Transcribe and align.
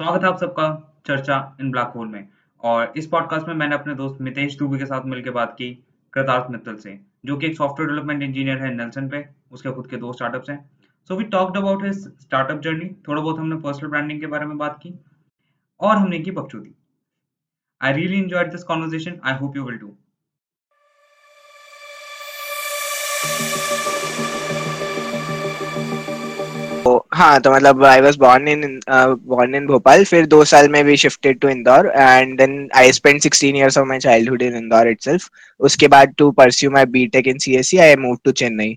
स्वागत 0.00 0.22
है 0.22 0.28
आप 0.28 0.36
सबका 0.38 0.66
चर्चा 1.06 1.36
इन 1.60 1.70
ब्लैक 1.70 1.92
होल 1.96 2.06
में। 2.08 2.28
और 2.62 2.92
इस 2.96 3.06
पॉडकास्ट 3.06 3.48
में 3.48 3.54
मैंने 3.54 3.74
अपने 3.74 3.94
दोस्त 3.94 4.20
मितेश 4.20 4.56
दुबे 4.58 4.78
के 4.78 4.86
साथ 4.86 5.06
मिलकर 5.06 5.30
बात 5.30 5.52
की 5.54 5.68
कृतार्थ 6.12 6.50
मित्तल 6.50 6.76
से, 6.76 6.98
जो 7.24 7.36
कि 7.36 7.46
एक 7.46 7.56
सॉफ्टवेयर 7.56 7.90
डेवलपमेंट 7.90 8.22
इंजीनियर 8.22 8.62
है 8.62 8.72
नेल्सन 8.74 9.08
पे। 9.08 9.24
उसके 9.52 9.70
खुद 9.70 9.86
के 9.86 9.96
दो 9.96 10.12
स्टार्टअप्स 10.12 10.50
हैं। 10.50 10.58
So 11.10 11.16
we 11.16 11.24
talked 11.26 11.56
about 11.56 11.84
his 11.84 11.98
startup 12.20 12.60
journey 12.60 12.88
थोड़ा 13.08 13.20
बहुत 13.22 13.38
हमने 13.38 13.56
पर्सनल 13.56 13.90
ब्रांडिंग 13.90 14.20
के 14.20 14.26
बारे 14.26 14.46
में 14.46 14.56
बात 14.58 14.78
की, 14.82 14.94
और 15.80 15.96
हमने 15.96 16.18
की 16.18 16.30
बकचोदी। 16.30 16.74
I 17.80 17.92
really 17.92 18.20
enjoyed 18.20 18.50
this 18.50 18.64
conversation 18.64 19.20
I 19.24 19.34
hope 19.34 19.56
you 19.56 19.64
will 19.64 19.78
do 19.78 19.94
हाँ 27.14 27.40
तो 27.40 27.52
मतलब 27.52 27.84
I 27.84 28.00
was 28.00 28.18
born 28.18 28.48
in 28.48 28.80
born 28.88 29.54
in 29.54 29.66
Bhopal 29.66 30.04
फिर 30.04 30.26
दो 30.26 30.44
साल 30.44 30.68
में 30.68 30.84
भी 30.84 30.96
shifted 30.96 31.38
to 31.40 31.48
Indore 31.48 31.92
and 31.96 32.36
then 32.38 32.68
I 32.76 32.92
spend 32.92 33.20
sixteen 33.20 33.56
years 33.56 33.78
of 33.78 33.86
my 33.88 33.98
childhood 33.98 34.42
in 34.42 34.56
Indore 34.56 34.88
itself 34.88 35.28
उसके 35.60 35.88
बाद 35.88 36.14
to 36.18 36.30
pursue 36.32 36.70
my 36.70 36.84
B 36.88 37.06
Tech 37.08 37.28
in 37.28 37.38
C 37.38 37.56
S 37.56 37.70
C 37.70 37.78
I 37.78 37.96
move 37.96 38.16
to 38.24 38.32
Chennai 38.32 38.74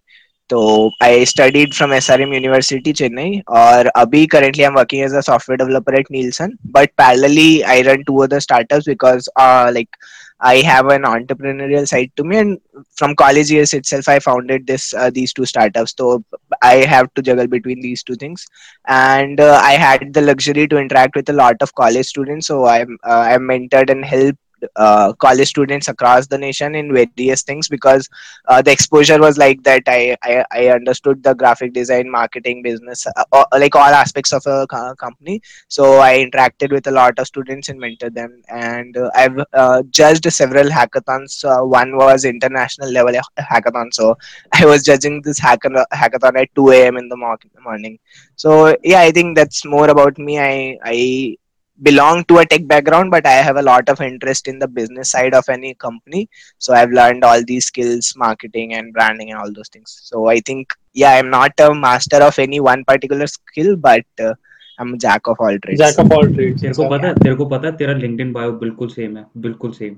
तो 0.50 0.64
I 1.04 1.26
studied 1.26 1.74
from 1.74 1.94
S 1.94 2.10
R 2.12 2.22
M 2.22 2.34
university 2.34 2.94
Chennai 2.94 3.42
और 3.52 3.88
अभी 3.88 4.26
currently 4.28 4.64
I 4.64 4.68
am 4.68 4.76
working 4.76 5.04
as 5.04 5.14
a 5.16 5.22
software 5.22 5.58
developer 5.58 6.00
at 6.00 6.08
Nielsen 6.12 6.58
but 6.72 6.90
parallelly 6.98 7.62
I 7.74 7.82
run 7.82 8.04
two 8.04 8.18
other 8.24 8.40
startups 8.40 8.88
because 8.88 9.30
like 9.40 9.96
I 10.44 10.56
have 10.58 10.88
an 10.90 11.04
entrepreneurial 11.04 11.88
side 11.88 12.12
to 12.18 12.24
me, 12.24 12.38
and 12.38 12.60
from 12.96 13.16
college 13.16 13.50
years 13.50 13.74
itself, 13.74 14.10
I 14.10 14.20
founded 14.20 14.68
this 14.68 14.94
uh, 14.94 15.10
these 15.10 15.34
two 15.34 15.46
startups. 15.46 15.96
So 15.98 16.24
I 16.62 16.76
have 16.94 17.14
to 17.16 17.22
juggle 17.22 17.48
between 17.48 17.82
these 17.82 18.04
two 18.04 18.16
things, 18.16 18.46
and 18.88 19.40
uh, 19.40 19.60
I 19.64 19.74
had 19.74 20.14
the 20.14 20.22
luxury 20.22 20.68
to 20.68 20.78
interact 20.78 21.16
with 21.16 21.30
a 21.30 21.34
lot 21.34 21.56
of 21.62 21.74
college 21.76 22.08
students. 22.08 22.48
So 22.48 22.66
I'm 22.66 22.98
uh, 23.04 23.26
I'm 23.32 23.44
mentored 23.44 23.90
and 23.90 24.06
helped 24.06 24.40
uh, 24.76 25.14
college 25.14 25.48
students 25.48 25.88
across 25.88 26.28
the 26.28 26.38
nation 26.38 26.76
in 26.76 26.94
various 26.94 27.44
things 27.44 27.68
because 27.68 28.10
uh, 28.48 28.62
the 28.62 28.72
exposure 28.72 29.20
was 29.20 29.38
like 29.38 29.62
that. 29.64 29.84
I, 29.88 30.16
I, 30.24 30.46
I 30.52 30.68
understood 30.70 31.24
the 31.24 31.34
graphic 31.34 31.74
design 31.74 32.10
marketing 32.10 32.64
business 32.64 33.06
uh, 33.08 33.24
uh 33.32 33.46
like 33.54 33.76
all 33.76 33.94
aspects 34.04 34.34
of 34.34 34.46
a 34.48 34.68
company. 34.68 35.42
So 35.68 36.00
i 36.00 36.14
interacted 36.26 36.72
with 36.72 36.88
a 36.88 36.92
lot 36.92 37.20
of 37.20 37.28
students 37.28 37.70
and 37.70 37.80
mentored 37.80 38.14
them. 38.14 38.42
And 38.50 38.96
uh, 38.98 39.12
i've 39.16 39.40
uh, 39.54 39.84
judged 39.90 40.32
several 40.32 40.70
hackathons. 40.70 41.44
One 41.68 41.96
was 41.98 42.26
international 42.26 42.90
level 42.92 43.14
hackathon. 43.40 43.94
So 43.94 44.18
i 44.54 44.66
was 44.66 44.84
judging 44.84 45.22
this 45.22 45.40
hackathon, 45.40 45.86
hackathon 45.94 46.42
at 46.42 46.56
2 46.56 46.70
a.m 46.72 46.98
in 46.98 47.10
the 47.10 47.18
morning. 47.18 48.00
So 48.36 48.76
yeah 48.84 49.02
i 49.02 49.12
think 49.12 49.36
that's 49.36 49.66
more 49.66 49.90
about 49.90 50.18
me. 50.18 50.40
I 50.40 50.78
i 50.84 51.38
belong 51.81 52.25
to 52.25 52.39
a 52.39 52.45
tech 52.45 52.67
background 52.67 53.11
but 53.11 53.27
i 53.27 53.37
have 53.49 53.57
a 53.57 53.63
lot 53.63 53.89
of 53.89 54.01
interest 54.01 54.49
in 54.49 54.59
the 54.59 54.67
business 54.67 55.13
side 55.13 55.35
of 55.35 55.49
any 55.49 55.75
company 55.75 56.29
so 56.59 56.75
i've 56.75 56.91
learned 56.91 57.25
all 57.25 57.43
these 57.45 57.67
skills 57.67 58.13
marketing 58.17 58.75
and 58.75 58.93
branding 58.93 59.31
and 59.31 59.39
all 59.41 59.53
those 59.53 59.69
things 59.69 60.01
so 60.03 60.27
i 60.27 60.41
think 60.41 60.75
yeah 60.95 61.13
i'm 61.13 61.31
not 61.31 61.53
a 61.61 61.73
master 61.75 62.21
of 62.29 62.39
any 62.39 62.61
one 62.61 62.85
particular 62.85 63.27
skill 63.27 63.77
but 63.77 64.05
uh, 64.21 64.35
I'm 64.81 64.95
a 64.95 64.97
jack 64.97 65.27
of 65.27 65.41
all 65.41 65.59
trades. 65.59 65.81
Jack 65.81 65.99
of 65.99 66.13
all 66.13 66.27
trades. 66.35 66.61
तेरे 66.63 66.75
को 66.75 66.89
पता 66.91 67.07
है 67.07 67.15
तेरे 67.15 67.35
को 67.35 67.45
पता 67.47 67.67
है 67.69 67.77
तेरा 67.77 67.95
LinkedIn 68.01 68.33
bio 68.33 68.53
बिल्कुल 68.59 68.89
सेम 68.89 69.17
है 69.17 69.25
बिल्कुल 69.37 69.73
सेम 69.79 69.97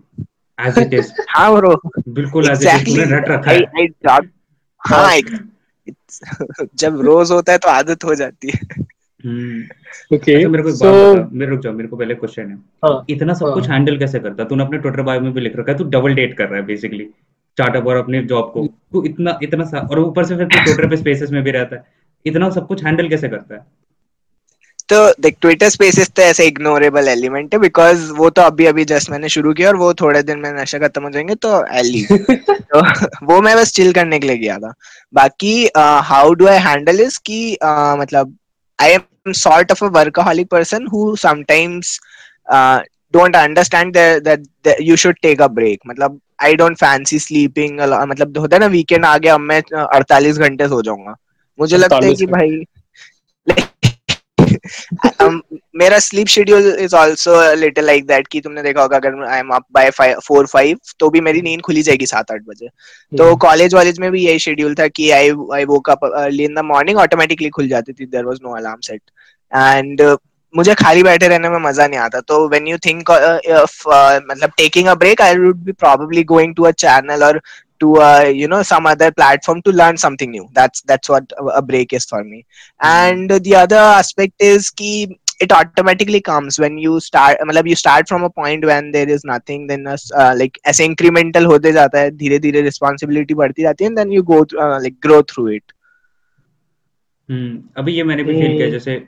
as 0.58 0.78
it 0.78 0.94
is 1.00 1.10
हाँ 1.30 1.50
bro 1.56 1.74
बिल्कुल 2.18 2.48
as 2.50 2.64
it 2.64 2.72
is 2.76 2.84
तूने 2.86 3.04
रट 3.10 3.28
रखा 3.28 3.50
है 3.50 3.58
I, 3.60 3.88
I, 4.08 4.20
हाँ 4.80 5.18
जब 6.74 7.00
रोज 7.00 7.30
होता 7.30 7.52
है 7.52 7.58
तो 7.58 7.68
आदत 7.68 8.04
हो 8.04 8.14
जाती 8.14 8.50
है 8.54 8.84
ओके 9.25 10.33
अच्छा 10.35 10.49
मेरे 10.49 10.63
को 10.63 10.69
एक 10.69 10.75
so, 10.75 10.81
बात 10.83 11.29
मेरे 11.31 11.51
रुक 11.51 11.61
जाओ 11.61 11.73
मेरे 11.73 11.87
को 11.87 11.95
पहले 11.95 12.15
क्वेश्चन 12.15 12.49
है। 12.49 12.55
हाँ, 12.85 13.05
इतना 13.09 13.33
सब 13.33 13.45
हाँ, 13.45 13.53
कुछ 13.53 13.69
हैंडल 13.69 13.97
कैसे 13.97 14.19
करता? 14.19 14.43
तूने 14.43 14.63
अपने 14.63 14.77
ट्विटर 14.77 15.01
बायो 15.01 15.21
में 15.21 15.31
भी 15.33 15.41
लिख 15.41 15.55
रखा 15.57 15.71
है 15.71 15.77
तू 15.77 15.83
डबल 15.83 16.13
डेट 16.15 16.37
कर 16.37 16.47
रहा 16.47 16.59
है 16.59 16.65
बेसिकली 16.65 17.03
स्टार्टअप 17.03 17.87
और 17.87 17.97
अपने 17.97 18.21
जॉब 18.23 18.51
को। 18.53 18.67
तू 18.91 19.03
इतना 19.05 19.37
इतना 19.43 19.65
सा 19.65 19.87
और 19.91 19.99
ऊपर 19.99 20.25
से 20.25 20.35
फिर 20.37 20.45
तू 20.45 20.63
ट्विटर 20.63 20.89
पे 20.89 20.97
स्पेसेस 20.97 21.31
में 21.31 21.43
भी 21.43 21.51
रहता 21.51 21.75
है। 21.75 21.83
इतना 22.25 22.49
सब 22.49 22.67
कुछ 22.67 22.83
हैंडल 22.85 23.09
कैसे 23.09 23.29
करता 23.29 23.55
है? 23.55 23.65
तो 24.89 24.97
देख 25.21 25.35
ट्विटर 25.41 25.69
स्पेसेस 25.69 26.09
तो 26.09 26.21
ऐसे 26.21 26.45
इग्नोरेबल 26.47 27.07
एलिमेंट 27.07 27.53
है 27.53 27.59
बिकॉज़ 27.59 28.11
वो 28.11 28.29
तो 28.29 28.41
अभी 28.41 28.65
अभी 28.65 28.85
जस्ट 28.85 29.09
मैंने 29.11 29.29
शुरू 29.29 29.53
किया 29.53 29.67
और 29.69 29.75
वो 29.75 29.93
थोड़े 29.93 30.21
दिन 30.23 30.39
में 30.39 30.51
नशा 30.53 30.79
खत्म 30.79 31.03
हो 31.03 31.09
जाएँगे 31.09 31.35
तो 31.35 31.65
एली 31.73 32.05
तो 32.11 32.81
वो 33.25 33.41
मैं 33.41 33.55
बस 33.57 33.73
चिल 33.73 33.93
करने 33.93 34.19
के 34.19 34.27
लिए 34.27 34.37
गया 34.37 34.57
था। 34.57 34.73
बाकी 35.13 35.69
how 35.77 36.33
do 36.33 36.47
I 36.47 36.57
handle 36.57 37.01
is 37.01 37.19
की 37.19 37.57
uh, 37.65 37.99
मतलब 37.99 38.35
आई 38.81 38.97
am 38.97 39.33
sort 39.33 39.71
of 39.71 39.81
a 39.81 39.89
workaholic 39.89 40.49
person 40.49 40.85
who 40.87 41.15
sometimes 41.15 41.99
uh, 42.53 42.79
don't 43.13 43.35
understand 43.35 43.93
that, 43.93 44.23
that 44.23 44.39
that 44.63 44.81
you 44.81 44.95
should 44.95 45.21
take 45.21 45.39
a 45.39 45.49
break 45.49 45.79
मतलब 45.87 46.19
आई 46.43 46.55
डोंट 46.55 46.77
फैंसी 46.77 47.19
स्लीपिंग 47.19 47.79
मतलब 47.81 48.37
होता 48.37 48.55
है 48.55 48.59
ना 48.59 48.65
वीकेंड 48.65 49.05
आ 49.05 49.17
गया 49.17 49.33
अब 49.33 49.39
मैं 49.39 49.61
अड़तालीस 49.83 50.37
घंटे 50.37 50.67
सो 50.67 50.81
जाऊँगा 50.81 51.15
मुझे 51.59 51.77
लगता 51.77 52.05
है 52.05 52.13
कि 52.13 52.25
भाई 52.25 52.65
um, 55.21 55.41
मेरा 55.77 55.97
sleep 55.99 56.27
schedule 56.27 56.67
is 56.81 56.95
also 56.95 57.33
little 57.55 57.85
like 57.85 58.05
that 58.07 58.27
कि 58.31 58.41
तुमने 58.41 58.61
देखा 58.63 58.81
होगा 58.81 58.97
अगर 58.97 59.23
I 59.29 59.39
am 59.39 59.49
up 59.55 59.65
by 59.73 59.89
four 60.25 60.45
five 60.47 60.77
तो 60.99 61.09
भी 61.09 61.21
मेरी 61.21 61.41
नींद 61.41 61.61
खुली 61.61 61.81
जाएगी 61.83 62.05
सात 62.05 62.31
आठ 62.31 62.41
बजे। 62.47 62.67
तो 63.17 63.35
कॉलेज 63.35 63.67
hmm. 63.67 63.77
वॉलेज 63.77 63.99
में 63.99 64.09
भी 64.11 64.25
यही 64.25 64.39
शेड्यूल 64.39 64.75
था 64.79 64.87
कि 64.87 65.09
I 65.11 65.31
I 65.55 65.65
woke 65.65 65.89
up 65.89 66.05
early 66.05 66.43
in 66.43 66.55
the 66.55 66.59
morning 66.65 66.97
automatically 66.99 67.49
खुल 67.57 67.67
जाती 67.69 67.93
थी। 67.93 68.05
There 68.05 68.25
was 68.25 68.39
no 68.43 68.55
alarm 68.57 68.79
set 68.87 69.01
and 69.51 70.01
मुझे 70.53 70.73
खाली 70.75 71.03
बैठे 71.03 71.27
रहने 71.27 71.49
में 71.49 71.59
मज़ा 71.59 71.87
नहीं 71.87 71.99
आता। 71.99 72.19
तो 72.21 72.47
व्हेन 72.49 72.67
यू 72.67 72.77
थिंक 72.85 73.11
मतलब 74.31 74.51
taking 74.57 74.87
a 74.87 74.95
break 75.03 75.21
I 75.21 75.37
would 75.37 75.63
be 75.65 75.71
probably 75.71 76.23
going 76.33 76.55
to 76.55 76.63
a 76.63 76.71
channel 76.85 77.23
और 77.23 77.41
to 77.83 77.87
uh, 78.01 78.27
you 78.41 78.47
know 78.51 78.57
some 78.67 78.85
other 78.89 79.07
platform 79.11 79.61
to 79.63 79.71
learn 79.77 79.97
something 80.03 80.29
new. 80.35 80.43
That's 80.53 80.83
that's 80.91 81.09
what 81.13 81.33
a 81.53 81.61
break 81.61 81.95
is 81.97 82.05
for 82.05 82.23
me. 82.23 82.37
mm-hmm. 82.81 83.13
and 83.13 83.31
the 83.31 83.55
other 83.55 83.77
aspect 83.77 84.33
is 84.39 84.69
ki 84.69 85.17
it 85.39 85.51
automatically 85.51 86.19
comes 86.21 86.57
when 86.59 86.77
you 86.77 86.99
start 86.99 87.37
मतलब 87.47 87.67
you 87.67 87.75
start 87.75 88.07
from 88.07 88.23
a 88.23 88.29
point 88.29 88.65
when 88.65 88.91
there 88.91 89.09
is 89.09 89.23
nothing 89.25 89.67
then 89.67 89.87
a, 89.87 89.95
uh, 90.15 90.33
like 90.41 90.59
ऐसे 90.65 90.87
incremental 90.87 91.47
होते 91.47 91.71
जाता 91.71 91.99
है 91.99 92.11
धीरे 92.17 92.39
धीरे 92.39 92.61
responsibility 92.69 93.35
बढ़ती 93.37 93.63
जाती 93.63 93.83
है 93.83 93.89
and 93.89 93.97
then 93.99 94.11
you 94.17 94.23
go 94.23 94.43
through, 94.43 94.61
uh, 94.61 94.79
like 94.85 94.99
grow 95.07 95.21
through 95.31 95.47
it 95.55 95.73
हम्म 97.29 97.61
अभी 97.77 97.93
ये 97.93 98.03
मैंने 98.03 98.23
भी 98.23 98.33
फील 98.41 98.57
किया 98.57 98.69
जैसे 98.69 99.01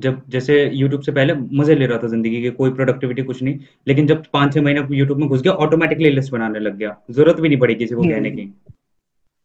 जब 0.00 0.22
जैसे 0.30 0.54
YouTube 0.74 1.04
से 1.06 1.12
पहले 1.12 1.34
मज़े 1.34 1.74
ले 1.74 1.86
रहा 1.86 1.98
था 2.02 2.08
ज़िंदगी 2.08 2.42
के 2.42 2.50
कोई 2.50 2.70
प्रोडक्टिविटी 2.78 3.22
कुछ 3.22 3.42
नहीं 3.42 3.58
लेकिन 3.88 4.06
जब 4.06 4.24
पाँच 4.32 4.54
छह 4.54 4.62
महीने 4.62 4.80
YouTube 5.00 5.18
में 5.20 5.28
घुस 5.28 5.42
गया 5.42 5.52
ऑटोमेटिकली 5.66 6.10
लिस्ट 6.10 6.32
बनाने 6.32 6.58
लग 6.58 6.76
गया 6.78 6.96
ज़रूरत 7.10 7.40
भी 7.40 7.48
नहीं 7.48 7.58
पड़ी 7.58 7.74
किसी 7.74 7.94
को 7.94 8.02
कहने 8.02 8.30
की 8.30 8.52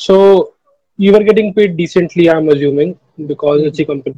So 0.00 0.54
you 0.96 1.12
were 1.12 1.22
getting 1.22 1.52
paid 1.54 1.76
decently, 1.76 2.30
I'm 2.30 2.48
assuming, 2.48 2.98
because 3.26 3.62
it's 3.62 3.78
a 3.78 3.84
company. 3.84 4.16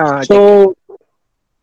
हाँ. 0.00 0.24
So 0.26 0.76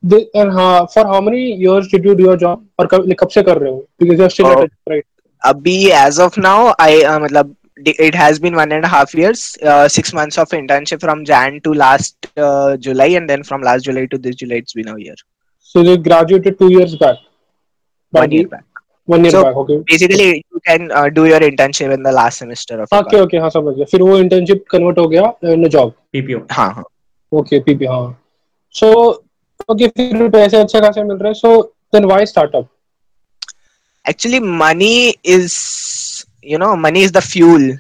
the, 0.02 0.30
and 0.36 0.52
हाँ, 0.52 0.92
for 0.94 1.06
how 1.06 1.22
many 1.22 1.54
years 1.54 1.88
did 1.88 2.04
you 2.04 2.16
do 2.16 2.24
your 2.24 2.38
job? 2.38 2.64
और 2.80 2.88
कब 2.88 3.14
कब 3.20 3.30
से 3.30 3.44
कर 3.44 3.58
रहे 3.58 3.72
हो? 3.72 3.88
Because 4.00 4.18
you're 4.20 4.30
still 4.30 4.48
oh, 4.48 4.52
at 4.52 4.64
it, 4.64 4.72
right? 4.90 5.06
अभी 5.46 5.92
as 5.92 6.20
of 6.20 6.38
now, 6.38 6.74
I 6.80 7.04
uh, 7.04 7.20
मतलब 7.20 7.56
it 7.78 8.16
has 8.16 8.40
been 8.40 8.56
one 8.56 8.72
and 8.72 8.86
a 8.86 8.88
half 8.88 9.14
years 9.16 9.58
uh, 9.64 9.88
six 9.88 10.14
months 10.14 10.38
of 10.38 10.48
internship 10.50 11.02
from 11.02 11.26
jan 11.26 11.60
to 11.62 11.74
last 11.74 12.16
uh, 12.38 12.78
july 12.78 13.08
and 13.08 13.30
then 13.30 13.44
from 13.44 13.62
last 13.62 13.84
july 13.84 14.06
to 14.06 14.18
this 14.18 14.36
july 14.36 14.58
it's 14.58 14.74
been 14.74 14.88
a 14.88 14.98
year 15.00 15.16
so 15.60 15.82
you 15.82 15.98
graduated 15.98 16.58
two 16.60 16.72
years 16.72 16.96
back 16.96 17.18
one 18.12 18.32
year 18.32 18.48
back 18.48 18.64
One 19.09 19.27
year 19.27 19.43
back 19.43 19.57
okay 19.57 19.77
basically 19.91 20.29
you 20.31 20.59
can 20.67 20.89
do 21.15 21.25
your 21.27 21.45
internship 21.45 21.91
in 21.93 22.03
the 22.03 22.13
last 22.15 22.39
semester 22.39 22.81
of 22.83 22.95
okay 22.97 23.21
okay 23.21 23.37
हाँ 23.39 23.51
समझ 23.51 23.75
गया। 23.77 23.85
फिर 23.91 24.03
वो 24.03 24.19
internship 24.19 24.65
convert 24.71 24.99
हो 24.99 25.07
गया 25.09 25.33
in 25.53 25.65
a 25.65 25.69
job 25.69 25.93
PPO 26.13 26.41
हाँ 26.53 26.73
हाँ। 26.75 26.85
Okay 27.33 27.61
PPO 27.61 27.91
हाँ। 27.93 28.19
सो 28.75 28.91
ओके 29.71 29.89
फिर 29.89 30.29
पैसे 30.31 30.57
अच्छे 30.57 30.81
खासे 30.81 31.03
मिल 31.05 31.17
रहे 31.17 31.29
हैं। 31.29 31.35
So 31.35 31.61
then 31.95 32.05
why 32.07 32.27
startup 32.27 32.69
actually 34.05 34.39
money 34.41 34.95
is 35.27 35.57
you 36.47 36.59
know 36.59 36.75
money 36.77 37.03
is 37.05 37.13
the 37.13 37.21
fuel 37.23 37.73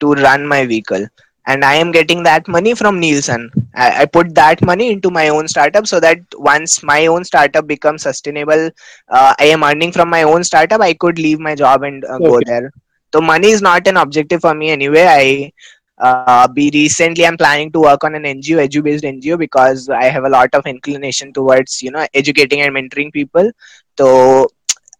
to 0.00 0.12
run 0.14 0.46
my 0.46 0.64
vehicle 0.66 1.06
and 1.46 1.64
I 1.64 1.74
am 1.74 1.92
getting 1.92 2.22
that 2.24 2.48
money 2.48 2.74
from 2.74 2.98
Nielsen. 2.98 3.50
I, 3.74 4.02
I, 4.02 4.06
put 4.06 4.34
that 4.34 4.62
money 4.62 4.90
into 4.90 5.10
my 5.10 5.28
own 5.28 5.46
startup 5.48 5.86
so 5.86 6.00
that 6.00 6.18
once 6.36 6.82
my 6.82 7.06
own 7.06 7.24
startup 7.24 7.66
becomes 7.66 8.02
sustainable, 8.02 8.70
uh, 9.08 9.34
I 9.38 9.46
am 9.46 9.62
earning 9.62 9.92
from 9.92 10.10
my 10.10 10.24
own 10.24 10.42
startup. 10.44 10.80
I 10.80 10.94
could 10.94 11.18
leave 11.18 11.38
my 11.38 11.54
job 11.54 11.82
and 11.82 12.04
uh, 12.04 12.14
okay. 12.14 12.24
go 12.24 12.40
there. 12.44 12.72
So 13.14 13.20
money 13.20 13.48
is 13.48 13.62
not 13.62 13.86
an 13.86 13.96
objective 13.96 14.40
for 14.40 14.54
me 14.54 14.70
anyway. 14.70 15.06
I 15.08 15.52
uh, 15.98 16.46
be 16.48 16.70
recently 16.74 17.24
i'm 17.26 17.36
planning 17.36 17.72
to 17.72 17.80
work 17.80 18.04
on 18.04 18.14
an 18.14 18.24
ngo 18.24 18.56
edu 18.64 18.82
based 18.84 19.04
ngo 19.04 19.38
because 19.38 19.88
i 19.88 20.04
have 20.04 20.24
a 20.24 20.28
lot 20.28 20.50
of 20.52 20.66
inclination 20.66 21.32
towards 21.32 21.82
you 21.82 21.90
know 21.90 22.06
educating 22.12 22.60
and 22.60 22.74
mentoring 22.76 23.10
people 23.12 23.50
so 23.98 24.46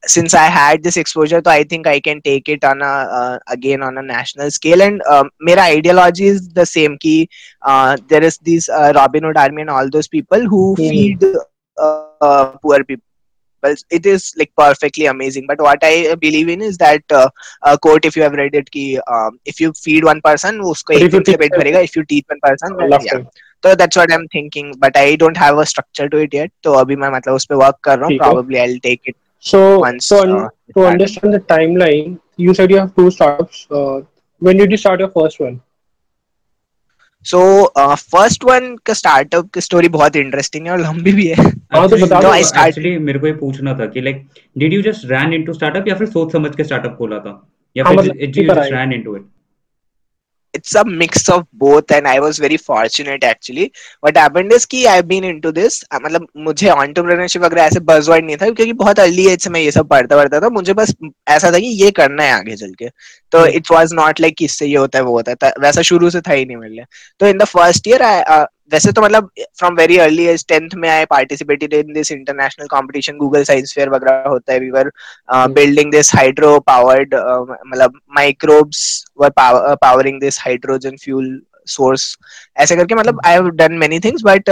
since 0.06 0.34
I 0.34 0.44
had 0.44 0.82
this 0.82 0.96
exposure, 0.96 1.40
so 1.44 1.50
I 1.50 1.64
think 1.64 1.86
I 1.86 2.00
can 2.00 2.20
take 2.22 2.48
it 2.48 2.64
on 2.64 2.82
a 2.82 2.94
uh, 3.18 3.38
again 3.48 3.82
on 3.82 3.98
a 3.98 4.02
national 4.02 4.50
scale. 4.50 4.82
And 4.82 5.02
um, 5.02 5.30
my 5.40 5.58
ideology 5.58 6.26
is 6.26 6.48
the 6.48 6.66
same. 6.66 6.96
Key, 6.98 7.28
uh, 7.62 7.96
there 8.08 8.22
is 8.22 8.38
this 8.38 8.68
uh, 8.68 8.92
Robin 8.94 9.24
Hood 9.24 9.36
Army 9.36 9.62
and 9.62 9.70
all 9.70 9.90
those 9.90 10.08
people 10.08 10.40
who 10.40 10.76
mm. 10.76 10.88
feed 10.88 11.24
uh, 11.78 12.52
poor 12.62 12.84
people. 12.84 13.02
It 13.90 14.06
is 14.06 14.32
like 14.38 14.52
perfectly 14.56 15.06
amazing. 15.06 15.46
But 15.48 15.60
what 15.60 15.80
I 15.82 16.14
believe 16.14 16.48
in 16.48 16.62
is 16.62 16.78
that 16.78 17.02
uh, 17.10 17.28
quote, 17.78 18.04
if 18.04 18.16
you 18.16 18.22
have 18.22 18.34
read 18.34 18.54
it, 18.54 18.70
ki, 18.70 19.00
um, 19.08 19.40
if 19.44 19.60
you 19.60 19.72
feed 19.72 20.04
one 20.04 20.20
person, 20.20 20.60
usko 20.60 20.94
ek 20.94 21.10
bharega. 21.10 21.82
If 21.82 21.96
you 21.96 22.04
teach 22.04 22.24
one 22.28 22.38
person, 22.40 22.76
then, 22.76 22.90
yeah. 23.02 23.24
So 23.64 23.74
that's 23.74 23.96
what 23.96 24.12
I'm 24.12 24.28
thinking. 24.28 24.74
But 24.78 24.96
I 24.96 25.16
don't 25.16 25.36
have 25.36 25.58
a 25.58 25.66
structure 25.66 26.08
to 26.08 26.18
it 26.18 26.32
yet. 26.32 26.52
So 26.62 26.74
अभी 26.74 26.96
मैं 26.96 27.10
मतलब 27.18 27.34
उस 27.34 27.44
पे 27.44 27.54
work 27.64 27.80
कर 27.84 27.98
रहा 27.98 28.08
हूँ. 28.08 28.18
Probably 28.18 28.60
I'll 28.60 28.78
take 28.80 29.00
it 29.04 29.16
so, 29.38 29.78
Once, 29.80 30.06
so 30.06 30.18
uh, 30.38 30.48
to 30.74 30.86
understand 30.86 31.34
the 31.34 31.40
timeline, 31.40 32.18
you 32.36 32.54
said 32.54 32.70
you 32.70 32.78
have 32.78 32.94
two 32.94 33.10
startups. 33.10 33.66
Uh, 33.70 34.00
when 34.42 34.56
did 34.56 34.70
you 34.70 34.76
start 34.76 35.00
your 35.00 35.10
first 35.10 35.40
one? 35.40 35.60
So 37.24 37.38
first 37.78 38.44
one 38.44 38.76
का 38.86 38.92
startup 38.94 39.48
की 39.54 39.60
story 39.60 39.88
बहुत 39.88 40.16
interesting 40.16 40.66
है 40.66 40.72
और 40.72 40.80
लंबी 40.80 41.12
भी 41.12 41.26
है 41.26 41.44
हाँ 41.74 41.88
तो 41.88 41.96
बता 41.96 42.20
दो 42.22 42.34
एक्चुअली 42.34 42.96
मेरे 42.98 43.18
को 43.18 43.26
ये 43.26 43.32
पूछना 43.32 43.74
था 43.78 43.86
कि 43.86 44.00
like 44.00 44.22
did 44.58 44.72
you 44.72 44.82
just 44.82 45.06
run 45.12 45.32
into 45.34 45.52
startup 45.52 45.88
या 45.88 45.94
फिर 45.94 46.06
सोच 46.08 46.32
समझ 46.32 46.54
के 46.56 46.64
स्टार्टअप 46.64 46.96
खोला 46.98 47.18
था 47.18 47.32
या 47.76 47.84
हाँ, 47.84 47.94
फिर 47.96 48.30
just 48.30 48.72
run 48.72 48.92
into 48.92 49.16
it 49.16 49.24
it's 50.56 50.74
a 50.76 50.84
mix 50.94 51.28
of 51.28 51.44
both 51.54 51.92
and 51.92 52.08
I 52.08 52.16
was 52.20 52.38
very 52.38 52.58
fortunate 52.58 53.24
actually. 53.24 53.66
What 54.00 54.16
happened 54.16 54.52
is 54.52 54.66
कि 54.66 54.84
I've 54.86 55.08
been 55.08 55.24
into 55.24 55.52
this 55.52 55.82
मतलब 55.94 56.26
मुझे 56.46 56.68
entrepreneurship 56.68 57.42
वगैरह 57.42 57.62
ऐसे 57.62 57.80
buzzword 57.86 58.22
नहीं 58.22 58.36
था 58.36 58.50
क्योंकि 58.50 58.72
बहुत 58.74 59.00
early 59.00 59.28
age 59.28 59.44
से 59.44 59.50
मैं 59.50 59.60
ये 59.60 59.70
सब 59.70 59.88
पढ़ता 59.88 60.16
पढ़ता 60.16 60.40
था 60.40 60.48
मुझे 60.50 60.74
बस 60.74 60.94
ऐसा 61.28 61.52
था 61.52 61.58
कि 61.58 61.74
ये 61.82 61.90
करना 62.00 62.24
है 62.24 62.32
आगे 62.32 62.56
चल 62.56 62.74
के 62.78 62.88
तो 63.32 63.46
इट 63.46 63.70
वाज 63.72 63.92
नॉट 63.94 64.20
लाइक 64.20 64.42
इससे 64.42 64.66
ये 64.66 64.76
होता 64.76 64.98
है 64.98 65.04
वो 65.04 65.12
होता 65.12 65.46
है 65.46 65.52
वैसा 65.60 65.82
शुरू 65.90 66.10
से 66.10 66.20
था 66.20 66.32
ही 66.32 66.44
नहीं 66.44 66.56
मेरे 66.56 66.74
लिए 66.74 66.84
तो 67.20 67.26
इन 67.26 67.38
द 67.38 67.44
फ़र्स्ट 67.46 67.88
ईयर 67.88 68.02
वैसे 68.72 68.92
तो 68.92 69.02
मतलब 69.02 69.30
from 69.58 69.74
very 69.76 69.96
early 69.98 70.24
age 70.26 70.44
tenth 70.48 70.70
में 70.76 70.88
I 70.88 71.04
participated 71.04 71.74
in 71.74 71.92
this 71.92 72.10
international 72.12 72.66
competition 72.66 73.16
Google 73.16 73.44
science 73.44 73.74
fair 73.74 73.88
वगैरह 73.88 74.28
होता 74.28 74.52
है 74.52 74.60
we 74.60 74.70
were 74.70 74.90
building 75.50 75.90
this 75.92 76.14
hydro 76.14 76.58
powered 76.66 77.14
मतलब 77.14 78.00
microbes 78.16 78.82
were 79.20 79.30
powering 79.76 80.20
this 80.20 80.40
hydrogen 80.40 80.96
fuel 80.96 81.28
source 81.68 82.16
ऐसे 82.56 82.76
करके 82.76 82.94
मतलब 82.94 83.20
I 83.26 83.32
have 83.32 83.48
done 83.62 83.72
many 83.78 83.98
things 84.04 84.22
but 84.24 84.50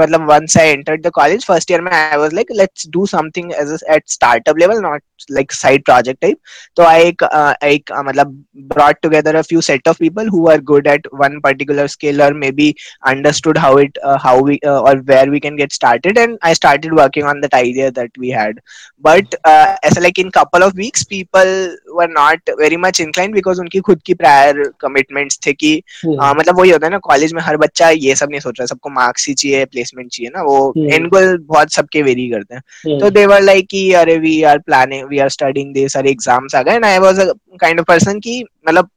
मतलब 0.00 0.28
once 0.30 0.56
I 0.56 0.68
entered 0.68 1.06
the 1.06 1.10
college 1.14 1.44
first 1.46 1.70
year 1.70 1.80
में 1.80 1.92
I 1.92 2.16
was 2.18 2.34
like 2.34 2.52
let's 2.56 2.88
do 2.96 3.06
something 3.06 3.52
as 3.60 3.78
at 3.90 4.08
startup 4.08 4.58
level 4.58 4.80
not 4.82 5.02
like 5.28 5.52
side 5.52 5.84
project 5.84 6.20
type 6.20 6.38
so 6.76 6.84
i 6.84 7.14
uh, 7.22 7.54
i 7.62 7.82
uh, 7.90 8.02
matlab, 8.02 8.36
brought 8.54 9.00
together 9.02 9.36
a 9.36 9.44
few 9.44 9.60
set 9.60 9.86
of 9.86 9.98
people 9.98 10.24
who 10.24 10.48
are 10.48 10.58
good 10.58 10.86
at 10.86 11.00
one 11.12 11.40
particular 11.40 11.86
skill 11.88 12.22
or 12.22 12.32
maybe 12.32 12.74
understood 13.04 13.56
how 13.56 13.76
it 13.76 13.96
uh, 14.02 14.18
how 14.18 14.40
we 14.40 14.58
uh, 14.64 14.80
or 14.80 14.96
where 15.10 15.30
we 15.30 15.40
can 15.40 15.56
get 15.56 15.72
started 15.72 16.18
and 16.18 16.38
i 16.42 16.52
started 16.52 16.92
working 16.92 17.24
on 17.24 17.40
that 17.40 17.54
idea 17.54 17.90
that 17.90 18.10
we 18.18 18.30
had 18.30 18.60
but 19.00 19.34
uh, 19.44 19.76
as 19.82 19.98
like 19.98 20.18
in 20.18 20.30
couple 20.30 20.62
of 20.62 20.74
weeks 20.74 21.04
people 21.04 21.76
were 21.88 22.08
not 22.08 22.38
very 22.58 22.76
much 22.76 23.00
inclined 23.00 23.34
because 23.34 23.58
उनकी 23.60 23.80
खुद 23.86 24.00
की 24.06 24.14
prior 24.14 24.62
commitments 24.80 25.38
थे 25.46 25.52
कि 25.52 25.72
uh, 26.04 26.34
मतलब 26.40 26.58
वही 26.58 26.70
होता 26.70 26.86
है 26.86 26.90
ना 26.92 26.98
कॉलेज 27.08 27.32
में 27.34 27.40
हर 27.42 27.56
बच्चा 27.64 27.88
ये 28.04 28.14
सब 28.16 28.30
नहीं 28.30 28.40
सोच 28.40 28.58
रहा 28.58 28.66
सबको 28.66 28.90
मार्क्स 28.90 29.26
ही 29.28 29.34
चाहिए 29.34 29.64
प्लेसमेंट 29.64 30.10
चाहिए 30.12 30.30
ना 30.36 30.42
वो 30.42 30.72
एंड 30.78 31.08
गोल 31.14 31.36
बहुत 31.48 31.72
सबके 31.72 32.02
वेरी 32.02 32.28
करते 32.30 32.54
हैं 32.54 32.98
तो 33.00 33.10
दे 33.10 33.26
वर 33.26 33.42
लाइक 33.42 33.66
कि 33.70 33.90
अरे 34.02 34.18
we 34.18 34.42
are 34.52 34.58
planning 34.70 35.08
we 35.08 35.18
are 35.18 35.28
studying 35.38 35.74
this 35.74 35.92
सारे 35.92 36.10
एग्ज़ाम्स 36.10 36.54
आ 36.54 36.62
गए 36.62 36.74
and 36.74 36.84
I 36.84 36.98
was 37.06 37.20
a 37.20 37.32
kind 37.60 37.80
of 37.80 37.86
person 37.88 38.20
की 38.28 38.42
मतलब 38.68 38.88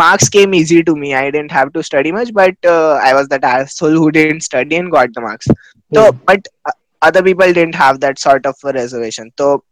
marks 0.00 0.28
came 0.28 0.54
easy 0.54 0.82
to 0.82 0.94
me 0.96 1.14
i 1.14 1.30
didn't 1.30 1.50
have 1.50 1.72
to 1.72 1.82
study 1.82 2.12
much 2.12 2.28
but 2.32 2.54
uh, 2.64 2.92
i 3.02 3.14
was 3.14 3.28
that 3.28 3.44
asshole 3.44 3.96
who 4.00 4.10
didn't 4.10 4.42
study 4.42 4.76
and 4.76 4.90
got 4.90 5.12
the 5.14 5.20
marks 5.20 5.48
mm. 5.48 5.96
so 5.96 6.12
but 6.28 6.46
uh, 6.64 6.72
other 7.02 7.22
people 7.22 7.52
didn't 7.52 7.74
have 7.74 7.98
that 8.00 8.18
sort 8.18 8.46
of 8.46 8.54
a 8.64 8.72
reservation 8.72 9.32
so 9.38 9.64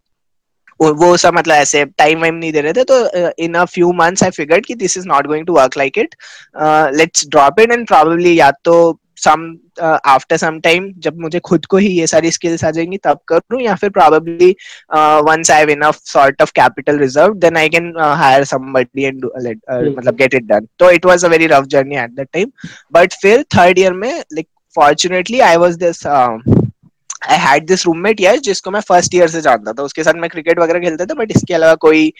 वो 0.80 1.16
सब 1.16 1.34
मतलब 1.34 1.54
ऐसे 1.54 1.84
time 1.98 2.20
वाइम 2.20 2.34
नहीं 2.34 2.52
दे 2.52 2.60
रहे 2.60 2.72
थे 2.72 2.84
तो 2.84 3.32
in 3.44 3.54
a 3.54 3.64
few 3.64 3.92
months 3.92 4.22
I 4.22 4.30
figured 4.30 4.66
कि 4.66 4.74
this 4.74 4.96
is 4.98 5.08
not 5.08 5.26
going 5.26 5.46
to 5.46 5.52
work 5.52 5.76
like 5.78 5.98
it 5.98 6.14
let's 6.96 7.28
drop 7.28 7.60
it 7.60 7.72
and 7.72 7.86
probably 7.86 8.38
या 8.40 8.50
तो 8.64 8.78
सम 9.16 9.40
आफ्टर 9.80 10.36
सम 10.36 10.58
टाइम 10.60 10.92
जब 10.98 11.18
मुझे 11.20 11.38
खुद 11.40 11.64
को 11.66 11.76
ही 11.76 11.88
ये 11.88 12.06
सारी 12.06 12.30
स्किल्स 12.30 12.64
आ 12.64 12.70
जाएँगी 12.70 12.96
तब 12.96 13.18
करूँ 13.28 13.60
या 13.62 13.74
फिर 13.74 13.90
probably 13.90 14.50
once 15.28 15.50
I 15.50 15.58
have 15.58 15.70
enough 15.70 16.00
sort 16.04 16.42
of 16.42 16.52
capital 16.56 16.98
reserve 16.98 17.34
then 17.36 17.56
I 17.56 17.68
can 17.68 17.92
hire 17.98 18.44
somebody 18.44 19.04
and 19.04 19.24
मतलब 19.24 20.14
गेट 20.14 20.34
इट 20.34 20.44
डन 20.44 20.68
तो 20.78 20.90
it 20.90 21.06
was 21.06 21.24
a 21.24 21.28
very 21.28 21.46
rough 21.46 21.66
journey 21.66 21.96
at 21.96 22.10
that 22.10 22.28
time 22.32 22.50
but 22.92 23.14
फिर 23.22 23.42
थर्ड 23.56 23.78
ईयर 23.78 23.92
में 23.94 24.10
like 24.10 24.46
fortunately 24.76 25.40
I 25.40 25.56
was 25.56 25.76
this 25.76 26.06
I 27.22 27.36
had 27.38 27.66
this 27.66 27.84
roommate 27.86 28.20
यार 28.20 28.38
जिसको 28.40 28.70
मैं 28.70 28.80
first 28.80 29.14
year 29.14 29.28
से 29.28 29.40
जानता 29.40 29.72
था। 29.72 29.82
उसके 29.82 30.04
साथ 30.04 30.14
मैं 30.16 30.30
क्रिकेट 30.30 30.58
वगैरह 30.58 30.80
खेलता 30.80 31.04
था 31.04 31.14
बट 31.14 31.30
इसके 31.30 31.54
अलावा 31.54 31.74
कोई 31.76 32.12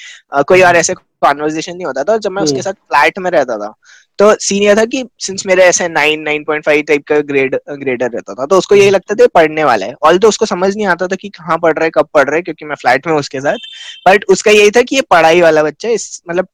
कोई 0.49 0.63
और 0.63 0.77
ऐसे 0.77 0.95
कॉन्वर्जेशन 0.95 1.77
नहीं 1.77 1.87
होता 1.87 2.05
था। 2.05 2.13
और 2.13 2.19
जब 2.19 2.31
मैं 2.31 2.43
उसके 2.43 2.57
hmm. 2.57 2.65
साथ 2.65 2.73
फ्लैट 2.73 3.19
में 3.19 3.31
रहता 3.31 3.57
था 3.59 3.73
तो 4.19 4.35
सीन 4.41 4.63
ये 4.63 4.75
था 4.77 4.85
कि 4.85 5.05
सिंस 5.21 5.43
मेरे 5.47 5.63
ऐसे 5.63 5.89
nine 5.89 6.21
nine 6.21 6.45
point 6.45 6.65
five 6.65 6.83
type 6.83 7.03
का 7.09 7.19
ग्रेड 7.23 7.55
ग्रेडर 7.73 8.11
रहता 8.11 8.35
था 8.35 8.47
तो 8.47 8.59
उसको 8.59 8.75
यही 8.75 8.91
लगता 8.91 9.15
था 9.15 9.27
पढ़ने 9.35 9.65
वाला 9.65 9.87
है। 9.87 9.95
ऑल 10.03 10.19
तो 10.19 10.29
उसको 10.29 10.47
समझ 10.47 10.75
नहीं 10.77 10.87
आता 10.87 11.07
था 11.07 11.17
कि 11.17 11.29
कहाँ 11.29 11.59
पढ़ 11.59 11.75
रहा 11.75 11.85
है 11.85 11.91
कब 11.91 12.09
पढ़ 12.15 12.27
रहा 12.27 12.37
है 12.37 12.43
क्योंकि 12.43 12.65
मैं 12.65 12.77
फ्लैट 12.77 13.07
में 13.07 13.15
उसके 13.15 13.41
साथ 13.41 13.69
बट 14.09 14.25
उसका 14.29 14.51
यही 14.51 14.71
था 14.71 14.83
कि 14.83 14.97
ये 14.97 15.03
पढ़ाई 15.11 15.41
वाला 15.41 15.63
बच्चा 15.63 15.89
इस 15.89 16.23
मतलब 16.31 16.49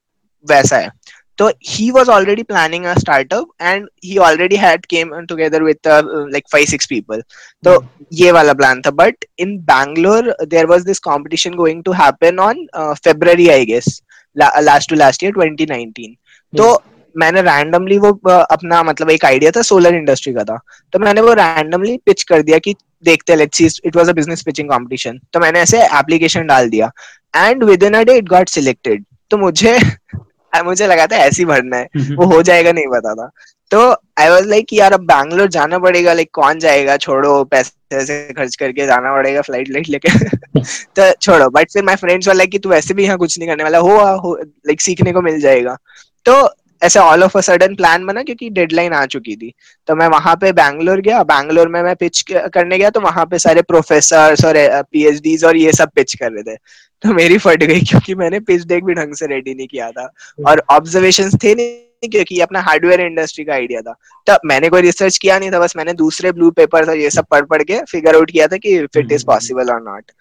वैसा 0.46 0.76
है। 0.76 0.90
So 1.38 1.52
he 1.60 1.90
was 1.90 2.08
already 2.08 2.44
planning 2.44 2.86
a 2.86 2.98
startup 3.00 3.46
and 3.58 3.88
he 4.00 4.18
already 4.18 4.56
had 4.56 4.86
came 4.88 5.12
together 5.26 5.62
with 5.64 5.84
uh, 5.86 6.02
like 6.30 6.48
five 6.48 6.66
six 6.66 6.86
people 6.86 7.20
so 7.64 7.80
mm. 7.80 7.88
ye 8.20 8.32
wala 8.38 8.54
plan 8.54 8.82
tha 8.86 8.94
but 9.02 9.28
in 9.44 9.54
bangalore 9.72 10.34
there 10.54 10.66
was 10.72 10.84
this 10.84 11.04
competition 11.10 11.60
going 11.62 11.82
to 11.82 11.92
happen 12.02 12.42
on 12.48 12.66
uh, 12.72 12.94
february 13.06 13.50
i 13.50 13.62
guess 13.64 13.88
la- 14.36 14.56
last 14.70 14.88
to 14.88 15.00
last 15.04 15.22
year 15.22 15.32
2019 15.32 16.10
mm. 16.10 16.16
तो 16.52 16.66
मैंने 17.16 17.42
randomly 17.42 17.96
वो 17.98 18.10
अपना 18.32 18.82
मतलब 18.82 19.10
एक 19.10 19.24
idea 19.24 19.50
था 19.56 19.62
solar 19.62 19.94
industry 19.94 20.32
का 20.34 20.44
था 20.44 20.58
तो 20.92 20.98
मैंने 20.98 21.20
वो 21.20 21.32
रैंडमली 21.34 21.96
पिच 22.06 22.22
कर 22.28 22.42
दिया 22.42 22.58
कि 22.58 22.74
देखते 23.04 23.36
let's 23.36 23.58
see 23.58 23.68
it 23.84 23.96
was 23.96 24.08
a 24.08 24.12
business 24.12 24.42
pitching 24.46 24.68
competition 24.70 25.18
तो 25.32 25.40
मैंने 25.40 25.60
ऐसे 25.60 25.82
एप्लीकेशन 25.98 26.46
डाल 26.46 26.68
दिया 26.70 26.90
and 27.36 27.64
within 27.82 27.94
a 27.94 28.02
day 28.04 28.16
it 28.18 28.28
got 28.28 28.48
selected 28.48 29.04
तो 29.30 29.38
मुझे 29.38 29.78
मुझे 30.62 30.86
लगा 30.86 31.06
था 31.06 31.16
ऐसे 31.16 31.42
ही 31.42 31.46
भरना 31.46 31.76
है। 31.76 31.88
वो 32.16 32.26
हो 32.26 32.42
जाएगा 32.42 32.72
नहीं 32.72 32.86
पता 32.86 33.14
था। 33.14 33.30
तो 33.70 33.80
आई 34.18 34.28
वॉज़ 34.28 34.48
लाइक 34.48 34.72
यार 34.72 34.92
अब 34.92 35.00
बैंगलोर 35.00 35.48
जाना 35.48 35.78
पड़ेगा 35.78 36.12
लाइक 36.12 36.30
कौन 36.32 36.58
जाएगा? 36.58 36.96
छोड़ो 36.96 37.44
पैसे 37.44 37.96
ऐसे 37.96 38.32
खर्च 38.36 38.56
करके 38.56 38.86
जाना 38.86 39.12
पड़ेगा 39.12 39.40
फ़्लाइट 39.40 39.68
लाइट 39.70 39.88
लेके। 39.88 40.08
तो 40.98 41.12
छोड़ो 41.12 41.48
बट 41.50 41.70
फिर 41.72 41.84
माई 41.84 41.96
फ्रेंड्स 41.96 42.28
वाला 42.28 42.44
कि 42.44 42.58
तू 42.58 42.68
वैसे 42.68 42.94
भी 42.94 43.04
यहाँ 43.04 43.18
कुछ 43.18 43.38
नहीं 43.38 43.48
करने 43.48 43.62
वाला 43.64 43.78
हो 43.78 44.34
लाइक 44.40 44.80
सीखने 44.80 45.12
को 45.12 45.20
मिल 45.22 45.40
जाएगा। 45.40 45.76
तो 46.24 46.50
ऐसे 46.82 46.98
all 46.98 47.22
of 47.22 47.38
a 47.38 47.40
sudden 47.40 47.74
plan 47.74 48.06
बना 48.06 48.22
क्योंकि 48.22 48.50
डेडलाइन 48.50 48.92
आ 48.92 49.06
चुकी 49.06 49.36
थी। 49.36 49.52
तो 49.86 49.94
मैं 49.96 50.06
वहाँ 50.08 50.36
पे 50.36 50.52
बैंगलोर 50.52 51.00
गया 51.00 51.22
बैंगलोर 51.22 51.68
में 51.68 51.82
मैं 51.82 51.96
पिच 51.96 52.24
करने 52.30 52.78
गया 52.78 52.90
तो 52.90 53.00
वहाँ 53.00 53.26
पे 53.26 53.38
सारे 53.38 53.62
प्रोफेसर 53.62 54.36
और 54.46 54.82
पीएचडी 54.82 55.36
और 55.36 55.56
ये 55.56 55.72
सब 55.72 55.90
पिच 55.94 56.14
कर 56.14 56.32
रहे 56.32 56.42
थे। 56.42 56.56
तो 57.04 57.14
मेरी 57.14 57.38
फट 57.38 57.62
गई 57.62 57.80
क्योंकि 57.82 58.14
मैंने 58.14 58.40
पिच 58.42 58.64
डेक 58.66 58.84
भी 58.84 58.94
ढंग 58.94 59.14
से 59.14 59.26
रेडी 59.26 59.54
नहीं 59.54 59.66
किया 59.66 59.90
था। 59.90 60.02
हम्म। 60.02 60.48
और 60.50 60.62
ऑब्जर्वेशन 60.70 61.30
थे 61.42 61.54
नहीं 61.54 62.08
क्योंकि 62.10 62.38
अपना 62.40 62.60
हार्डवेयर 62.60 63.00
इंडस्ट्री 63.00 63.44
का 63.44 63.52
आइडिया 63.54 63.80
था। 63.80 63.92
तो 64.26 64.36
मैंने 64.48 64.68
कोई 64.68 64.82
रिसर्च 64.82 65.18
किया 65.18 65.38
नहीं 65.38 65.50
था 65.52 65.58
बस 65.58 65.76
मैंने 65.76 65.92
दूसरे 65.94 66.32
ब्लू 66.32 66.50
पेपर 66.52 66.86
था 66.88 66.92
ये 66.92 67.10
सब 67.10 67.26
पढ़ 67.30 67.44
पढ़ 67.46 67.62
के 67.62 67.78
फिगर 67.90 68.16
आउट 68.16 68.30
किया 68.30 68.46
था 68.46 68.56
कि 68.56 68.74
इफ़ 68.78 68.98
इट 68.98 69.12
इज़ 69.12 69.24
पॉसिबल 69.26 69.70
और 69.72 69.82
नॉट 69.82 70.12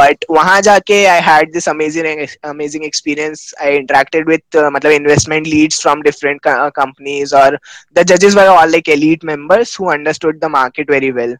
बट 0.00 0.24
वहाँ 0.30 0.60
जाके 0.60 1.04
I 1.06 1.20
had 1.22 1.52
this 1.52 1.68
amazing 1.68 2.26
amazing 2.44 2.84
experience 2.84 3.52
I 3.62 3.76
interacted 3.76 4.28
with 4.28 4.62
मतलब 4.72 4.92
investment 4.92 5.46
leads 5.46 5.82
from 5.82 6.02
different 6.02 6.40
companies 6.46 7.34
और 7.36 7.58
द 7.96 8.02
जजेस 8.12 8.34
were 8.34 8.46
all 8.48 8.70
like 8.70 8.88
elite 8.88 9.24
members 9.24 9.78
who 9.80 9.90
understood 9.92 10.40
the 10.40 10.50
market 10.52 10.90
very 10.90 11.10
well 11.12 11.36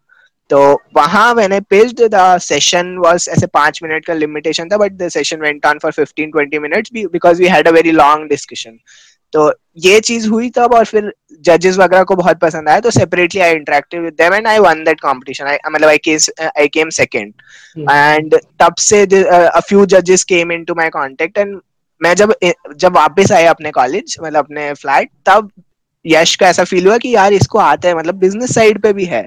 तो 0.50 0.60
वहाँ 0.96 1.34
मैंने 1.34 1.60
pitched 1.70 2.00
the 2.14 2.38
session 2.42 2.96
was 2.98 3.28
ऐसे 3.30 3.46
पाँच 3.54 3.78
मिनट 3.82 4.06
का 4.06 4.14
limitation 4.14 4.68
था 4.68 4.76
but 4.76 4.92
the 4.92 5.08
session 5.08 5.40
went 5.40 5.66
on 5.66 5.78
for 5.78 5.92
15 5.94 6.32
20 6.36 6.58
minutes 6.60 6.90
because 6.94 7.40
we 7.40 7.48
had 7.48 7.68
a 7.68 7.70
very 7.70 7.90
long 7.92 8.28
discussion 8.28 8.78
तो 9.32 9.52
ये 9.78 10.00
चीज़ 10.00 10.28
हुई 10.28 10.48
तब 10.50 10.74
और 10.74 10.84
फिर 10.84 11.12
जजेस 11.44 11.76
वगैरह 11.78 12.04
को 12.04 12.16
बहुत 12.16 12.38
पसंद 12.40 12.68
आया 12.68 12.80
तो 12.80 12.90
separately 12.90 13.40
I 13.40 13.54
interacted 13.54 14.02
with 14.02 14.12
them 14.12 14.34
and 14.34 14.46
I 14.46 14.58
won 14.58 14.84
that 14.84 15.00
competition 15.00 15.46
I 15.46 15.58
मतलब 15.70 15.88
I 15.88 15.98
came 15.98 16.18
I 16.46 16.68
came 16.68 16.90
second 16.90 17.32
and 17.90 18.34
तब 18.60 18.74
से 18.80 19.02
अ 19.24 19.60
फ्यू 19.60 19.84
जजेस 19.86 20.24
came 20.24 20.52
into 20.52 20.74
my 20.74 20.90
contact 20.90 21.38
and 21.38 21.58
मैं 22.00 22.14
जब 22.14 22.34
जब 22.76 22.96
वापस 22.96 23.32
आया 23.32 23.50
अपने 23.50 23.70
कॉलेज 23.70 24.16
मतलब 24.22 24.38
अपने 24.38 24.72
फ्लैट 24.74 25.10
तब 25.26 25.50
यश 26.04 26.34
को 26.36 26.44
ऐसा 26.44 26.64
फील 26.64 26.86
हुआ 26.86 26.96
कि 26.98 27.14
यार 27.14 27.32
इसको 27.32 27.58
आता 27.58 27.88
है 27.88 27.96
मतलब 27.96 28.14
बिज़नेस 28.18 28.54
साइड 28.54 28.80
पे 28.82 28.92
भी 28.92 29.04
है। 29.06 29.22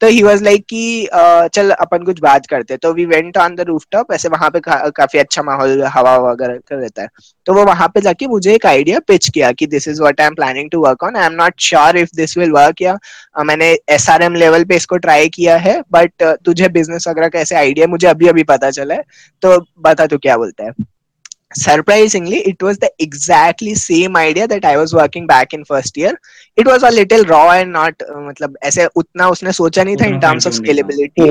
तो 0.00 0.06
ही 0.08 0.22
वाज 0.22 0.42
लाइक 0.42 0.64
कि 0.70 1.08
चल 1.54 1.70
अपन 1.72 2.04
कुछ 2.04 2.20
बात 2.20 2.46
करते 2.46 2.76
तो 2.76 2.92
we 2.94 3.04
went 3.06 3.36
on 3.38 3.54
the 3.56 3.60
rooftop 3.60 4.12
ऐसे 4.12 4.28
वहाँ 4.28 4.48
पे 4.50 4.60
का, 4.60 4.76
काफ़ी 4.88 5.18
अच्छा 5.18 5.42
माहौल 5.42 5.82
हवा 5.84 6.16
वगैरह 6.20 6.58
कर 6.68 6.76
रहता 6.76 7.02
है। 7.02 7.08
तो 7.46 7.54
वो 7.54 7.64
वहाँ 7.64 7.88
पे 7.94 8.00
जाके 8.00 8.26
मुझे 8.26 8.54
एक 8.54 8.66
आइडिया 8.66 8.98
पिच 9.08 9.28
किया 9.28 9.52
कि 9.52 9.66
this 9.66 9.88
is 9.88 10.00
what 10.00 10.20
I 10.20 10.26
am 10.26 10.34
planning 10.34 10.70
to 10.70 10.80
work 10.80 11.04
on 11.04 11.16
I 11.16 11.26
am 11.26 11.32
not 11.34 11.60
sure 11.60 11.96
if 11.98 12.10
this 12.16 12.36
will 12.38 12.52
work 12.52 12.82
या 12.82 12.96
मैंने 13.44 13.72
एस 13.90 14.08
लेवल 14.32 14.64
पे 14.64 14.76
इसको 14.76 14.96
ट्राई 14.98 15.28
किया 15.28 15.56
है 15.58 15.80
बट 15.92 16.22
तुझे 16.44 16.68
बिज़नेस 16.70 17.08
वगैरह 17.08 17.28
का 17.28 17.38
ऐसे 17.40 17.56
आइडिया 17.56 17.86
मुझे 17.86 18.06
अभी 18.08 18.28
अभी 18.28 18.42
पता 18.44 18.70
चला 18.70 18.94
है। 18.94 19.04
तो 19.42 19.58
बता 19.80 20.06
तू 20.06 20.18
क्या 20.18 20.36
बोलता 20.36 20.64
है। 20.64 20.72
Surprisingly 21.58 22.38
it 22.50 22.62
was 22.66 22.78
the 22.78 22.90
exactly 23.04 23.74
same 23.80 24.16
idea 24.20 24.46
that 24.52 24.64
i 24.70 24.76
was 24.76 24.94
working 24.98 25.26
back 25.26 25.52
in 25.52 25.64
first 25.64 25.96
year. 25.96 26.12
It 26.58 26.66
was 26.66 26.82
a 26.82 26.90
little 26.90 27.24
raw 27.24 27.48
and 27.50 27.72
not 27.72 28.06
uh, 28.08 28.20
मतलब 28.28 28.56
ऐसे 28.62 28.86
उतना 28.96 29.28
उसने 29.28 29.52
सोचा 29.52 29.84
नहीं 29.84 29.96
था 29.96 30.08
in 30.12 30.18
terms 30.24 30.46
of 30.46 30.58
scalability. 30.60 31.28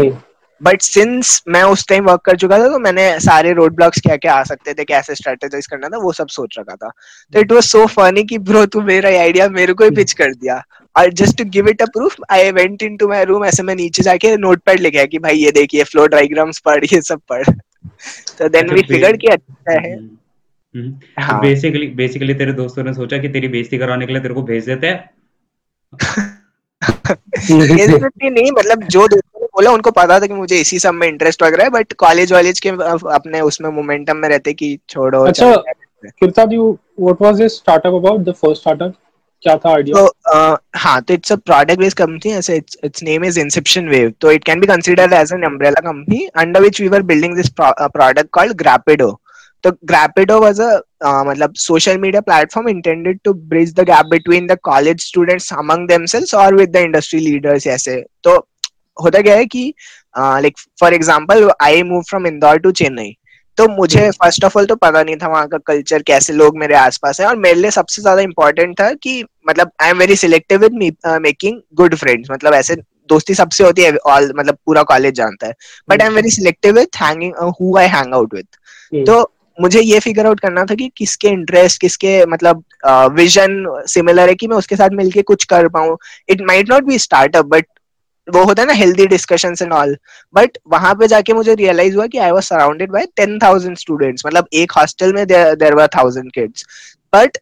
But 0.62 0.82
since 0.82 1.42
मैं 1.48 1.62
उस 1.64 1.88
टाइम 1.88 2.06
वर्क 2.06 2.22
कर 2.26 2.36
चुका 2.38 2.58
था 2.60 2.68
तो 2.72 2.80
मैंने 2.80 3.20
सारे 3.20 3.52
रोड 3.54 3.76
ब्लॉक्स 3.76 4.02
क्या 4.02 4.16
क्या 4.18 4.34
आ 4.34 4.44
सकते 4.44 4.74
थे 4.74 4.84
कैसे 4.84 5.16
स्ट्रेटेजाइज 5.16 5.68
करना 5.68 5.90
था 5.90 5.98
वो 6.04 6.12
सब 6.14 6.28
सोच 6.36 6.56
रखा 6.60 6.76
था। 6.76 6.90
तो 7.34 7.40
इट 7.40 7.52
वाज 7.52 7.64
सो 7.64 7.86
फनी 7.96 8.24
कि 8.24 8.38
ब्रो 8.50 8.66
तू 8.66 8.82
मेरा 8.82 9.10
आइडिया 9.20 9.48
मेरे 9.50 9.74
को 9.74 9.84
ही 9.84 9.92
पिच 9.96 10.14
कर 10.14 10.34
दिया। 10.34 10.62
और 10.98 11.14
just 11.14 11.38
to 11.38 11.46
give 11.50 11.70
it 11.70 11.82
a 11.82 11.86
proof 11.94 12.16
I 12.32 12.52
went 12.52 12.84
into 12.84 13.08
my 13.08 13.24
room 13.26 13.46
ऐसे 13.46 13.64
मैं 13.64 13.76
नीचे 13.76 14.04
जाके 14.04 14.36
नोटपैड 14.38 14.80
लिखा 14.80 15.06
कि 15.06 15.20
भाई 15.20 15.38
ये 15.38 15.52
देखिए 15.52 15.84
फ्लो 15.84 16.08
डायग्राम्स 16.08 16.60
पढ़ 16.66 16.86
ये 16.94 17.02
सब 17.02 17.22
पढ़। 17.30 17.46
तो 18.38 18.50
देन 18.50 18.74
वी 18.74 18.82
फिगर 18.82 19.18
कि 19.18 19.28
अच्छा 19.28 19.80
है। 19.82 19.96
बेसिकली 21.42 21.86
हाँ। 21.86 21.96
बेसिकली 21.96 22.34
तेरे 22.34 22.54
दोस्तों 22.54 22.84
ने 22.84 22.94
सोचा 22.94 23.18
कि 23.18 23.30
तेरी 23.30 23.48
बेइज्जती 23.48 23.78
कराने 23.78 24.06
के 24.06 24.14
लिए 24.14 24.22
तेरे 24.22 24.34
को 24.34 24.42
भेज 24.42 24.66
देते 24.66 24.88
हैं। 24.88 25.10
नहीं 28.32 28.52
मतलब 28.52 28.84
जो 28.84 29.08
दोस्तों 29.08 29.42
ने 29.42 29.46
बोला 29.46 29.72
उनको 29.72 29.92
पता 29.92 30.20
था 30.20 30.28
कि 30.28 30.34
मुझे 30.34 30.62
इसी 30.62 30.80
सब 30.80 30.94
में 30.94 31.08
इंटरेस्ट 31.08 31.44
वगैरह 31.44 31.64
है 31.64 31.70
बट 31.70 31.94
कॉलेज 31.94 32.34
वॉलेज 32.34 32.60
के 32.60 32.70
अपने 33.14 33.42
उसमें 33.42 33.70
मोमेंटम 33.70 34.18
में 34.18 34.30
रहते 34.30 34.54
कि 34.54 34.80
छोड़ो 34.90 35.24
अच्छा 35.24 35.56
किरता 36.06 36.48
you 36.52 36.80
what 37.00 37.22
was 37.22 37.38
this 37.38 37.56
startup 37.56 37.94
about 37.94 38.22
the 38.22 38.32
first 38.32 38.62
startup 38.62 38.96
क्या 39.44 39.56
था 39.58 39.74
आइडिया 39.74 40.06
तो 40.06 40.54
हाँ 40.80 41.02
तो 41.02 41.14
it's 41.14 41.32
a 41.32 41.36
product 41.36 41.80
based 41.80 41.98
company 41.98 42.32
ऐसे 42.34 42.56
it's 42.58 42.78
it's 42.84 43.04
name 43.04 43.26
is 43.26 43.40
Inception 43.40 43.90
Wave 43.90 44.14
तो 44.22 44.32
it 44.32 44.44
can 44.44 44.60
be 44.60 44.68
considered 44.68 45.14
as 45.14 45.34
an 45.34 45.44
umbrella 45.46 45.82
company 45.90 46.26
under 46.44 46.62
which 46.62 46.82
we 46.82 46.88
were 46.88 47.02
building 47.12 47.36
this 47.36 47.50
product 47.60 48.30
called 48.34 48.54
Grapido 48.62 49.12
तो 49.64 49.72
Grapido 49.86 50.40
was 50.42 50.62
a 50.62 50.72
मतलब 51.06 51.54
social 51.62 51.98
media 52.04 52.22
platform 52.22 52.68
intended 52.72 53.20
to 53.28 53.34
bridge 53.52 53.72
the 53.74 53.86
gap 53.86 54.10
between 54.12 54.48
the 54.48 54.58
college 54.68 55.02
students 55.02 55.50
among 55.62 55.88
themselves 55.88 56.34
or 56.34 56.50
with 56.60 56.72
the 56.76 56.84
industry 56.88 57.20
leaders, 57.20 57.68
ऐसे। 57.68 57.96
तो 58.24 58.36
होता 58.98 59.22
क्या 59.22 59.36
है 59.36 59.46
कि 59.46 59.74
like 60.18 60.58
for 60.80 60.94
example 60.94 61.50
I 61.62 61.84
move 61.84 62.02
from 62.10 62.28
Indore 62.28 62.60
to 62.60 62.72
Chennai 62.72 63.16
तो 63.58 63.68
मुझे 63.70 64.10
first 64.12 64.46
of 64.46 64.58
all 64.58 64.66
तो 64.66 64.76
पता 64.76 65.02
नहीं 65.04 65.16
था 65.16 65.28
वहाँ 65.28 65.48
का 65.48 65.58
कल्चर 65.68 66.02
कैसे 66.04 66.34
लोग 66.34 66.58
मेरे 66.58 66.76
आसपास 66.76 67.20
हैं। 67.20 67.28
और 67.28 67.36
मेरे 67.38 67.60
लिए 67.62 67.72
सबसे 67.72 68.02
ज़्यादा 68.02 68.22
इम्पोर्टेंट 68.22 68.80
था 68.80 68.92
कि 68.94 69.24
मतलब 69.50 69.72
I 69.82 69.90
am 69.90 69.98
very 69.98 70.16
selective 70.16 70.60
with 70.60 70.74
making 71.22 71.60
good 71.76 71.96
friends 71.96 72.32
मतलब 72.32 72.54
ऐसे 72.54 72.76
दोस्ती 73.10 73.34
सबसे 73.36 73.64
होती 73.64 73.82
है 73.82 73.96
ऑल 73.98 74.32
मतलब 74.38 74.58
पूरा 74.66 74.84
कॉलेज 74.86 75.14
जानता 75.16 75.48
है। 75.48 75.54
But 75.90 76.02
I 76.02 76.08
am 76.08 76.16
very 76.16 76.30
selective 76.32 76.76
with 76.76 76.88
hanging 76.98 77.34
who 77.60 77.78
I 77.78 77.88
hang 77.90 78.14
out 78.14 78.34
with 78.34 79.06
तो 79.06 79.22
मुझे 79.58 79.82
ये 79.82 80.00
फिगर 80.00 80.26
आउट 80.26 80.40
करना 80.40 80.64
था 80.66 80.76
कि 80.76 80.90
किसके 80.98 81.28
इंटरेस्ट 81.30 81.80
किसके 81.82 82.26
मतलब 82.26 82.64
विजन 83.16 83.66
सिमिलर 83.88 84.30
है 84.30 84.36
कि 84.36 84.48
मैं 84.48 84.58
उसके 84.58 84.76
साथ 84.76 84.90
मिलके 84.94 85.22
कुछ 85.24 85.44
कर 85.46 85.68
पाऊँ। 85.70 85.98
It 86.30 86.42
might 86.42 86.70
not 86.70 86.84
be 86.84 86.98
startup 87.00 87.46
but 87.46 87.66
वो 88.28 88.44
होता 88.44 88.62
है 88.62 88.68
ना 88.68 88.74
healthy 88.74 89.06
discussion 89.08 89.56
and 89.62 89.74
all 89.74 89.96
but 90.36 90.58
वहाँ 90.72 90.94
पे 90.96 91.08
जाके 91.08 91.34
मुझे 91.34 91.56
रियलाइज़ 91.56 91.96
हुआ 91.96 92.08
कि 92.08 92.18
I 92.18 92.32
was 92.32 92.46
surrounded 92.46 92.92
by 92.92 93.06
ten 93.16 93.38
thousand 93.40 93.78
students 93.78 94.26
मतलब 94.26 94.48
एक 94.54 94.72
हॉस्टल 94.72 95.14
में 95.14 95.26
there 95.28 95.76
were 95.76 95.88
thousand 95.96 96.32
kids 96.32 96.66
but 97.14 97.38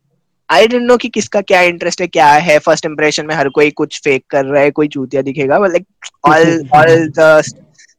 I 0.49 0.67
didn't 0.67 0.83
know 0.83 0.95
कि 0.97 1.09
किसका 1.09 1.41
क्या 1.41 1.61
इंटरेस्ट 1.61 2.01
है, 2.01 2.07
क्या 2.07 2.27
है. 2.27 2.57
फ़र्स्ट 2.59 2.85
इंप्रेशन 2.85 3.25
में 3.25 3.33
हर 3.35 3.49
कोई 3.49 3.71
कुछ 3.71 3.99
फेक 4.03 4.23
कर 4.29 4.45
रहा 4.45 4.61
है, 4.61 4.71
कोई 4.71 4.87
चूतिया 4.87 5.21
दिखेगा. 5.21 5.57
लाइक 5.57 5.85
ऑल 6.25 6.67
ऑल 6.75 7.07
द 7.19 7.41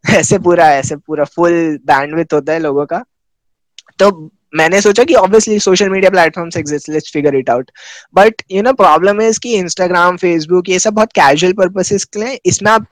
ऐसे 0.04 0.38
पूरा 0.38 0.68
ऐसे 0.74 0.96
पूरा 0.96 1.24
फुल 1.26 1.78
बैंडविथ 1.86 2.32
होता 2.34 2.52
है 2.52 2.58
लोगों 2.58 2.84
का. 2.86 3.02
तो 3.98 4.10
मैंने 4.52 4.80
सोचा 4.80 5.04
कि 5.04 5.14
obviously 5.14 5.58
social 5.58 5.88
media 5.88 6.10
platforms 6.10 6.56
exist 6.56 6.88
let's 6.88 7.12
figure 7.12 7.34
it 7.34 7.50
out 7.50 7.70
but 8.14 8.42
you 8.52 8.62
know 8.62 8.72
problem 8.72 9.22
is 9.22 9.40
कि 9.40 9.54
इंस्टाग्राम 9.54 10.16
फेसबुक 10.16 10.68
ये 10.68 10.78
सब 10.78 10.94
बहुत 10.94 11.12
कैजुअल 11.12 11.52
पर्पसेस 11.52 12.04
के 12.04 12.20
लिए 12.20 12.38
इसमें 12.46 12.70
आप 12.72 12.86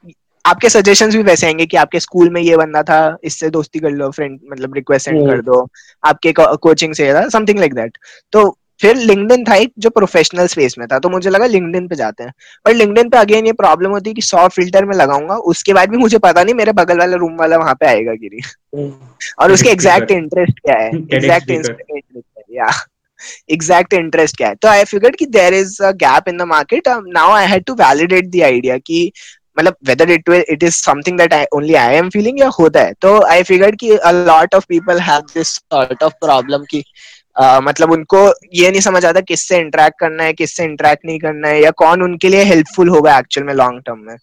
आपके 0.44 0.68
सजेशंस 0.68 1.14
भी 1.14 1.22
वैसे 1.22 1.46
आएँगे 1.46 1.66
कि 1.66 1.76
आपके 1.76 2.00
स्कूल 2.00 2.30
में 2.30 2.40
ये 2.40 2.56
बंदा 2.56 2.82
था 2.82 3.16
इससे 3.24 3.50
दोस्ती 3.50 3.78
कर 3.78 3.90
लो 3.90 4.10
फ्रेंड 4.10 4.38
मतलब 4.52 4.74
रिक्वेस्ट 4.74 5.04
सेंड 5.04 5.26
कर 5.28 5.40
दो 5.40 5.68
आपके 6.04 6.32
कोचिंग 6.38 6.94
से 6.94 7.12
समथिंग 7.30 7.58
लाइक 7.58 7.74
दैट 7.74 7.98
तो 8.32 8.58
फिर 8.80 8.96
लिंकडिन 8.96 9.44
था 9.44 9.54
एक 9.54 9.72
जो 9.78 9.90
प्रोफेशनल 9.90 10.46
स्पेस 10.46 10.74
में 10.78 10.86
था 10.88 10.98
तो 10.98 11.08
मुझे 11.08 11.30
लगा 11.30 11.46
लिंकडिन 11.46 11.88
पे 11.88 11.96
जाते 11.96 12.24
हैं। 12.24 12.32
पर 12.64 12.74
लिंकडिन 12.74 13.08
पे 13.08 13.18
अगेन 13.18 13.46
ये 13.46 13.52
प्रॉब्लम 13.54 13.90
होती 13.90 14.10
है 14.10 14.14
कि 14.14 14.22
सौ 14.22 14.46
फ़िल्टर 14.48 14.84
में 14.84 14.94
लगाऊँगा 14.96 15.36
उसके 15.52 15.72
बाद 15.74 15.90
भी 15.90 15.96
मुझे 15.98 16.18
पता 16.20 16.42
नहीं 16.42 16.54
मेरे 16.54 16.72
बगल 16.74 16.98
वाला 16.98 17.16
रूम 17.16 17.36
वाला 17.36 17.56
वहाँ 17.56 17.74
पे 17.74 17.86
आएगा 17.86 18.12
गिरी 18.14 18.40
और 19.38 19.52
उसके 19.52 19.70
एग्जैक्ट 19.70 20.10
इंटरेस्ट 20.10 20.60
क्या 20.60 20.78
है? 20.78 20.88
एग्जैक्ट 20.88 21.50
इंटरेस्ट 21.50 22.54
या 22.54 22.70
एग्जैक्ट 23.50 23.92
इंटरेस्ट 23.94 24.36
क्या 24.36 24.48
है? 24.48 24.54
तो 24.54 24.68
आई 24.68 24.84
फिगर्ड 24.84 25.16
कि 25.16 25.26
there 25.28 25.54
is 25.54 25.82
a 25.82 25.90
gap 25.98 26.28
in 26.28 26.36
the 26.36 26.42
market 26.48 26.88
now 26.88 27.32
I 27.32 27.46
had 27.46 27.64
to 27.64 27.74
validate 27.76 28.26
the 28.26 28.42
idea 28.44 28.76
कि 28.78 29.10
मतलब 29.56 29.76
whether 29.86 30.10
it 30.10 30.28
it 30.30 30.62
is 30.62 30.74
something 30.76 31.18
that 31.18 31.32
I 31.34 31.44
only 31.54 31.74
I 31.76 31.94
am 31.96 32.08
feeling 32.10 32.40
या 32.40 32.48
होता 32.58 32.82
है। 32.82 32.92
तो 33.02 33.20
आई 33.26 33.42
फिगर्ड 33.42 33.76
कि 33.80 33.90
a 33.90 34.10
lot 34.12 34.54
of 34.54 34.64
people 34.68 35.00
have 35.00 35.20
this 35.34 35.48
sort 35.48 36.02
of 36.02 36.12
problem 36.20 36.64
की 36.70 36.84
Uh, 37.40 37.60
मतलब 37.62 37.90
उनको 37.92 38.18
ये 38.54 38.70
नहीं 38.70 38.80
समझ 38.80 39.04
आता 39.04 39.20
किससे 39.20 39.58
इंटरेक्ट 39.58 39.98
करना 40.00 40.22
है 40.22 40.32
किससे 40.32 40.64
इंटरेक्ट 40.64 41.04
नहीं 41.06 41.18
करना 41.18 41.48
है 41.48 41.62
या 41.62 41.70
कौन 41.82 42.02
उनके 42.02 42.28
लिए 42.28 42.42
हेल्पफुल 42.44 42.88
होगा 42.88 43.16
एक्चुअल 43.18 43.46
में 43.46 43.52
लॉन्ग 43.54 43.82
टर्म 43.86 43.98
में। 44.06 44.16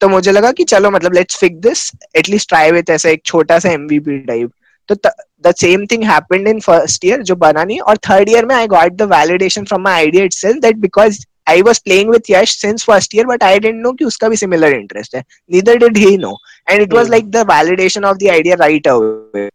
तो 0.00 0.08
मुझे 0.08 0.32
लगा 0.32 0.52
कि 0.52 0.64
चलो 0.64 0.90
मतलब 0.90 1.14
let's 1.14 1.38
fix 1.38 1.60
this 1.60 1.90
at least 2.16 2.48
try 2.48 2.70
with 2.70 2.90
ऐसा 2.90 3.08
एक 3.08 3.22
छोटा 3.24 3.58
सा 3.58 3.70
एमवीपी 3.70 4.18
टाइप 4.18 4.50
तो 4.88 4.94
the 4.94 5.54
same 5.56 5.84
thing 5.86 6.04
happened 6.04 6.48
in 6.48 6.60
first 6.60 7.04
year 7.04 7.22
जो 7.22 7.36
बना 7.36 7.64
नहीं 7.64 7.78
और 7.80 7.96
थर्ड 8.08 8.28
ईयर 8.28 8.46
में 8.46 8.54
I 8.54 8.66
got 8.68 8.92
the 8.92 9.12
validation 9.12 9.64
from 9.64 9.82
my 9.82 9.94
idea 9.94 10.24
itself 10.32 10.62
that 10.62 10.76
because 10.86 11.24
I 11.48 11.62
was 11.62 11.80
playing 11.84 12.10
with 12.10 12.30
Yash 12.30 12.56
since 12.60 12.84
first 12.84 13.14
year 13.14 13.26
but 13.26 13.42
I 13.44 13.58
didn't 13.58 13.82
know 13.82 13.92
कि 13.92 14.04
उसका 14.04 14.28
भी 14.28 14.36
similar 14.36 14.74
interest 14.74 15.14
है। 15.16 15.24
Neither 15.52 15.78
did 15.78 15.96
he 15.96 16.16
know 16.18 16.36
and 16.70 16.82
it 16.82 16.94
was 16.94 17.10
like 17.10 17.30
the 17.30 17.46
validation 17.50 18.04
of 18.04 18.16
the 18.18 18.28
idea 18.30 18.56
right 18.60 18.88
away 18.88 19.48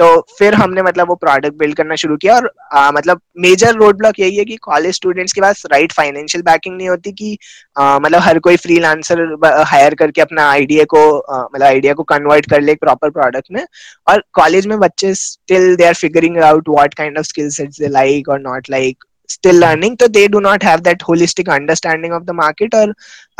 तो 0.00 0.06
फिर 0.38 0.54
हमने 0.54 0.82
मतलब 0.82 1.08
वो 1.08 1.14
product 1.14 1.54
build 1.58 1.76
करना 1.76 1.94
शुरू 2.02 2.16
किया 2.16 2.34
और 2.34 2.50
आ, 2.72 2.90
मतलब 2.90 3.20
मेजर 3.38 3.74
रोड 3.74 3.96
ब्लॉक 3.98 4.20
यही 4.20 4.36
है 4.36 4.44
कि 4.44 4.56
कॉलेज 4.62 4.94
स्टूडेंट्स 4.94 5.32
के 5.32 5.40
पास 5.40 5.62
राइट 5.72 5.92
फाइनेंशियल 5.92 6.42
बैकिंग 6.42 6.76
नहीं 6.76 6.88
होती 6.88 7.12
कि 7.12 7.36
आ, 7.78 7.98
मतलब 7.98 8.20
हर 8.22 8.38
कोई 8.38 8.56
फ्री 8.56 8.78
लांसर 8.80 9.22
हायर 9.68 9.94
करके 9.94 10.20
अपना 10.20 10.48
आइडिया 10.50 10.84
को 10.94 11.02
आ, 11.18 11.40
मतलब 11.42 11.66
आइडिया 11.66 11.94
को 11.94 12.02
कन्वर्ट 12.12 12.50
कर 12.50 12.60
ले 12.60 12.74
प्रॉपर 12.74 13.10
प्रोडक्ट 13.10 13.52
में। 13.52 13.64
और 14.08 14.22
कॉलेज 14.32 14.66
में 14.66 14.78
बच्चे 14.78 15.14
still 15.14 15.76
they 15.76 15.84
are 15.84 15.94
figuring 15.94 16.38
out 16.50 16.68
what 16.68 16.94
kind 16.94 17.18
of 17.18 17.26
skill 17.26 17.50
sets 17.58 17.80
they 17.80 17.88
like 17.88 18.28
और 18.28 18.40
not 18.40 18.70
like 18.70 19.04
still 19.32 19.58
learning 19.62 19.96
so 19.98 20.06
they 20.14 20.22
do 20.26 20.38
not 20.44 20.64
have 20.68 20.80
that 20.86 21.02
holistic 21.08 21.50
understanding 21.56 22.14
of 22.16 22.24
the 22.30 22.34
market 22.38 22.72
or 22.78 22.86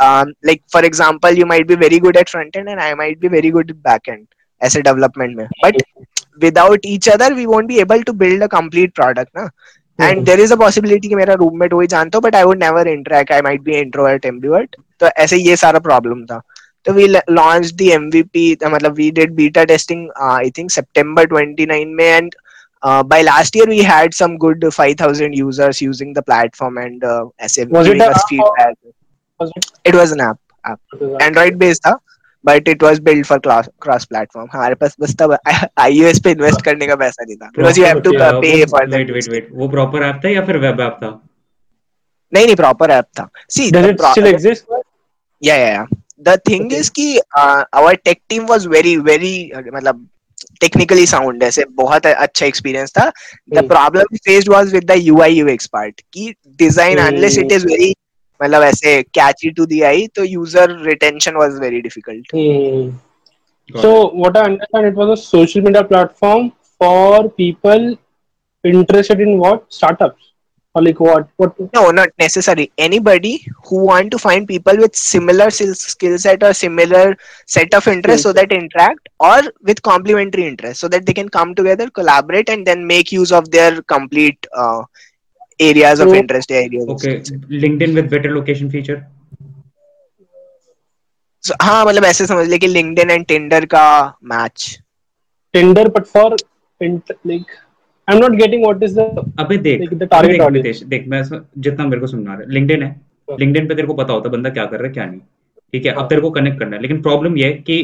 um, 0.05 0.29
like 0.49 0.61
for 0.75 0.81
example 0.89 1.39
you 1.39 1.47
might 1.49 1.67
be 1.71 1.77
very 1.81 1.99
good 2.05 2.19
at 2.21 2.31
front 2.33 2.55
end 2.61 2.71
and 2.73 2.83
i 2.85 2.93
might 3.01 3.19
be 3.25 3.31
very 3.33 3.51
good 3.57 3.73
at 3.73 3.81
back 3.89 4.07
end 4.13 4.23
ऐसे 4.61 4.81
development 4.81 5.35
में। 5.37 5.45
But 5.63 5.81
without 6.44 6.84
each 6.84 7.08
other 7.08 7.34
we 7.34 7.46
won't 7.46 7.68
be 7.68 7.80
able 7.80 8.02
to 8.02 8.12
build 8.22 8.42
a 8.42 8.48
complete 8.48 8.94
product 8.94 9.34
na 9.34 9.48
and 9.98 10.16
mm-hmm. 10.16 10.24
there 10.24 10.40
is 10.46 10.52
a 10.52 10.56
possibility 10.62 11.08
कि 11.08 11.14
मेरा 11.14 11.34
roommate 11.42 11.72
वही 11.72 11.86
जानता 11.94 12.16
हो 12.16 12.20
but 12.20 12.34
I 12.36 12.44
would 12.44 12.58
never 12.62 12.88
interact 12.88 13.32
I 13.32 13.42
might 13.42 13.62
be 13.68 13.76
introvert 13.76 14.26
ambivert 14.26 14.76
तो 15.00 15.08
ऐसे 15.24 15.36
ये 15.36 15.56
सारा 15.56 15.78
problem 15.86 16.24
था 16.26 16.40
तो 16.86 16.92
वी 16.92 17.06
लॉन्च 17.08 17.72
द 17.74 17.88
एमवीपी 17.92 18.50
मतलब 18.64 18.94
we 18.96 19.10
did 19.20 19.32
beta 19.36 19.64
testing 19.72 20.08
I 20.32 20.50
think 20.58 20.70
सितंबर 20.70 21.26
29 21.34 21.94
में 22.00 22.04
and 22.04 22.34
uh, 22.82 23.02
by 23.02 23.22
last 23.22 23.54
year 23.54 23.66
we 23.66 23.82
had 23.82 24.14
some 24.14 24.38
good 24.38 24.64
5000 24.72 25.34
users 25.34 25.80
using 25.82 26.12
the 26.12 26.22
platform 26.22 26.78
and 26.78 27.04
uh, 27.04 27.26
as 27.38 27.58
was 27.70 27.86
giving 27.86 28.02
it 28.02 28.08
us 28.08 28.24
feedback 28.28 28.76
was 29.40 29.52
it? 29.56 29.70
it 29.84 29.94
was 29.94 30.12
an 30.12 30.20
app, 30.20 30.38
app. 30.64 30.80
android 31.20 31.58
based 31.58 31.82
था 31.86 31.98
But 32.45 32.69
it 32.69 32.83
was 32.83 32.99
build 32.99 33.25
for 33.25 33.39
cross 33.39 34.05
platform 34.05 34.47
हमारे 34.53 34.75
पास 34.75 34.95
बस 35.01 35.15
तब 35.19 35.37
iOS 35.79 36.19
पे 36.23 36.31
invest 36.31 36.61
करने 36.65 36.87
का 36.87 36.95
पैसा 36.95 37.23
नहीं 37.23 37.35
था। 37.35 37.49
Because 37.57 37.79
you 37.79 37.85
have 37.85 37.99
to 38.01 38.11
pay 38.11 38.65
for 38.65 38.89
that 38.89 39.11
wait 39.11 39.11
wait 39.11 39.29
wait 39.29 39.49
वो 39.53 39.67
प्रॉपर 39.69 40.03
ऐप 40.03 40.21
था 40.25 40.29
या 40.29 40.45
फिर 40.45 40.57
वेब 40.57 40.81
ऐप 40.81 40.97
था? 41.03 41.19
नहीं 42.33 42.45
नहीं 42.45 42.55
प्रॉपर 42.55 42.91
ऐप 42.91 43.05
था। 43.19 43.29
See 43.49 43.69
does 43.71 43.89
it 43.89 44.01
still 44.01 44.27
exist 44.27 44.81
या 45.41 45.55
या 45.55 45.85
द 46.21 46.37
थिंग 46.49 46.73
इज़ 46.73 46.91
कि 46.95 47.17
our 47.37 47.95
tech 47.95 48.19
team 48.29 48.45
was 48.47 48.67
very 48.67 48.95
very 48.99 49.51
मतलब 49.73 50.07
टेक्निकली 50.61 51.05
साउंड 51.07 51.43
ऐसे 51.43 51.63
बहुत 51.75 52.05
अच्छा 52.05 52.45
एक्सपीरियंस 52.45 52.91
था। 52.91 53.11
The 53.53 53.67
problem 53.67 54.15
faced 54.25 54.49
was 54.49 54.73
with 54.73 54.83
the 54.91 54.95
UI 54.97 55.33
UX 55.33 55.67
part 55.73 56.01
कि 56.13 56.33
design 56.59 56.97
unless 56.99 57.37
it 57.37 57.51
is 57.51 57.65
very 57.67 57.93
मतलब 58.43 58.63
ऐसे 58.63 59.01
कैची 59.19 59.49
टू 59.59 59.65
द 59.65 59.81
आई 59.85 60.07
तो 60.15 60.23
user 60.23 60.77
retention 60.85 61.35
was 61.35 61.59
very 61.61 61.81
difficult 61.81 62.35
so 63.81 63.89
what 64.21 64.37
i 64.37 64.41
understand 64.43 64.87
it 64.87 64.95
was 64.95 65.11
a 65.11 65.15
social 65.17 65.61
media 65.65 65.81
platform 65.89 66.47
for 66.79 67.29
people 67.29 67.85
interested 68.63 69.21
in 69.25 69.37
what 69.37 69.61
startups 69.73 70.31
or 70.75 70.81
like 70.81 70.99
what 70.99 71.27
what 71.37 71.59
no 71.73 71.83
not 71.91 72.09
necessary 72.17 72.71
anybody 72.77 73.45
who 73.65 73.83
want 73.85 74.11
to 74.11 74.17
find 74.17 74.47
people 74.47 74.77
with 74.77 74.95
similar 74.95 75.49
skill 75.49 76.17
set 76.17 76.43
or 76.43 76.53
similar 76.53 77.15
set 77.45 77.73
of 77.73 77.87
interest 77.87 78.23
so 78.23 78.33
that 78.33 78.51
interact 78.51 79.09
or 79.19 79.39
with 79.61 79.81
complementary 79.81 80.47
interest 80.47 80.79
so 80.79 80.87
that 80.87 81.05
they 81.05 81.13
can 81.13 81.29
come 81.29 81.53
together 81.55 81.89
collaborate 81.89 82.49
and 82.49 82.65
then 82.65 82.85
make 82.85 83.11
use 83.11 83.31
of 83.31 83.49
their 83.51 83.81
complete 83.83 84.47
uh, 84.55 84.81
areas 85.65 86.03
of 86.03 86.13
interest 86.19 86.51
areas 86.59 86.87
okay 86.93 87.15
linkedin 87.63 87.97
with 87.97 88.07
better 88.13 88.31
location 88.37 88.71
feature? 88.75 88.99
So, 91.43 91.55
हाँ 91.61 91.85
मतलब 91.85 92.03
ऐसे 92.05 92.25
समझ 92.25 92.47
ले 92.47 92.57
कि 92.57 92.67
LinkedIn 92.67 93.11
and 93.11 93.25
Tinder 93.27 93.65
का 93.65 93.85
match 94.31 94.65
Tinder 95.53 95.87
but 95.97 96.05
for 96.07 96.35
like 96.81 97.45
I 98.07 98.15
am 98.15 98.21
not 98.21 98.35
getting 98.41 98.63
what 98.65 98.83
is 98.83 98.99
the 98.99 99.33
अबे 99.39 99.57
देख 99.57 99.81
like, 99.81 99.97
the 99.99 100.07
target 100.13 100.83
देख 100.89 101.07
मैं 101.07 101.23
जितना 101.57 101.85
मेरे 101.85 101.99
को 102.01 102.07
सुनना 102.07 102.33
है 102.33 102.49
लिंक्डइन 102.51 102.83
है। 102.83 102.89
लिंक्डइन 103.39 103.67
पे 103.67 103.75
तेरे 103.75 103.87
को 103.87 103.93
पता 103.93 104.13
होता 104.13 104.29
है 104.29 104.31
बंदा 104.31 104.49
क्या 104.49 104.65
कर 104.65 104.77
रहा 104.77 104.87
है 104.87 104.93
क्या 104.93 105.05
नहीं। 105.05 105.19
ठीक 105.73 105.85
है 105.85 105.91
अब 105.91 106.07
तेरे 106.09 106.21
को 106.21 106.29
कनेक्ट 106.31 106.59
करना 106.59 106.75
है। 106.75 106.81
लेकिन 106.81 107.01
प्रॉब्लम 107.01 107.37
ये 107.37 107.45
है 107.45 107.53
कि 107.69 107.77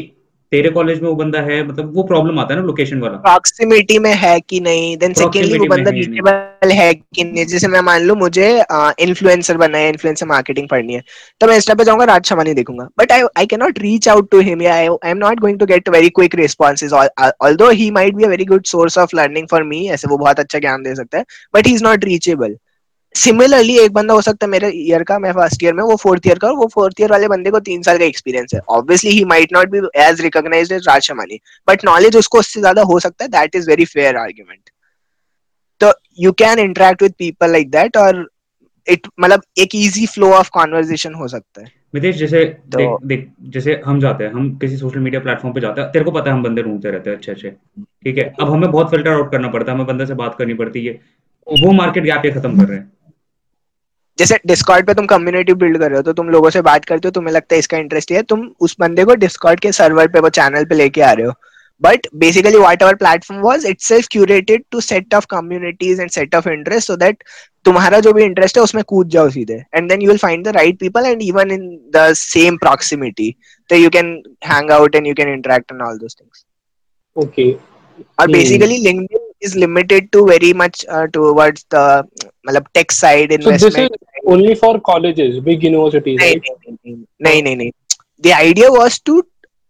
तेरे 0.52 0.70
कॉलेज 0.70 1.02
में 1.02 1.08
वो 1.10 1.14
बंदा 1.16 1.40
है 1.42 1.56
मतलब 1.68 1.96
वो 1.96 2.04
प्रॉब्लम 2.04 2.40
आता 2.40 2.54
है 2.54 2.60
ना 2.60 2.66
लोकेशन 2.66 3.00
वाला। 3.00 3.18
प्रॉक्सिमिटी 3.22 3.98
में 4.00 4.14
है 4.16 4.40
कि 4.40 4.60
नहीं? 4.60 4.96
देन 4.98 5.14
सेकेंडली 5.14 5.58
वो 5.60 5.66
बंदा 5.68 5.92
रीचेबल 5.92 6.72
है 6.72 6.94
कि 6.94 7.24
नहीं? 7.24 7.46
जैसे 7.46 7.68
मैं 7.68 7.82
मान 7.82 8.02
लू 8.02 8.16
मुझे 8.16 8.48
इन्फ्लुएंसर 9.00 9.58
बनना 9.58 9.78
है 9.78 9.90
इन्फ्लुएंसर 9.90 10.26
मार्केटिंग 10.28 10.68
पढ़नी 10.70 10.94
है 10.94 11.02
तो 11.42 11.48
मैं 11.48 11.56
इंस्टा 11.56 11.74
पे 11.74 11.84
जाऊँगा 11.84 12.06
राज 12.06 12.26
शमानी 12.26 12.54
देखूँगा। 12.54 12.88
But 13.00 13.12
I 13.12 13.24
I 13.38 13.46
can 13.46 13.60
not 13.60 13.80
reach 13.80 14.08
out 14.10 14.30
to 14.32 14.40
him 14.42 14.62
I 14.68 14.88
am 15.06 15.18
not 15.18 15.40
going 15.40 15.60
to 15.60 15.66
get 15.66 15.90
very 15.90 16.10
quick 16.12 16.36
responses 16.36 16.94
although 16.94 17.70
he 17.72 17.90
might 17.92 18.16
be 18.16 18.24
a 18.24 18.28
very 18.28 18.46
good 18.46 18.66
source 18.66 18.98
of 18.98 19.16
learning 19.16 19.48
for 19.52 19.64
me 19.64 19.88
ऐसे 19.90 20.08
वो 20.08 20.18
बहुत 20.18 20.40
अच्छा 20.40 20.60
ज्ञान 20.60 20.84
दे 20.84 20.96
सकता 20.96 21.18
है 21.18 21.26
but 21.56 21.68
he 21.68 21.74
is 21.74 21.84
not 21.84 22.06
reachable 22.06 22.56
similarly 23.18 23.78
एक 23.80 23.92
बंदा 23.94 24.14
हो 24.14 24.22
सकता 24.22 24.46
है 24.46 24.50
मेरे 24.52 24.70
ईयर 24.76 25.04
का 25.04 25.18
मैं 25.20 25.32
फ़र्स्ट 25.34 25.64
ईयर 25.64 25.74
में 25.74 25.84
वो 25.84 25.96
फोर्थ 25.98 26.28
ईयर 26.28 26.40
का 26.40 26.52
वो 26.54 26.68
फोर्थ 26.74 27.02
ईयर 27.02 27.12
वाले 27.12 27.28
बंदे 27.28 27.52
को 27.52 27.60
तीन 27.62 27.82
साल 27.84 27.98
का 27.98 28.06
एक्सपीरियंस 28.06 28.54
है। 28.54 28.60
Obviously 28.70 29.12
he 29.12 29.24
might 29.26 29.54
not 29.54 29.70
be 29.70 29.82
as 30.02 30.22
recognised 30.22 30.72
as 30.74 30.88
Raj 30.88 31.02
Shamani 31.04 31.40
but 31.68 31.86
knowledge 31.86 32.18
उसको 32.18 32.40
उससे 32.40 32.60
ज़्यादा 32.60 32.82
हो 32.84 33.00
सकता 33.00 33.24
है। 33.24 33.30
That 33.32 33.56
is 33.56 33.70
very 33.70 33.86
fair 33.88 34.18
argument 34.18 34.70
तो 35.82 35.92
you 36.20 36.32
can 36.34 36.60
interact 36.60 37.02
with 37.04 37.14
people 37.20 37.52
like 37.52 37.72
that 37.72 37.98
और 37.98 38.28
इट 38.88 39.08
मतलब 39.20 39.42
एक 39.60 39.76
इजी 39.76 40.06
फ्लो 40.08 40.32
ऑफ़ 40.34 40.50
कॉन्वर्जेशन 40.54 41.14
हो 41.14 41.28
सकता 41.28 41.62
है। 41.62 41.72
मितेश 41.96 42.16
जैसे 42.16 42.44
तो, 42.46 42.78
देख 42.78 43.08
देख 43.08 43.28
जैसे 43.52 43.82
हम 43.86 44.00
जाते 44.00 44.24
हैं 44.24 44.32
हम 44.34 44.50
किसी 44.58 44.78
सोशल 44.78 45.00
मीडिया 45.00 45.22
प्लेटफॉर्म 45.22 45.54
पे 45.56 45.62
जाते 45.62 45.82
हैं 45.82 45.92
तेरे 45.92 46.06
को 46.06 46.12
पता 46.12 46.30
है 46.30 46.36
हम 46.36 46.44
बंदे 46.44 46.64
ढूंढते 46.64 46.92
रहते 46.92 47.10
हैं 47.10 47.18
अच्छे 47.18 47.32
अच्छे 47.32 47.50
ठीक 47.50 48.18
है? 48.18 48.24
अब 48.42 48.50
हमें 48.50 48.70
बहुत 48.72 48.90
फ़िल्टर 48.90 49.12
आउट 49.12 49.32
करना 49.32 49.48
पड़ता 49.50 49.72
है 49.72 49.78
हमें 49.78 49.88
बंदे 49.88 50.06
से 50.06 50.14
बात 50.16 50.36
करनी 50.40 50.54
पड़ती 50.56 50.86
है। 50.86 50.94
वो 51.48 51.72
मार्केट 51.74 52.04
गैप 52.04 52.26
ये 52.26 52.32
खत्म 52.32 52.58
कर 52.58 52.68
रहे 52.68 52.78
हैं। 52.78 52.92
जैसे 54.20 54.40
डिस्कॉर्ड 54.48 54.86
पे 54.88 54.94
तुम 54.94 55.06
कम्युनिटी 55.06 55.54
बिल्ड 55.54 55.78
कर 55.80 55.90
रहे 55.90 55.98
हो 55.98 56.04
तो 56.04 56.14
तुम 56.14 56.30
लोगों 56.30 56.50
से 56.50 56.62
बात 56.62 56.86
करते 56.86 57.08
हो 57.08 57.12
तुम्हें 57.12 57.34
लगता 57.34 57.56
है 57.56 57.60
इसका 57.60 57.78
इंटरेस्ट 57.78 58.12
है 58.12 58.22
तुम 58.32 58.50
उस 58.60 58.76
बंदे 58.80 59.04
को 59.06 59.16
डिस्कॉर्ड 59.16 59.60
के 59.60 59.72
सर्वर 59.72 60.08
पे 60.08 60.20
वो 60.20 60.30
चैनल 60.38 60.66
पे 60.66 60.76
लेके 60.76 61.02
आ 61.02 61.12
रहे 61.12 61.26
हो। 61.26 61.34
But 61.82 62.08
basically 62.16 62.58
whatever 62.82 62.96
platform 62.96 63.42
was 63.42 63.68
itself 63.82 64.08
curated 64.12 64.64
to 64.72 64.82
set 64.82 65.14
of 65.16 65.26
communities 65.32 66.00
and 66.00 66.10
set 66.10 66.36
of 66.36 66.50
interest 66.50 66.88
so 66.88 66.96
that 66.96 67.24
तुम्हारा 67.66 68.00
जो 68.00 68.14
भी 68.14 68.24
इंटरेस्ट 68.24 68.58
है 68.58 68.64
उसमें 68.64 68.84
कूद 68.84 69.10
जाओ 69.10 69.30
सीधे। 69.30 69.62
And 69.76 69.90
then 69.90 70.02
you 70.02 70.10
will 70.10 70.18
find 70.18 70.46
the 70.48 70.56
right 70.58 70.80
people 70.80 71.06
and 71.06 71.22
even 71.22 71.52
in 71.52 71.70
the 71.96 72.12
same 72.16 72.58
proximity 72.58 73.34
तो 73.70 73.76
you 73.76 73.90
can 73.90 74.12
hang 74.48 74.72
out 74.72 74.96
and 74.96 75.08
you 75.08 75.14
can 75.14 75.34
interact 75.34 75.72
and 75.72 75.82
all 75.82 75.98
those 75.98 76.18
things 76.22 76.46
okay 77.16 77.52
और 78.20 78.32
basically 78.32 78.78
LinkedIn 78.78 79.26
is 79.46 79.52
limited 79.62 80.06
to 80.16 80.22
very 80.28 80.48
much 80.60 80.80
uh, 80.92 81.02
towards 81.16 81.64
the 81.74 81.82
मतलब. 82.48 82.68
So 83.44 83.52
this 83.52 83.78
is 83.78 83.90
only 84.26 84.56
for 84.56 84.80
colleges, 84.82 85.40
big 85.40 85.64
universities. 85.64 86.20
नहीं 86.20 86.36
नहीं 86.36 86.96
नहीं 87.22 87.44
नहीं 87.44 87.56
नहीं. 87.58 87.72
The 88.24 88.34
idea 88.34 88.72
was 88.72 89.00
to 89.02 89.22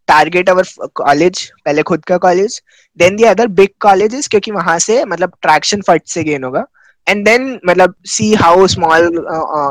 target 0.08 0.50
our 0.50 0.64
college 0.96 1.46
पहले 1.66 1.84
खुद 1.84 2.06
का 2.06 2.18
college, 2.26 2.62
then 2.98 3.22
the 3.22 3.30
other 3.34 3.48
big 3.62 3.78
colleges 3.88 4.28
क्योंकि 4.28 4.52
वहाँ 4.52 4.80
से 4.80 5.04
मतलब 5.06 5.38
traction 5.46 5.86
फट 5.90 6.08
से 6.08 6.24
gain 6.24 6.44
होगा. 6.44 6.66
एंड 7.08 7.24
देन 7.26 7.44
मतलब 7.68 7.94
सी 8.06 8.34
हाउ 8.36 8.66
स्मॉल 8.68 9.06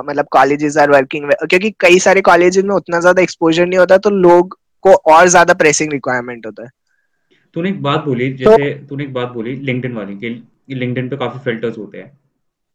मतलब 0.06 0.26
कॉलेजेस 0.32 0.76
आर 0.78 0.90
वर्किंग 0.90 1.30
क्योंकि 1.40 1.70
कई 1.80 1.98
सारे 2.00 2.20
कॉलेजेस 2.28 2.64
में 2.64 2.74
उतना 2.74 3.00
ज़्यादा 3.00 3.22
एक्सपोजर 3.22 3.66
नहीं 3.66 3.78
होता 3.78 3.96
तो 4.06 4.10
लोग 4.10 4.56
को 4.84 4.94
और 5.14 5.28
ज़्यादा 5.28 5.54
प्रेसिंग 5.54 5.92
रिक्वायरमेंट 5.92 6.46
होता 6.46 6.62
है 6.62 6.70
तूने 7.56 7.68
एक 7.68 7.82
बात 7.82 8.04
बोली 8.04 8.30
तो 8.32 8.50
जैसे 8.50 8.72
तूने 8.88 9.04
एक 9.04 9.12
बात 9.14 9.28
बोली 9.32 9.54
लिंक्डइन 9.66 9.92
वाली 9.94 10.16
कि 10.16 10.30
लिंक्डइन 10.74 11.08
पे 11.08 11.16
काफ़ी 11.16 11.38
फिल्टर्स 11.44 11.78
होते 11.78 11.98
हैं 11.98 12.10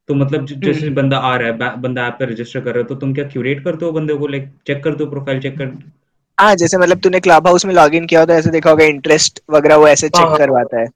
तो 0.10 0.14
मतलब 0.16 0.46
जैसे 0.46 0.80
हम्म। 0.80 0.96
बंदा 0.96 1.18
आ 1.20 1.36
रहा 1.36 1.48
है 1.48 1.82
बंदा 1.82 2.08
ऐप 2.08 2.16
पे 2.20 2.26
रजिस्टर 2.26 2.62
कर 2.62 2.72
रहा 2.72 2.80
है 2.80 2.88
तो 2.88 2.96
तुम 2.96 3.14
क्या 3.14 3.26
क्यूरेट 3.28 3.64
करते 3.64 3.86
हो 3.86 3.92
बंदे 3.92 4.14
को 4.14 4.28
लाइक 4.28 4.50
चेक 4.68 4.84
करते 4.84 5.04
हो 5.04 5.10
प्रोफ़ाइल 5.10 5.40
चेक 5.42 5.58
कर 5.58 5.78
हाँ 6.38 6.56
जैसे 6.56 6.78
मतलब 6.78 7.00
तूने 7.00 7.20
क्लब 7.20 7.48
हाउस 7.48 7.66
में 7.66 7.74
लॉगिन 7.74 8.06
किया 8.06 8.20
होता 8.20 8.34
है 8.34 8.40
ऐसे 8.40 8.50
देखा 8.52 8.70
होगा 8.70 8.86
इंटरेस्ट 8.86 9.42
वगैरह 9.50 9.76
वो 9.76 9.88
ऐसे 9.88 10.10
चेक 10.10 10.26
हाँ। 10.26 10.38
करवाता 10.38 10.80
है 10.80 10.88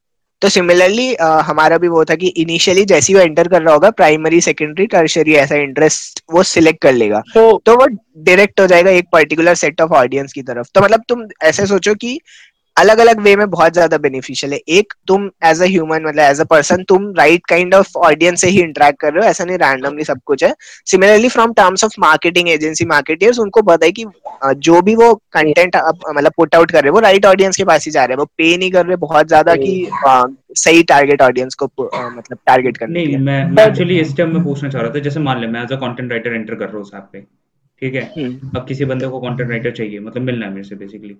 तो 0.41 0.49
सिमिलरली 0.49 1.13
हमारा 1.45 1.77
भी 1.77 1.87
वो 1.87 2.03
था 2.05 2.15
कि 2.15 2.27
इनिशियली 2.37 2.83
जैसे 2.85 3.13
ही 3.13 3.17
वो 3.17 3.23
एंटर 3.23 3.47
कर 3.47 3.61
रहा 3.61 3.73
होगा 3.73 3.89
प्राइमरी 3.91 4.41
सेकेंडरी 4.41 4.85
टर्शरी 4.87 5.33
ऐसा 5.35 5.55
इंटरेस्ट 5.57 6.21
वो 6.31 6.43
सिलेक्ट 6.45 6.81
कर 6.81 6.93
लेगा 6.93 7.21
तो, 7.33 7.61
तो 7.65 7.75
वो 7.75 7.85
डायरेक्ट 7.85 8.59
हो 8.59 8.67
जाएगा 8.67 8.91
एक 8.91 9.05
पर्टिकुलर 9.11 9.55
सेट 9.55 9.81
ऑफ़ 9.81 9.93
ऑडियंस 9.93 10.33
की 10.33 10.41
तरफ़ 10.43 10.67
तो 10.73 10.81
मतलब 10.81 11.03
तुम 11.09 11.23
ऐसे 11.43 11.65
सोचो 11.65 11.93
कि 11.95 12.19
अलग 12.75 12.97
अलग 12.99 13.19
वे 13.23 13.35
में 13.35 13.49
बहुत 13.49 13.73
ज़्यादा 13.73 13.97
बेनिफिशियल 13.97 14.53
है। 14.53 14.59
एक 14.69 14.93
तुम 15.07 15.29
एज 15.45 15.61
अ 15.61 15.65
ह्यूमन 15.65 16.03
मतलब 16.05 16.21
एज 16.21 16.39
अ 16.41 16.43
पर्सन 16.45 16.83
तुम 16.89 17.11
राइट 17.17 17.45
काइंड 17.49 17.75
ऑफ़ 17.75 17.97
ऑडियंस 17.99 18.41
से 18.41 18.47
ही 18.47 18.61
इंटरेक्ट 18.61 18.99
कर 19.01 19.13
रहे 19.13 19.23
हो 19.23 19.29
ऐसा 19.29 19.45
नहीं 19.45 19.57
रैंडमली 19.57 20.03
सब 20.03 20.19
कुछ 20.25 20.43
है। 20.43 20.53
Similarly 20.85 21.29
from 21.29 21.53
terms 21.53 21.83
of 21.83 21.93
marketing 21.99 22.49
agency 22.49 22.85
marketeers 22.85 23.39
उनको 23.39 23.61
पता 23.63 23.85
है 23.85 23.91
कि 23.91 24.05
जो 24.59 24.81
भी 24.81 24.95
वो 24.95 25.13
कंटेंट 25.33 25.75
मतलब 25.75 26.31
पुट 26.37 26.55
आउट 26.55 26.71
कर 26.71 26.81
रहे 26.81 26.89
हैं 26.89 26.93
वो 26.93 26.99
राइट 27.01 27.25
ऑडियंस 27.25 27.57
के 27.57 27.63
पास 27.65 27.85
ही 27.85 27.91
जा 27.91 28.05
रहे 28.05 28.13
हैं। 28.13 28.19
वो 28.19 28.25
पे 28.37 28.55
नहीं 28.57 28.71
कर 28.71 28.85
रहे 28.85 28.95
बहुत 28.97 29.27
ज़्यादा 29.27 29.55
कि 29.57 29.89
सही 30.57 30.83
टारगेट 30.89 31.21
ऑडियंस 31.21 31.55
को 31.55 31.65
मतलब 31.87 32.37
टारगेट 32.47 32.77
करने 32.77 33.05
नहीं 33.05 33.17
मैं 33.19 33.65
एक्चुअली 33.65 33.99
इस 33.99 34.15
टाइम 34.17 34.33
में 34.33 34.43
पूछना 34.43 34.69
चाह 34.69 34.81
रहा 34.81 34.91
था 34.91 34.99
जैसे 35.07 35.19
मान 35.21 35.41
ले 35.41 35.47
मैं 35.47 35.63
as 35.63 35.71
a 35.71 35.75
content 35.77 36.11
writer 36.11 36.33
enter 36.33 36.55
कर 36.55 36.65
रहा 36.65 36.77
हूँ 36.77 36.85
ऐप 36.95 37.09
पे 37.13 37.21
ठीक 37.81 37.95
है? 37.95 38.01
हम्म। 38.17 38.51
अब 38.55 38.65
किसी 38.67 38.85
बंदे 38.85 39.07
को 39.07 39.19
कंटेंट 39.21 39.49
राइटर 39.49 39.71
चाहिए 39.73 39.99
मतलब 40.01 40.21
मिलना 40.23 40.45
है 40.45 40.51
मेरे 40.51 40.63
से 40.63 40.75
बेसिकली 40.75 41.17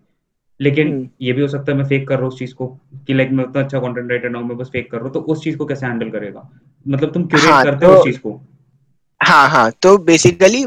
लेकिन 0.59 0.87
हम्म। 0.87 1.07
ये 1.21 1.33
भी 1.33 1.41
हो 1.41 1.47
सकता 1.47 1.71
है 1.71 1.77
मैं 1.77 1.85
फेक 1.85 2.07
कर 2.07 2.15
रहा 2.15 2.23
हूँ 2.23 2.31
उस 2.33 2.39
चीज़ 2.39 2.53
को 2.55 2.67
कि 3.07 3.13
लाइक 3.13 3.31
मैं 3.31 3.43
उतना 3.43 3.61
अच्छा 3.63 3.79
कंटेंट 3.79 4.11
राइटर 4.11 4.29
ना 4.29 4.39
हूँ 4.39 4.47
मैं 4.47 4.57
बस 4.57 4.69
फेक 4.73 4.89
कर 4.91 4.97
रहा 4.97 5.05
हूँ 5.05 5.13
तो 5.13 5.19
उस 5.33 5.43
चीज़ 5.43 5.57
को 5.57 5.65
कैसे 5.65 5.85
हैंडल 5.85 6.09
करेगा 6.09 6.49
मतलब 6.85 7.13
तुम 7.13 7.27
क्यूरेट 7.27 7.49
हाँ, 7.49 7.63
करते 7.63 7.85
हो 7.85 7.93
तो, 7.93 7.99
उस 7.99 8.05
चीज़ 8.05 8.19
को 8.19 8.41
हाँ 9.21 9.47
हाँ 9.49 9.71
तो 9.81 9.97
basically 10.05 10.65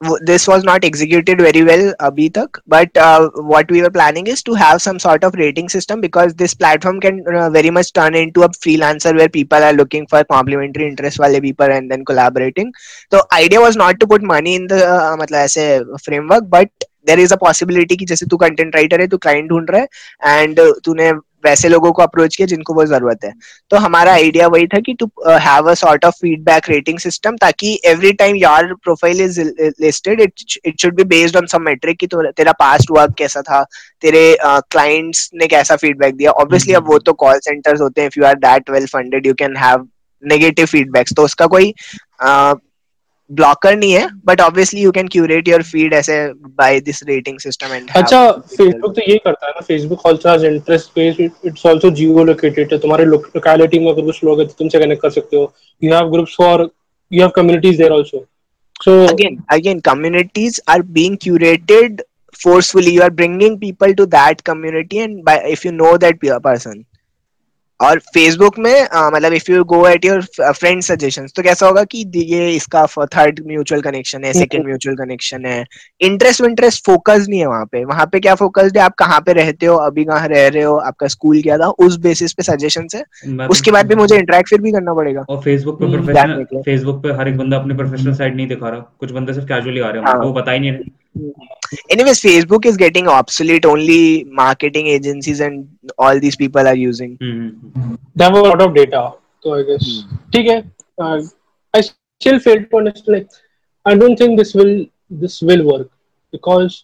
this 0.00 0.46
was 0.46 0.62
not 0.62 0.84
executed 0.84 1.38
very 1.38 1.62
well 1.64 1.94
abhi 2.00 2.30
tak 2.30 2.58
but 2.66 2.94
uh, 2.98 3.30
what 3.52 3.70
we 3.70 3.80
were 3.80 3.90
planning 3.90 4.26
is 4.26 4.42
to 4.42 4.52
have 4.54 4.82
some 4.82 4.98
sort 4.98 5.24
of 5.24 5.34
rating 5.34 5.70
system 5.70 6.02
because 6.02 6.34
this 6.34 6.52
platform 6.52 7.00
can 7.00 7.24
uh, 7.26 7.48
very 7.48 7.70
much 7.70 7.92
turn 7.94 8.14
into 8.14 8.42
a 8.42 8.48
freelancer 8.50 9.16
where 9.16 9.28
people 9.28 9.58
are 9.58 9.72
looking 9.72 10.06
for 10.06 10.22
complementary 10.24 10.86
interest 10.86 11.18
wale 11.18 11.40
people 11.40 11.66
and 11.66 11.90
then 11.90 12.04
collaborating 12.04 12.72
so 13.10 13.22
idea 13.32 13.58
was 13.58 13.76
not 13.76 13.98
to 13.98 14.06
put 14.06 14.22
money 14.22 14.54
in 14.54 14.66
the 14.66 14.86
uh, 14.86 15.16
matlab 15.16 15.44
aise 15.46 16.04
framework 16.04 16.50
but 16.50 16.70
there 17.06 17.20
is 17.20 17.34
a 17.34 17.36
possibility 17.40 17.96
कि 17.96 18.04
जैसे 18.04 18.26
तू 18.26 18.36
content 18.36 18.76
writer 18.76 19.00
है 19.00 19.06
तू 19.08 19.16
client 19.18 19.48
ढूंढ 19.50 19.70
रहा 19.70 19.80
है 19.80 20.42
and 20.42 20.60
तूने 20.84 21.12
वैसे 21.44 21.68
लोगों 21.68 21.90
को 21.92 22.02
अप्रोच 22.02 22.36
किया 22.36 22.46
जिनको 22.46 22.74
वो 22.74 22.84
ज़रूरत 22.86 23.24
है। 23.24 23.32
तो 23.70 23.76
हमारा 23.76 24.12
आइडिया 24.12 24.46
वही 24.46 24.66
था 24.66 24.78
कि 24.86 24.94
to 25.00 25.06
have 25.28 25.70
a 25.70 25.74
sort 25.74 26.04
of 26.04 26.14
feedback 26.20 26.68
rating 26.68 26.98
system 26.98 27.36
ताकि 27.36 27.78
every 27.86 28.12
time 28.22 28.36
your 28.36 28.72
profile 28.84 29.20
is 29.20 29.40
listed 29.80 30.20
it 30.20 30.44
it 30.64 30.80
should 30.80 30.94
be 30.96 31.04
based 31.12 31.36
on 31.36 31.46
some 31.46 31.62
metric 31.62 31.98
कि 31.98 32.06
तेरा 32.12 32.52
पास्ट 32.60 32.90
वर्क 32.90 33.14
कैसा 33.18 33.42
था 33.42 33.62
तेरे 34.02 34.36
क्लाइंट्स 34.42 35.26
uh, 35.26 35.38
ने 35.38 35.46
कैसा 35.46 35.76
फीडबैक 35.76 36.16
दिया। 36.16 36.30
ऑब्वियसली 36.32 36.74
अब 36.74 36.88
वो 36.88 36.98
तो 36.98 37.12
कॉल 37.14 37.38
सेंटर्स 37.40 37.80
होते 37.80 38.00
हैं 38.00 38.08
if 38.08 38.18
you 38.18 38.26
are 38.26 38.34
that 38.40 38.70
well 38.70 38.86
funded 38.86 39.26
you 39.26 39.34
can 39.34 39.56
have 39.56 39.88
negative 40.22 40.66
feedbacks 40.66 41.14
तो 41.16 41.24
उसका 41.24 41.46
कोई 41.46 41.72
uh, 42.24 42.54
ब्लॉकर 43.30 43.76
नहीं 43.76 43.92
है 43.92 44.08
but 44.26 44.40
obviously 44.40 44.80
you 44.80 44.90
can 44.92 45.08
curate 45.08 45.48
your 45.48 45.62
feed 45.62 45.94
ऐसे 45.94 46.16
by 46.32 46.80
this 46.80 47.02
rating 47.02 47.38
system 47.40 47.74
and 47.74 47.90
अच्छा 47.96 48.30
फेसबुक 48.32 48.94
तो 48.96 49.10
ये 49.10 49.18
करता 49.24 49.46
है 49.46 49.52
ना 49.52 49.60
Facebook 49.60 50.06
also 50.06 50.28
has 50.28 50.46
interest 50.46 50.90
based 50.96 51.20
it's 51.20 51.66
also 51.66 51.90
geo 51.90 52.24
located 52.24 52.72
है 52.72 52.78
तुम्हारे 52.78 53.04
लोकेलिटी 53.04 53.78
में 53.78 53.90
अगर 53.92 54.02
कुछ 54.02 54.24
लोग 54.24 54.40
हैं 54.40 54.48
तो 54.48 54.54
तुमसे 54.58 54.78
कनेक्ट 54.78 55.02
कर 55.02 55.10
सकते 55.10 55.36
हो। 55.36 55.52
You 55.82 55.94
have 55.94 56.10
groups 56.12 56.34
for 56.38 56.70
you 57.12 57.20
have 57.20 57.30
communities 57.36 57.78
there 57.78 57.92
also 57.92 58.26
so 58.84 58.92
again 59.10 59.36
again 59.54 59.78
communities 59.80 60.56
are 60.72 60.82
being 60.96 61.14
curated 61.16 62.00
forcefully. 62.42 62.90
You 62.96 63.02
are 63.02 63.14
bringing 63.20 63.58
people 63.58 63.94
to 64.00 64.06
that 64.14 64.42
community 64.44 64.98
and 65.04 65.24
by 65.24 65.36
if 65.54 65.64
you 65.64 65.72
know 65.72 65.92
that 65.96 66.20
person. 66.48 66.84
और 67.80 67.98
Facebook 68.14 68.58
में 68.58 68.82
मतलब 68.84 69.32
if 69.32 69.50
you 69.52 69.62
go 69.64 69.86
at 69.88 70.04
your 70.04 70.22
friend 70.42 70.82
suggestions 70.82 71.32
तो 71.36 71.42
कैसा 71.42 71.66
होगा 71.66 71.82
कि 71.84 72.04
ये 72.16 72.50
इसका 72.50 72.84
third 73.16 73.40
mutual 73.46 73.80
connection 73.82 74.24
है 74.24 74.32
सेकंड 74.32 74.66
म्यूचुअल 74.66 74.96
कनेक्शन 74.96 75.44
है। 75.46 75.64
इंटरेस्ट 76.00 76.44
इंटरेस्ट 76.44 76.84
फोकस 76.86 77.26
नहीं 77.28 77.40
है 77.40 77.46
वहाँ 77.46 77.66
पे। 77.72 77.84
वहाँ 77.84 78.06
पे 78.12 78.20
क्या 78.20 78.34
फोकस 78.34 78.70
है? 78.76 78.82
आप 78.82 78.94
कहाँ 78.98 79.20
पे 79.26 79.32
रहते 79.32 79.66
हो? 79.66 79.76
अभी 79.78 80.04
कहाँ 80.04 80.28
रह 80.28 80.46
रहे 80.48 80.62
हो? 80.62 80.76
आपका 80.78 81.06
स्कूल 81.08 81.40
क्या 81.42 81.58
था? 81.58 81.68
उस 81.86 81.96
बेसिस 82.00 82.32
पे 82.32 82.42
सजेशन 82.42 82.86
है। 82.94 83.46
उसके 83.48 83.70
बाद 83.70 83.86
भी 83.86 83.94
मुझे 83.94 84.16
इंटरेक्ट 84.16 84.48
फिर 84.50 84.60
भी 84.60 84.72
करना 84.72 84.94
पड़ेगा। 84.94 85.24
और 85.28 85.40
फेसबुक 85.42 85.80
पे 85.80 85.90
प्रोफेशनल 85.92 86.62
फेसबुक 86.62 87.02
पे 87.02 87.12
हर 87.18 87.28
एक 87.28 87.36
बंदा 87.38 87.56
अपने 87.56 87.74
प्रोफेशनल 87.74 88.14
साइड 88.14 88.36
नहीं 88.36 88.46
दिखा 88.48 88.68
रहा। 88.68 88.80
कुछ 89.00 89.12
बंदे 89.12 89.32
सिर्फ़ 89.32 89.48
कैजुअली 89.48 89.80
आ 89.80 89.90
रहे 89.90 90.02
हैं 90.02 90.08
हाँ। 90.08 90.20
वो 90.20 90.32
बता 90.32 90.52
ही 90.52 90.60
नहीं 90.60 90.70
रहे 90.72 91.04
anyways 91.90 92.20
facebook 92.20 92.66
is 92.70 92.76
getting 92.76 93.08
obsolete 93.08 93.66
only 93.66 94.24
marketing 94.42 94.86
agencies 94.86 95.40
and 95.40 95.68
all 95.98 96.20
these 96.20 96.36
people 96.36 96.66
are 96.66 96.78
using 96.82 97.16
mm-hmm. 97.18 97.94
they 98.14 98.24
have 98.24 98.34
a 98.34 98.44
lot 98.48 98.62
of 98.62 98.74
data 98.74 99.02
so 99.44 99.54
i 99.54 99.62
guess 99.70 99.88
ठीक 100.34 100.46
है 100.46 100.62
uh, 100.98 101.18
i 101.74 101.82
still 101.82 102.38
fail 102.46 102.64
to 102.70 102.78
understand 102.80 103.16
like 103.16 103.28
i 103.86 103.94
don't 103.94 104.22
think 104.22 104.38
this 104.42 104.54
will 104.60 104.74
this 105.24 105.42
will 105.42 105.66
work 105.72 105.90
because 106.32 106.82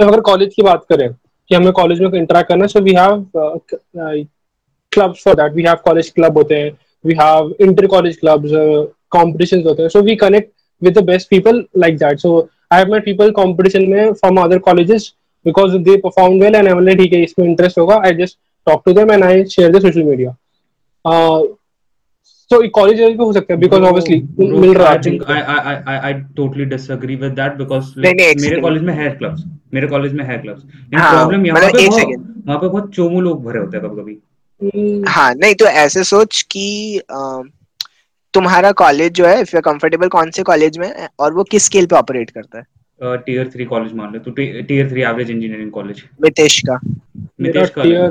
अगर 0.00 0.20
college 0.20 0.54
की 0.54 0.62
बात 0.62 0.84
करें 0.88 1.08
कि 1.12 1.54
हमें 1.54 1.72
college 1.72 2.00
में 2.00 2.08
interact 2.08 2.48
करना 2.48 2.66
so 2.66 2.80
we 2.80 2.92
have 2.94 3.30
clubs 4.92 5.22
for 5.24 5.34
that 5.34 5.52
we 5.52 5.62
have 5.62 5.76
college 5.84 6.10
club 6.10 6.36
होते 6.38 6.54
हैं 6.54 6.70
we 7.04 7.14
have 7.20 7.54
inter 7.60 7.86
college 7.86 8.16
clubs 8.16 8.50
competitions 9.10 9.64
होते 9.66 9.82
हैं 9.82 9.88
so 9.88 10.02
we 10.02 10.16
connect 10.16 10.52
with 10.82 10.98
the 10.98 11.04
best 11.04 11.28
people 11.30 11.64
like 11.78 11.98
that 11.98 12.18
so 12.18 12.38
I 12.70 12.78
have 12.78 12.88
met 12.88 13.04
people 13.04 13.32
competition 13.32 13.88
में 13.90 14.18
from 14.20 14.38
other 14.38 14.58
colleges 14.60 15.12
because 15.44 15.76
they 15.84 15.96
performed 15.98 16.42
well 16.42 16.56
and 16.56 16.68
I'm 16.68 16.84
like 16.84 16.98
ठीक 16.98 17.12
है 17.12 17.22
इसमें 17.24 17.46
interest 17.46 17.78
होगा 17.78 18.02
I 18.02 18.12
just 18.18 18.38
talk 18.66 18.84
to 18.88 18.92
them 18.98 19.10
and 19.10 19.24
I 19.24 19.44
share 19.44 19.70
the 19.72 19.80
social 19.80 20.04
media. 20.10 20.36
Uh, 21.04 21.40
so 22.50 22.60
college 22.70 23.00
level 23.00 23.16
पे 23.16 23.24
हो 23.24 23.32
सकता 23.32 23.54
है 23.54 23.58
obviously 23.90 24.20
bro, 24.36 24.60
मिल 24.60 24.74
रहा 24.74 24.90
है. 24.90 24.98
I 24.98 25.02
think 25.02 25.22
I 25.22 25.40
I 25.56 25.74
I 25.92 25.96
I 26.10 26.12
totally 26.36 26.66
disagree 26.76 27.16
with 27.16 27.34
that 27.36 27.58
because 27.58 27.90
like, 27.96 28.22
मेरे 28.42 28.60
कॉलेज 28.60 28.82
में 28.82 28.94
है 28.94 29.18
clubs 29.18 29.40
मेरे 29.74 29.86
कॉलेज 29.88 30.12
में 30.14 30.24
है 30.24 30.42
clubs. 30.42 30.62
प्रॉब्लम 30.94 31.46
यहाँ 31.46 31.70
पे 31.72 31.86
वहाँ 31.88 32.58
पे 32.58 32.68
बहुत 32.68 32.90
चोमू 32.94 33.20
लोग 33.20 33.44
भरे 33.44 33.58
होते 33.58 33.76
हैं 33.76 33.86
कभी 33.86 34.02
कभी. 34.02 35.02
हाँ 35.08 35.34
नहीं 35.34 35.54
तो 35.54 35.64
ऐसे 35.64 36.04
सोच 36.04 36.42
कि 36.50 37.00
तुम्हारा 38.34 38.72
कॉलेज 38.78 39.12
जो 39.12 39.26
है 39.26 39.40
इफ़ 39.40 39.54
यू 39.56 39.60
कंफर्टेबल 39.62 40.08
कौन 40.08 40.30
से 40.30 40.42
कॉलेज 40.44 40.78
में 40.78 40.92
और 41.18 41.32
वो 41.34 41.44
किस 41.44 41.64
स्केल 41.66 41.86
पे 41.86 41.96
ऑपरेट 41.96 42.30
करता 42.30 42.58
है? 42.58 42.64
टीयर 43.00 43.48
थ्री 43.48 43.64
कॉलेज 43.64 43.92
मान 43.94 44.12
ले 44.12 44.18
तू 44.18 44.30
tier 44.30 44.90
three 44.90 45.02
average 45.02 45.30
engineering 45.30 45.70
college 45.72 46.02
Mitesh 46.22 46.60
का। 46.68 46.78
मितेश 47.40 47.70
का 47.70 47.82
टीयर 47.82 48.10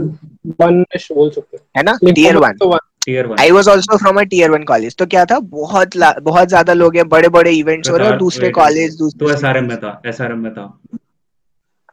वन 0.62 0.84
बोल 0.92 1.30
सकते 1.30 1.58
है। 1.78 1.84
ना? 1.84 1.98
Tier 2.06 2.38
one 2.38 2.58
tier 3.06 3.28
one 3.28 3.36
I 3.40 3.52
was 3.52 3.70
also 3.70 3.98
from 3.98 4.20
a 4.20 4.24
tier 4.26 4.52
one 4.52 4.64
college 4.66 4.96
तो 4.98 5.06
क्या 5.06 5.26
था? 5.26 5.40
बहुत 5.42 5.98
बहुत 5.98 6.48
ज़्यादा 6.48 6.74
लोग 6.74 6.96
हैं 6.96 7.08
बड़े 7.10 7.30
बड़े 7.30 7.52
इवेंट्स 7.54 7.90
हो 7.90 7.98
रहे 7.98 8.08
हैं 8.08 8.18
दूसरे 8.18 8.50
कॉलेज 8.52 8.98
दूसरे 9.00 9.26
तो 9.26 9.34
एसआरएम 9.34 9.68
में 9.70 9.78
था 9.78 10.02
एसआरएम 10.08 10.40
में 10.40 10.52
था। 10.54 10.66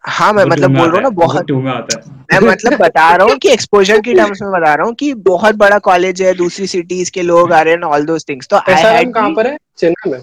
हाँ 0.05 0.33
मैं 0.33 0.45
मतलब 0.45 0.71
बोल 0.71 0.87
रहा 0.87 0.95
हूँ 0.95 1.03
ना 1.03 1.09
बहुत 1.09 1.51
में 1.51 1.71
आता 1.73 1.99
है। 1.99 2.41
मैं 2.41 2.49
मतलब 2.49 2.79
बता 2.81 3.15
रहा 3.17 3.27
हूँ 3.27 3.37
कि 3.37 3.49
एक्सपोजर 3.49 4.01
की 4.01 4.15
टर्म्स 4.15 4.43
में 4.43 4.51
बता 4.53 4.75
रहा 4.75 4.87
हूँ 4.87 4.95
कि 4.95 5.13
बहुत 5.29 5.55
बड़ा 5.55 5.79
कॉलेज 5.79 6.23
है 6.23 6.35
दूसरी 6.35 6.67
सिटीज़ 6.67 7.11
के 7.11 7.23
लोग 7.23 7.53
आ 7.53 7.61
रहे 7.61 7.75
हैं 7.75 7.81
ऑल 7.83 8.05
दोस 8.05 8.25
थिंग्स 8.29 8.49
तो 8.49 8.57
आई 8.57 8.75
हैड 8.75 9.13
कहाँ 9.15 9.31
पर 9.31 9.47
है? 9.47 9.57
चेन्नई 9.79 10.11
में? 10.11 10.21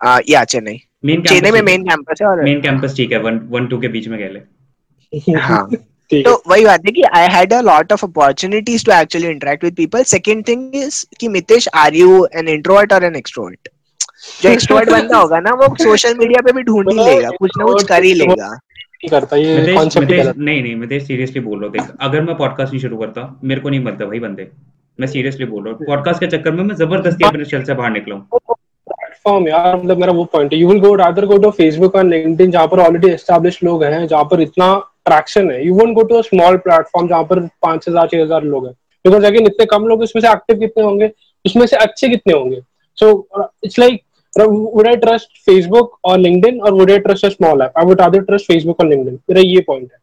आ, 0.00 0.18
या 0.28 0.44
चेन्नई। 0.44 0.80
चेन्नई 1.06 1.50
में 1.50 1.60
मेन 1.62 1.82
कैंपस 1.82 2.18
है 2.22 2.28
और 2.28 2.42
मेन 2.44 2.60
कैंपस 2.60 2.96
ठीक 2.96 3.12
है 3.12 3.20
1 3.22 3.40
1 3.52 3.68
2 3.70 3.80
के 3.80 3.88
बीच 3.88 4.08
में 4.08 4.18
गए 4.18 5.34
हाँ। 5.38 5.68
तो 6.12 6.42
वही 6.48 6.64
बात 6.64 6.80
है 6.86 6.92
कि 6.92 7.02
I 7.16 7.28
had 7.28 7.52
a 7.52 7.60
lot 7.60 7.92
of 7.92 8.04
opportunities 8.06 8.84
to 8.84 8.92
actually 8.92 9.28
interact 9.28 9.64
with 9.64 9.74
people 9.74 10.02
second 10.02 10.48
thing 10.48 10.76
is 10.76 11.04
that 11.20 11.28
Mitesh 11.28 11.68
are 11.74 11.94
you 11.94 12.26
an 12.34 12.48
introvert 12.48 12.92
और 12.92 13.04
एन 13.04 13.16
एक्सट्रोवर्ट 13.16 13.68
जो 14.42 14.48
एक्सट्रोवर्ट 14.50 14.90
बंदा 14.92 15.18
होगा 15.18 15.40
ना 15.40 15.50
वो 15.54 15.74
सोशल 15.84 16.14
मीडिया 16.18 16.40
पे 16.42 16.52
भी 16.52 16.62
ढूंढ 16.62 16.90
ही 16.92 17.04
लेगा 17.04 17.30
कुछ 17.30 17.50
ना 17.58 17.64
कुछ 17.64 17.82
कर 17.82 18.02
ही 18.02 18.14
लेगा। 18.14 18.56
नहीं 19.04 19.10
करता 19.10 19.36
ये 19.36 19.74
कॉन्सेप्ट 19.74 20.10
नहीं 20.38 20.62
नहीं 20.62 20.74
मैं 20.76 20.98
सीरियसली 21.00 21.40
बोल 21.40 21.58
रहा 21.58 21.66
हूँ। 21.66 21.72
देख 21.72 21.96
अगर 22.02 22.22
मैं 22.22 22.36
पॉडकास्ट 22.36 22.72
नहीं 22.72 22.80
शुरू 22.82 22.96
करता 22.98 23.22
मेरे 23.44 23.60
को 23.60 23.68
नहीं 23.70 23.80
मिलता 23.80 24.04
भाई 24.06 24.18
बंदे। 24.20 24.48
मैं 24.98 25.06
सीरियसली 25.08 25.46
बोल 25.46 25.64
रहा 25.64 25.74
हूँ। 25.74 25.86
पॉडकास्ट 25.86 26.20
के 26.20 26.26
चक्कर 26.26 26.50
में 26.50 26.62
मैं 26.64 26.74
ज़बरदस्ती 26.76 27.24
अपने 27.26 27.44
शेल 27.44 27.64
से 27.64 27.74
बाहर 27.74 27.90
निकला 27.90 28.14
प्लेटफॉर्म 28.36 29.48
यार 29.48 29.76
मतलब 29.76 29.98
मेरा 29.98 30.12
वो 30.12 30.24
पॉइंट 30.32 30.52
है। 30.52 30.58
You 30.58 30.68
will 30.68 30.80
go 30.80 30.94
rather 30.94 31.26
go 31.26 31.38
to 31.38 31.50
Facebook 31.52 31.94
और 31.96 32.04
लिंक्डइन 32.06 32.50
जहाँ 32.50 32.66
पर 32.68 32.80
ऑलरेडी 32.80 33.08
एस्टैब्लिश 33.08 33.62
लोग 33.64 33.84
हैं 33.84 34.06
जहाँ 34.06 34.24
पर 34.30 34.40
इतना 34.40 34.74
ट्रैक्शन 35.06 35.50
है। 35.50 35.66
You 35.66 35.74
won't 35.74 35.94
go 35.94 36.02
to 36.02 36.14
a 36.14 36.22
small 36.22 36.56
platform 36.66 37.08
जहाँ 37.08 37.24
पर 37.24 37.40
पाँच 37.62 37.88
हज़ार 37.88 38.08
छह 38.08 38.22
हज़ार 38.22 38.44
लोग 38.44 38.66
हैं। 38.66 38.72
बिकॉज़ 39.04 39.26
अगेन 39.26 39.46
इतने 39.46 39.66
कम 39.66 39.86
लोग 39.86 40.02
इसमें 40.02 40.20
से 40.22 40.32
एक्टिव 40.32 40.58
कितने 40.58 40.84
होंगे? 40.84 41.10
उसमें 41.44 41.66
से 41.66 41.76
अच्छे 41.76 42.08
कितने 42.08 42.34
होंगे? 42.34 42.60
So 42.98 43.28
it's 43.64 43.78
like 43.78 44.02
would 44.36 44.86
I 44.88 44.96
trust 44.96 45.28
Facebook 45.48 45.88
or 46.02 46.16
LinkedIn 46.16 46.56
or 46.60 46.70
would 46.76 46.90
I 46.90 46.98
trust 46.98 47.24
a 47.24 47.30
small 47.30 47.62
app? 47.62 47.72
I 47.76 47.84
would 47.84 48.00
rather 48.00 48.22
trust 48.22 48.48
Facebook 48.50 48.80
or 48.80 48.86
LinkedIn. 48.86 49.18
मेरा 49.30 49.40
ये 49.40 49.60
पॉइंट 49.66 49.92
है। 49.92 49.98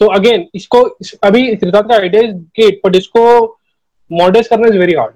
तो 0.00 0.06
अगेन 0.14 0.46
इसको 0.54 0.80
अभी 1.24 1.44
सिद्धार्थ 1.56 1.88
का 1.88 1.94
आइडिया 1.96 2.22
इज़ 2.22 2.32
ग्रेट 2.58 2.80
बट 2.86 2.96
इसको 2.96 3.22
मॉडरेट 4.10 4.46
करना 4.46 4.68
is 4.68 4.78
very 4.78 4.94
hard 4.94 5.12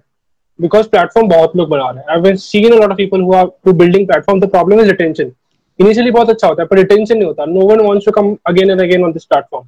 because 0.58 0.86
platform 0.88 1.28
बहुत 1.28 1.56
लोग 1.56 1.68
बना 1.68 1.90
रहे 1.90 2.00
हैं। 2.00 2.06
I 2.08 2.28
have 2.28 2.36
seen 2.36 2.72
a 2.72 2.76
lot 2.76 2.90
of 2.90 2.96
people 2.96 3.20
who 3.22 3.32
are 3.34 3.46
to 3.64 3.72
building 3.82 4.06
platform 4.06 4.40
the 4.40 4.50
problem 4.50 4.80
is 4.80 4.88
retention 4.90 5.32
initially 5.78 6.10
बहुत 6.10 6.30
अच्छा 6.30 6.48
होता 6.48 6.62
है 6.62 6.68
पर 6.68 6.76
रिटेंशन 6.76 7.16
नहीं 7.16 7.26
होता। 7.26 7.44
No 7.44 7.66
one 7.66 7.80
wants 7.86 8.06
to 8.06 8.12
come 8.12 8.36
again 8.48 8.70
and 8.70 8.80
again 8.80 9.04
on 9.04 9.12
this 9.12 9.24
platform 9.24 9.66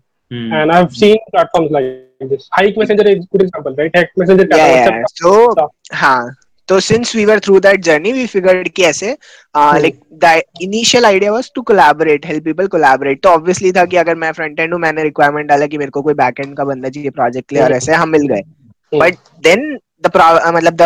and 0.54 0.70
I 0.70 0.76
have 0.76 0.86
seen 1.00 1.16
platforms 1.30 1.72
like 1.72 2.28
this 2.28 2.48
Hike 2.52 2.78
Messenger 2.78 3.08
is 3.10 3.18
good 3.18 3.42
example 3.42 3.74
right 3.78 3.96
Hike 3.96 4.08
Messenger 4.18 5.66
हाँ 5.92 6.34
तो 6.68 6.78
since 6.80 7.14
we 7.16 7.24
were 7.24 7.38
through 7.40 7.58
that 7.60 7.80
journey 7.84 8.12
we 8.12 8.26
figured 8.26 8.68
कि 8.68 8.82
ऐसे 8.84 9.10
like 9.54 9.98
the 10.24 10.40
initial 10.62 11.04
idea 11.06 11.32
was 11.32 11.50
to 11.54 11.62
collaborate 11.62 12.26
help 12.26 12.44
people 12.44 12.66
collaborate 12.74 13.22
तो 13.22 13.28
obviously 13.28 13.72
था 13.72 13.84
कि 13.84 13.96
अगर 13.96 14.14
मैं 14.14 14.32
front 14.32 14.60
and 14.60 14.72
हूँ 14.72 14.80
मैंने 14.80 15.02
रिक्वायरमेंट 15.02 15.48
डाला 15.48 15.66
कि 15.66 15.78
मेरे 15.78 15.90
को 15.90 16.02
कोई 16.02 16.14
बैक 16.14 16.40
एंड 16.40 16.56
का 16.56 16.64
बंदा 16.64 16.88
चाहिए 16.88 17.10
प्रोजेक्ट 17.10 17.48
के 17.48 17.56
लिए 17.56 17.64
और 17.64 17.72
ऐसे 17.72 17.92
हम 17.94 18.08
मिल 18.08 18.26
गए. 18.28 18.42
बट 18.92 19.14
देन 19.44 19.78
द 20.06 20.10
मतलब 20.54 20.74
the 20.74 20.82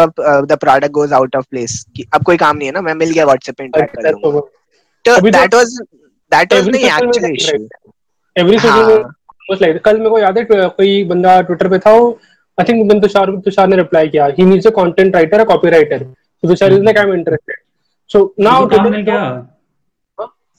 the 0.49 0.57
product 0.61 0.93
goes 0.93 1.13
out 1.13 1.37
of 1.37 1.45
place 1.51 1.85
कि 1.97 2.05
अब 2.15 2.23
कोई 2.25 2.37
काम 2.37 2.57
नहीं 2.57 2.69
है 2.69 2.73
ना 2.75 2.81
मैं 2.81 2.95
मिल 2.95 3.11
गया 3.11 3.25
व्हाट्सएप 3.25 3.57
पे 3.59 3.65
इंटरेक्ट 3.65 3.97
कर 3.97 4.13
लूँगा. 4.13 4.41
तो 5.05 5.21
that 5.31 5.55
was 5.55 5.79
that 6.33 6.53
was 6.53 6.69
the 6.69 6.75
actual 6.77 7.33
issue 7.33 7.57
every 8.37 8.59
social 8.59 9.05
like 9.61 9.81
कल 9.85 9.99
मेरे 9.99 10.11
को 10.11 10.19
याद 10.19 10.39
है 10.39 10.45
कोई 10.45 11.03
बंदा 11.05 11.41
ट्विटर 11.43 11.69
पे 11.69 11.79
था 11.79 11.93
आई 12.59 12.65
थिंक 12.65 12.83
विपिन 12.83 13.01
तुषार 13.01 13.31
तुषार 13.45 13.69
ने 13.69 13.77
रिप्लाई 13.77 14.09
किया। 14.09 14.27
He 14.39 14.45
needs 14.45 14.67
a 14.67 14.71
content 14.77 15.15
writer 15.15 15.41
a 15.41 15.45
copy 15.45 15.71
writer 15.71 16.05
so 16.05 16.49
Tushar 16.49 16.73
is 16.73 16.83
like 16.83 16.99
I 16.99 17.05
am 17.05 17.13
interested 17.15 17.57
so 18.11 18.35
now 18.41 18.67
काम 18.69 18.91
मिल 18.91 19.01
गया? 19.01 19.23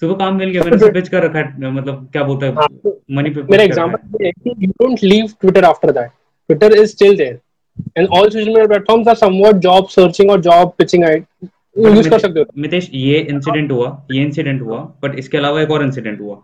सुबह 0.01 0.13
काम 0.15 0.35
मिल 0.37 0.49
गया? 0.49 0.63
मैंने 0.63 0.91
पिच 0.91 1.07
कर 1.09 1.23
रखा 1.23 1.39
है 1.39 1.71
मतलब 1.71 2.07
क्या 2.11 2.23
बोलते 2.23 2.45
हैं? 2.45 2.53
मनी 3.17 3.29
पे 3.29 3.41
मेरा 3.51 3.63
एग्जांपल 3.63 4.25
है। 4.25 4.31
कि 4.31 4.53
you 4.59 4.71
don't 4.81 5.03
leave 5.03 5.25
Twitter 5.41 5.65
after 5.65 5.91
that 5.91 6.09
Twitter 6.49 6.75
is 6.77 6.89
still 6.91 7.17
there 7.17 7.39
and 7.97 8.07
all 8.07 8.29
social 8.29 8.47
media 8.47 8.65
platforms 8.67 9.07
are 9.07 9.15
somewhat 9.15 9.55
job 9.65 9.87
searching 9.91 10.31
और 10.31 10.41
जॉब 10.41 10.73
पिचिंग 10.77 11.03
आई 11.05 11.19
मितेश 12.57 12.89
ये 12.93 13.17
इंसिडेंट 13.19 13.71
हुआ 13.71 13.87
ये 14.11 14.21
इंसिडेंट 14.23 14.61
हुआ 14.61 14.77
बट 15.03 15.19
इसके 15.19 15.37
अलावा 15.37 15.61
एक 15.61 15.71
और 15.71 15.83
इंसिडेंट 15.83 16.21
हुआ। 16.21 16.35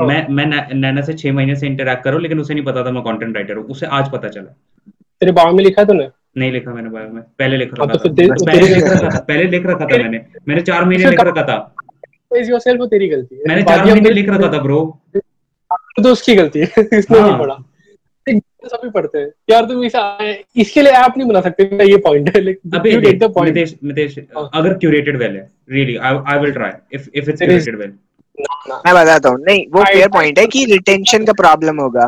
मैं 0.00 0.26
मैं 0.28 0.74
नैना 0.74 1.00
से 1.00 1.12
छह 1.12 1.32
महीने 1.32 1.56
से 1.56 1.66
इंटरेक्ट 1.66 2.04
करूँ 2.04 2.20
लेकिन 2.20 2.40
उसे 2.40 2.54
नहीं 2.54 2.64
पता 2.64 2.84
था 2.84 2.90
मैं 2.90 3.02
कंटेंट 3.02 3.36
राइटर 3.36 3.56
हूँ। 3.56 3.64
उसे 3.64 3.86
आज 3.86 4.10
पता 4.12 4.28
चला। 4.28 4.54
तेरे 5.20 5.32
बायो 5.32 5.52
में 5.52 5.64
लिखा 5.64 5.82
है 5.82 5.86
तूने? 5.88 6.08
नहीं 6.36 6.52
लिखा 6.52 6.74
मैंने 6.74 6.90
बायो 6.90 7.08
में। 7.08 7.22
पहले 7.38 7.56
लिख 7.56 7.70
रखा 7.74 7.86
तो 7.86 7.98
था। 7.98 8.12
पहले 8.46 8.68
लिख 8.74 8.84
रखा 8.84 9.10
था। 9.10 9.18
पहले 9.18 9.44
लिख 9.44 9.66
रखा 9.66 9.84
था 9.84 9.96
मैंने। 9.98 10.20
मैंने 10.48 10.62
चार 10.62 10.84
महीने 10.84 11.10
लिख 11.10 11.20
रखा 11.20 11.42
था। 11.42 11.74
इज़ 12.36 12.50
योरसेल्फ 12.50 12.80
वो 12.80 12.86
तेरी 12.86 13.08
गलती 13.08 13.36
है। 13.36 13.42
मैंने 13.48 13.62
चार 13.62 13.84
महीने 13.84 14.10
लिख 14.10 14.28
रखा 14.28 14.52
था 14.52 14.62
ब्रो 14.62 14.80
तो 16.02 16.12
उसकी 16.12 16.34
गलती 16.34 16.60
है। 16.60 16.64
इसने 16.92 17.20
नहीं 17.20 17.30
हाँ। 17.30 17.38
पढ़ा। 17.38 17.56
सभी 18.66 18.90
पढ़ते 18.90 19.18
हैं। 19.18 19.28
यार 19.50 19.64
तुम 19.64 19.84
इस 19.84 19.92
इसके 20.56 20.82
लिए 20.82 20.92
ऐप 20.92 21.14
नहीं 21.16 21.28
बना 21.28 21.40
सकते 21.40 21.64
ये 21.90 21.96
पॉइंट 21.96 22.36
है। 22.36 22.52
अबे 22.74 22.96
मितेश 22.96 23.74
मितेश 23.84 24.18
हाँ। 24.18 24.50
अगर 24.54 24.74
क्यूरेटेड 24.74 25.16
वेल 25.16 25.36
है 25.36 25.50
really 25.70 25.96
I 25.96 26.38
will 26.38 26.52
try 26.52 26.70
if 26.92 27.08
if 27.14 27.30
it's 27.30 27.38
curated 27.38 27.78
well 27.78 27.92
मैं 28.38 28.94
बताता 28.94 29.28
हूँ 29.28 29.38
नहीं 29.40 29.64
वो 29.72 29.84
फेयर 29.84 30.08
पॉइंट 30.08 30.38
है 30.38 30.46
कि 30.46 30.64
रिटेंशन 30.64 31.24
का 31.24 31.32
प्रॉब्लम 31.34 31.80
होगा। 31.80 32.06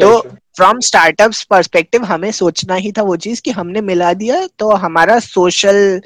तो 0.00 0.18
फ्रॉम 0.56 0.80
स्टार्टअप्स 0.86 1.42
पर्सपेक्टिव 1.50 2.04
हमें 2.04 2.30
सोचना 2.32 2.74
ही 2.76 2.92
था 2.92 3.02
वो 3.02 3.16
चीज़ 3.26 3.42
कि 3.44 3.50
हमने 3.50 3.80
मिला 3.82 4.12
दिया 4.14 4.46
तो 4.58 4.70
हमारा 4.76 5.18
सोशल 5.20 6.00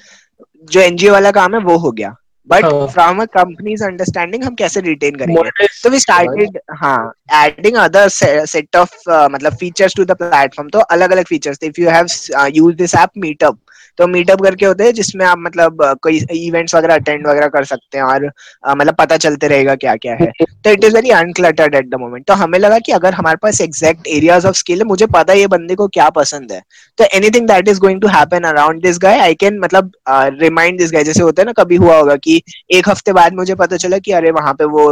जो 0.73 0.81
एनजीओ 0.81 1.13
वाला 1.13 1.31
काम 1.31 1.55
है 1.55 1.61
वो 1.63 1.77
हो 1.79 1.91
गया। 1.93 2.15
But 2.49 2.65
from 2.93 3.21
a 3.23 3.25
company's 3.35 3.85
understanding 3.85 4.43
हम 4.45 4.55
कैसे 4.55 4.81
रिटेन 4.81 5.15
करेंगे? 5.17 5.67
तो 5.83 5.91
वी 5.91 5.99
स्टार्टेड 6.01 6.59
हाँ 6.77 7.13
एडिंग 7.35 7.77
अदर 7.77 8.09
सेट 8.09 8.77
ऑफ़ 8.77 8.95
मतलब 9.09 9.57
फीचर्स 9.61 9.95
टू 9.97 10.05
द 10.05 10.17
प्लेटफॉर्म 10.17 10.69
तो 10.69 10.79
अलग 10.97 11.13
अलग 11.13 11.25
features 11.27 11.63
if 11.63 11.81
you 11.81 11.89
have 11.91 12.07
use 12.55 12.75
this 12.77 12.95
app 12.95 13.11
meetup 13.19 13.59
तो 13.99 14.07
मीटअप 14.07 14.41
करके 14.43 14.67
होते 14.67 14.85
हैं 14.85 14.93
जिसमें 14.95 15.25
आप 15.27 15.39
मतलब 15.39 15.83
कोई 16.03 16.19
इवेंट्स 16.37 16.75
वगैरह 16.75 16.95
अटेंड 16.95 17.27
वगैरह 17.27 17.49
कर 17.49 17.65
सकते 17.65 17.99
हैं 17.99 18.05
और 18.05 18.31
मतलब 18.69 18.95
पता 18.95 19.17
चलते 19.17 19.49
रहेगा 19.49 19.75
क्या 19.77 19.95
क्या 19.97 20.15
है। 20.15 20.31
तो 20.65 20.71
it 20.71 20.85
is 20.85 20.95
very 20.95 21.11
uncluttered 21.13 21.75
at 21.75 21.89
the 21.89 22.01
moment 22.01 22.27
तो 22.27 22.35
हमें 22.35 22.59
लगा 22.59 22.79
कि 22.79 22.93
अगर 22.93 23.15
हमारे 23.15 23.39
पास 23.43 23.61
एग्जैक्ट 23.61 24.07
एरियाज़ 24.09 24.47
ऑफ़ 24.47 24.57
स्किल 24.57 24.79
है 24.79 24.85
मुझे 24.85 25.07
पता 25.09 25.33
है 25.33 25.39
ये 25.39 25.47
बंदे 25.49 25.75
को 25.75 25.89
क्या 25.89 26.09
पसंद 26.13 26.53
है। 26.53 26.63
तो 26.99 27.05
anything 27.15 27.47
that 27.49 27.69
is 27.69 27.81
going 27.81 28.01
to 28.01 28.09
happen 28.09 28.45
around 28.45 28.83
this 28.83 28.99
guy 28.99 29.19
I 29.21 29.35
can 29.35 29.59
मतलब 29.59 29.93
रिमाइंड 30.41 30.79
दिस 30.79 30.93
गाय 30.93 31.05
जैसे 31.05 31.23
होता 31.23 31.43
है 31.43 31.47
ना 31.47 31.53
कभी 31.53 31.77
हुआ 31.77 31.97
होगा 31.99 32.17
कि 32.17 32.41
एक 32.71 32.89
हफ़्ते 32.89 33.13
बाद 33.13 33.35
मुझे 33.35 33.55
पता 33.55 33.77
चला 33.77 33.99
कि 33.99 34.13
अरे 34.13 34.31
वहाँ 34.31 34.55
पे 34.55 34.65
वो 34.77 34.85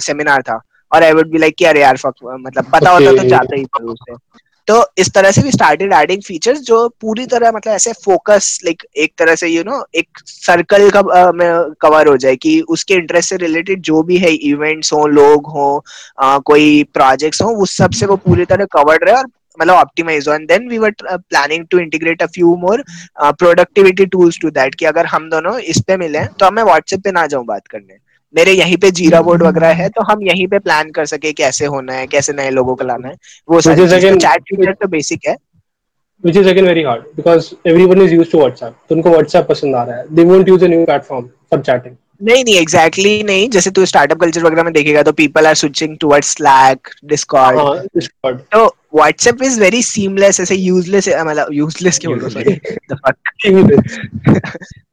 सेमिनार 0.00 0.42
था। 0.42 0.60
और 0.92 1.02
आई 1.02 1.12
वुड 1.12 1.30
बी 1.30 1.38
लाइक 1.38 1.54
कि 1.58 1.64
अरे 1.64 1.80
यार 1.80 1.98
मतलब 2.24 2.70
पता 2.72 2.90
होता 2.90 3.10
तो 3.12 3.28
जाता 3.28 3.56
ही 3.56 3.64
था 3.64 3.84
उसे। 3.84 4.14
तो 4.70 4.84
इस 4.98 5.12
तरह 5.12 5.30
से 5.30 5.42
भी 5.42 5.50
स्टार्टेड 5.50 5.92
एडिंग 5.92 6.22
फीचर्स 6.22 6.60
जो 6.60 6.88
पूरी 7.00 7.26
तरह 7.26 7.52
मतलब 7.52 7.72
ऐसे 7.72 7.92
फोकस 7.92 8.58
लाइक 8.64 8.82
एक 8.96 9.12
तरह 9.18 9.34
से 9.34 9.48
यू 9.48 9.62
you 9.62 9.70
नो 9.70 9.76
know, 9.76 9.84
एक 9.94 10.18
सर्कल 10.26 10.90
का 10.90 11.02
कवर 11.80 12.08
हो 12.08 12.16
जाए 12.16 12.36
कि 12.36 12.60
उसके 12.68 12.94
इंटरेस्ट 12.94 13.30
से 13.30 13.36
रिलेटेड 13.36 13.80
जो 13.82 14.02
भी 14.02 14.16
है 14.16 14.30
इवेंट्स 14.32 14.92
हो 14.92 15.06
लोग 15.06 15.46
हो 15.46 15.84
uh, 16.24 16.40
कोई 16.42 16.82
प्रोजेक्ट्स 16.94 17.42
हो 17.42 17.48
उस 17.62 17.76
सबसे 17.76 18.06
वो 18.06 18.16
पूरी 18.16 18.44
तरह 18.44 18.64
कवर्ड 18.64 19.04
रहे 19.04 19.14
और 19.14 19.26
मतलब 19.60 19.74
ऑप्टिमाइज 19.74 20.28
हो 20.28 20.34
and 20.34 20.48
then 20.48 20.68
we 20.68 20.78
were 20.78 20.90
planning 21.02 21.66
to 21.70 21.78
integrate 21.78 22.22
a 22.22 22.26
few 22.26 22.54
more 22.56 22.84
productivity 23.22 24.06
tools 24.06 24.38
to 24.42 24.50
that 24.50 24.74
कि 24.74 24.84
अगर 24.84 25.06
हम 25.06 25.30
दोनों 25.30 25.58
इस 25.58 25.80
पे 25.86 25.96
मिले 25.96 26.24
तो 26.24 26.50
मैं 26.50 26.62
व्हाट्सएप 26.62 27.00
पे 27.00 27.12
ना 27.12 27.26
जाऊँ 27.26 27.44
बात 27.46 27.66
करने। 27.66 28.09
मेरे 28.34 28.52
यहीं 28.52 28.76
पे 28.76 28.90
जीरा 28.98 29.20
बोर्ड 29.22 29.42
वगैरह 29.42 29.72
है 29.82 29.88
तो 29.88 30.02
हम 30.10 30.22
यहीं 30.22 30.46
पे 30.48 30.58
प्लान 30.58 30.90
कर 30.90 31.06
सके 31.06 31.32
कैसे 31.32 31.66
होना 31.66 31.92
है 31.92 32.06
कैसे 32.06 32.32
नए 32.32 32.50
लोगों 32.50 32.74
को 32.76 32.84
लाना 32.84 33.08
है 33.08 33.14
वो 33.48 33.60
सारी 33.60 33.86
चैट 33.86 34.42
फीचर 34.50 34.72
तो 34.72 34.88
बेसिक 34.88 35.28
है 35.28 35.36
which 36.24 36.36
is 36.36 36.46
again 36.46 36.66
very 36.66 36.82
hard 36.84 37.04
because 37.16 37.46
everyone 37.64 38.00
is 38.02 38.10
used 38.12 38.30
to 38.32 38.38
WhatsApp. 38.38 38.72
तो 38.88 38.94
उनको 38.94 39.10
WhatsApp 39.10 39.48
पसंद 39.48 39.74
आ 39.74 39.82
रहा 39.84 39.96
है. 39.96 40.04
They 40.08 40.24
won't 40.30 40.48
use 40.48 40.62
a 40.62 40.68
new 40.68 40.80
platform 40.84 41.28
for 41.52 41.58
chatting. 41.68 41.94
नहीं 42.22 42.44
नहीं 42.44 42.56
एग्जैक्टली 42.58 43.02
exactly 43.04 43.26
नहीं 43.26 43.48
जैसे 43.50 43.70
तू 43.70 43.84
स्टार्टअप 43.86 44.20
कल्चर 44.20 44.42
वगैरह 44.44 44.62
में 44.62 44.72
देखेगा 44.72 45.02
तो 45.02 45.12
people 45.12 45.46
are 45.46 45.54
switching 45.54 45.96
towards 46.00 46.32
Slack 46.36 46.88
Discord 47.04 48.38
तो 48.52 48.66
व्हाट्सएप 48.92 49.42
इज़ 49.42 49.60
वेरी 49.60 49.82
सीमलेस 49.82 50.40
ऐसे 50.40 50.54
यूजलेस 50.54 51.08
मतलब 51.08 51.52
यूजलेस 51.52 51.98
क्यों 51.98 52.18
बोल 52.18 52.30
सॉरी 52.30 52.54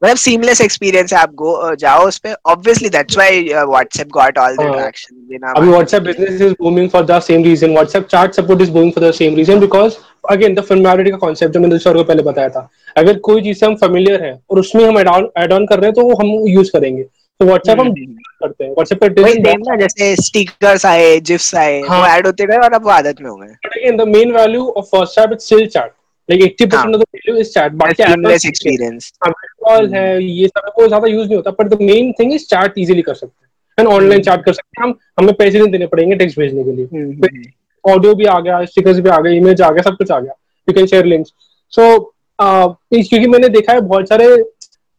मतलब 0.03 0.17
सीमलेस 0.17 0.61
एक्सपीरियंस 0.61 1.13
है 1.13 1.19
आप 1.19 1.33
गो 1.35 1.75
जाओ 1.75 2.07
उस 2.07 2.17
पे। 2.19 2.33
Obviously 2.45 2.89
that's 2.89 3.17
why 3.17 3.43
WhatsApp 3.53 4.07
got 4.13 4.37
all 4.37 4.55
the 4.55 4.71
traction 4.71 5.39
अभी 5.55 5.67
WhatsApp 5.67 6.03
business 6.03 6.41
is 6.41 6.53
booming 6.59 6.89
for 6.89 7.05
the 7.05 7.19
same 7.27 7.43
reason 7.43 7.71
WhatsApp 7.73 8.07
chat 8.11 8.33
support 8.33 8.61
is 8.61 8.71
booming 8.71 8.91
for 8.91 9.03
the 9.03 9.11
same 9.13 9.35
reason 9.35 9.59
because 9.59 9.93
again 10.31 10.55
the 10.55 10.61
familiarity 10.61 11.11
का 11.11 11.17
concept 11.17 11.53
जो 11.53 11.59
मैंने 11.59 11.77
sir 11.79 11.93
को 11.93 12.03
पहले 12.03 12.23
बताया 12.23 12.49
था। 12.49 12.69
अगर 12.95 13.17
कोई 13.25 13.41
चीज़ 13.41 13.57
से 13.57 13.65
हम 13.65 13.75
फेमिलियर 13.75 14.23
है 14.23 14.33
और 14.51 14.59
उसमें 14.59 14.83
हम 14.85 14.99
एड 14.99 15.07
ऑन 15.53 15.65
कर 15.65 15.79
रहे 15.79 15.85
हैं 15.85 15.93
तो 15.93 16.01
वो 16.01 16.15
हम 16.21 16.27
यूज़ 16.49 16.71
करेंगे। 16.71 17.03
तो 17.39 17.45
व्हाट्सएप 17.45 17.79
हम 17.79 17.87
हम्म। 17.87 18.05
करते 18.41 18.63
हैं। 18.63 18.71
व्हाट्सएप 18.71 19.03
पे 19.03 19.21
वही 19.21 19.33
सेम 19.33 19.61
ना 19.67 19.75
जैसे 19.75 20.15
स्टिकर्स 20.23 20.85
आए 20.85 21.19
जिफ्स 21.21 21.53
आए 21.55 21.79
हाँ. 21.81 21.99
वो 21.99 22.05
ऐड 22.07 22.25
होते 22.25 22.45
गए 22.45 22.57
और 22.57 22.73
अब 22.73 22.83
वो 22.83 22.89
आदत 22.89 23.21
में 23.21 23.29
हो 23.29 23.35
गए। 23.35 23.47
But 23.47 23.77
again 23.77 23.97
the 23.97 24.07
main 24.07 24.31
value 24.31 24.65
of 24.67 24.85
first 24.85 25.19
app 25.19 25.31
is 25.33 25.39
still 25.39 25.65
chat 25.67 25.91
like 26.29 26.41
80% 26.43 26.95
of 26.95 27.01
the 27.01 27.05
value 27.15 27.35
is 27.35 27.49
chat 27.49 27.71
बाकी 27.73 28.03
सीमलेस 28.03 28.45
एक्सपीरियंस 28.45 29.11
कॉल 29.27 29.93
है। 29.93 30.23
ये 30.23 30.47
सबको 30.47 30.87
ज़्यादा 30.87 31.07
यूज़ 31.07 31.27
नहीं 31.27 31.35
होता 31.35 31.51
but 31.59 31.73
the 31.73 31.81
main 31.81 32.11
thing 32.19 32.33
is 32.33 32.45
chat 32.45 32.77
easily 32.77 33.01
कर 33.01 33.13
सकते 33.13 33.35
हैं। 33.41 33.45
एंड 33.77 33.87
ऑनलाइन 33.87 34.21
चैट 34.21 34.43
कर 34.45 34.53
सकते 34.53 34.81
हैं। 34.81 34.87
हम 34.87 34.97
हमें 35.19 35.33
पैसे 35.35 35.59
नहीं 35.59 35.71
देने 35.71 35.87
पड़ेंगे 35.87 36.15
टेक्स्ट 36.15 36.39
भेजने 36.39 36.63
के 36.63 36.71
लिए। 36.71 36.85
ऑडियो 36.85 37.03
हम्म, 37.03 38.07
हम्म, 38.07 38.13
भी 38.13 38.25
आ 38.25 38.39
गया 38.39 38.63
स्टिकर्स 38.65 38.99
भी 38.99 39.09
आ 39.09 39.19
गए 39.19 39.35
इमेज 39.37 39.61
आ 39.61 39.69
गया 39.71 39.89
सब 39.89 39.97
कुछ 39.97 40.11
आ 40.11 40.19
गया। 40.19 40.33
You 40.67 40.73
can 40.73 40.85
share 40.87 41.05
links 41.05 41.33
so 41.73 42.13
क्योंकि 42.39 43.27
मैंने 43.27 43.49
देखा 43.49 43.73
है 43.73 43.81
बहुत 43.81 44.09
सारे 44.09 44.25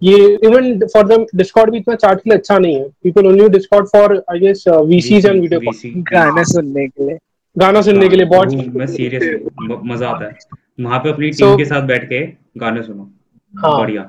ये 0.02 0.16
इवन 0.44 0.78
फॉर 0.86 1.06
द 1.06 1.24
डिस्कॉर्ड 1.36 1.70
भी 1.70 1.78
इतना 1.78 1.94
चार्ट 1.94 2.20
के 2.20 2.30
लिए 2.30 2.38
अच्छा 2.38 2.58
नहीं 2.58 2.74
है। 2.74 2.88
People 3.02 3.26
only 3.26 3.48
Discord 3.50 3.86
for 3.88 4.16
I 4.30 4.38
guess 4.38 4.64
VCs 4.68 5.26
and 5.26 5.40
video 5.40 5.60
गाना 6.12 6.42
सुनने 6.44 6.86
के 6.88 7.06
लिए। 7.06 7.18
गाना 7.56 7.82
सुनने 7.82 8.08
के 8.08 8.16
लिए 8.16 8.26
बहुत 8.26 8.52
मैं 8.74 8.86
सीरियस 8.86 9.40
मज़ा 9.62 10.08
आता 10.08 10.24
है। 10.24 10.38
वहाँ 10.80 10.98
पे 10.98 11.10
अपनी 11.10 11.30
टीम 11.30 11.56
के 11.56 11.64
साथ 11.64 11.82
बैठ 11.86 12.04
के 12.08 12.24
गाने 12.58 12.82
सुनो। 12.82 13.10
हाँ। 13.54 13.78
बढ़िया। 13.78 14.02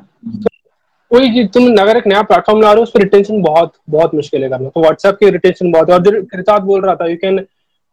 कोई 1.11 1.45
तुम 1.47 1.75
अगर 1.81 1.97
एक 1.97 2.07
नया 2.07 2.21
प्लेटफॉर्म 2.23 2.61
ला 2.61 2.71
रहे 2.71 2.77
हो 2.77 2.83
उस 2.83 2.91
पर 2.91 3.01
रिटेंशन 3.01 3.41
बहुत 3.41 3.73
बहुत 3.89 4.13
मुश्किल 4.15 4.43
है 4.43 4.49
करना। 4.49 4.69
तो 4.69 4.81
व्हाट्सएप 4.81 5.15
की 5.19 5.29
रिटेंशन 5.29 5.71
बहुत 5.71 5.89
है। 5.89 5.95
और 5.95 6.01
जो 6.03 6.21
कृतार्थ 6.25 6.63
बोल 6.63 6.81
रहा 6.81 6.95
था 6.95 7.07
you 7.07 7.15
can 7.17 7.39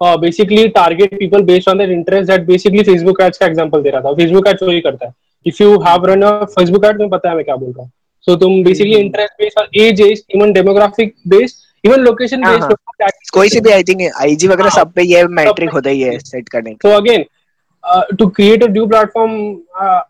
basically 0.00 0.66
target 0.70 1.18
people 1.18 1.42
based 1.42 1.68
on 1.68 1.78
their 1.78 1.92
interest 1.92 2.30
that 2.30 2.46
basically 2.46 2.82
Facebook 2.84 3.20
ads 3.20 3.38
का 3.38 3.46
एग्जांपल 3.46 3.82
दे 3.82 3.90
रहा 3.90 4.00
था। 4.00 4.12
फेसबुक 4.14 4.48
एड्स 4.48 4.62
वही 4.62 4.80
करता 4.80 5.06
है। 5.06 5.12
If 5.46 5.62
you 5.62 5.78
have 5.82 6.06
run 6.06 6.22
a 6.22 6.32
Facebook 6.56 6.84
ad 6.84 6.92
तुम्हें 6.92 7.10
पता 7.10 7.28
है 7.30 7.36
मैं 7.36 7.44
क्या 7.44 7.56
बोल 7.56 7.70
रहा 7.70 7.82
हूँ। 7.82 7.90
सो 8.24 8.32
so, 8.32 8.40
तुम 8.40 8.62
बेसिकली 8.64 8.96
इंटरेस्ट 8.96 9.32
बेस्ड 9.42 9.58
और 9.58 9.68
age 9.80 10.00
age 10.00 10.22
even 10.34 10.52
demographic 10.52 11.14
based 11.28 11.64
even 11.84 12.00
location 12.00 12.40
based 12.42 12.74
कोई 13.32 13.48
से 13.48 13.60
भी 13.60 13.70
आई 13.70 13.82
थिंक 13.82 14.00
आईजी 14.20 14.48
वगैरह 14.48 14.70
सब 14.70 14.92
पे 14.92 15.02
ये 15.02 15.24
मैट्रिक 15.38 15.70
होता 15.70 15.90
ही 15.90 16.00
है 16.00 16.18
सेट 16.20 16.48
करने 16.48 16.72
so 16.82 16.96
again 16.96 17.24
to 18.18 18.26
create 18.28 18.62
a 18.64 18.68
new 18.68 18.86
platform 18.86 19.32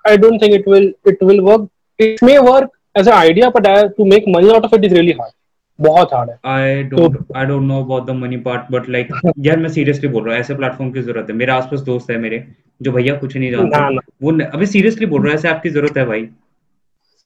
I 0.09 0.17
don't 0.17 0.43
think 0.43 0.55
it 0.55 0.69
will 0.69 0.93
it 1.09 1.23
will 1.23 1.41
work 1.41 1.69
it 1.99 2.23
may 2.25 2.39
work 2.39 2.71
as 2.99 3.09
a 3.09 3.13
idea 3.15 3.51
but 3.51 3.67
to 3.97 4.05
make 4.05 4.25
money 4.29 4.51
out 4.51 4.65
of 4.65 4.75
it 4.75 4.85
is 4.85 4.95
really 4.95 5.13
hard 5.21 5.33
बहुत 5.79 6.13
hard 6.15 6.31
है। 6.31 6.39
I 6.45 6.83
don't 6.83 7.19
I 7.37 7.47
don't 7.47 7.63
know 7.63 7.83
about 7.85 8.07
the 8.07 8.11
money 8.11 8.37
part 8.37 8.71
but 8.71 8.89
like 8.89 9.09
यार 9.39 9.59
मैं 9.59 9.69
seriously 9.69 10.09
बोल 10.09 10.25
रहा 10.25 10.35
हूँ 10.35 10.41
ऐसे 10.41 10.55
platform 10.55 10.91
की 10.93 11.03
ज़रूरत 11.03 11.27
है। 11.31 11.37
मेरे 11.37 11.53
आसपास 11.53 11.81
दोस्त 11.81 12.11
है 12.11 12.19
मेरे 12.19 12.45
जो 12.83 12.93
भैया 12.93 13.15
कुछ 13.15 13.37
नहीं 13.37 13.51
जानते। 13.51 13.97
वो 14.23 14.33
अभी 14.47 14.67
सीरियसली 14.67 15.07
बोल 15.07 15.23
रहा 15.23 15.31
है 15.31 15.35
ऐसे 15.35 15.49
आपकी 15.49 15.71
ज़रूरत 15.71 15.97
है 15.97 16.07
भाई। 16.07 16.29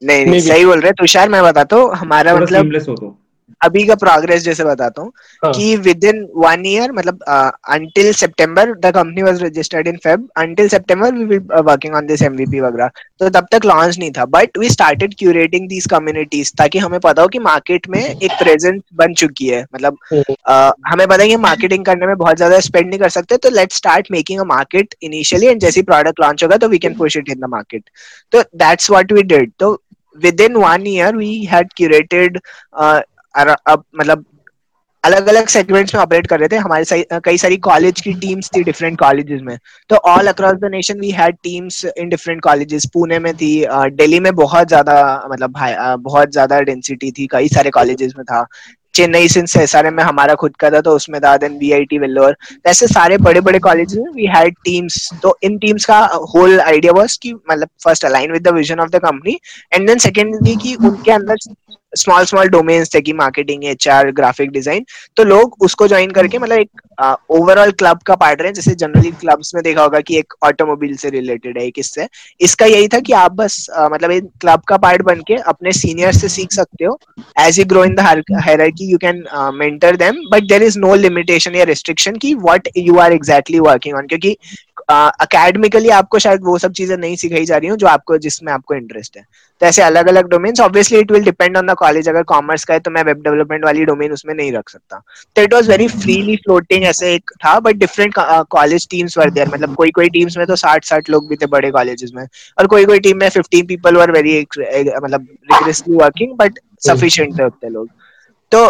नहीं 0.02 0.26
नहीं 0.26 0.40
सही 0.40 0.64
बोल 0.64 0.80
रहे 0.80 0.92
तुषार 0.92 1.28
मैं 1.28 1.42
बताता 1.42 1.76
हूँ 1.76 1.94
हमारा 1.94 2.36
मतलब 2.36 2.76
हो 2.88 2.94
तो। 2.94 3.16
अभी 3.62 3.84
का 3.86 3.94
प्रोग्रेस 3.94 4.42
जैसे 4.42 4.64
बताता 4.64 5.02
हूँ 5.02 5.12
हाँ. 5.44 5.52
कि 5.52 5.76
विद 5.76 6.04
इन 6.04 6.26
वन 6.36 6.66
ईयर 6.66 6.92
मतलब 6.92 7.22
until 7.68 8.12
September 8.12 8.72
the 8.74 8.92
company 8.94 9.22
was 9.22 9.42
registered 9.42 9.88
in 9.88 9.96
Feb 9.96 10.28
until 10.36 10.68
September 10.68 11.12
we 11.14 11.24
will 11.24 11.60
working 11.62 11.94
on 11.94 12.06
this 12.06 12.22
MVP 12.22 12.60
वगैरह 12.60 12.90
तो 13.18 13.28
तब 13.28 13.46
तक 13.52 13.64
लॉन्च 13.64 13.98
नहीं 13.98 14.10
था 14.10 14.24
but 14.24 14.58
we 14.58 14.68
started 14.68 15.14
curating 15.18 15.68
these 15.68 15.86
communities 15.86 16.52
ताकि 16.58 16.78
हमें 16.78 16.98
पता 17.00 17.22
हो 17.22 17.28
कि 17.28 17.38
मार्केट 17.38 17.88
में 17.88 18.00
एक 18.00 18.30
प्रेजेंस 18.32 18.80
बन 18.94 19.14
चुकी 19.14 19.46
है। 19.46 19.64
मतलब 19.74 19.98
uh, 20.14 20.72
हमें 20.86 21.06
पता 21.08 21.22
है 21.22 21.28
कि 21.28 21.36
मार्केटिंग 21.36 21.84
करने 21.84 22.06
में 22.06 22.16
बहुत 22.16 22.36
ज़्यादा 22.36 22.60
स्पेंड 22.60 22.88
नहीं 22.88 22.98
कर 23.00 23.08
सकते 23.08 23.36
तो 23.36 23.50
let 23.50 23.72
start 23.72 24.08
making 24.10 24.40
a 24.40 24.44
market 24.44 24.94
initially 25.02 25.46
and 25.46 25.60
जैसी 25.60 25.82
प्रोडक्ट 25.82 26.20
लॉन्च 26.20 26.44
होगा 26.44 26.56
तो 26.56 26.68
we 26.68 26.78
can 26.78 26.94
push 26.94 27.16
it 27.16 27.28
in 27.28 27.40
the 27.40 27.50
market 27.50 27.90
तो 28.32 28.42
दैट्स 28.56 28.90
व्हाट 28.90 29.12
वी 29.12 29.22
डिड 29.22 29.52
तो 29.58 29.78
within 30.16 30.58
one 30.60 30.84
year 30.86 31.12
we 31.12 31.44
had 31.44 31.68
curated 31.78 32.38
uh, 32.74 33.00
अब 33.34 33.84
मतलब 33.94 34.24
अलग 35.04 35.26
अलग 35.28 35.46
सेगमेंट्स 35.48 35.94
में 35.94 36.00
ऑपरेट 36.02 36.26
कर 36.26 36.38
रहे 36.38 36.48
थे। 36.48 36.56
हमारे 36.58 37.04
कई 37.24 37.38
सारी 37.38 37.56
कॉलेज 37.58 38.00
की 38.00 38.12
टीम्स 38.14 38.50
थी 38.56 38.62
डिफरेंट 38.64 38.98
कॉलेजेस 38.98 39.40
में। 39.42 39.56
तो 39.90 39.96
all 39.96 40.26
across 40.28 40.54
the 40.54 40.70
nation 40.72 41.00
we 41.00 41.10
had 41.12 41.36
teams 41.42 41.84
in 41.86 42.08
different 42.08 42.42
colleges 42.42 42.86
Pune 42.94 43.18
में 43.18 43.32
थी 43.36 43.52
दिल्ली 43.68 44.20
में 44.20 44.34
बहुत 44.36 44.68
ज़्यादा 44.68 44.98
मतलब 45.30 45.54
बहुत 46.00 46.32
ज़्यादा 46.32 46.60
डेंसिटी 46.62 47.10
थी। 47.12 47.26
कई 47.32 47.48
सारे 47.48 47.70
कॉलेजेस 47.70 48.12
में 48.16 48.24
था। 48.24 48.46
चेन्नई 48.94 49.28
सिंस 49.28 49.56
एस 49.56 49.74
में 49.76 50.02
हमारा 50.02 50.34
खुद 50.34 50.56
का 50.60 50.70
था 50.70 50.80
तो 50.80 50.94
उसमें 50.96 51.20
था 51.20 51.36
then 51.36 51.56
we 51.58 51.70
I 51.72 51.84
T 51.84 51.98
Vellore 51.98 52.36
ऐसे 52.66 52.86
सारे 52.88 53.18
बड़े 53.18 53.40
बड़े 53.40 53.58
कॉलेज 53.60 53.96
में 53.98 54.10
वी 54.14 54.26
हैड 54.28 54.54
टीम्स 54.64 55.08
तो 55.22 55.36
इन 55.42 55.58
टीम्स 55.58 55.84
का 55.84 55.98
होल 56.34 56.58
आइडिया 56.60 56.92
वॉज़ 56.92 57.18
कि 57.22 57.32
मतलब 57.32 57.68
first 57.84 58.04
align 58.04 58.32
with 58.32 58.42
the 58.42 58.54
vision 58.54 58.80
of 58.80 58.90
the 58.90 59.00
company 59.04 59.38
and 59.72 59.86
then 59.86 59.98
secondly 60.00 60.56
कि 60.56 60.74
उनके 60.76 61.12
अंदर 61.12 61.36
स्मॉल 61.92 62.24
स्मॉल 62.24 62.48
डोमेन्स 62.48 62.94
थे 62.94 63.00
कि 63.00 63.12
marketing 63.12 63.64
H 63.64 63.88
R 63.88 64.10
graphic 64.12 64.50
design 64.50 64.84
तो 65.16 65.24
लोग 65.24 65.56
उसको 65.62 65.88
ज्वाइन 65.88 66.10
करके 66.10 66.38
मतलब 66.38 66.58
एक 66.58 66.80
ओवरऑल 67.30 67.70
क्लब 67.72 67.98
का 68.06 68.14
पार्ट 68.14 68.42
रहे 68.42 68.52
जैसे 68.52 68.74
जनरली 68.74 69.10
क्लब्स 69.10 69.54
में 69.54 69.62
देखा 69.64 69.82
होगा 69.82 70.00
कि 70.00 70.18
एक 70.18 70.34
ऑटोमोबाइल 70.44 70.96
से 70.96 71.10
रिलेटेड 71.10 71.58
है 71.58 71.70
किससे 71.70 72.06
इसका 72.40 72.66
यही 72.66 72.88
था 72.88 73.00
कि 73.00 73.12
आप 73.12 73.32
बस 73.32 73.66
uh, 73.78 73.92
मतलब 73.92 74.10
एक 74.10 74.24
क्लब 74.40 74.62
का 74.68 74.76
पार्ट 74.76 75.02
बन 75.02 75.20
के 75.20 75.34
अपने 75.34 75.72
सीनियर 75.72 76.12
से 76.12 76.28
सीख 76.28 76.52
सकते 76.52 76.84
हो। 76.84 76.98
As 77.40 77.58
you 77.58 77.64
grow 77.64 77.84
in 77.84 77.94
the 77.94 78.00
hierarchy 78.00 78.90
you 78.90 78.98
can 78.98 79.24
mentor 79.54 79.96
them 79.96 80.20
but 80.32 80.48
there 80.48 80.62
is 80.62 80.78
no 80.78 80.94
limitation 80.94 81.54
या 81.54 81.64
रिस्ट्रिक्शन 81.64 82.16
की 82.16 82.34
what 82.34 82.68
you 82.76 82.98
are 82.98 83.12
exactly 83.12 83.58
working 83.60 83.96
on 83.96 84.06
क्योंकि 84.06 84.36
अकेडमिकली 84.90 85.88
uh, 85.88 85.94
आपको 85.94 86.18
शायद 86.18 86.40
वो 86.44 86.56
सब 86.58 86.72
चीज़ें 86.72 86.96
नहीं 86.96 87.16
सिखाई 87.16 87.44
जा 87.44 87.56
रही 87.56 87.68
हूँ 87.68 87.76
जो 87.78 87.86
आपको 87.86 88.18
जिसमें 88.18 88.52
आपको 88.52 88.74
इंटरेस्ट 88.74 89.16
है। 89.16 89.24
तो 89.60 89.66
ऐसे 89.66 89.82
अलग 89.82 90.06
अलग 90.08 90.28
domains 90.28 90.60
obviously 90.60 90.98
it 90.98 91.10
will 91.12 91.24
depend 91.24 91.56
on 91.56 91.66
the 91.66 91.74
college 91.78 92.08
अगर 92.08 92.22
कॉमर्स 92.22 92.64
का 92.64 92.74
है 92.74 92.80
तो 92.80 92.90
मैं 92.90 93.02
वेब 93.04 93.22
डेवलपमेंट 93.22 93.64
वाली 93.64 93.84
डोमेन 93.84 94.12
उसमें 94.12 94.34
नहीं 94.34 94.52
रख 94.52 94.68
सकता। 94.68 95.02
तो 95.36 95.42
it 95.42 95.54
was 95.54 95.70
very 95.70 95.88
freely 95.88 96.36
floating 96.36 96.84
ऐसे 96.84 97.12
एक 97.14 97.30
था 97.44 97.58
but 97.60 97.76
different 97.76 98.14
college 98.50 98.88
teams 98.90 99.18
were 99.18 99.30
there 99.30 99.48
मतलब 99.48 99.74
कोई 99.74 99.90
कोई 99.90 100.08
टीम्स 100.08 100.36
में 100.38 100.46
तो 100.46 100.56
साठ 100.56 100.84
साठ 100.84 101.10
लोग 101.10 101.28
भी 101.28 101.36
थे 101.36 101.46
बड़े 101.46 101.70
कॉलेजेस 101.70 102.10
में 102.14 102.24
और 102.58 102.66
कोई 102.66 102.84
कोई 102.84 102.98
टीम 102.98 103.18
में 103.18 103.28
फिफ्टीन 103.28 103.66
पीपल 103.66 103.96
वर 103.96 104.12
वेरी 104.12 104.40
मतलब 105.02 105.28
वर्किंग 105.90 106.36
बट 106.36 106.58
सफिशियंट 106.86 107.38
थे 107.38 107.44
उतने 107.44 107.70
लोग। 107.70 107.88
तो 108.52 108.64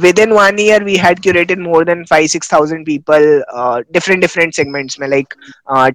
within 0.18 0.32
one 0.32 0.56
year 0.60 0.84
we 0.84 0.96
had 0.96 1.20
curated 1.22 1.60
more 1.62 1.84
than 1.84 2.04
five 2.10 2.26
six 2.26 2.52
thousand 2.52 2.84
people 2.86 3.24
different 3.92 4.20
different 4.20 4.54
segments 4.54 5.00
में 5.00 5.06
लाइक 5.08 5.34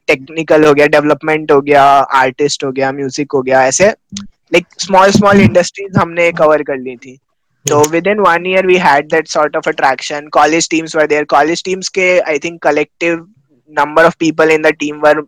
टेक्निकल 0.07 0.65
हो 0.65 0.73
गया 0.73 0.87
डेवलपमेंट 0.95 1.51
हो 1.51 1.61
गया 1.61 1.83
आर्टिस्ट 2.21 2.63
हो 2.63 2.71
गया 2.71 2.91
म्यूज़िक 2.91 3.31
हो 3.33 3.41
गया 3.41 3.63
ऐसे 3.67 3.87
लाइक 3.87 4.65
स्मॉल 4.79 5.11
स्मॉल 5.11 5.41
इंडस्ट्रीज़ 5.41 5.97
हमने 5.99 6.31
कवर 6.33 6.63
कर 6.63 6.77
ली 6.77 6.95
थी। 6.95 7.17
तो 7.65 7.81
within 8.07 8.19
one 8.19 8.45
year 8.47 8.67
we 8.67 8.77
had 8.79 9.09
that 9.11 9.27
sort 9.27 9.55
of 9.57 9.69
attraction 9.69 10.27
college 10.33 10.69
teams 10.69 10.95
were 10.95 11.07
there 11.07 11.23
college 11.35 11.63
teams 11.63 11.89
के 11.97 12.07
I 12.19 12.39
think 12.43 12.61
collective 12.63 13.27
number 13.73 14.05
of 14.05 14.15
people 14.19 14.51
in 14.51 14.61
the 14.61 14.71
team 14.79 15.01
were 15.05 15.21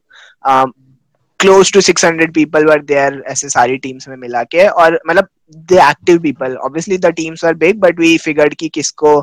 close 1.40 1.72
to 1.72 1.82
600 1.82 2.34
people 2.34 2.66
were 2.70 2.82
there 2.94 3.12
ऐसे 3.32 3.50
सारी 3.50 3.78
teams 3.86 4.08
में 4.08 4.16
मिला 4.18 4.44
के 4.54 4.68
और 4.68 5.00
मतलब 5.08 5.28
the 5.70 5.78
active 5.84 6.22
people 6.24 6.56
obviously 6.66 6.98
the 7.06 7.12
teams 7.20 7.44
were 7.44 7.54
big 7.62 7.80
but 7.84 8.02
we 8.04 8.10
figured 8.24 8.56
कि 8.60 8.70
किसको 8.74 9.14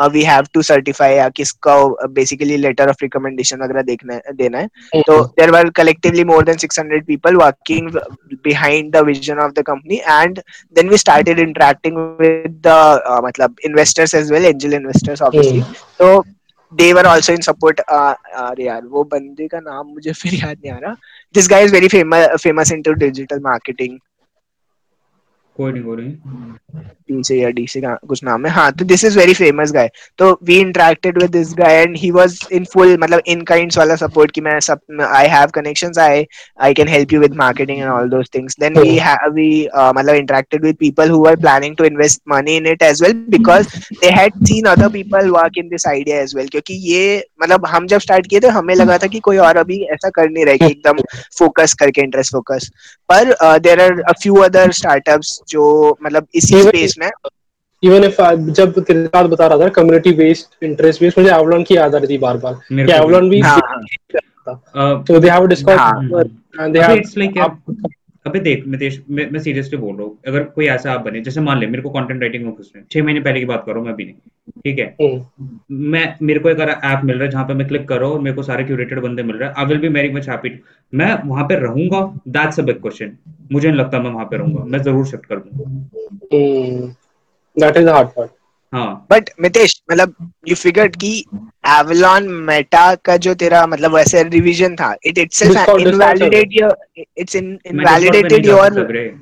uh, 0.00 0.08
we 0.14 0.22
have 0.28 0.50
to 0.52 0.62
certify 0.68 1.10
या 1.12 1.28
किसको 1.40 1.74
uh, 2.04 2.08
basically 2.18 2.56
letter 2.62 2.86
of 2.92 3.04
recommendation 3.04 3.62
वगैरह 3.62 3.82
देखना 3.90 4.20
देना 4.38 4.58
है 4.58 5.02
तो 5.08 5.18
there 5.40 5.52
were 5.56 5.64
collectively 5.80 6.24
more 6.30 6.42
than 6.50 6.58
600 6.58 7.02
people 7.10 7.38
working 7.42 7.92
behind 8.48 8.96
the 8.98 9.04
vision 9.10 9.44
of 9.46 9.54
the 9.58 9.66
company 9.72 10.00
and 10.20 10.42
then 10.78 10.94
we 10.94 11.02
started 11.04 11.38
interacting 11.38 12.00
with 12.22 12.62
the 12.62 12.78
uh, 13.12 13.20
मतलब 13.28 13.60
investors 13.70 14.14
as 14.22 14.32
well 14.36 14.50
angel 14.52 14.80
investors 14.80 15.20
obviously 15.20 15.62
so 16.00 16.24
they 16.72 16.92
were 16.92 17.06
also 17.06 17.32
in 17.32 17.42
support 17.42 17.80
uh, 17.88 18.14
uh, 18.34 18.54
यार 18.60 18.86
वो 18.86 19.04
बंदे 19.12 19.46
का 19.48 19.60
नाम 19.60 19.86
मुझे 19.86 20.12
फिर 20.12 20.34
याद 20.34 20.56
नहीं 20.64 20.72
आ 20.72 20.78
रहा 20.78 20.96
this 21.36 21.48
guy 21.48 21.60
is 21.66 21.70
very 21.76 21.88
famous 21.88 22.42
famous 22.42 22.70
into 22.78 22.94
digital 23.06 23.40
marketing 23.40 24.00
कोई 25.60 25.72
नहीं 25.72 25.82
पीछे 27.08 27.34
या 27.34 27.50
का 27.76 27.94
कुछ 28.08 28.22
नाम 28.24 28.46
है। 28.46 28.52
हाँ 28.52 28.70
तो 28.72 28.84
this 28.84 29.04
is 29.04 29.18
very 29.18 29.34
famous 29.34 29.72
guy 29.72 29.90
तो 30.18 30.30
we 30.44 30.56
interacted 30.60 31.18
with 31.22 31.30
this 31.30 31.52
guy 31.58 31.74
and 31.74 31.96
he 31.96 32.10
was 32.10 32.38
in 32.52 32.64
full 32.64 32.96
मतलब 33.00 33.20
इन 33.26 33.42
काइंड्स 33.42 33.78
वाला 33.78 33.96
सपोर्ट 33.96 34.30
कि 34.30 34.40
मैं 34.40 34.58
सब 34.60 35.02
I 35.08 35.28
have 35.28 35.50
connections 35.54 35.98
I 35.98 36.24
I 36.62 36.74
can 36.74 36.88
help 36.88 37.12
you 37.12 37.20
with 37.20 37.34
marketing 37.34 37.78
and 37.78 37.88
all 37.88 38.08
those 38.08 38.30
things 38.34 38.56
then 38.60 38.78
we 38.78 38.96
have 38.96 39.32
we 39.32 39.68
मतलब 39.74 40.14
interacted 40.14 40.64
with 40.64 40.76
people 40.76 41.10
who 41.10 41.24
are 41.26 41.36
planning 41.36 41.76
to 41.76 41.84
invest 41.84 42.20
money 42.28 42.56
in 42.56 42.66
it 42.66 42.82
as 42.82 43.02
well 43.02 43.12
because 43.28 43.66
they 43.92 44.10
had 44.10 44.44
seen 44.46 44.66
other 44.66 44.88
people 44.88 45.30
work 45.30 45.58
in 45.58 45.68
this 45.68 45.86
idea 45.86 46.20
as 46.20 46.34
well 46.36 46.48
क्योंकि 46.48 46.74
ये 46.92 47.24
मतलब 47.42 47.66
हम 47.66 47.86
जब 47.86 48.00
start 48.00 48.26
किए 48.26 48.40
थे 48.40 48.48
हमें 48.48 48.74
लगा 48.74 48.98
था 48.98 49.06
कि 49.06 49.20
कोई 49.20 49.36
और 49.36 49.56
अभी 49.56 49.82
ऐसा 49.92 50.10
कर 50.10 50.30
नहीं 50.30 50.44
रहा 50.44 50.56
कि 50.56 50.66
एकदम 50.66 51.02
फोकस 51.38 51.74
करके 51.74 52.00
इंटरेस्ट 52.00 52.32
फोकस 52.32 52.70
पर 53.08 53.34
there 53.58 53.80
are 53.80 54.00
a 54.00 54.12
few 54.12 54.34
other 54.34 54.72
startups 54.72 55.40
जो 55.48 55.98
मतलब 56.02 56.26
इसी 56.34 56.62
स्पेस 56.62 56.94
में। 56.98 57.10
इवन 57.82 58.04
इफ़ 58.04 58.22
जब 58.34 58.84
किरदार 58.84 59.26
बता 59.26 59.46
रहा 59.46 59.58
था 59.58 59.68
कम्युनिटी 59.68 60.12
बेस्ड 60.12 60.64
इंटरेस्ट 60.64 61.00
बेस्ड 61.00 61.18
मुझे 61.18 61.30
एवलॉन 61.34 61.62
की 61.62 61.76
याद 61.76 61.94
आ 61.94 61.98
रही 61.98 62.08
थी 62.08 62.18
बार 62.18 62.36
बार 62.36 62.54
कि 62.72 62.92
एवलॉन 62.92 63.30
भी 63.30 63.42
तो 65.08 65.18
they 65.20 65.30
have 65.30 65.42
a 65.42 65.46
Discord 65.46 65.80
they 66.72 66.78
have 66.78 66.96
it's 66.96 67.18
like 67.18 67.38
अबे 68.26 68.38
देख 68.40 68.66
मितेश 68.66 68.98
मैं 69.10 69.28
मैं 69.30 69.40
सीरियसली 69.40 69.78
बोल 69.78 69.96
रहा 69.96 70.04
हूँ 70.06 70.18
अगर 70.28 70.44
कोई 70.54 70.66
ऐसा 70.68 70.92
आप 70.92 71.00
बने 71.00 71.20
जैसे 71.22 71.40
मान 71.40 71.58
ले 71.60 71.66
मेरे 71.66 71.82
को 71.82 71.90
कंटेंट 71.90 72.20
राइटिंग 72.22 72.44
में 72.44 72.54
घुसना 72.54 72.82
छह 72.90 73.02
महीने 73.04 73.20
पहले 73.20 73.40
की 73.40 73.46
बात 73.46 73.62
करो 73.66 73.82
मैं 73.82 73.92
अभी 73.92 74.04
नहीं 74.04 74.14
ठीक 74.64 74.78
है? 74.78 74.86
हम्म। 75.00 75.84
मैं 75.92 76.04
मेरे 76.22 76.40
को 76.40 76.50
एक 76.50 76.58
ऐप 76.60 77.04
मिल 77.04 77.16
रहा 77.16 77.24
है 77.24 77.30
जहाँ 77.30 77.44
पे 77.46 77.54
मैं 77.54 77.66
क्लिक 77.68 77.86
करो 77.88 78.08
और 78.08 78.20
मेरे 78.20 78.36
को 78.36 78.42
सारे 78.42 78.64
क्यूरेटेड 78.64 79.00
बंदे 79.00 79.22
मिल 79.22 79.36
रहे 79.36 79.48
हैं 79.48 79.54
I 79.56 79.66
will 79.66 79.78
be 79.78 79.88
very 79.90 80.10
much 80.12 80.28
happy 80.28 80.50
मैं 80.92 81.12
वहाँ 81.24 81.44
पे 81.44 81.54
रहूँगा 81.60 82.00
दैट्स 82.30 82.60
अ 82.60 82.62
बिग 82.62 82.80
क्वेश्चन 82.82 83.16
मुझे 83.52 83.68
नहीं 83.68 83.78
लगता 83.78 84.00
मैं 84.00 84.10
वहाँ 84.10 84.26
पे 84.30 84.36
रहूँगा 84.36 84.64
मैं 84.66 84.82
ज़रूर 84.82 85.06
शिफ्ट 85.06 85.26
कर 85.26 85.38
दूँगा। 85.38 86.94
That 87.56 87.76
is 87.76 87.88
hard 87.88 88.08
part 88.08 88.30
but 88.74 89.30
Mitesh 89.40 89.80
मतलब 89.90 90.14
यू 90.48 90.54
फिगर्ड 90.56 90.96
कि 90.96 91.12
एवलॉन 91.70 92.28
मेटा 92.46 92.94
का 93.04 93.16
जो 93.16 93.34
तेरा 93.34 93.66
मतलब 93.66 93.94
वैसे 93.94 94.22
रिवीजन 94.24 94.74
था 94.76 94.94
it 95.06 95.18
itself 95.18 95.68
invalidate 95.80 96.48
your 96.52 97.04
it's 97.18 97.36
invalidated 97.36 98.46
your 98.46 98.78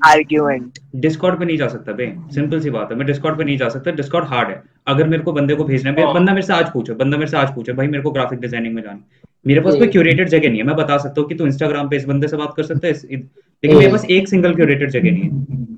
argument 0.06 0.78
Discord 0.96 1.38
पे 1.38 1.44
नहीं 1.44 1.58
जा 1.58 1.68
सकता 1.68 1.92
बे 1.92 2.12
सिंपल 2.34 2.60
सी 2.60 2.70
बात 2.70 2.90
है 2.90 2.96
मैं 2.98 3.06
डिस्कॉर्ड 3.06 3.38
पे 3.38 3.44
नहीं 3.44 3.58
जा 3.58 3.68
सकता 3.68 3.90
डिस्कॉर्ड 3.92 4.26
हार्ड 4.28 4.48
है। 4.48 4.62
अगर 4.88 5.08
मेरे 5.08 5.22
को 5.22 5.32
बंदे 5.32 5.54
को 5.54 5.64
भेजना 5.64 5.90
है 5.90 6.12
बंदा 6.14 6.32
मेरे 6.32 6.46
से 6.46 6.52
आज 6.52 6.72
पूछे 6.72 6.92
बंदा 6.94 7.16
मेरे 7.18 7.30
से 7.30 7.36
आज 7.36 7.54
पूछे 7.54 7.72
भाई 7.72 7.86
मेरे 7.86 8.02
को 8.02 8.10
ग्राफिक 8.10 8.40
डिज़ाइनिंग 8.40 8.74
में 8.74 8.82
जाना 8.82 9.00
मेरे 9.46 9.60
पास 9.60 9.74
कोई 9.74 9.88
क्यूरेटेड 9.88 10.28
जगह 10.28 10.48
नहीं 10.48 10.58
है 10.58 10.66
मैं 10.66 10.76
बता 10.76 10.98
सकता 10.98 11.20
हूँ 11.20 11.28
कि 11.28 11.34
तू 11.34 11.46
इंस्टाग्राम 11.46 11.88
पे 11.88 11.96
इस 11.96 12.04
बंदे 12.04 12.28
से 12.28 12.36
बात 12.36 12.54
कर 12.56 12.62
सकता 12.64 12.88
है 12.88 12.92
लेकिन 12.92 13.76
मेरे 13.76 13.90
पास 13.90 14.04
एक 14.10 14.28
सिंगल 14.28 14.54
क्यूरेटेड 14.54 14.90
जगह 14.90 15.10
नहीं 15.10 15.22
है। 15.22 15.76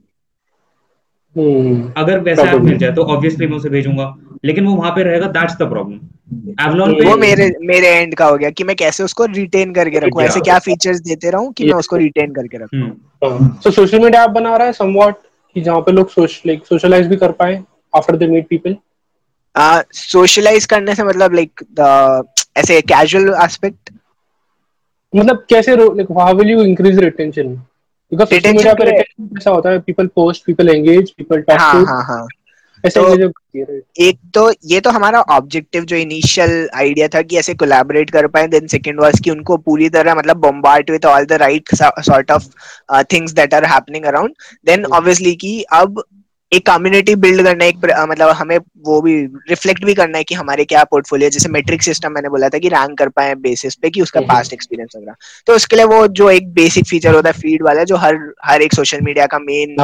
अगर 1.39 2.19
वैसा 2.21 2.43
ऐप 2.43 2.61
मिल 2.63 2.79
जाए 2.79 2.93
तो 2.93 3.03
ऑब्वियसली 3.15 3.47
मैं 3.47 3.57
उसे 3.57 3.69
भेजूँगा। 3.69 4.15
लेकिन 4.45 4.67
वो 4.67 4.75
वहाँ 4.75 4.91
पे 4.91 5.03
रहेगा 5.03 5.27
दैट्स 5.31 5.57
द 5.57 5.69
प्रॉब्लम 5.71 5.99
एवलॉन 6.61 6.95
पे 6.95 7.05
वो 7.05 7.17
मेरे 7.17 7.51
मेरे 7.63 7.89
एंड 7.89 8.15
का 8.15 8.27
हो 8.27 8.37
गया 8.37 8.51
कि 8.51 8.65
मैं 8.65 8.77
कैसे 8.77 9.05
उसको 9.05 9.25
रिटेन 9.33 9.73
करके 9.75 9.99
रखूँ 9.99 10.23
ऐसे 10.23 10.41
क्या 10.41 10.59
फीचर्स 10.59 11.01
देते 11.01 11.31
रहूँ 11.31 11.53
कि 11.53 11.65
मैं 11.65 11.75
उसको 11.75 11.97
रिटेन 11.97 12.33
करके 12.33 12.59
रखूँ? 12.59 12.91
सो 13.65 13.71
सोशल 13.71 13.99
मीडिया 13.99 14.23
ऐप 14.25 14.31
बना 14.31 14.57
रहा 14.57 14.67
है 14.67 14.73
समवॉट 14.73 15.15
कि 15.57 15.61
जहाँ 15.61 15.81
पे 15.81 15.93
लोग 15.93 16.09
सोशल 16.11 16.49
लाइक 16.49 16.67
सोशलाइज 16.67 17.07
भी 17.07 17.17
कर 17.17 17.33
पाए 17.33 17.63
after 17.93 18.17
they 18.17 18.27
meet 18.27 18.49
people 18.49 18.77
socialize 19.95 20.67
करने 20.67 20.95
से 20.95 21.05
मतलब 21.05 21.35
लाइक 21.35 21.63
द 21.81 22.25
ऐसे 22.57 22.81
कैजुअल 22.83 23.35
एस्पेक्ट 23.45 23.91
मतलब 25.13 25.45
कैसे 25.51 25.77
like 25.77 26.11
how 26.19 26.35
will 26.35 26.51
you 26.51 26.63
increase 26.63 26.99
retention 26.99 27.57
because 28.13 28.29
social 28.31 28.53
media 28.53 28.75
पे 28.75 28.91
ऐसा 29.39 29.51
होता 29.51 29.71
है? 29.71 29.79
People 29.81 30.07
post 30.17 30.45
people 30.47 30.69
engage 30.71 31.11
people 31.11 31.41
talk 31.43 31.61
हाँ 31.61 31.85
हाँ 31.85 32.03
हाँ। 32.05 32.27
तो 32.85 33.03
एक 34.01 34.19
तो 34.35 34.51
ये 34.65 34.81
तो 34.81 34.91
हमारा 34.91 35.21
ऑब्जेक्टिव 35.31 35.85
जो 35.85 35.97
इनिशियल 35.97 36.69
आइडिया 36.75 37.09
था 37.09 37.23
कि 37.23 37.37
ऐसे 37.39 37.55
कोलैबोरेट 37.55 38.11
कर 38.11 38.27
पाए 38.27 38.47
देन 38.49 38.67
सेकंड 38.67 39.01
वाज 39.01 39.21
कि 39.21 39.31
उनको 39.31 39.57
पूरी 39.59 39.89
तरह 39.89 40.15
मतलब 40.15 40.37
bombard 40.37 40.91
with 40.91 41.05
all 41.07 41.25
the 41.25 41.33
right 41.43 41.75
sort 41.75 42.31
of 42.31 42.49
things 43.13 43.33
that 43.33 43.55
are 43.55 43.65
happening 43.65 44.05
around 44.05 44.35
then 44.67 44.85
obviously 44.85 45.35
कि 45.37 45.61
अब 45.73 46.03
एक 46.53 46.67
कम्युनिटी 46.67 47.15
बिल्ड 47.15 47.43
करना 47.43 47.65
एक 47.65 47.77
मतलब 48.11 48.29
हमें 48.29 48.59
वो 48.59 49.01
भी 49.01 49.15
रिफ्लेक्ट 49.27 49.85
भी 49.85 49.95
करना 49.95 50.19
है 50.19 50.25
कि 50.25 50.35
हमारे 50.35 50.65
क्या 50.65 50.85
पोर्टफोलियो 50.85 51.31
जैसे 51.31 51.49
मेट्रिक 51.49 51.83
सिस्टम 51.83 52.13
मैंने 52.13 52.29
बोला 52.29 52.49
था 52.49 52.59
कि 52.59 52.69
रैंक 52.69 52.99
कर 52.99 53.09
पाए 53.09 53.35
बेसिस 53.35 53.75
पे 53.75 53.91
कि 53.91 54.03
उसका 54.03 54.21
पास्ट 54.21 54.51
हम्म। 54.51 54.55
एक्सपीरियंस 54.55 54.93
वगैरह। 54.97 55.15
तो 55.47 55.55
उसके 55.55 55.77
लिए 55.77 55.85
वो 55.85 56.07
जो 56.09 56.31
एक 56.31 56.53
बेसिक 56.53 56.87
फीचर 56.87 57.15
होता 57.15 57.29
है 57.29 57.41
फ़ीड 57.41 57.63
वाला 57.63 57.85
जो 57.85 57.97
हर 57.97 58.33
हर 58.45 58.63
एक 58.63 58.75
सोशल 58.75 59.01
मीडिया 59.01 59.27
का 59.27 59.39
मेन 59.39 59.77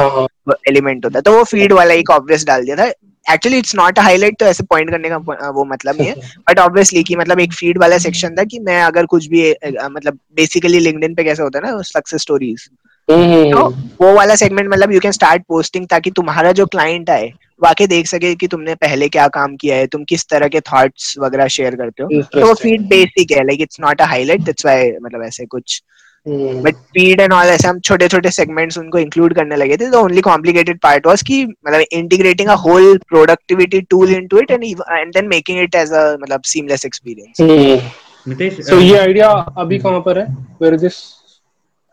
एलिमेंट 0.67 1.05
होता 1.05 1.17
है। 1.17 1.21
तो 1.21 1.37
वो 1.37 1.43
फ़ीड 1.43 1.73
वाला 1.73 1.93
एक 1.93 2.09
ऑब्वियस 2.09 2.45
डाल 2.45 2.65
दिया 2.65 2.75
था। 2.75 2.91
Actually 3.33 3.57
it's 3.57 3.75
not 3.75 3.99
a 3.99 4.01
highlight 4.01 4.39
तो 4.39 4.45
ऐसे 4.45 4.63
पॉइंट 4.63 4.89
करने 4.89 5.09
का 5.09 5.17
वो 5.49 5.65
मतलब 5.65 5.97
नहीं 5.99 6.07
है। 6.07 6.15
बट 6.49 6.59
ऑब्वियसली 6.59 7.03
कि 7.03 7.15
मतलब 7.15 7.39
एक 7.39 7.53
फ़ीड 7.53 7.77
वाला 7.77 7.97
सेक्शन 7.97 8.35
था 8.35 8.43
कि 8.43 8.59
मैं 8.59 8.81
अगर 8.81 9.05
कुछ 9.05 9.27
भी 9.27 9.51
मतलब 9.85 10.19
बेसिकली 10.35 10.79
लिंक्डइन 10.79 11.15
पे 11.15 11.23
कैसे 11.23 11.43
होता 11.43 11.59
है 11.59 11.71
ना 11.71 11.81
सक्सेस 11.81 12.21
स्टोरीज 12.21 12.69
तो 13.09 13.67
वो 14.01 14.13
वाला 14.13 14.35
सेगमेंट 14.35 14.69
मतलब 14.69 14.91
यू 14.91 14.99
कैन 14.99 15.11
स्टार्ट 15.11 15.43
पोस्टिंग 15.47 15.87
ताकि 15.87 16.11
तुम्हारा 16.11 16.51
जो 16.51 16.65
क्लाइंट 16.65 17.09
आए 17.09 17.31
वाकई 17.63 17.87
देख 17.87 18.07
सके 18.07 18.33
कि 18.35 18.47
तुमने 18.47 18.75
पहले 18.75 19.07
क्या 19.09 19.27
काम 19.27 19.55
किया 19.55 19.75
है 19.75 19.87
तुम 19.87 20.03
किस 20.03 20.27
तरह 20.29 20.47
के 20.47 20.59
थॉट्स 20.61 21.13
वगैरह 21.19 21.47
शेयर 21.47 21.75
करते 21.75 22.03
हो। 22.03 22.21
तो 22.23 22.45
वो 22.47 22.53
फ़ीड 22.53 22.87
बेसिक 22.89 23.31
है 23.31 23.43
like 23.45 23.61
it's 23.61 23.79
not 23.79 24.01
a 24.01 24.05
highlight 24.05 24.41
that's 24.41 24.65
why 24.65 24.91
मतलब 25.01 25.23
ऐसे 25.23 25.45
कुछ। 25.45 25.81
बट 26.27 26.75
फ़ीड 26.93 27.21
एंड 27.21 27.33
ऑल 27.33 27.47
ऐसे 27.47 27.67
हम 27.67 27.79
छोटे 27.79 28.07
छोटे 28.07 28.31
सेगमेंट्स 28.31 28.77
उनको 28.77 28.99
इंक्लूड 28.99 29.33
करने 29.35 29.55
लगे 29.55 29.77
थे 29.77 29.89
तो 29.91 30.01
ओनली 30.03 30.21
कॉम्प्लिकेटेड 30.21 30.79
पार्ट 30.83 31.07
वाज 31.07 31.21
कि 31.21 31.43
मतलब 31.45 31.83
integrating 31.93 32.49
a 32.49 32.55
whole 32.57 32.97
productivity 33.09 33.81
tool 33.81 34.13
into 34.13 34.39
it 34.39 34.51
and 34.51 34.63
and 34.63 35.13
then 35.13 35.27
making 35.27 35.59
it 35.61 35.75
as 35.75 35.91
a 35.93 36.05
मतलब 36.21 36.41
सीमलेस 36.45 36.85
एक्सपीरियंस 36.85 37.41
सो 38.61 38.79
ये 38.79 38.97
आइडिया 38.97 39.29
अभी 39.57 39.79
कहाँ 39.79 39.99
पर 40.01 40.19
है? 40.19 40.25
वेयर 40.61 40.73
इज़ 40.73 40.81
दिस 40.81 41.01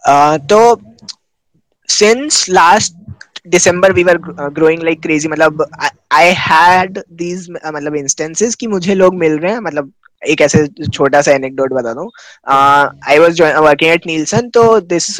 Uh, 0.04 0.38
तो 0.38 0.80
since 1.88 2.46
last 2.50 2.94
December 3.48 3.92
we 3.92 4.04
were 4.04 4.18
growing 4.50 4.82
like 4.82 5.02
crazy 5.02 5.28
मतलब 5.28 5.64
आई 6.12 6.32
हैड 6.38 6.98
दीज 7.12 7.50
मतलब 7.50 7.96
instances 7.96 8.54
कि 8.54 8.66
मुझे 8.66 8.94
लोग 8.94 9.14
मिल 9.14 9.38
रहे 9.38 9.52
हैं 9.52 9.60
मतलब 9.60 9.92
एक 10.22 10.40
ऐसे 10.42 10.66
छोटा 10.86 11.20
सा 11.22 11.32
एनेक्डोट 11.32 11.72
बता 11.72 11.92
दूँ। 11.94 12.08
I 12.46 13.18
was 13.18 13.40
working 13.42 13.90
at 13.90 14.06
Nielsen 14.06 14.48
तो 14.54 14.64
दिस 14.82 15.16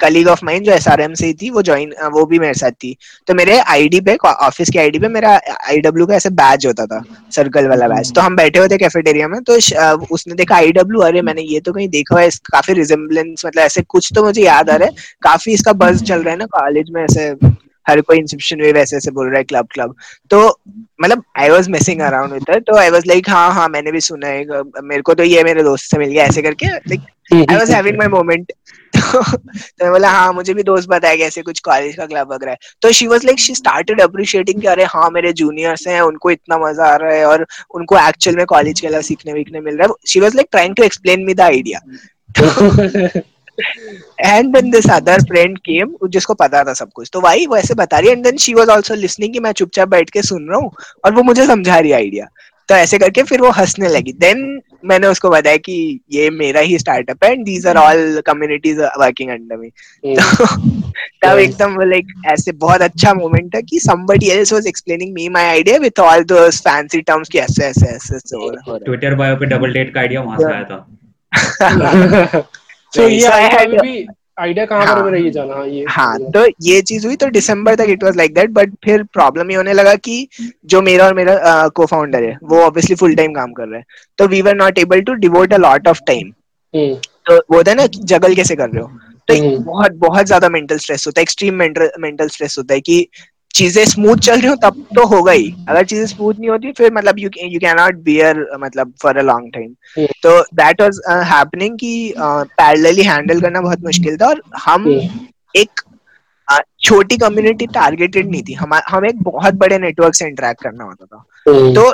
कलीग 0.00 0.28
ऑफ़ 0.28 0.44
माइन 0.44 0.64
जो 0.64 0.72
एसआरएम 0.72 1.14
से 1.14 1.32
थी, 1.32 1.50
वो 1.50 1.62
ज्वाइन 1.62 1.94
वो 2.12 2.24
भी 2.26 2.38
मेरे 2.38 2.54
साथ 2.54 2.70
थी। 2.74 2.96
तो 3.28 3.34
मेरे 3.34 3.58
आईडी 3.60 4.00
पे 4.00 4.16
ऑफ़िस 4.24 4.70
के 4.70 4.78
आईडी 4.78 4.98
पे 4.98 5.08
मेरा 5.10 5.38
आईडब्ल्यू 5.68 6.06
का 6.06 6.14
ऐसे 6.14 6.30
बैच 6.32 6.66
होता 6.66 6.86
था 6.86 7.02
सर्कल 7.32 7.68
वाला 7.68 7.88
बैच 7.88 8.12
तो 8.14 8.20
हम 8.20 8.36
बैठे 8.36 8.58
हुए 8.58 8.68
थे 8.68 8.76
कैफेटेरिया 8.78 9.28
में 9.28 9.42
तो 9.42 9.56
उसने 10.14 10.34
देखा 10.34 10.56
आईडब्ल्यू 10.56 11.00
अरे 11.02 11.22
मैंने 11.22 11.42
ये 11.42 11.60
तो 11.60 11.72
कहीं 11.72 11.88
देखा 11.88 12.20
है, 12.20 12.28
काफ़ी 12.52 12.74
रिजेम्बलेंस 12.74 13.46
मतलब 13.46 13.62
ऐसे 13.62 13.82
कुछ 13.82 14.12
तो 14.14 14.24
मुझे 14.24 14.42
याद 14.42 14.70
आ 14.70 14.76
रहा 14.76 14.88
है। 14.88 14.94
काफ़ी 15.22 15.52
इसका 15.52 15.72
बज 15.74 16.02
चल 16.02 16.22
रहा 16.22 16.32
है 16.32 16.38
ना 16.38 16.46
कॉलेज 16.52 16.90
में 16.90 17.02
ऐसे 17.04 17.32
हर 17.86 18.00
कोई 18.00 18.18
इंसेप्शन 18.18 18.60
वे 18.62 18.72
वैसे 18.72 18.96
ऐसे 18.96 19.10
बोल 19.10 19.28
रहा 19.28 19.38
है 19.38 19.44
क्लब 19.44 19.68
क्लब 19.72 19.94
तो 20.30 20.46
मतलब 21.02 21.24
I 21.38 21.50
was 21.50 21.68
missing 21.68 22.00
around 22.00 22.32
with 22.32 22.62
तो 22.66 22.76
आई 22.78 22.90
वाज 22.90 23.06
लाइक 23.06 23.28
हाँ 23.30 23.50
हाँ 23.54 23.68
मैंने 23.68 23.92
भी 23.92 24.00
सुना 24.00 24.28
है 24.28 24.62
मेरे 24.84 25.02
को 25.02 25.14
तो 25.14 25.22
ये 25.24 25.42
मेरे 25.44 25.62
दोस्त 25.62 25.90
से 25.90 25.98
मिल 25.98 26.10
गया 26.10 26.24
ऐसे 26.24 26.42
करके 26.42 26.66
like 26.66 27.00
I 27.50 27.56
was 27.56 27.70
having 27.70 27.98
my 27.98 28.08
moment 28.08 28.52
तो 28.96 29.20
मैं 29.20 29.90
बोला 29.90 30.10
हाँ 30.10 30.32
मुझे 30.32 30.54
भी 30.54 30.62
दोस्त 30.62 30.88
बताया 30.88 31.16
कि 31.16 31.22
ऐसे 31.22 31.42
कुछ 31.42 31.60
कॉलेज 31.60 31.94
का 31.96 32.06
क्लब 32.06 32.32
वगैरह 32.32 32.56
तो 32.82 32.90
she 32.92 33.06
was 33.06 33.24
like 33.24 33.38
she 33.40 33.54
started 33.54 34.00
appreciating 34.00 34.60
कि 34.60 34.66
अरे 34.66 34.84
हाँ 34.94 35.08
मेरे 35.10 35.32
जूनियर्स 35.32 35.86
हैं 35.88 36.00
उनको 36.00 36.30
इतना 36.30 36.58
मज़ा 36.58 36.86
आ 36.86 36.96
रहा 36.96 37.14
है 37.14 37.24
और 37.26 37.46
उनको 37.74 37.98
एक्चुअल 37.98 38.36
में 38.36 38.44
कॉलेज 38.46 38.80
के 38.80 38.86
अलावा 38.86 39.02
सीखने 39.02 39.32
वीखने 39.32 39.60
मिल 39.60 39.76
रहा 39.76 39.86
है. 39.86 39.94
She 40.08 40.20
was 40.20 40.34
like 40.36 40.48
trying 40.50 40.74
to 40.76 40.82
explain 40.82 41.24
me 41.26 41.34
the 41.34 41.40
idea 41.40 41.80
and 44.20 44.54
then 44.54 44.70
this 44.70 44.90
other 44.90 45.22
friend 45.22 45.58
came 45.58 45.96
जिसको 46.08 46.34
पता 46.34 46.64
था 46.64 46.72
सब 46.72 46.90
कुछ 46.92 47.10
तो 47.12 47.20
भाई 47.20 47.46
वो 47.46 47.56
ऐसे 47.56 47.74
बता 47.74 47.98
रही 47.98 48.10
and 48.10 48.24
then 48.24 48.36
she 48.36 48.54
was 48.54 48.68
also 48.68 48.94
listening 48.94 49.32
कि 49.32 49.40
मैं 49.40 49.52
चुपचाप 49.52 49.88
बैठ 49.88 50.10
के 50.10 50.22
सुन 50.22 50.48
रहा 50.48 50.58
हूँ 50.58 50.70
और 51.04 51.12
वो 51.12 51.22
मुझे 51.22 51.46
समझा 51.46 51.78
रही 51.78 51.92
आइडिया 51.92 52.26
तो 52.68 52.74
ऐसे 52.74 52.98
करके 52.98 53.22
फिर 53.22 53.40
वो 53.40 53.50
हंसने 53.50 53.88
लगी। 53.88 54.12
देन 54.12 54.60
मैंने 54.84 55.06
उसको 55.06 55.30
बताया 55.30 55.56
कि 55.56 56.00
ये 56.12 56.30
मेरा 56.30 56.60
ही 56.60 56.78
स्टार्टअप 56.78 57.24
है 57.24 57.32
and 57.32 57.44
these 57.44 57.66
are 57.66 57.76
all 57.76 58.20
communities 58.26 58.78
working 58.78 59.30
under 59.30 59.56
me 59.56 59.68
तो 60.04 60.46
तब 61.24 61.38
एकदम 61.38 61.80
लाइक 61.80 62.06
ऐसे 62.26 62.52
बहुत 62.52 62.82
अच्छा 62.82 63.14
मोमेंट 63.14 63.56
है 63.56 63.62
कि 63.62 63.78
somebody 63.78 64.30
else 64.30 64.52
was 64.52 64.70
explaining 64.70 65.12
me 65.18 65.28
my 65.36 65.44
idea 65.58 65.80
with 65.84 66.02
all 66.06 66.24
those 66.32 66.62
fancy 66.68 67.02
terms 67.10 67.28
कि 67.28 67.38
ऐसे 67.38 67.64
ऐसे 67.64 67.86
ऐसे 67.86 68.16
हो 68.16 68.50
रहा 68.50 68.72
है। 68.72 68.78
ट्विटर 68.78 69.14
बायो 69.14 69.36
पे 69.36 69.46
डबल 69.46 69.72
डेट 69.72 69.94
का 69.94 70.00
आइडिया 70.00 70.20
वहाँ 70.20 70.38
से 70.38 70.52
आया 70.52 70.64
था। 70.64 72.42
ये 72.92 73.24
आइडिया 73.26 73.80
भी 73.80 74.06
आइडिया 74.40 74.64
कहाँ 74.66 74.86
पर 74.86 75.02
मेरा 75.02 75.16
ये 75.18 75.30
जाना 75.30 75.64
ये 75.66 75.84
हाँ 75.88 76.18
तो 76.32 76.44
ये 76.62 76.80
चीज़ 76.82 77.06
हुई 77.06 77.16
तो 77.16 77.28
दिसंबर 77.30 77.74
तक 77.74 77.86
it 77.90 78.04
was 78.04 78.16
like 78.16 78.34
that 78.34 78.50
but 78.50 78.74
फिर 78.84 79.02
प्रॉब्लम 79.12 79.50
ये 79.50 79.56
होने 79.56 79.72
लगा 79.72 79.94
कि 80.06 80.26
जो 80.66 80.80
मेरा 80.82 81.06
और 81.06 81.14
मेरा 81.14 81.68
को 81.76 81.86
फाउंडर 81.86 82.24
है 82.24 82.36
वो 82.44 82.60
ऑब्वियसली 82.62 82.96
फुल 82.96 83.14
टाइम 83.16 83.32
काम 83.34 83.52
कर 83.52 83.68
रहे 83.68 83.78
हैं। 83.78 83.86
तो 84.18 84.26
we 84.28 84.42
were 84.42 84.54
not 84.56 84.78
able 84.78 85.00
to 85.02 85.14
devote 85.16 85.52
a 85.54 85.56
lot 85.58 85.88
of 85.88 86.00
time 86.06 86.30
तो 87.26 87.36
वो 87.36 87.56
होता 87.56 87.70
है 87.70 87.76
ना 87.76 87.86
जगल 88.06 88.34
कैसे 88.34 88.54
कर 88.56 88.68
रहे 88.70 88.82
हो? 88.82 88.88
तो 89.28 89.34
बहुत 89.62 89.92
बहुत 89.98 90.26
ज़्यादा 90.26 90.48
मेंटल 90.48 90.78
स्ट्रेस 90.78 91.04
होता 91.06 91.20
है 91.20 91.22
एक्सट्रीम 91.22 91.54
मेंटल 91.56 91.90
मेंटल 92.00 92.28
स्ट्रेस 92.28 92.54
होता 92.58 92.74
है 92.74 92.80
कि 92.80 93.06
चीज़ें 93.54 93.84
स्मूथ 93.84 94.16
चल 94.16 94.40
रही 94.40 94.48
हो 94.48 94.54
तब 94.62 94.84
तो 94.94 95.06
होगा 95.06 95.32
ही। 95.32 95.54
अगर 95.68 95.84
चीज़ें 95.84 96.06
स्मूथ 96.06 96.34
नहीं 96.34 96.50
होती 96.50 96.72
फिर 96.72 96.92
मतलब 96.92 97.18
you 97.18 97.30
you 97.44 97.60
can 97.60 97.76
not 97.76 97.94
bear 98.04 98.46
मतलब 98.60 98.92
फॉर 99.02 99.18
अ 99.18 99.22
लॉन्ग 99.22 99.52
टाइम 99.54 100.06
तो 100.22 100.40
दैट 100.54 100.80
वाज 100.82 101.00
हैपनिंग 101.08 101.78
कि 101.78 102.14
पैरेलली 102.18 103.02
हैंडल 103.02 103.40
करना 103.40 103.60
बहुत 103.60 103.84
मुश्किल 103.84 104.16
था 104.16 104.26
और 104.26 104.42
हम 104.56 104.88
एक 105.56 105.80
छोटी 106.82 107.16
कम्युनिटी 107.16 107.66
टारगेटेड 107.74 108.30
नहीं 108.30 108.42
थी। 108.42 108.52
हम 108.54 108.74
हमें 108.88 109.08
एक 109.08 109.22
बहुत 109.22 109.54
बड़े 109.56 109.78
नेटवर्क 109.78 110.14
से 110.14 110.26
इंटरेक्ट 110.26 110.62
करना 110.62 110.84
होता 110.84 111.04
था। 111.06 111.24
तो 111.46 111.92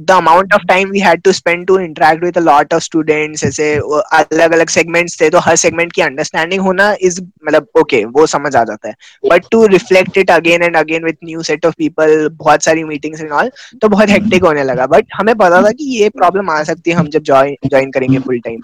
the 0.00 0.10
amount 0.10 0.54
of 0.54 0.62
time 0.68 0.90
we 0.90 1.00
had 1.00 1.20
to 1.22 1.32
spend 1.32 1.66
to 1.66 1.78
interact 1.80 2.24
with 2.24 2.38
a 2.38 2.40
lot 2.40 2.74
of 2.74 2.82
students 2.82 3.44
ऐसे 3.44 3.74
अलग 3.74 4.52
अलग 4.52 4.68
सेगमेंट्स 4.68 5.20
थे 5.20 5.28
तो 5.30 5.38
हर 5.40 5.56
सेगमेंट 5.56 5.92
की 5.92 6.02
अंडरस्टैंडिंग 6.02 6.62
होना 6.62 6.92
इज़ 7.00 7.20
मतलब 7.20 7.66
ओके 7.80 8.04
वो 8.06 8.26
समझ 8.26 8.54
आ 8.56 8.64
जाता 8.64 8.88
है। 8.88 8.94
But 9.24 9.44
to 9.50 9.64
reflect 9.66 10.18
it 10.18 10.30
again 10.30 10.62
and 10.62 10.76
again 10.76 11.04
with 11.04 11.16
new 11.24 11.42
set 11.42 11.66
of 11.66 11.74
people 11.78 12.28
बहुत 12.34 12.64
सारी 12.64 12.84
मीटिंग्स 12.84 13.20
एंड 13.20 13.32
ऑल 13.32 13.50
तो 13.82 13.88
बहुत 13.88 14.10
हेक्टिक 14.10 14.44
होने 14.44 14.64
लगा। 14.64 14.86
बट 14.88 15.06
हमें 15.14 15.34
पता 15.34 15.62
था 15.62 15.70
कि 15.72 15.84
ये 15.92 16.08
प्रॉब्लम 16.18 16.50
आ 16.50 16.62
सकती 16.64 16.90
है 16.90 16.96
हम 16.96 17.08
जब 17.08 17.22
ज्वाइन 17.22 17.90
करेंगे 17.90 18.18
फुल 18.18 18.40
टाइम 18.40 18.60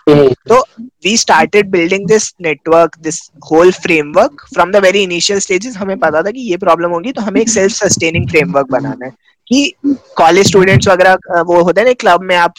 तो 0.48 0.60
we 1.04 1.16
started 1.16 1.70
building 1.70 2.06
this 2.08 2.32
network 2.42 2.98
this 3.02 3.20
whole 3.50 3.72
framework 3.74 4.46
from 4.54 4.72
the 4.72 4.76
very 4.84 5.02
initial 5.02 5.40
stages 5.66 5.82
हमें 5.82 5.98
पता 5.98 6.22
था 6.22 6.30
कि 6.30 6.40
ये 6.50 6.56
प्रॉब्लम 6.56 6.90
होगी 6.90 7.12
तो 7.12 7.22
हमें 7.22 7.40
एक 7.40 7.48
सेल्फ 7.48 7.72
सस्टेनिंग 7.74 8.28
फ्रेमवर्क 8.30 8.70
बनाना 8.72 9.06
है 9.06 9.12
कि 9.46 9.72
कॉलेज 10.18 10.46
स्टूडेंट्स 10.46 10.88
वगैरह 10.88 11.42
वो 11.46 11.62
होते 11.62 11.80
हैं 11.80 11.86
ना 11.86 11.92
क्लब 12.00 12.22
में 12.28 12.36
आप 12.36 12.54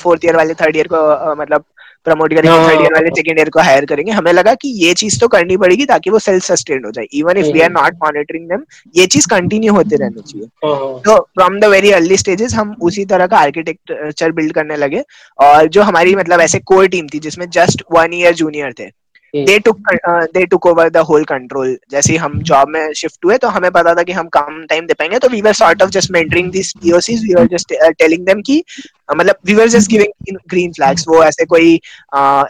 फोर्थ 0.00 0.24
ईयर 0.24 0.36
वाले 0.36 0.54
थर्ड 0.54 0.76
ईयर 0.76 0.88
को 0.92 1.34
मतलब 1.36 1.64
प्रमोट 2.06 2.32
करेंगे 2.34 2.56
थर्ड 2.58 2.80
ईयर 2.82 2.92
वाले 2.92 3.10
सेकंड 3.16 3.38
ईयर 3.38 3.48
को 3.50 3.60
हायर 3.60 3.84
करेंगे। 3.86 4.12
हमें 4.12 4.32
लगा 4.32 4.54
कि 4.54 4.68
ये 4.84 4.94
चीज़ 5.02 5.18
तो 5.20 5.28
करनी 5.34 5.56
पड़ेगी 5.56 5.84
ताकि 5.86 6.10
वो 6.10 6.18
सेल्फ 6.18 6.44
सस्टेन 6.44 6.84
हो 6.84 6.90
जाए। 6.92 7.04
Even 7.14 7.36
if 7.38 7.52
we 7.54 7.60
are 7.60 7.70
not 7.72 7.94
monitoring 8.04 8.48
them 8.48 8.64
ये 8.96 9.06
चीज़ 9.06 9.28
कंटिन्यू 9.30 9.74
होते 9.74 9.96
रहनी 9.96 10.22
चाहिए। 10.22 10.46
तो 11.04 11.18
from 11.34 11.60
the 11.60 11.64
very 11.74 11.90
early 11.90 12.16
stages 12.16 12.54
हम 12.54 12.74
उसी 12.82 13.04
तरह 13.12 13.26
का 13.26 13.38
आर्किटेक्चर 13.38 14.32
बिल्ड 14.32 14.52
करने 14.54 14.76
लगे 14.76 15.04
और 15.38 15.68
जो 15.68 15.82
हमारी 15.82 16.14
मतलब 16.16 16.40
ऐसे 16.40 16.58
कोर 16.72 16.86
टीम 16.88 17.06
थी 17.14 17.18
जिसमें 17.20 17.48
जस्ट 17.50 17.82
वन 17.92 18.14
ईयर 18.14 18.34
जूनियर 18.34 18.72
थे 18.80 18.90
they 19.34 19.58
took 19.58 19.78
they 20.34 20.44
took 20.46 20.66
over 20.66 20.88
the 20.88 20.96
whole 20.96 21.24
control 21.24 21.76
जैसे 21.90 22.16
हम 22.16 22.40
जॉब 22.42 22.68
में 22.68 22.92
शिफ्ट 22.92 23.24
हुए 23.24 23.36
तो 23.38 23.48
हमें 23.48 23.70
पता 23.70 23.94
था 23.94 24.02
कि 24.02 24.12
हम 24.12 24.28
कम 24.28 24.64
टाइम 24.70 24.86
दे 24.86 24.94
पाएँगे 24.94 25.18
तो 25.18 25.28
we 25.28 25.40
were 25.42 25.52
sort 25.52 25.82
of 25.82 25.90
just 25.90 26.10
mentoring 26.10 26.50
this 26.52 26.72
POCs 26.72 27.24
we 27.24 27.34
were 27.34 27.46
just 27.46 27.72
telling 27.98 28.26
them 28.26 28.42
कि 28.42 28.62
मतलब 29.14 29.36
we 29.46 29.54
were 29.54 29.68
just 29.68 29.90
giving 29.90 30.36
green 30.50 30.72
flags 30.72 31.04
वो 31.08 31.22
ऐसे 31.24 31.44
कोई 31.44 31.74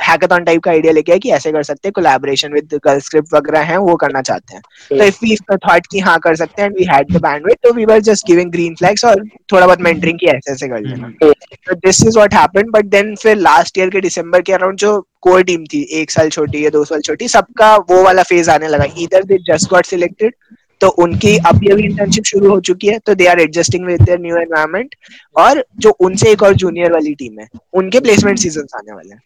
हैकाथन 0.03 0.45
टाइप 0.45 0.63
का 0.63 0.71
आइडिया 0.71 0.93
लेके 0.93 1.19
कि 1.19 1.31
ऐसे 1.33 1.53
कर 1.53 1.63
सकते 1.63 1.89
हैं 1.89 1.93
कोलैबोरेशन 1.93 2.53
विद 2.53 2.79
गर्ल 2.85 3.01
स्क्रिप्ट 3.01 3.35
वगैरह 3.35 3.61
हैं 3.63 3.77
वो 3.79 3.97
करना 3.97 4.23
चाहते 4.23 4.55
हैं। 4.55 4.63
तो 4.91 5.05
इफ़ 5.05 5.19
वी 5.23 5.37
थॉट 5.53 5.87
कि 5.87 5.99
हाँ 6.01 6.19
कर 6.19 6.37
सकते 6.37 6.63
हैं 6.63 6.69
वी 6.71 6.85
हैड 6.85 7.13
द 7.13 7.23
बैंडविड्थ 7.23 7.59
तो 7.63 7.73
we 7.73 7.85
were 7.85 8.01
just 8.03 8.27
giving 8.27 8.51
green 8.53 8.75
flags 8.75 9.05
और 9.05 9.25
थोड़ा 9.53 9.67
बहुत 9.67 9.81
मेंटरिंग 9.81 10.19
की 10.19 10.27
ऐसे 10.27 10.53
ऐसे 10.53 10.69
कर 10.69 10.81
लेना। 10.81 11.13
तो 11.23 11.75
this 11.77 12.03
is 12.07 12.17
what 12.17 12.35
happened 12.35 12.71
but 12.73 12.87
then 12.87 13.15
फिर 13.17 13.37
लास्ट 13.39 13.79
ईयर 13.79 13.91
के 13.91 14.01
दिसंबर 14.01 14.43
के 14.43 14.53
अराउंड 14.53 14.79
जो 14.79 15.01
कोर 15.23 15.43
टीम 15.43 15.65
थी 15.65 15.83
एक 16.01 16.11
साल 16.11 16.29
छोटी 16.31 16.65
या 16.65 16.71
दो 16.71 16.85
साल 16.85 17.01
छोटी 17.01 17.29
सबका 17.29 17.75
वो 17.91 18.03
वाला 18.05 18.23
फ़ेज़ 18.23 18.51
आने 18.51 18.69
लगा। 18.69 18.85
इधर 18.99 19.25
दे 19.25 19.39
जस्ट 19.47 19.71
गॉट 19.71 19.87
सिलेक्टेड 19.87 20.35
तो 20.83 20.89
उनकी 21.07 21.37
अभी 21.47 21.73
अभी 21.73 21.85
इंटर्नशिप 21.85 22.25
शुरू 22.35 22.51
हो 22.51 22.61
चुकी 22.69 22.89
है 22.89 22.99
तो 23.07 23.15
they 23.15 23.27
are 23.27 23.41
adjusting 23.41 23.87
with 23.87 24.03
their 24.03 24.21
new 24.21 24.37
environment 24.37 24.95
और 25.39 25.65
जो 25.79 25.91
उनसे 26.07 26.31
एक 26.33 26.43
और 26.43 26.55
जूनियर 26.63 26.93
वाली 26.93 27.15
टीम 27.15 27.41
है 27.41 27.49
उनके 27.75 28.01
प्लेसमेंट 28.01 28.39
सीज़न 28.39 28.67
आने 28.77 28.93
वाले 28.93 29.15
हैं। 29.15 29.21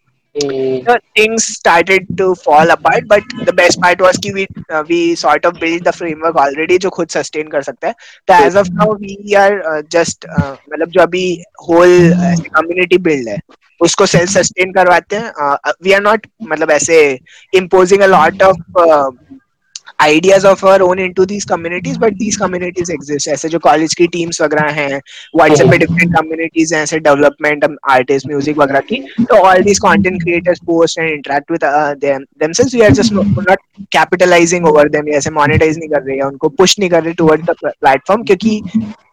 So 0.87 0.95
things 1.17 1.45
started 1.51 2.09
to 2.17 2.25
fall 2.41 2.73
apart, 2.73 3.05
but 3.13 3.31
the 3.47 3.53
best 3.61 3.79
part 3.85 4.03
was 4.07 4.19
कि 4.25 4.33
we 4.39 4.43
uh, 4.73 4.83
we 4.91 4.99
sort 5.21 5.47
of 5.51 5.61
built 5.61 5.85
the 5.85 5.95
framework 5.99 6.41
already 6.43 6.79
जो 6.79 6.91
खुद 6.97 7.09
sustain 7.11 7.51
कर 7.53 7.63
सकता 7.69 7.89
है. 7.89 7.95
तो 8.29 8.35
as 8.49 8.59
of 8.63 8.69
now 8.81 8.89
we 9.05 9.17
are 9.43 9.55
uh, 9.71 9.81
just 9.95 10.27
uh, 10.39 10.53
मतलब 10.73 10.89
जो 10.89 11.01
अभी 11.03 11.23
whole 11.69 11.97
uh, 12.27 12.35
community 12.59 12.99
build 13.07 13.29
है 13.29 13.39
उसको 13.81 14.07
सेल्फ 14.07 14.31
सस्टेन 14.31 14.73
करवाते 14.73 15.17
हैं। 15.17 15.31
वी 15.85 15.93
आर 15.93 16.03
नॉट 16.03 16.27
मतलब 16.51 16.71
ऐसे 16.71 16.99
imposing 17.55 18.03
a 18.03 18.07
lot 18.07 18.43
of 18.43 18.57
ideas 19.99 20.45
of 20.45 20.63
our 20.65 20.83
own 20.83 20.99
into 21.03 21.25
these 21.29 21.45
communities 21.51 21.97
बट 21.99 22.17
these 22.19 22.37
communities 22.41 22.91
exist. 22.95 23.29
ऐसे 23.29 23.49
जो 23.49 23.59
कॉलेज 23.59 23.95
की 23.95 24.07
टीम्स 24.09 24.41
वगैरह 24.43 24.71
हैं 24.73 25.01
व्हाट्सएप 25.37 25.71
पे 25.71 25.79
डिफरेंट 25.79 26.15
कम्युनिटीज 26.17 26.75
हैं 26.75 26.83
ऐसे 26.83 26.99
डेवलपमेंट 27.01 27.65
आर्टिस्ट 27.91 28.27
म्यूज़िक 28.27 28.59
वगैरह 28.59 28.81
की 28.91 29.01
तो 29.21 29.37
all 29.37 29.63
these 29.65 29.79
content 29.79 30.23
creators 30.23 30.61
post 30.67 30.99
and 30.99 31.11
interact 31.11 31.51
with 31.51 31.65
them 32.05 32.25
themselves 32.43 32.75
we 32.77 32.85
are 32.87 32.95
just 32.97 33.13
not 33.17 33.59
capitalizing 33.97 34.69
over 34.71 34.87
them. 34.97 35.09
ऐसे 35.17 35.31
मोनेटाइज 35.31 35.79
नहीं 35.79 35.89
कर 35.89 36.03
रहे 36.03 36.17
हैं 36.17 36.25
उनको 36.25 36.49
पुश 36.61 36.79
नहीं 36.79 36.91
कर 36.91 37.03
रहे 37.03 37.13
टुवर्ड 37.15 37.51
द 37.51 37.55
प्लेटफॉर्म 37.65 38.23
क्योंकि 38.25 38.61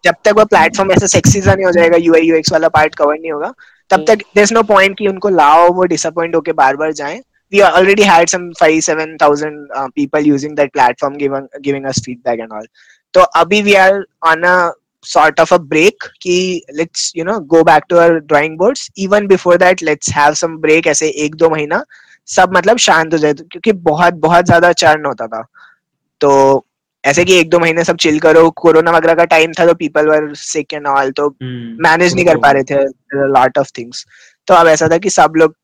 जब 0.05 0.15
तक 0.25 0.33
वो 0.37 0.45
प्लेटफॉर्म 0.45 0.91
ऐसा 0.91 1.07
सेक्सी 1.07 1.41
सा 1.41 1.53
नहीं 1.53 1.65
हो 1.65 1.71
जाएगा 1.71 1.97
यूआई 1.97 2.27
यूएक्स 2.27 2.51
वाला 2.53 2.67
पार्ट 2.69 2.95
कवर 2.95 3.19
नहीं 3.19 3.31
होगा 3.31 3.53
तब 3.89 4.05
तक 4.07 4.17
देयर 4.35 4.43
इज़ 4.43 4.53
नो 4.53 4.63
पॉइंट 4.69 4.97
कि 4.97 5.07
उनको 5.07 5.29
लाओ 5.29 5.71
वो 5.73 5.85
डिसअपॉइंट 5.93 6.35
होके 6.35 6.51
बार 6.53 6.75
बार 6.75 6.91
जाएँ। 6.93 7.21
We 7.53 7.61
already 7.61 8.03
had 8.03 8.29
some 8.29 8.45
five 8.59 8.83
seven 8.83 9.17
thousand 9.17 9.69
uh, 9.75 9.87
people 9.95 10.19
using 10.19 10.55
that 10.55 10.73
platform 10.73 11.17
giving 11.17 11.47
giving 11.61 11.85
us 11.85 11.99
feedback 11.99 12.39
and 12.39 12.51
all 12.51 12.65
so 13.13 13.25
abhi 13.41 13.59
we 13.69 13.75
are 13.75 13.99
on 14.31 14.43
a 14.53 14.55
sort 15.03 15.39
of 15.43 15.51
a 15.51 15.59
break 15.73 16.07
ki 16.25 16.37
let's 16.79 17.05
you 17.19 17.25
know 17.29 17.39
go 17.55 17.63
back 17.69 17.87
to 17.87 17.99
our 18.03 18.19
drawing 18.31 18.57
boards 18.57 18.89
even 19.05 19.27
before 19.33 19.57
that 19.65 19.85
let's 19.89 20.11
have 20.19 20.37
some 20.43 20.59
break 20.65 20.87
ऐसे 20.87 21.09
एक 21.25 21.35
दो 21.35 21.49
महीना 21.49 21.83
सब 22.35 22.53
मतलब 22.55 22.77
शांत 22.77 23.13
हो 23.13 23.17
जाए 23.17 23.33
क्योंकि 23.33 23.71
बहुत 23.89 24.13
बहुत 24.27 24.45
ज़्यादा 24.45 24.71
चर्न 24.83 25.05
होता 25.05 25.27
था 25.27 25.45
तो 26.21 26.31
ऐसे 27.03 27.25
कि 27.25 27.39
एक 27.39 27.49
दो 27.49 27.59
महीने 27.59 27.83
सब 27.83 27.97
चिल 28.03 28.19
करो 28.19 28.49
कोरोना 28.57 28.91
वगैरह 28.91 29.15
का 29.15 29.25
टाइम 29.33 29.53
था 29.59 29.65
तो 29.65 29.73
people 29.73 30.07
were 30.07 30.33
sick 30.41 30.73
and 30.73 30.87
all 30.87 31.11
तो 31.11 31.29
मैनेज 31.41 32.07
hmm. 32.07 32.15
नहीं 32.15 32.25
कर 32.25 32.37
पा 32.37 32.51
रहे 32.51 32.63
थे 32.63 32.83
लॉट 33.33 33.57
ऑफ़ 33.57 33.71
थिंग्स 33.77 34.05
तो 34.47 34.53
अब 34.53 34.67
ऐसा 34.67 34.87
था 34.91 34.97
कि 34.97 35.09
सब 35.09 35.33
लोग 35.37 35.55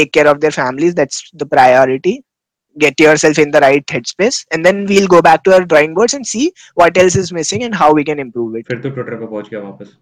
take 0.00 0.16
care 0.18 0.26
of 0.32 0.40
their 0.46 0.56
families. 0.56 0.96
That's 1.02 1.20
the 1.44 1.48
priority. 1.58 2.16
Get 2.76 3.00
yourself 3.02 3.38
in 3.42 3.54
the 3.54 3.60
right 3.62 3.94
headspace. 3.94 4.36
And 4.54 4.66
then 4.66 4.84
we'll 4.88 5.08
go 5.12 5.20
back 5.28 5.44
to 5.44 5.54
our 5.54 5.64
drawing 5.70 5.94
boards 5.94 6.16
and 6.18 6.26
see 6.32 6.44
what 6.80 6.98
else 7.04 7.16
is 7.22 7.32
missing 7.38 7.64
and 7.68 7.78
how 7.78 7.88
we 7.98 8.04
can 8.10 8.20
improve 8.24 8.58
it. 8.58 8.66
फिर 8.68 8.78
तो 8.78 8.90
Twitter 8.90 9.14
पे 9.14 9.26
पहुँच 9.26 9.48
गया 9.50 9.60
वापस। 9.60 9.96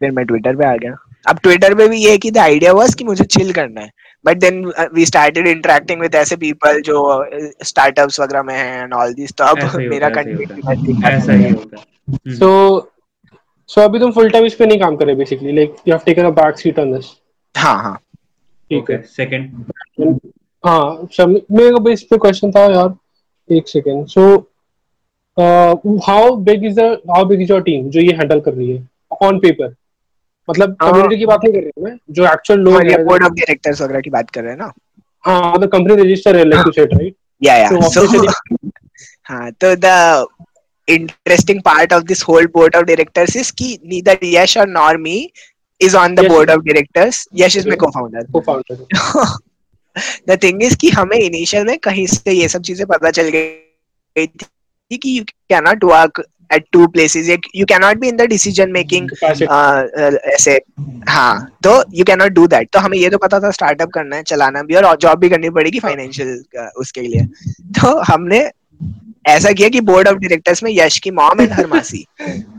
फिर 0.00 0.10
मैं 0.10 0.24
Twitter 0.26 0.56
पे 0.56 0.64
आ 0.66 0.76
गया। 0.76 0.94
अब 1.28 1.38
ट्विटर 1.42 1.74
पे 1.74 1.88
भी 1.88 1.98
ये 2.04 2.16
कि 2.18 2.30
द 2.30 2.38
आइडिया 2.38 2.72
वाज 2.72 2.94
कि 2.94 3.04
मुझे 3.04 3.24
चिल 3.24 3.52
करना 3.52 3.80
है। 3.80 3.90
But 4.24 4.38
then 4.44 4.64
we 4.94 5.04
started 5.06 5.46
interacting 5.48 6.00
with 6.00 6.14
ऐसे 6.14 6.36
पीपल 6.36 6.80
जो 6.86 7.02
स्टार्टअप्स 7.64 8.20
वगैरह 8.20 8.42
में 8.42 8.54
हैं 8.54 8.82
एंड 8.82 8.94
ऑल 8.94 9.12
दिस 9.14 9.32
तो 9.38 9.44
अब 9.44 9.76
मेरा 9.90 10.08
कंटेंट 10.16 11.04
ऐसा 11.04 11.32
ही 11.32 11.50
होता 11.50 11.76
है। 11.76 12.34
सो 12.38 12.48
सो 13.68 13.80
अभी 13.80 13.98
तुम 13.98 14.12
फुल 14.12 14.30
टाइम 14.30 14.44
इस 14.44 14.54
पे 14.54 14.66
नहीं 14.66 14.80
काम 14.80 14.96
कर 14.96 15.06
रहे 15.06 15.14
basically 15.16 15.52
like 15.56 15.76
you 15.88 15.94
have 15.94 16.00
taken 16.06 16.24
a 16.24 16.30
back 16.40 16.58
seat 16.58 16.78
on 16.78 16.92
this 16.96 17.10
हाँ 17.54 17.76
हाँ। 17.82 17.98
ठीक 18.72 18.90
है। 18.90 19.02
सेकंड 19.02 19.64
हाँ 20.66 21.08
मेरे 21.30 21.70
को 21.70 21.90
इस 21.90 22.02
पे 22.02 22.16
क्वेश्चन 22.18 22.50
था 22.52 22.60
यार 22.74 23.54
एक 23.56 23.68
second 23.68 24.06
so 24.06 24.24
how 26.06 26.34
big 26.48 26.64
is 26.64 26.80
how 26.80 27.24
big 27.24 27.40
is 27.42 27.52
your 27.52 27.62
team 27.62 27.88
जो 27.90 28.00
ये 28.00 28.12
हैंडल 28.12 28.40
कर 28.40 28.52
रही 28.54 28.70
है? 28.70 28.88
ऑन 29.22 29.38
पेपर 29.38 29.74
मतलब 30.48 30.76
कम्युनिटी 30.80 31.18
की 31.18 31.26
बात 31.26 31.40
नहीं 31.44 31.52
कर 31.52 31.60
रही 31.60 31.70
हूँ 31.76 31.84
मैं 31.84 31.96
जो 32.10 32.24
एक्चुअल 32.26 32.60
लोग 32.60 32.82
हैं 32.82 33.04
बोर्ड 33.04 33.24
ऑफ़ 33.24 33.32
डायरेक्टर्स 33.32 33.82
वगैरह 33.82 34.00
की 34.00 34.10
बात 34.10 34.30
कर 34.30 34.42
रहे 34.42 34.50
हैं 34.50 34.58
ना? 34.58 34.72
हाँ 35.24 35.52
मतलब 35.54 35.68
कंपनी 35.68 35.94
रजिस्टर 36.02 36.36
है 36.36 36.44
like 36.44 36.74
set 36.74 36.94
right 36.94 37.14
yeah 37.42 37.56
yeah 37.56 37.88
so 37.88 38.06
हाँ 39.30 39.50
तो 39.52 39.74
the 39.76 40.26
interesting 40.88 41.60
part 41.66 41.92
of 41.96 42.06
this 42.06 42.22
whole 42.28 42.46
board 42.54 42.74
of 42.74 42.86
directors 42.86 43.34
is 43.40 43.50
कि 43.58 43.66
neither 43.90 44.14
Yash 44.28 44.56
or 44.56 44.64
nor 44.66 44.98
me 44.98 45.12
is 45.82 45.94
on 45.94 46.14
the 46.14 46.22
yes. 46.22 46.32
board 46.32 46.50
of 46.50 46.64
directors. 46.64 47.26
Yash 47.32 47.56
is 47.56 47.66
my 47.66 47.76
co-founder. 47.76 48.26
Co-founder. 48.32 48.76
the 50.26 50.36
thing 50.36 50.60
is 50.62 50.76
कि 50.76 50.90
हमें 50.90 51.18
initial 51.18 51.66
में 51.66 51.78
कहीं 51.84 52.06
से 52.06 52.32
ये 52.32 52.48
सब 52.48 52.62
चीज़ें 52.68 52.86
पता 52.86 53.10
चल 53.10 53.28
गई 53.34 54.26
थी 54.26 54.98
कि 54.98 55.18
you 55.18 55.24
cannot 55.50 55.84
work 55.84 56.22
at 56.50 56.64
two 56.72 56.86
places 56.94 57.28
you 57.54 57.66
cannot 57.66 58.00
be 58.00 58.08
in 58.08 58.16
the 58.16 58.26
decision 58.28 58.72
making 58.72 59.08
ऐसे 59.22 60.60
हाँ 61.08 61.34
तो 61.64 61.76
you 61.98 62.04
cannot 62.10 62.34
do 62.38 62.46
that 62.54 62.72
तो 62.72 62.78
हमें 62.78 62.96
ये 62.98 63.10
तो 63.10 63.18
पता 63.18 63.40
था 63.40 63.50
स्टार्टअप 63.50 63.90
करना 63.94 64.16
है 64.16 64.22
चलाना 64.32 64.62
भी 64.62 64.74
और 64.74 64.96
जॉब 64.96 65.18
भी 65.20 65.28
करनी 65.30 65.50
पड़ेगी 65.58 65.80
फाइनेंशियल 65.80 66.70
उसके 66.80 67.00
लिए 67.00 67.24
तो 67.80 67.98
हमने 68.12 68.40
ऐसा 69.24 69.52
किया 69.52 69.68
कि 69.68 69.80
बोर्ड 69.80 70.08
ऑफ़ 70.08 70.16
डायरेक्टर्स 70.18 70.62
में 70.62 70.70
यश 70.72 70.98
की 70.98 71.10
मॉम 71.10 71.40
एंड 71.40 71.52
हर 71.52 71.66
मासी 71.66 72.04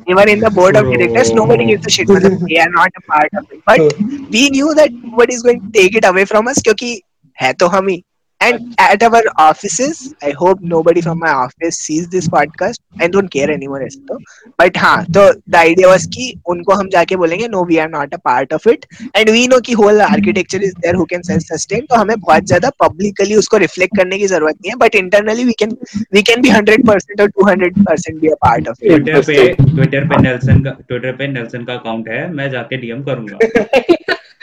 even 0.09 0.29
in 0.29 0.39
the 0.39 0.53
board 0.53 0.77
of 0.77 0.85
directors 0.85 1.31
nobody 1.33 1.65
gives 1.65 1.85
a 1.85 1.89
shit 1.89 2.09
मतलब 2.09 2.43
they 2.43 2.59
are 2.61 2.69
not 2.69 2.97
a 2.97 3.01
part 3.07 3.35
of 3.37 3.53
it 3.53 3.61
but 3.69 4.01
we 4.31 4.49
knew 4.49 4.73
that 4.73 4.91
what 5.05 5.31
is 5.33 5.43
going 5.43 5.61
to 5.61 5.69
take 5.71 5.95
it 5.97 6.05
away 6.05 6.25
from 6.25 6.49
us 6.49 6.61
क्योंकि 6.63 6.99
है 7.37 7.53
तो 7.53 7.67
हम 7.67 7.87
ही। 7.87 8.01
And 8.45 8.75
at 8.77 9.03
our 9.03 9.21
offices, 9.37 10.13
I 10.21 10.31
hope 10.31 10.61
nobody 10.61 11.01
from 11.01 11.19
my 11.19 11.31
office 11.31 11.77
sees 11.79 12.09
this 12.09 12.27
podcast. 12.27 12.79
I 12.99 13.07
don't 13.07 13.29
care 13.35 13.49
anymore 13.51 13.81
ऐसे 13.83 13.99
तो. 14.07 14.17
But 14.61 14.77
हाँ, 14.77 15.05
तो 15.05 15.23
the 15.47 15.57
idea 15.57 15.87
was 15.87 16.05
कि 16.15 16.25
उनको 16.53 16.73
हम 16.73 16.89
जाके 16.95 17.15
बोलेंगे 17.15 17.47
no, 17.49 17.61
we 17.69 17.79
are 17.79 17.87
not 17.87 18.13
a 18.13 18.19
part 18.29 18.51
of 18.51 18.67
it. 18.73 18.85
And 19.15 19.29
we 19.29 19.47
know 19.47 19.61
कि 19.67 19.75
whole 19.75 20.01
architecture 20.01 20.61
is 20.69 20.73
there 20.85 20.93
who 20.93 21.05
can 21.05 21.23
self 21.23 21.45
sustain. 21.51 21.87
तो 21.87 21.95
हमें 21.95 22.19
बहुत 22.19 22.45
ज़्यादा 22.47 22.71
publicly 22.83 23.37
उसको 23.37 23.59
reflect 23.65 23.97
करने 23.97 24.17
की 24.17 24.27
ज़रूरत 24.27 24.57
नहीं 24.61 24.71
है. 24.71 24.77
But 24.83 24.99
internally 25.03 25.45
we 25.45 25.55
can 25.63 25.77
we 26.11 26.23
can 26.31 26.41
be 26.41 26.49
100% 26.49 27.19
or 27.19 27.29
200% 27.39 28.21
be 28.21 28.27
a 28.27 28.39
part 28.47 28.67
of 28.67 28.77
it. 28.81 28.89
Twitter 28.89 29.23
पे 29.29 29.55
Twitter 29.63 30.03
पे 30.09 30.21
नेल्सन 30.21 30.63
का 30.63 30.77
Twitter 30.91 31.17
पे 31.17 31.27
नेल्सन 31.39 31.65
का 31.65 31.73
अकाउंट 31.73 32.09
है. 32.09 32.27
मैं 32.33 32.49
जाके 32.51 32.81
DM 32.81 33.05
करूँगा. 33.05 33.37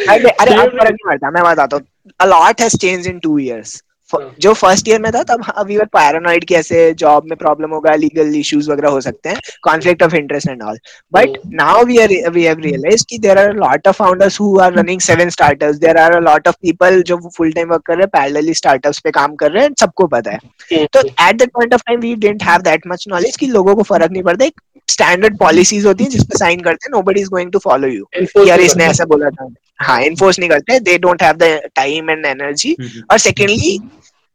अरे 0.09 0.30
अरे 0.30 0.55
अब 0.55 0.68
फ़र्क 0.70 0.82
नहीं 0.82 1.07
पड़ता 1.07 1.30
मैं 1.30 1.42
बताता 1.44 1.76
हूँ 1.76 1.86
a 2.24 2.26
lot 2.26 2.61
has 2.61 2.76
changed 2.84 3.07
in 3.07 3.20
two 3.20 3.38
years 3.38 3.72
हाँ। 3.72 3.89
जो 4.14 4.52
फ़र्स्ट 4.54 4.88
ईयर 4.88 5.00
में 5.00 5.11
था 5.12 5.22
तब 5.24 5.44
वी 5.66 5.76
वर 5.76 5.84
पैरानॉइड 5.94 6.44
कि 6.44 6.54
ऐसे 6.54 6.92
जॉब 6.98 7.24
में 7.26 7.36
प्रॉब्लम 7.38 7.70
होगा 7.70 7.94
लीगल 7.96 8.34
इश्यूज़ 8.36 8.70
वगैरह 8.70 8.90
हो 8.90 9.00
सकते 9.00 9.28
हैं 9.28 9.38
conflict 9.62 10.02
of 10.02 10.14
interest 10.16 10.48
and 10.48 10.62
all 10.62 10.78
but 11.12 11.38
now 11.54 11.84
we 11.84 11.98
are 11.98 12.30
we 12.30 12.44
have 12.44 12.61
realized 12.61 13.06
कि 13.11 13.18
there 13.18 13.38
are 13.38 13.52
lot 13.56 13.88
of 13.88 13.96
founders 13.96 14.40
who 14.40 14.58
are 14.61 14.72
running 14.74 15.00
seven 15.00 15.28
startups 15.30 15.78
there 15.78 15.96
are 15.96 16.16
a 16.16 16.20
lot 16.20 16.48
of 16.48 16.56
people 16.62 17.02
जो 17.02 17.16
full 17.36 17.52
time 17.52 17.68
work 17.68 17.82
कर 17.86 17.94
रहे 17.94 18.02
हैं 18.02 18.11
parallelly 18.12 18.54
startups 18.54 18.98
पे 19.04 19.11
काम 19.11 19.34
कर 19.36 19.52
रहे 19.52 19.62
हैं 19.62 19.74
सबको 19.80 20.06
पता 20.06 20.30
है। 20.30 20.86
तो 20.86 21.00
at 21.00 21.38
that 21.38 21.50
point 21.54 21.74
of 21.74 21.82
time 21.86 22.00
we 22.00 22.14
didn't 22.14 22.42
have 22.42 22.61
that 22.62 22.86
much 22.88 23.04
knowledge 23.08 23.36
कि 23.36 23.46
लोगों 23.46 23.74
को 23.76 23.82
फ़र्क 23.82 24.11
नहीं 24.12 24.22
पड़ता। 24.22 24.44
एक 24.44 24.61
स्टैंडर्ड 24.88 25.38
पॉलिसीज़ 25.38 25.86
होती 25.86 26.04
है 26.04 26.11
जिसपे 26.11 26.38
साइन 26.38 26.61
करते 26.61 26.86
हैं 26.86 26.96
nobody 26.96 27.20
is 27.20 27.28
going 27.30 27.52
to 27.52 27.58
follow 27.58 27.88
you 27.88 28.44
यार 28.46 28.61
इसने 28.61 28.84
ऐसा 28.84 29.04
बोला 29.04 29.30
था। 29.30 29.48
हाँ 29.80 30.00
इन्फोर्स 30.02 30.38
नहीं 30.38 30.48
करते। 30.50 30.78
They 30.80 30.96
don't 30.98 31.22
have 31.22 31.36
the 31.36 31.44
time 31.76 32.11
and 32.11 32.26
energy 32.26 32.76
और 33.11 33.18
secondly 33.18 33.78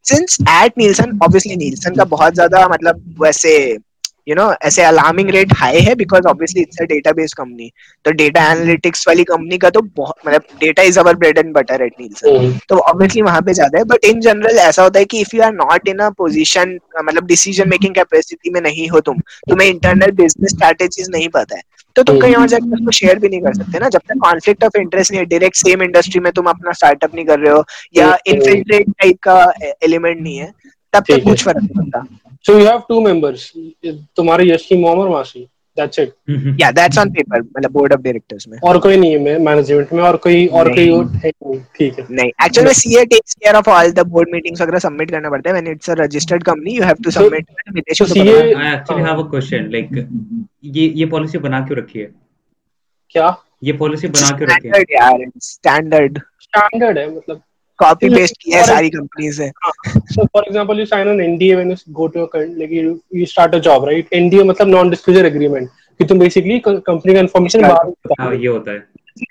since 0.05 0.37
at 0.49 0.77
Nielsen 0.77 1.19
obviously 1.23 1.55
Nielsen 1.55 1.95
का 1.95 2.03
बहुत 2.05 2.33
ज़्यादा 2.33 2.67
मतलब 2.67 3.15
वैसे 3.21 3.55
यू 4.27 4.35
नो 4.35 4.51
ऐसे 4.63 4.83
अलार्मिंग 4.83 5.29
रेट 5.29 5.53
हाई 5.57 5.79
है 5.79 5.93
because 5.95 6.27
obviously 6.27 6.61
it's 6.61 6.81
a 6.81 6.85
database 6.85 7.33
company 7.33 7.69
तो 8.05 8.11
डेटा 8.13 8.43
एनालिटिक्स 8.51 9.07
वाली 9.07 9.23
कंपनी 9.23 9.57
का 9.57 9.69
तो 9.69 9.81
बहुत 9.97 10.15
मतलब 10.27 10.43
data 10.59 10.83
is 10.83 10.99
our 10.99 11.15
bread 11.15 11.37
and 11.37 11.53
butter 11.55 11.81
at 11.81 11.93
Nielsen 11.99 12.57
तो 12.69 12.77
ऑब्वियसली 12.77 13.21
वहाँ 13.21 13.41
पे 13.41 13.53
ज़्यादा 13.53 13.77
है 13.77 13.83
बट 13.85 14.05
इन 14.05 14.19
जनरल 14.21 14.57
ऐसा 14.59 14.83
होता 14.83 14.99
है 14.99 15.05
कि 15.05 15.21
if 15.21 15.35
you 15.35 15.41
are 15.43 15.53
not 15.53 15.87
in 15.87 15.99
a 15.99 16.09
position 16.17 16.77
मतलब 16.99 17.25
डिसीज़न 17.27 17.69
मेकिंग 17.69 17.95
कैपेसिटी 17.95 18.49
में 18.49 18.61
नहीं 18.61 18.89
हो 18.89 18.99
तुम 19.01 19.19
तुम्हें 19.49 19.67
इंटरनल 19.69 20.11
बिज़नेस 20.15 20.55
स्ट्रेटेजीज 20.55 21.09
नहीं 21.11 21.29
पता 21.29 21.55
है 21.55 21.61
तो 21.95 22.03
तुम 22.03 22.19
कहीं 22.19 22.35
और 22.35 22.47
जाकर 22.47 22.73
उसको 22.75 22.91
शेयर 22.91 23.19
भी 23.19 23.29
नहीं 23.29 23.41
कर 23.41 23.53
सकते 23.53 23.79
ना। 23.79 23.89
जब 23.89 24.01
तक 24.09 24.17
कॉन्फ्लिक्ट 24.21 24.63
ऑफ़ 24.63 24.77
इंटरेस्ट 24.77 25.11
नहीं 25.11 25.19
है 25.19 25.25
डायरेक्ट 25.25 25.55
सेम 25.57 25.83
इंडस्ट्री 25.83 26.19
में 26.19 26.31
तुम 26.33 26.45
अपना 26.49 26.71
स्टार्टअप 26.71 27.15
नहीं 27.15 27.25
कर 27.25 27.39
रहे 27.39 27.51
हो 27.51 27.63
या 27.97 28.17
इनफिल्ट्रेट 28.27 28.89
टाइप 28.91 29.17
का 29.23 29.39
एलिमेंट 29.83 30.21
नहीं 30.21 30.37
है 30.37 30.51
तब 30.93 31.03
तक 31.09 31.23
कुछ 31.23 31.43
फ़र्क 31.43 31.57
नहीं 31.57 31.75
पड़ता। 31.75 32.05
So 32.45 32.59
you 32.59 32.65
have 32.65 32.79
two 32.89 33.01
members 33.01 33.51
तुम्हारे 34.15 34.49
यश 34.49 34.65
की 34.65 34.75
मॉम 34.81 34.99
और 34.99 35.09
मासी 35.09 35.47
दैट्स 35.77 35.99
इट 35.99 36.57
या 36.59 36.69
दैट्स 36.71 36.97
ऑन 36.97 37.09
पेपर 37.11 37.41
मतलब 37.41 37.71
बोर्ड 37.71 37.93
ऑफ़ 37.93 38.01
डायरेक्टर्स 38.01 38.47
में. 38.47 38.57
और 38.63 38.77
कोई 38.79 38.97
नहीं 38.97 39.11
है 39.11 39.19
मैं 39.23 39.37
मैनेजमेंट 39.45 39.93
में 39.93 40.01
और 40.03 40.17
कोई 40.25 40.45
और 40.59 40.69
कोई 40.75 40.85
है 41.23 41.31
ठीक 41.77 41.99
है. 41.99 42.05
नहीं 42.09 42.29
actually 42.45 42.73
CA 42.73 43.05
takes 43.05 43.33
care 43.33 43.55
of 43.55 43.69
all 43.69 43.91
the 43.91 44.05
board 44.09 44.29
meetings 44.33 44.61
वगैरह 44.61 44.79
सबमिट 44.79 45.11
करना 45.11 45.29
पड़ता 45.29 45.49
है. 45.49 45.53
When 45.53 45.71
it's 45.71 45.89
a 45.89 45.95
registered 45.99 46.43
company 46.43 46.75
you 46.75 46.83
have 46.83 47.03
to 47.03 47.11
submit 47.11 47.45
विदेश 47.73 47.99
को 48.01 48.05
CA 48.13 48.35
I 48.35 48.73
actually 48.73 49.03
have 49.03 49.23
a 49.23 49.29
question 49.31 49.69
ये 50.75 50.87
ये 50.95 51.05
पॉलिसी 51.07 51.37
बना 51.39 51.59
क्यों 51.65 51.77
रखी 51.79 51.99
है? 51.99 52.05
क्या? 53.11 53.35
ये 53.63 53.73
पॉलिसी 53.73 54.07
बना 54.07 54.37
क्यों 54.37 54.49
रखी 54.49 54.67
है? 54.67 54.81
यार 54.91 55.25
स्टैंडर्ड 55.41 56.19
स्टैंडर्ड 56.41 56.97
है 56.97 57.09
मतलब 57.15 57.41
कॉपी 57.79 58.09
पेस्ट 58.09 58.35
किया 58.41 58.59
है 58.59 58.65
सारी 58.65 58.89
कंपनीज़ 58.89 59.37
से। 59.37 59.49
So 59.89 60.25
for 60.25 60.43
example 60.47 60.79
you 60.79 60.85
sign 60.85 61.07
an 61.07 61.21
NDA 61.21 61.55
when 61.55 61.71
you 61.71 61.77
go 61.93 62.07
to 62.07 62.25
a 62.25 62.29
like 62.37 62.71
you 62.71 62.99
you 63.15 63.25
start 63.25 63.55
a 63.55 63.59
job 63.59 63.85
right 63.85 64.13
NDA 64.13 64.43
मतलब 64.43 64.67
नॉन 64.67 64.89
डिस्क्लोजर 64.89 65.25
एग्रीमेंट 65.25 65.69
कि 65.99 66.05
तुम 66.05 66.19
बेसिकली 66.19 66.59
कंपनी 66.67 67.13
का 67.13 67.19
इंफॉर्मेशन 67.19 67.61
बाहर 67.61 67.93
हाँ। 68.19 68.33
ये 68.35 68.47
होता 68.47 68.71
है। 68.71 68.79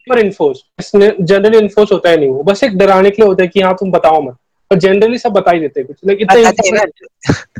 पर 0.08 0.18
इन्फोर्स 0.18 0.62
जनरली 0.94 1.58
इन्फोर्स 1.58 1.92
होता 1.92 2.10
है 2.10 2.16
नहीं 2.16 2.28
वो। 2.28 2.42
बस 2.42 2.62
एक 2.64 2.76
डराने 2.78 3.10
के 3.10 3.22
लिए 3.22 3.28
होता 3.28 3.42
है 3.42 3.48
कि 3.48 3.60
हाँ 3.60 3.74
तुम 3.74 3.90
बताओ 3.90 4.20
मत। 4.22 4.36
पर 4.70 4.78
जनरली 4.78 5.18
सब 5.18 5.32
बता 5.32 5.50
ही 5.50 5.60
देते 5.60 5.80
हैं 5.80 5.86
कुछ। 5.86 5.96
लाइक 6.06 6.18
इतना 6.20 6.84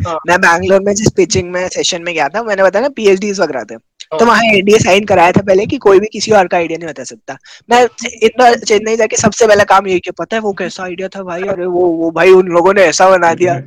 हाँ। 0.09 0.19
मैं 0.29 0.41
बैंगलोर 0.41 0.81
में 0.81 0.95
जिस 0.95 1.11
पिचिंग 1.17 1.51
में 1.53 1.69
सेशन 1.69 2.03
में 2.03 2.15
गया 2.15 2.29
था 2.29 2.43
मैंने 2.43 2.63
बताया 2.63 2.83
ना 2.83 2.89
पीएचडीज 2.97 3.41
वगैरह 3.41 3.65
थे। 3.65 3.75
हाँ। 3.75 3.81
तो 4.19 4.25
वहाँ 4.27 4.43
एनडीए 4.45 4.79
साइन 4.79 5.05
कराया 5.05 5.33
था 5.33 5.43
पहले 5.43 5.67
कि 5.67 5.77
कोई 5.79 6.01
भी 6.01 6.07
किसी 6.13 6.33
और 6.33 6.47
का 6.47 6.57
आइडिया 6.57 6.79
नहीं 6.79 6.89
बता 6.89 7.05
सकता। 7.05 7.37
मैं 7.71 7.87
इतना 8.23 8.53
चेन्नई 8.55 8.97
जाके 8.97 9.17
सबसे 9.17 9.47
पहला 9.47 9.65
काम 9.65 9.87
यही 9.87 10.01
किया 10.01 10.25
पता 10.25 10.37
है 10.37 10.41
वो 10.43 10.53
कैसा 10.53 10.85
आइडिया 10.85 11.09
था 11.09 11.23
भाई? 11.23 11.43
अरे 11.43 11.67
वो 11.67 11.87
वो 11.87 12.11
भाई 12.11 12.31
उन 12.31 12.49
लोगों 12.49 12.75
ने 12.75 12.83
ऐसा 12.83 13.11
बना 13.11 13.35
दिया। 13.35 13.63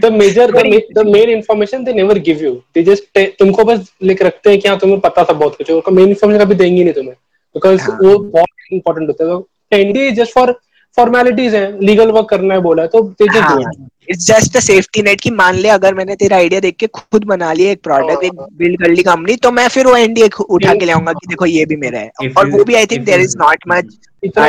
The 0.00 0.08
major 0.12 0.46
the, 0.48 0.62
the 0.96 1.04
main 1.04 1.30
information 1.34 1.84
they 1.84 1.92
never 1.94 2.16
give 2.24 2.40
you. 2.46 2.50
They 2.74 2.82
just 2.88 3.18
तुमको 3.38 3.64
बस 3.64 3.92
लिख 4.02 4.22
रखते 4.22 4.50
हैं 4.50 4.60
कि 4.60 4.68
हाँ 4.68 4.78
तुम्हें 4.78 4.98
पता 5.00 5.24
था 5.24 5.32
बहुत 5.32 5.56
कुछ 5.56 5.70
और 5.70 5.92
मेन 5.92 6.08
इन्फॉर्मेशन 6.08 6.44
कभी 6.44 6.54
देंगे 6.54 6.82
नहीं 6.84 6.94
तुम्हें। 6.94 7.14
बिकॉज़ 7.54 7.80
हाँ. 7.80 7.98
वो 8.02 8.18
बहुत 8.18 8.72
इंपॉर्टेंट 8.72 9.08
होता 9.08 9.24
है। 9.24 9.80
एनडीए 9.80 10.10
जस्ट 10.10 10.32
फॉर 10.32 10.50
फॉर्मेलिटीज 10.96 11.54
है 11.54 11.66
लीगल 11.80 12.10
वर्क 12.10 12.28
करना 12.28 12.54
है 12.54 12.60
बोला 12.60 12.86
तो 12.86 13.02
it's 13.22 14.26
just 14.26 14.56
a 14.56 14.60
safety 14.60 15.02
net 15.02 15.20
कि 15.20 15.30
मान 15.30 15.56
ले 15.56 15.68
अगर 15.68 15.94
मैंने 15.94 16.14
तेरा 16.16 16.36
आइडिया 16.36 16.60
देख 16.60 16.76
के 16.76 16.86
खुद 16.94 17.24
बना 17.24 17.52
लिया 17.52 17.70
एक 17.70 17.82
प्रोडक्ट 17.82 18.24
एक 18.24 18.40
बिल्ड 18.58 18.80
कर 18.82 18.90
ली 18.90 19.02
कंपनी 19.02 19.36
तो 19.36 19.50
मैं 19.50 19.66
फिर 19.68 19.86
वो 19.86 19.96
एनडीए 19.96 20.28
उठा 20.40 20.74
के 20.74 20.84
लाऊँगा 20.84 21.12
कि 21.12 21.26
देखो 21.26 21.46
ये 21.46 21.64
भी 21.64 21.76
मेरा 21.76 21.98
है। 21.98 22.30
और 22.36 22.50
वो 22.50 22.64
भी 22.64 22.74
I 22.74 22.86
think 22.86 23.04
there 23.04 23.20
is 23.20 23.36
not 23.38 23.64
much 23.68 23.98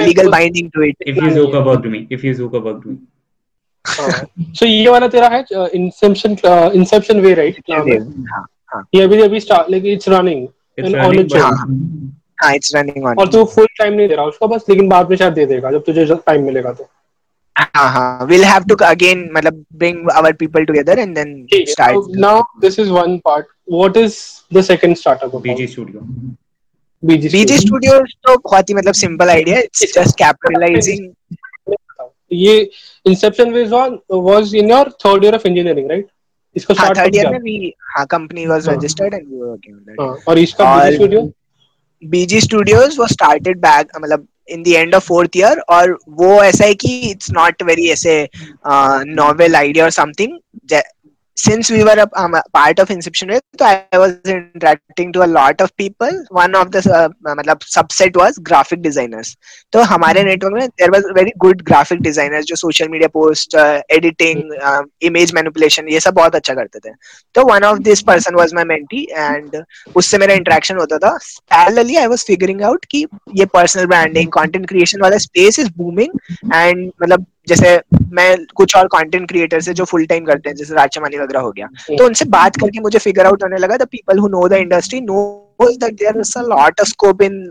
legal 0.02 0.30
binding 0.32 0.70
to 0.70 0.84
it 0.84 1.04
if 1.08 1.24
you 1.24 1.30
joke 1.32 1.56
about 1.56 1.86
me 1.88 2.08
if 2.12 2.26
you 2.26 2.34
joke 2.34 2.56
about 2.56 2.88
me 2.88 2.98
so 4.56 4.66
ये 4.66 4.90
वाला 4.90 5.08
तेरा 5.08 5.28
है 5.28 5.44
इंसेप्शन 5.52 6.36
इंसेप्शन 6.76 7.20
वे 7.20 7.34
राइट 7.34 7.72
हाँ 7.72 8.84
ये 8.96 9.04
अभी 9.04 9.22
अभी 9.22 9.40
start 9.40 9.72
like 9.72 9.86
it's 9.86 10.10
running 10.10 10.48
on 10.96 11.20
it 11.20 11.34
हाँ 12.44 12.54
it's 12.56 12.76
running 12.76 13.06
on 13.06 13.16
और 13.20 13.28
तू 13.32 13.44
फुल 13.56 13.68
टाइम 13.78 13.94
नहीं 13.94 14.08
दे 14.08 14.16
रहा 14.16 14.26
उसका 14.26 14.48
बस 14.48 14.66
लेकिन 14.70 14.90
बाद 14.90 15.10
में 15.10 15.18
शायद 15.18 15.34
दे 15.34 15.46
देगा 15.46 15.72
जब 15.72 15.84
तुझे 15.86 16.06
टाइम 16.08 16.44
मिलेगा 16.46 16.72
तो 16.74 16.90
uh-huh. 17.56 18.26
we'll 18.28 18.44
have 18.44 18.66
to 18.66 18.76
again 18.88 19.30
matlab, 19.30 19.66
bring 19.72 20.10
our 20.12 20.34
people 20.34 20.66
together 20.66 20.94
and 20.94 21.16
then 21.16 21.48
start. 21.68 21.96
So 21.96 22.08
now 22.10 22.46
this 22.60 22.80
is 22.80 22.90
one 22.90 23.20
part. 23.22 23.48
What 23.66 23.98
is 23.98 24.44
the 24.52 24.64
second 24.64 24.98
startup 24.98 25.30
about? 25.30 25.44
BG 25.44 25.70
Studio. 25.70 26.02
BG 27.04 27.30
Studio. 27.30 27.46
BG 27.46 27.60
Studio 27.60 28.04
तो 28.24 28.38
बहुत 28.40 28.70
ही 28.70 28.76
मतलब 28.76 28.94
simple 28.94 29.30
idea. 29.30 29.64
It's 29.64 29.94
just 29.94 30.18
capitalizing. 30.18 31.12
ये 32.34 32.70
inception 33.06 33.52
wage 33.54 33.72
was 33.72 34.54
in 34.56 34.70
your 34.72 34.90
third 35.06 35.24
year 35.26 35.36
of 35.36 35.48
engineering 35.48 35.90
right 35.90 36.08
इसको 36.56 36.74
start 36.74 36.98
third 36.98 37.16
year 37.16 37.30
में 37.32 37.42
भी 37.42 37.74
हाँ 37.96 38.06
company 38.12 38.46
was 38.48 38.70
registered 38.70 39.14
and 39.14 39.28
we 39.28 39.40
were 39.40 39.48
working 39.48 39.76
on 39.76 39.82
that 39.84 40.28
और 40.30 40.40
इसका 40.40 40.76
बीजी 40.76 40.96
स्टूडियो 40.96 41.22
बीजी 42.04 42.42
स्टूडियोज 42.42 42.98
वो 43.00 43.08
started 43.08 43.58
back 43.60 43.98
मतलब 43.98 44.28
in 44.50 44.64
the 44.64 44.68
end 44.68 44.96
of 44.96 45.04
fourth 45.04 45.38
year 45.38 45.60
और 45.70 45.98
वो 46.10 46.44
ऐसा 46.44 46.66
है 46.66 46.74
कि 46.74 46.96
इट्स 47.10 47.32
नॉट 47.32 47.64
वेरी 47.64 47.90
ऐसे 47.90 48.16
नॉवेल 48.68 49.56
आइडिया 49.56 49.86
और 49.86 49.92
something 49.92 50.38
since 51.44 51.72
we 51.72 51.84
were 51.84 51.98
a 52.04 52.08
um, 52.22 52.36
part 52.54 52.80
of 52.80 52.92
Inception 52.92 53.30
Wave, 53.30 53.42
so 53.60 53.66
I 53.66 53.98
was 53.98 54.20
interacting 54.26 55.12
to 55.14 55.24
a 55.26 55.30
lot 55.38 55.62
of 55.62 55.76
people. 55.76 56.12
One 56.30 56.56
of 56.56 56.72
the 56.72 56.80
uh, 56.80 57.10
मतलब 57.40 57.64
subset 57.76 58.16
was 58.22 58.38
graphic 58.50 58.84
designers. 58.84 59.36
तो 59.74 59.82
हमारे 59.92 60.24
network 60.26 60.54
में 60.54 60.70
there 60.78 60.92
was 60.92 61.08
very 61.18 61.34
good 61.46 61.64
graphic 61.72 62.04
designers 62.08 62.46
जो 62.46 62.56
social 62.56 62.92
media 62.96 63.10
post, 63.10 63.56
uh, 63.56 63.82
editing, 63.90 64.44
uh, 64.62 64.84
image 65.10 65.34
manipulation 65.40 65.90
ये 65.90 66.00
सब 66.00 66.14
बहुत 66.14 66.36
अच्छा 66.36 66.54
करते 66.54 66.80
थे. 66.80 66.94
तो 67.36 67.48
one 67.50 67.68
of 67.72 67.84
this 67.90 68.06
person 68.12 68.40
was 68.44 68.56
my 68.60 68.68
mentee 68.74 69.04
and 69.26 69.60
उससे 69.96 70.18
मेरा 70.18 70.36
interaction 70.44 70.80
होता 70.80 70.98
था. 70.98 71.18
Parallelly 71.52 71.98
I 71.98 72.08
was 72.16 72.24
figuring 72.32 72.64
out 72.64 72.86
कि 72.92 73.06
ये 73.42 73.46
personal 73.58 73.88
branding, 73.88 74.32
content 74.40 74.72
creation 74.74 75.02
वाला 75.02 75.18
space 75.28 75.60
is 75.66 75.70
booming 75.82 76.18
and 76.54 76.92
मतलब 77.04 77.26
जैसे 77.48 77.80
मैं 78.14 78.46
कुछ 78.56 78.76
और 78.76 78.88
कंटेंट 78.88 79.28
क्रिएटर 79.28 79.62
से 79.62 79.74
जो 79.74 79.86
फुल 79.86 80.06
टाइम 80.06 80.26
करते 80.26 80.50
हैं 80.50 80.56
जैसे 80.56 80.74
राजमानी 80.76 81.18
वगैरह 81.18 81.40
हो 81.40 81.52
गया। 81.52 81.68
तो 81.98 82.06
उनसे 82.06 82.26
बात 82.26 82.56
करके 82.56 82.80
मुझे 82.80 83.00
फिगर 83.00 83.26
आउट 83.26 83.44
होने 83.44 83.58
लगा 83.58 83.78
the 83.78 83.88
people 83.92 84.20
who 84.20 84.28
know 84.28 84.48
the 84.48 84.54
industry 84.54 85.02
know 85.02 85.48
scope 86.84 87.22
in 87.22 87.50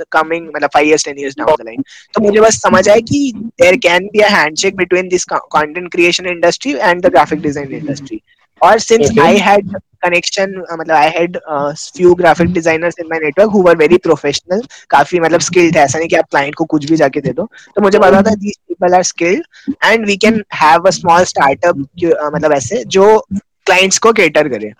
मुझे 2.20 2.40
बस 2.40 2.60
समझ 2.62 2.88
आया 2.88 3.00
कि 3.00 3.32
there 3.36 3.76
can 3.76 4.06
be 4.06 4.20
a 4.20 4.28
handshake 4.28 4.76
between 4.76 5.08
this 5.08 5.24
content 5.24 5.90
creation 5.92 6.26
industry 6.26 6.72
and 6.72 7.02
the 7.02 7.06
graphic 7.06 7.40
design 7.40 7.72
industry 7.72 8.20
और 8.62 8.78
सिंस 8.78 9.18
आई 9.22 9.38
हैड 9.38 9.70
कनेक्शन 10.04 10.52
मतलब 10.72 10.94
I 10.96 11.08
had 11.10 11.36
few 11.96 12.14
graphic 12.14 12.52
designers 12.52 12.94
in 13.00 13.06
my 13.10 13.18
network 13.20 13.50
who 13.52 13.62
were 13.62 13.76
very 13.76 13.96
professional 14.04 14.62
काफ़ी 14.90 15.20
मतलब 15.20 15.40
skilled 15.40 15.76
है 15.76 15.82
ऐसा 15.84 15.98
नहीं 15.98 16.08
कि 16.08 16.16
आप 16.16 16.28
client 16.30 16.54
को 16.54 16.64
कुछ 16.64 16.84
भी 16.90 16.96
जाके 16.96 17.20
दे 17.20 17.32
दो। 17.32 17.48
तो 17.76 17.82
मुझे 17.82 17.98
पता 17.98 18.22
था 18.22 18.34
these 18.34 18.56
people 18.68 18.94
are 18.94 19.02
skilled 19.02 19.74
and 19.84 20.06
we 20.06 20.16
can 20.16 20.42
have 20.54 20.86
a 20.86 20.90
small 20.90 21.24
startup 21.24 21.76
मतलब 22.34 22.52
ऐसे 22.52 22.82
जो 22.86 23.18
क्लाइंट्स 23.30 23.98
को 23.98 24.12
कैटर 24.12 24.48
करे। 24.48 24.72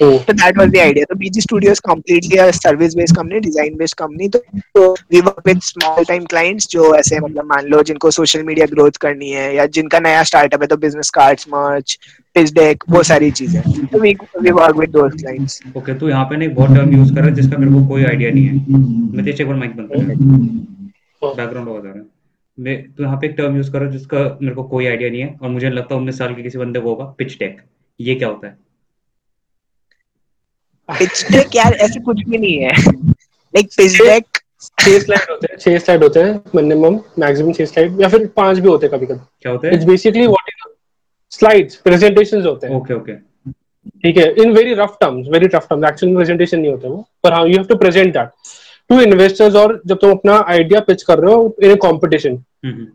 So 0.00 0.18
that 0.18 0.56
was 0.56 0.70
the 0.70 0.80
idea. 0.80 1.06
So 1.08 1.16
BG 1.16 1.42
Studio 1.42 1.70
is 1.72 1.80
completely 1.80 2.38
a 2.38 2.52
service 2.52 2.94
based 2.94 3.16
company, 3.16 3.40
design 3.40 3.76
based 3.76 3.96
company. 3.96 4.28
तो, 4.28 4.38
तो 4.74 4.96
we 5.10 5.22
work 5.22 5.42
with 5.44 5.62
small 5.62 6.04
time 6.04 6.26
clients 6.26 6.68
जो 6.70 6.94
ऐसे 6.96 7.20
मतलब 7.20 7.44
मान 7.44 7.66
लो 7.66 7.82
जिनको 7.82 8.10
social 8.10 8.44
media 8.50 8.68
growth 8.74 8.96
करनी 8.96 9.30
है 9.30 9.54
या 9.56 9.66
जिनका 9.78 10.00
नया 10.00 10.22
startup 10.22 10.62
है 10.62 10.66
तो 10.66 10.76
business 10.76 11.10
cards, 11.18 11.48
merch, 11.54 11.96
pitch 12.36 12.52
deck 12.52 12.88
वो 12.90 13.02
सारी 13.02 13.30
चीज़ें. 13.40 13.62
तो 13.86 13.98
we 13.98 14.14
we 14.44 14.52
work 14.60 14.80
with 14.82 14.94
those 14.98 15.16
clients. 15.22 15.58
Okay, 15.76 15.98
तो 16.00 16.08
यहाँ 16.08 16.24
पे 16.24 16.36
नहीं 16.36 16.54
बहुत 16.54 16.70
term 16.70 16.94
use 16.98 17.10
कर 17.10 17.20
रहा 17.20 17.28
है 17.28 17.34
जिसका 17.34 17.58
मेरे 17.58 17.72
को 17.72 17.86
कोई 17.88 18.04
idea 18.04 18.32
नहीं 18.34 18.44
है. 18.44 18.54
मैं 19.16 19.24
तेरे 19.24 19.42
एक 19.42 19.48
बार 19.48 19.58
mic 19.58 19.76
बंद 19.76 19.88
कर 19.88 21.36
बैकग्राउंड 21.36 21.68
आवाज़ 21.68 21.84
रहा 21.84 22.04
मैं 22.58 22.76
तो 22.92 23.02
यहाँ 23.02 23.16
पे 23.20 23.26
एक 23.26 23.34
टर्म 23.36 23.56
यूज़ 23.56 23.70
करो 23.72 23.86
जिसका 23.90 24.18
मेरे 24.42 24.54
को 24.54 24.62
कोई 24.68 24.86
आइडिया 24.86 25.10
नहीं 25.10 25.20
है 25.20 25.36
और 25.42 25.48
मुझे 25.48 25.70
लगता 25.70 25.94
है 25.94 26.00
उन्नीस 26.00 26.18
साल 26.18 26.34
के 26.34 26.42
किसी 26.42 26.58
बंदे 26.58 26.80
को 26.80 26.88
होगा 26.88 27.04
पिच 27.18 27.38
टेक 27.38 27.60
ये 28.00 28.14
क्या 28.14 28.28
होता 28.28 28.46
है 28.46 28.67
पिच 30.88 31.24
डेक 31.32 31.56
यार 31.56 31.72
ऐसे 31.74 32.00
कुछ 32.00 32.22
भी 32.28 32.38
नहीं 32.38 32.56
है। 32.58 32.72
लाइक 33.54 33.68
पिच 33.76 34.00
डेक 34.00 34.24
छह 34.78 34.98
स्लाइड 34.98 35.30
होते 35.30 35.46
हैं 35.50 35.58
छह 35.58 35.78
स्लाइड 35.78 36.02
होते 36.02 36.20
हैं 36.20 36.40
मिनिमम 36.54 36.98
मैक्सिमम 37.18 37.52
छह 37.52 37.64
स्लाइड 37.64 38.00
या 38.00 38.08
फिर 38.08 38.26
पाँच 38.36 38.58
भी 38.58 38.68
होते 38.68 38.86
हैं 38.86 38.94
कभी 38.94 39.06
कभी 39.06 39.18
क्या 39.42 39.52
होते 39.52 39.66
हैं? 39.66 39.74
It's 39.74 39.84
basically 39.86 40.26
what 40.26 40.48
is 40.48 40.72
slides 41.32 41.74
presentations 41.84 42.44
होते 42.46 42.66
हैं। 42.66 42.74
ओके 42.76 42.94
ओके 42.94 43.14
ठीक 44.02 44.16
है 44.18 44.24
in 44.42 44.50
very 44.52 44.74
rough 44.74 44.96
terms 45.00 45.28
very 45.32 45.48
tough 45.48 45.66
terms 45.70 45.88
actually 45.88 46.14
presentation 46.16 46.60
नहीं 46.60 46.70
होता 46.70 46.88
वो 46.88 47.04
पर 47.24 47.32
हाँ 47.32 47.46
you 47.46 47.56
have 47.56 47.64
to 47.66 47.76
present 47.76 48.12
that 48.14 48.28
to 48.90 49.00
investors 49.00 49.54
और 49.56 49.80
जब 49.86 49.98
तुम 50.00 50.10
अपना 50.10 50.36
आइडिया 50.48 50.80
पिच 50.80 51.02
कर 51.02 51.18
रहे 51.18 51.34
हो 51.34 51.56
in 51.62 51.74
competition 51.84 52.42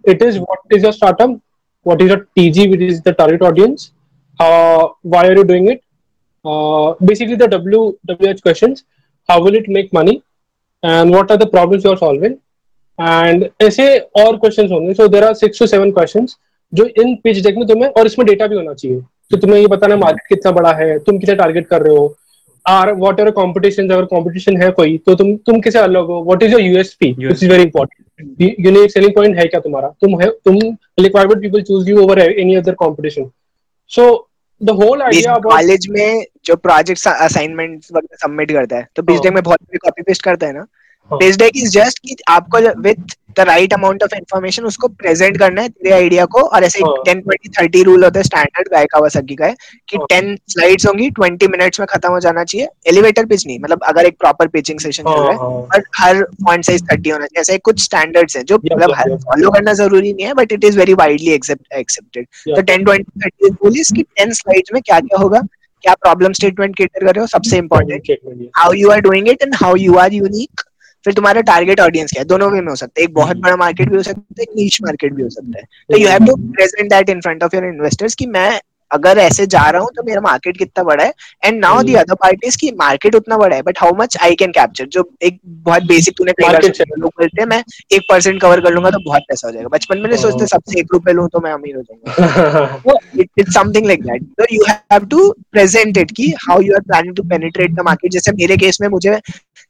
it 0.09 0.23
is 0.23 0.37
what 0.39 0.73
is 0.73 0.83
your 0.83 0.93
startup 0.93 1.39
what 1.85 2.01
is 2.01 2.09
your 2.09 2.19
TG 2.35 2.67
which 2.67 2.81
is 2.89 3.01
the 3.01 3.13
target 3.17 3.43
audience 3.43 3.91
why 4.39 5.27
are 5.27 5.37
you 5.37 5.43
doing 5.43 5.69
it 5.71 5.81
uh, 6.45 6.93
basically 7.09 7.35
the 7.35 7.47
W 7.47 7.81
WH 8.11 8.41
questions. 8.41 8.83
How 9.29 9.41
will 9.41 9.55
it 9.55 9.67
make 9.69 9.93
money? 9.93 10.21
And 10.83 11.11
what 11.11 11.31
are 11.31 11.37
the 11.37 11.47
problems 11.47 11.83
you 11.85 11.91
are 11.91 11.97
solving? 11.97 12.37
And 12.99 13.45
ऐसे 13.61 13.85
और 14.23 14.39
questions 14.39 14.71
होंगे. 14.71 14.93
So 14.95 15.07
there 15.07 15.27
are 15.27 15.35
six 15.43 15.61
to 15.61 15.67
seven 15.75 15.93
questions 15.99 16.35
जो 16.73 16.85
इन 17.01 17.15
pitch 17.23 17.43
deck 17.43 17.57
में 17.57 17.67
तुम्हें 17.67 17.89
और 17.89 18.05
इसमें 18.05 18.25
data 18.27 18.47
भी 18.47 18.55
होना 18.55 18.73
चाहिए. 18.73 18.99
तो 19.31 19.37
तुम्हें 19.37 19.59
ये 19.59 19.67
बताना 19.67 19.95
मार्केट 19.97 20.27
कितना 20.29 20.51
बड़ा 20.51 20.71
है 20.75 20.97
तुम 20.99 21.17
कितना 21.19 21.35
टारगेट 21.35 21.67
कर 21.67 21.81
रहे 21.81 21.95
हो? 21.95 22.15
आर 22.65 22.91
वॉट 22.93 23.19
एवर 23.19 23.31
कॉम्पिटिशन 23.31 23.89
अगर 23.89 24.05
कॉम्पिटिशन 24.05 24.61
है 24.61 24.69
कोई 24.71 24.97
तो 25.05 25.15
तुम 25.15 25.35
तुम 25.45 25.59
किसे 25.61 25.79
अलग 25.79 26.05
हो? 26.07 26.19
What 26.23 26.43
is 26.43 26.51
your 26.51 26.61
USP 26.61 27.09
is 27.31 27.45
very 27.49 27.63
important 27.63 28.41
unique 28.65 28.91
selling 28.91 29.13
point 29.15 29.37
है 29.37 29.45
क्या 29.47 29.59
तुम्हारा? 29.59 29.87
तुम 30.01 30.19
है 30.21 30.29
तुम 30.45 30.59
requirement 30.99 31.41
people 31.41 31.61
choose 31.61 31.89
you 31.89 32.01
over 32.03 32.19
any 32.19 32.55
other 32.55 32.73
competition 32.83 33.29
so 33.91 34.05
the 34.63 34.69
whole 34.69 35.01
idea 35.01 35.37
college 35.37 35.87
में 35.89 36.25
जो 36.45 36.55
प्रोजेक्ट 36.55 37.07
असाइनमेंट 37.07 37.83
सबमिट 37.83 38.51
करता 38.51 38.77
है 38.77 38.87
तो 38.95 39.03
बीस 39.03 39.19
डे 39.19 39.29
में 39.29 39.43
बहुत 39.43 39.59
कॉपी 39.75 40.01
पेस्ट 40.01 40.23
करता 40.23 40.47
है 40.47 40.53
ना। 40.53 40.65
डेक 41.11 41.51
इज़ 41.55 41.69
जस्ट 41.69 41.99
कि 41.99 42.15
आपको 42.27 42.59
with 42.81 43.15
the 43.37 43.45
right 43.47 43.73
amount 43.73 44.03
of 44.03 44.15
information 44.15 44.63
उसको 44.65 44.87
प्रेजेंट 45.01 45.37
करना 45.39 45.61
है 45.61 45.69
तेरे 45.69 45.93
आइडिया 45.95 46.25
को 46.27 46.41
और 46.47 46.63
ऐसे 46.63 46.79
टेन 47.05 47.21
ट्वेंटी 47.21 47.49
थर्टी 47.51 47.83
रूल 47.83 48.03
होता 48.03 48.19
है 48.19 48.23
स्टैंडर्ड 48.23 48.67
गाय 48.71 48.85
का 48.85 48.99
वसकी 48.99 49.35
का 49.35 49.45
है 49.45 49.55
कि 49.89 49.97
टेन 50.09 50.35
स्लाइड्स 50.49 50.87
होंगी 50.87 51.09
ट्वेंटी 51.11 51.47
मिनट्स 51.47 51.79
में 51.79 51.87
खत्म 51.89 52.11
हो 52.11 52.19
जाना 52.19 52.43
चाहिए। 52.43 52.67
एलिवेटर 52.87 53.25
पिच 53.25 53.45
नहीं 53.47 53.59
मतलब 53.59 53.83
अगर 53.87 54.05
एक 54.05 54.17
प्रॉपर 54.19 54.47
पिचिंग 54.47 54.79
सेशन 54.79 55.03
चल 55.03 55.19
रहा 55.19 55.31
है 55.31 55.37
और 55.37 55.83
हर 55.97 56.23
फॉन्ट 56.43 56.65
साइज़ 56.65 56.83
थर्टी 56.83 57.09
होना 57.09 57.25
चाहिए 57.25 57.41
ऐसे 57.41 57.57
कुछ 57.69 57.83
स्टैंडर्ड्स 57.83 58.37
हैं 58.37 58.43
जो 58.45 58.57
मतलब 58.65 59.17
फॉलो 59.25 59.51
करना 59.51 59.73
ज़रूरी 59.73 60.13
नहीं 60.13 60.25
है 60.25 60.33
but 60.33 60.51
it 60.51 60.63
is 60.63 60.77
very 60.79 60.93
widely 60.95 61.31
accepted 61.31 62.25
तो 62.47 62.61
ten 62.61 62.85
twenty 62.85 63.19
thirty 63.19 63.49
rule 63.49 63.79
is 63.79 63.93
की 63.95 64.03
टेन 64.17 64.33
स्लाइड्स 64.33 64.73
में 64.73 64.81
क्या 64.81 64.99
क्या 65.01 65.21
होगा 65.21 65.41
क्या 65.83 65.93
प्रॉब्लम 65.93 66.33
स्टेटमेंट 66.33 66.75
कैटर 66.77 67.05
कर 67.05 67.13
रहे 67.13 67.21
हो 67.21 67.27
सबसे 67.27 67.57
important 67.57 68.49
how 68.57 68.73
you 68.73 68.89
are 68.89 69.01
doing 69.01 69.27
it 69.29 69.41
and 69.41 69.55
how 69.55 69.75
you 69.77 69.95
are 69.97 70.13
unique 70.13 70.61
फिर 71.05 71.13
तुम्हारा 71.13 71.41
टारगेट 71.43 71.79
ऑडियंस 71.81 72.11
क्या 72.11 72.21
है? 72.21 72.27
दोनों 72.27 72.51
वे 72.51 72.61
में 72.61 72.67
हो 72.69 72.75
सकता 72.75 72.99
है। 72.99 73.03
एक 73.03 73.13
बहुत 73.13 73.37
बड़ा 73.37 73.55
मार्केट 73.57 73.89
भी 73.89 73.97
हो 73.97 74.03
सकता 74.03 74.35
है 74.39 74.43
एक 74.43 74.55
नीच 74.57 74.77
मार्केट 74.83 75.13
भी 75.13 75.23
हो 75.23 75.29
सकता 75.29 75.59
है। 75.59 75.65
तो 75.89 75.97
you 75.97 76.07
have 76.09 76.25
to 76.25 76.35
present 76.35 76.89
that 76.89 77.09
in 77.09 77.21
front 77.21 77.43
of 77.43 77.55
your 77.55 77.65
investors 77.65 78.15
कि 78.15 78.25
मैं 78.27 78.59
अगर 78.91 79.17
ऐसे 79.17 79.45
जा 79.47 79.61
रहा 79.69 79.81
हूँ 79.81 79.89
तो 79.95 80.03
मेरा 80.03 80.21
मार्केट 80.21 80.57
कितना 80.57 80.83
बड़ा 80.83 81.03
है? 81.03 81.13
And 81.43 81.59
now 81.59 81.81
the 81.83 81.93
other 81.95 82.15
party 82.15 82.49
की 82.59 82.71
मार्केट 82.79 83.15
उतना 83.15 83.37
बड़ा 83.37 83.55
है 83.55 83.61
but 83.61 83.79
how 83.79 83.93
much 83.99 84.17
I 84.23 84.35
can 84.35 84.51
capture 84.51 84.85
जो 84.87 85.03
एक 85.23 85.39
बहुत 85.45 85.83
बेसिक 85.83 86.17
तूने 86.17 86.31
लोग 86.31 87.09
बोलते 87.09 87.41
हैं 87.41 87.47
मैं 87.49 87.63
एक 87.91 88.01
परसेंट 88.09 88.39
कवर 88.41 88.61
कर 88.61 88.73
लूँगा 88.73 88.89
तो 88.89 88.99
बहुत 89.05 89.21
पैसा 89.29 89.47
हो 89.47 89.53
जाएगा। 89.53 89.69
बचपन 89.69 89.97
में 89.97 90.09
नहीं 90.09 90.21
सोचते 90.21 90.47
सबसे 90.47 90.79
एक 90.79 90.93
रुपए 90.93 91.13
लू 91.13 91.27
तो 91.27 91.39
मैं 91.43 91.51
अमीर 91.53 91.75
हो 91.75 91.81
जाऊँगा। 91.81 92.97
इट्स 93.39 93.53
समथिंग 93.53 93.85
लाइक 93.87 94.03
दैट 94.03 94.23
तो 94.39 94.45
you 94.53 94.63
have 94.69 95.05
to 95.07 95.29
present 95.51 95.97
it 95.97 96.11
की 96.11 96.29
how 96.47 96.61
you 96.61 96.75
are 96.75 96.81
planning 96.81 97.15
to 97.15 97.23
penetrate 97.29 97.73
the 97.75 97.85
market 97.85 98.11
जैसे 98.11 98.31
मेरे 98.33 98.57
केस 98.57 98.77
में 98.81 98.87
मुझे 98.89 99.19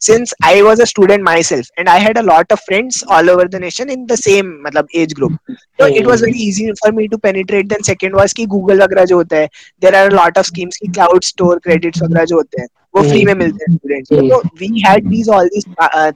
since 0.05 0.33
I 0.43 0.53
was 0.67 0.83
a 0.83 0.87
student 0.91 1.23
myself 1.27 1.71
and 1.77 1.89
I 1.95 1.97
had 2.05 2.17
a 2.21 2.25
lot 2.29 2.53
of 2.55 2.61
friends 2.69 3.01
all 3.15 3.33
over 3.33 3.47
the 3.55 3.63
nation 3.63 3.95
in 3.95 4.05
the 4.07 4.19
same 4.21 4.53
मतलब 4.67 4.87
age 5.01 5.13
group. 5.19 5.33
So 5.79 5.89
it 6.01 6.07
was 6.11 6.23
very 6.27 6.45
easy 6.45 6.69
for 6.83 6.91
me 6.99 7.07
to 7.15 7.19
penetrate. 7.25 7.73
Then 7.73 7.89
second 7.89 8.21
was 8.21 8.33
कि 8.39 8.47
Google 8.53 8.81
वगैरह 8.83 9.05
जो 9.11 9.17
होता 9.17 9.37
है 9.37 9.49
there 9.81 9.95
are 9.99 10.07
a 10.11 10.15
lot 10.15 10.39
of 10.41 10.49
schemes 10.51 10.77
की 10.77 10.93
cloud 10.99 11.27
store 11.33 11.57
credits 11.67 12.03
वगैरह 12.03 12.25
जो 12.31 12.35
होते 12.37 12.61
हैं 12.61 12.67
वो 12.95 13.01
फ्री 13.03 13.23
में 13.25 13.33
मिलते 13.33 13.65
हैं 13.65 13.75
स्टूडेंट्स 13.75 14.09
को. 14.09 14.15
तो 14.29 14.49
we 14.59 14.81
had 14.81 15.07
these 15.09 15.29
all 15.35 15.47
these 15.53 15.65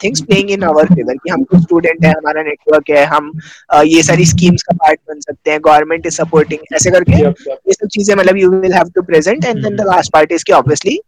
things 0.03 0.21
playing 0.21 0.51
in 0.51 0.63
our 0.63 0.85
favour 0.95 1.13
कि 1.23 1.29
हम 1.29 1.43
कुछ 1.43 1.61
स्टूडेंट 1.61 2.05
है 2.05 2.11
हमारा 2.11 2.41
नेटवर्क 2.43 2.89
है 2.89 3.05
हम 3.13 3.31
uh, 3.75 3.83
ये 3.85 4.03
सारी 4.03 4.25
स्कीम्स 4.31 4.63
का 4.63 4.75
पार्ट 4.83 4.99
बन 5.09 5.19
सकते 5.19 5.51
हैं 5.51 5.59
गवर्नमेंट 5.65 6.05
इज़ 6.07 6.15
सपोर्टिंग 6.15 6.75
ऐसे 6.75 6.91
करके 6.91 7.21
ये 7.21 7.73
सब 7.73 7.87
चीज़ें 7.93 8.15
मतलब 8.15 8.37
you 8.37 8.49
will 8.51 8.73
have 8.73 8.91
to 8.95 9.01
present 9.11 9.45
and 9.45 9.63
then 9.63 9.75
the 9.75 9.87
last 9.87 10.11
part 10.13 10.31
is 10.31 10.43
कि 10.47 10.53
ऑब्वियसली 10.53 10.99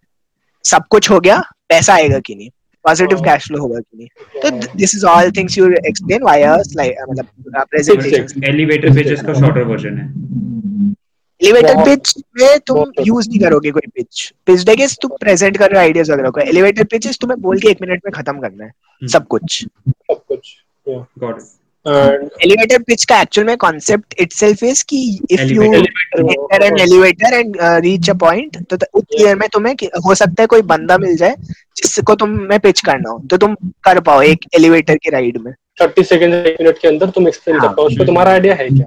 सब 0.66 0.88
कुछ 0.92 1.10
हो 1.12 1.20
गया 1.20 1.38
पैसा 1.70 1.94
आएगा 1.94 2.20
कि 2.20 2.36
नहीं. 2.36 2.50
पॉजिटिव 2.86 3.22
कैश 3.22 3.48
फ्लो 3.48 3.60
होगा 3.60 3.80
कि 3.80 3.98
नहीं? 3.98 4.08
तो 4.42 4.78
this 4.78 4.96
is 4.96 5.06
all 5.06 5.32
things 5.32 5.58
you 5.58 5.70
explain 5.88 6.24
via 6.24 6.56
मतलब 6.56 7.26
प्रेजेंटेशन 7.58 8.44
एलिवेटर 8.46 8.94
पेजेस 8.96 9.22
का 9.22 9.34
शॉर्टर 9.34 9.64
वर्जन 9.64 9.98
है। 9.98 10.06
एलिवेटर 11.42 11.84
पिच 11.86 12.14
में 12.40 12.60
तुम 12.68 12.92
यूज़ 13.08 13.30
नहीं 13.30 13.40
करोगे 13.40 13.72
कोई 13.72 13.92
पिच 13.96 14.34
पिच 14.46 14.66
डेक 14.66 14.82
इज़ 14.82 14.96
तुम 15.02 15.12
प्रेजेंट 15.20 15.58
कर 15.58 15.72
रहे 15.72 15.82
आइडियाज़ 15.82 16.12
वगैरह 16.12 16.30
को। 16.30 16.40
एलिवेटर 16.42 16.84
पिच 16.84 17.18
तुम्हें 17.22 17.40
बोल 17.42 17.60
के 17.60 17.70
एक 17.70 17.82
मिनट 17.82 18.02
में 18.06 18.12
खत्म 18.14 18.40
करना 18.40 18.64
है। 18.64 18.72
Hmm. 18.72 19.12
सब 19.14 19.28
कुछ। 19.28 19.64
सब 19.90 20.22
कुछ 20.28 20.56
गॉट 20.88 21.38
इट 21.38 21.59
एलिवेटर 21.86 22.82
पिच 22.84 23.04
का 23.06 23.20
एक्चुअल 23.22 23.48
में 23.48 23.56
कॉन्सेप्ट 23.58 24.14
इटसेल्फ 24.20 24.64
इज़ 24.64 24.84
कि 24.90 24.98
if 25.32 25.42
you 25.42 25.62
enter 25.64 26.64
an 26.64 26.80
elevator 26.80 27.34
and 27.34 27.56
reach 27.84 28.10
a 28.10 28.14
point 28.14 28.58
तो 28.70 28.78
उस 28.94 29.04
ईयर 29.20 29.36
में 29.36 29.48
तुम्हें 29.54 29.74
हो 30.06 30.16
सकता 30.16 30.44
है 30.44 30.48
कोई 30.48 30.62
बंदा 30.72 30.98
मिल 30.98 31.16
जाए 31.18 31.36
जिसको 31.78 32.16
तुम्हें 32.16 32.60
पिच 32.60 32.80
करना 32.82 33.10
हो 33.10 33.20
तो 33.30 33.38
तुम 33.38 33.56
कर 33.84 34.00
पाओ 34.00 34.22
एक 34.22 34.46
एलिवेटर 34.56 34.96
की 34.96 35.10
राइड 35.10 35.38
में। 35.38 35.52
30 35.82 36.04
सेकंड 36.04 36.34
एक 36.34 36.58
मिनट 36.62 36.78
के 36.78 36.88
अंदर 36.88 37.10
तुम 37.10 37.28
एक्सप्लेन 37.28 37.60
कर 37.60 37.68
पाओ 37.68 37.86
उसको 37.86 38.06
तुम्हारा 38.06 38.32
आइडिया 38.32 38.56
है 38.56 38.68
क्या? 38.70 38.86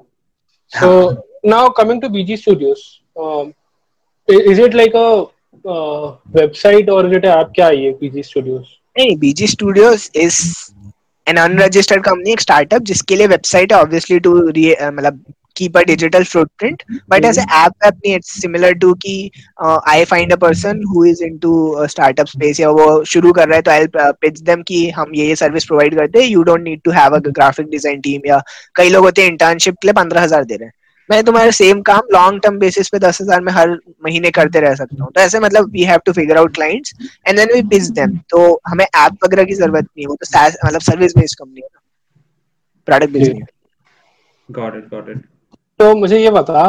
So 0.72 1.10
now 1.46 1.68
coming 1.76 2.02
to 2.02 2.08
BG 2.08 2.36
studios 2.36 2.78
is 4.28 4.60
it 4.60 4.74
like 4.74 4.96
a 4.96 5.06
website 6.36 6.90
और 6.90 7.08
इज़ 7.08 7.16
इट 7.16 7.24
ऐप 7.24 7.52
क्या 7.54 7.66
है 7.66 7.82
ये 7.84 7.90
बीजी 8.00 8.22
स्टूडियोज 8.22 8.64
नहीं 8.98 9.16
BG 9.16 9.46
studios 9.46 10.10
is 10.16 10.40
an 11.32 11.44
unregistered 11.44 12.04
company 12.04 12.32
एक 12.32 12.40
स्टार्टअप 12.40 12.82
जिसके 12.92 13.16
लिए 13.16 13.26
वेबसाइट 13.36 13.72
है 13.72 13.78
ऑब्वियसली 13.78 14.18
टू 14.20 14.34
मतलब 14.34 15.22
keep 15.54 15.74
a 15.76 15.84
digital 15.84 16.24
footprint 16.24 16.82
but 17.08 17.24
as 17.24 17.38
an 17.38 17.46
app 17.50 17.74
app 17.82 17.96
it's 18.02 18.32
similar 18.42 18.74
to 18.74 18.94
ki 18.96 19.32
uh, 19.58 19.80
I 19.86 20.04
find 20.04 20.32
a 20.32 20.36
person 20.36 20.82
who 20.82 21.04
is 21.04 21.20
into 21.20 21.52
a 21.76 21.88
startup 21.88 22.28
space 22.28 22.60
या 22.60 22.70
वो 22.70 23.04
शुरू 23.04 23.32
कर 23.32 23.48
रहा 23.48 23.56
है 23.56 23.62
तो 23.62 23.70
I'll 23.70 23.88
uh, 24.04 24.12
pitch 24.24 24.42
them 24.42 24.62
कि 24.68 24.88
हम 24.90 25.12
ये 25.14 25.26
ये 25.28 25.36
service 25.36 25.68
provide 25.70 25.94
करते 25.94 26.22
हैं 26.22 26.30
you 26.30 26.44
don't 26.44 26.64
need 26.64 26.84
to 26.84 26.94
have 26.98 27.18
a 27.18 27.22
graphic 27.30 27.72
design 27.74 28.04
team 28.06 28.26
या 28.26 28.42
कई 28.74 28.90
लोग 28.90 29.04
होते 29.04 29.22
हैं 29.22 29.30
internship 29.30 29.76
के 29.82 29.88
लिए 29.88 29.92
पंद्रह 29.94 30.22
हज़ार 30.22 30.44
दे 30.44 30.56
रहे 30.56 30.66
हैं 30.66 30.74
मैं 31.12 31.22
तुम्हारा 31.24 31.50
सेम 31.52 31.80
काम 31.82 32.12
लॉन्ग 32.12 32.40
टर्म 32.42 32.58
बेसिस 32.58 32.88
पे 32.88 32.98
दस 32.98 33.20
हज़ार 33.20 33.40
में 33.40 33.52
हर 33.52 33.70
महीने 34.04 34.30
करते 34.32 34.60
रह 34.60 34.74
सकता 34.74 35.02
हूँ। 35.02 35.10
तो 35.14 35.20
ऐसे 35.20 35.40
मतलब 35.40 35.70
we 35.72 35.84
have 35.84 36.00
to 36.06 36.12
figure 36.12 36.36
out 36.38 36.54
clients 36.54 36.94
and 37.28 37.38
then 37.38 37.54
we 37.54 37.62
pitch 37.68 37.88
them 37.98 38.16
तो 38.30 38.44
हमें 38.68 38.84
ऐप 38.84 39.24
वगैरह 39.24 39.44
की 39.44 39.54
ज़रूरत 39.54 39.84
नहीं 39.84 40.04
है 40.04 40.08
वो 40.08 40.16
तो 40.16 40.66
मतलब 40.66 40.80
सर्विस 40.82 41.16
बेस्ड 41.16 41.38
कंपनी 41.38 41.60
है। 41.60 41.68
प्रोडक्ट 42.88 43.12
बेस्ड 43.12 43.32
नहीं 43.32 43.42
गॉट 44.48 44.76
इट 44.76 44.88
गॉट 44.90 45.08
इट 45.10 45.22
तो 45.80 45.94
मुझे 45.96 46.18
ये 46.18 46.30
बता 46.32 46.64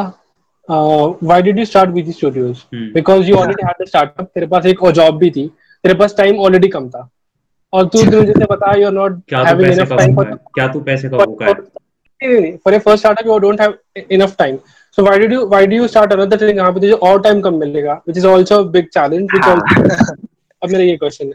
why 0.70 1.42
did 1.42 1.60
you 1.60 1.66
start 1.66 1.90
with 1.92 2.12
studios 2.12 2.64
because 2.94 3.30
you 3.30 3.36
already 3.38 3.66
had 3.68 3.84
the 3.84 3.88
startup 3.88 4.26
तेरे 4.26 4.48
पास 4.48 4.66
एक 4.66 4.84
और 4.84 4.92
जॉब 4.94 5.18
भी 5.20 5.30
थी 5.32 5.48
तेरे 5.84 5.94
पास 5.96 6.16
टाइम 6.18 6.40
ऑलरेडी 6.40 6.68
कम 6.70 6.90
था। 6.90 7.10
और 7.74 7.86
तू 7.88 8.04
मुझे 8.12 8.46
बता 8.52 8.76
you 8.78 8.86
are 8.88 8.94
not 8.94 9.34
having 9.34 9.72
enough 9.72 9.94
time 9.94 10.16
क्या 10.16 10.68
तू 10.74 10.80
पैसे 10.82 11.10
का 11.10 11.26
भूखा 11.26 11.46
है 11.46 11.54
for 12.66 12.74
a 12.74 12.80
first 12.80 13.00
startup 13.00 13.28
you 13.28 13.38
don't 13.40 13.62
have 13.62 13.78
enough 14.12 14.36
time 14.40 14.58
so 14.98 15.04
why 15.04 15.20
do 15.20 15.34
you 15.34 15.46
why 15.48 15.68
do 15.68 15.76
you 15.76 15.88
start 15.88 16.14
another 16.14 16.42
thing 16.42 16.58
यहाँ 16.58 16.72
पे 16.74 16.80
तुझे 16.80 16.94
और 17.08 17.22
टाइम 17.22 17.42
कम 17.42 17.56
मिलेगा 17.60 17.94
which 17.94 18.18
is 18.18 18.28
also 18.28 18.64
a 18.64 18.68
big 18.72 18.88
challenge 18.94 19.28
which 19.34 19.46
अब 20.62 20.70
मेरा 20.72 20.84
ये 20.84 20.96
क्वेश्चन 20.98 21.28
है। 21.28 21.34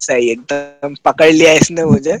सही 0.00 0.30
एकदम 0.30 0.94
पकड़ 1.04 1.30
लिया 1.32 1.52
इसने 1.52 1.84
मुझे। 1.84 2.18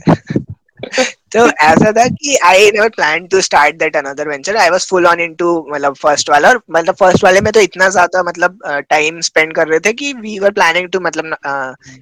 तो 1.34 1.46
ऐसा 1.62 1.90
था 1.92 2.06
कि 2.08 2.36
I 2.44 2.66
never 2.66 2.88
plan 2.96 3.26
to 3.26 3.40
start 3.40 3.76
that 3.76 3.96
another 3.96 4.28
venture 4.28 4.56
I 4.56 4.70
was 4.70 4.86
full 4.90 5.06
on 5.06 5.20
into 5.20 5.54
मतलब 5.70 5.94
फ़र्स्ट 6.02 6.30
वाला 6.30 6.48
और 6.48 6.60
मतलब 6.70 6.94
फ़र्स्ट 6.94 7.24
वाले 7.24 7.40
में 7.40 7.52
तो 7.52 7.60
इतना 7.60 7.88
ज़्यादा 7.88 8.22
मतलब 8.22 8.58
टाइम 8.90 9.20
स्पेंड 9.28 9.54
कर 9.54 9.68
रहे 9.68 9.78
थे 9.86 9.92
कि 9.92 10.12
वी 10.14 10.38
वर 10.38 10.50
प्लानिंग 10.52 10.88
टू 10.88 11.00
मतलब 11.00 11.36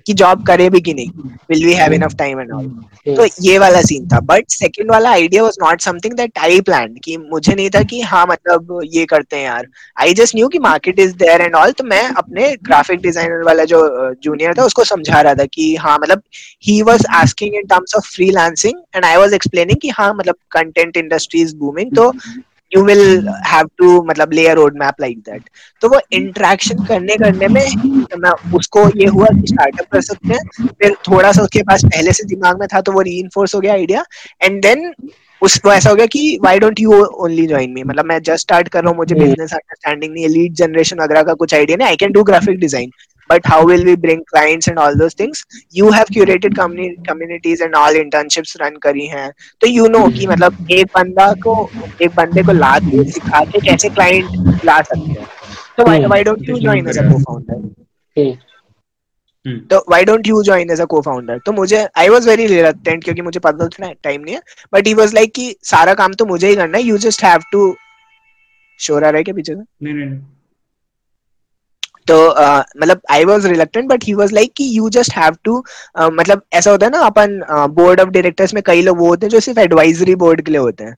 कि 0.06 0.12
जॉब 0.14 0.46
करे 0.46 0.68
भी 0.70 0.80
कि 0.80 0.94
नहीं? 0.94 1.10
Will 1.50 1.64
we 1.66 1.72
have 1.74 1.92
enough 1.92 2.14
time 2.18 2.40
and 2.40 2.52
all 2.52 2.68
तो 3.06 3.26
ये 3.42 3.58
वाला 3.58 3.80
सीन 3.82 4.06
था. 4.08 4.20
बट 4.22 4.44
सेकंड 4.50 4.90
वाला 4.90 5.10
idea 5.10 5.42
was 5.42 5.56
not 5.62 5.80
something 5.80 6.14
that 6.16 6.38
I 6.38 6.60
plan 6.60 6.94
कि 7.04 7.16
मुझे 7.16 7.54
नहीं 7.54 7.70
था 7.70 7.82
कि 7.84 8.00
हाँ 8.02 8.26
मतलब 8.26 8.78
ये 8.92 9.04
करते 9.06 9.36
हैं 9.36 9.44
यार। 9.44 9.66
आई 10.00 10.14
जस्ट 10.14 10.36
न्यू 10.36 10.48
कि 10.48 10.58
market 10.60 10.98
is 11.00 11.14
there 11.16 11.40
and 11.42 11.54
all 11.54 11.72
तो 11.72 11.84
मैं 11.84 12.02
अपने 12.08 12.54
ग्राफिक 12.62 13.00
डिज़ाइनर 13.02 13.42
वाला 13.44 13.64
जो 13.72 13.80
जूनियर 14.24 14.54
था 14.58 14.64
उसको 14.64 14.84
समझा 14.84 15.20
रहा 15.20 15.34
था 15.34 15.44
कि 15.54 15.74
हाँ 15.76 15.98
मतलब 15.98 16.22
he 16.64 16.80
was 16.82 17.06
asking 17.14 17.54
in 17.54 17.66
terms 17.66 17.94
of 17.96 18.10
freelancing 18.14 18.78
and 18.96 19.04
I 19.04 19.16
was 19.22 19.34
explaining 19.34 19.80
कि 19.82 19.88
हाँ 19.98 20.12
मतलब 20.14 20.34
कंटेंट 20.52 20.96
इंडस्ट्री 20.96 21.42
इज़ 21.42 21.56
बूमिंग 21.56 21.96
तो 21.96 22.12
यू 22.72 22.82
विल 22.84 23.28
हैव 23.46 23.66
टू 23.78 23.90
मतलब 24.02 24.32
ले 24.32 24.52
रोड 24.54 24.78
मैप 24.78 25.00
लाइक 25.00 25.18
दैट 25.20 25.48
तो 25.82 25.88
वो 25.88 26.00
इंटरेक्शन 26.12 26.84
करने 26.84 27.16
करने 27.16 27.48
में 27.48 27.64
तो 28.04 28.18
मैं 28.18 28.30
उसको 28.58 28.86
ये 28.98 29.06
हुआ 29.08 29.26
कि 29.32 29.46
स्टार्टअप 29.46 29.86
कर 29.92 30.00
सकते 30.02 30.34
हैं। 30.34 30.66
फिर 30.68 30.94
थोड़ा 31.08 31.32
सा 31.32 31.42
उसके 31.42 31.62
पास 31.62 31.84
पहले 31.84 32.12
से 32.12 32.24
दिमाग 32.28 32.60
में 32.60 32.66
था 32.74 32.80
तो 32.80 32.92
वो 32.92 33.00
री 33.00 33.20
हो 33.36 33.60
गया 33.60 33.72
आइडिया 33.72 34.04
एंड 34.42 34.60
देन 34.62 34.92
उसको 35.42 35.72
ऐसा 35.72 35.90
हो 35.90 35.96
गया 35.96 36.06
कि 36.06 36.38
why 36.42 36.58
don't 36.58 36.80
you 36.80 36.92
only 36.94 37.46
join 37.46 37.70
me 37.72 37.82
मतलब 37.82 38.04
मैं 38.06 38.20
जस्ट 38.22 38.40
स्टार्ट 38.40 38.68
कर 38.68 38.82
रहा 38.82 38.90
हूँ 38.90 38.96
मुझे 38.98 39.14
बिज़नेस. 39.14 39.52
अंडरस्टैंडिंग 39.52 40.12
नहीं 40.12 40.24
है 40.24 40.30
लीड 40.30 40.54
जनरेशन 40.54 41.00
वगैरह 41.00 41.22
का 41.22 41.34
कुछ 41.34 41.54
आइडिया 41.54 41.76
नहीं 41.76 41.88
I 41.88 41.96
can 41.96 42.12
do 42.12 42.22
graphic 42.24 42.58
design 42.60 42.90
but 43.32 43.50
how 43.52 43.58
will 43.66 43.84
we 43.84 43.96
bring 43.96 44.24
clients 44.32 44.70
and 44.72 44.84
all 44.84 44.96
those 45.02 45.18
things 45.22 45.44
you 45.80 45.90
have 45.90 46.14
curated 46.16 46.56
community 46.56 47.10
communities 47.10 47.66
and 47.66 47.80
all 47.82 48.00
internships 48.04 48.56
run 48.62 48.78
करी 48.86 49.06
हैं 49.08 49.30
तो 49.60 49.72
you 49.74 49.88
know 49.94 50.06
कि 50.18 50.26
मतलब 50.26 50.66
एक 50.70 50.90
बंदा 50.96 51.32
को 51.46 51.56
एक 52.02 52.14
बंदे 52.16 52.42
को 52.42 52.52
ला 52.52 52.78
के 52.88 53.04
सिखा 53.12 53.44
के 53.52 53.60
कैसे 53.66 53.88
क्लाइंट 53.98 54.64
ला 54.64 54.80
सकते 54.80 55.20
हैं 55.20 55.26
तो 55.78 55.84
why 55.84 55.98
why 56.14 56.22
don't 56.30 56.50
you 56.50 56.62
join 56.66 56.90
as 56.94 57.04
a 57.04 57.06
co-founder 57.10 57.60
तो 59.70 59.78
why 59.90 60.04
don't 60.04 60.26
you 60.26 60.42
join 60.42 60.70
as 60.70 60.80
a 60.80 60.84
co-founder 60.90 61.38
तो 61.46 61.52
मुझे 61.52 61.86
आई 61.98 62.08
वाज 62.08 62.28
वेरी 62.28 62.46
रिलक्टेंट 62.46 63.04
क्योंकि 63.04 63.22
मुझे 63.22 63.40
पता 63.40 63.66
था 63.68 63.92
टाइम 63.92 64.20
नहीं 64.20 64.34
है 64.34 64.42
बट 64.74 64.86
ही 64.86 64.92
वाज 64.94 65.14
लाइक 65.14 65.32
कि 65.36 65.54
सारा 65.70 65.94
काम 66.00 66.12
तो 66.12 66.26
मुझे 66.26 66.48
ही 66.48 66.56
करना 66.56 66.78
है 66.78 66.84
यू 66.84 66.98
जस्ट 67.06 67.24
हैव 67.24 67.42
टू 67.52 67.64
शोर 68.80 69.04
आ 69.04 69.10
रहा 69.10 69.18
है 69.18 69.24
क्या 69.24 69.34
पीछे 69.34 69.54
से 69.54 69.60
नहीं 69.60 69.94
नहीं 69.94 70.18
तो 72.06 72.16
मतलब 72.80 73.00
I 73.10 73.24
was 73.24 73.46
reluctant 73.48 73.88
but 73.88 74.04
he 74.04 74.14
was 74.14 74.34
like 74.34 74.52
कि 74.56 74.64
यू 74.76 74.88
जस्ट 74.90 75.12
हैव 75.16 75.36
टू 75.44 75.62
मतलब 76.00 76.42
ऐसा 76.52 76.70
होता 76.70 76.86
है 76.86 76.92
ना 76.92 77.00
अपन 77.06 77.40
बोर्ड 77.74 78.00
ऑफ़ 78.00 78.08
डायरेक्टर्स 78.08 78.54
में 78.54 78.62
कई 78.66 78.82
लोग 78.82 78.98
वो 78.98 79.08
होते 79.08 79.26
हैं 79.26 79.30
जो 79.30 79.40
सिर्फ़ 79.40 79.60
एडवाइजरी 79.60 80.14
बोर्ड 80.16 80.40
के 80.44 80.52
लिए 80.52 80.60
होते 80.60 80.84
हैं। 80.84 80.94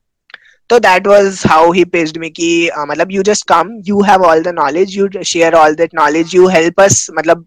तो 0.71 0.79
that 0.79 1.07
was 1.07 1.43
how 1.49 1.73
he 1.73 1.85
pushed 1.85 2.19
me 2.19 2.31
कि 2.31 2.71
मतलब 2.89 3.11
you 3.13 3.23
just 3.23 3.47
come 3.49 3.71
you 3.87 4.01
have 4.03 4.23
all 4.25 4.43
the 4.43 4.55
knowledge 4.57 4.97
you 4.97 5.09
share 5.25 5.55
all 5.55 5.75
that 5.75 5.95
knowledge 5.95 6.35
you 6.35 6.49
help 6.49 6.81
us 6.81 7.07
मतलब 7.19 7.47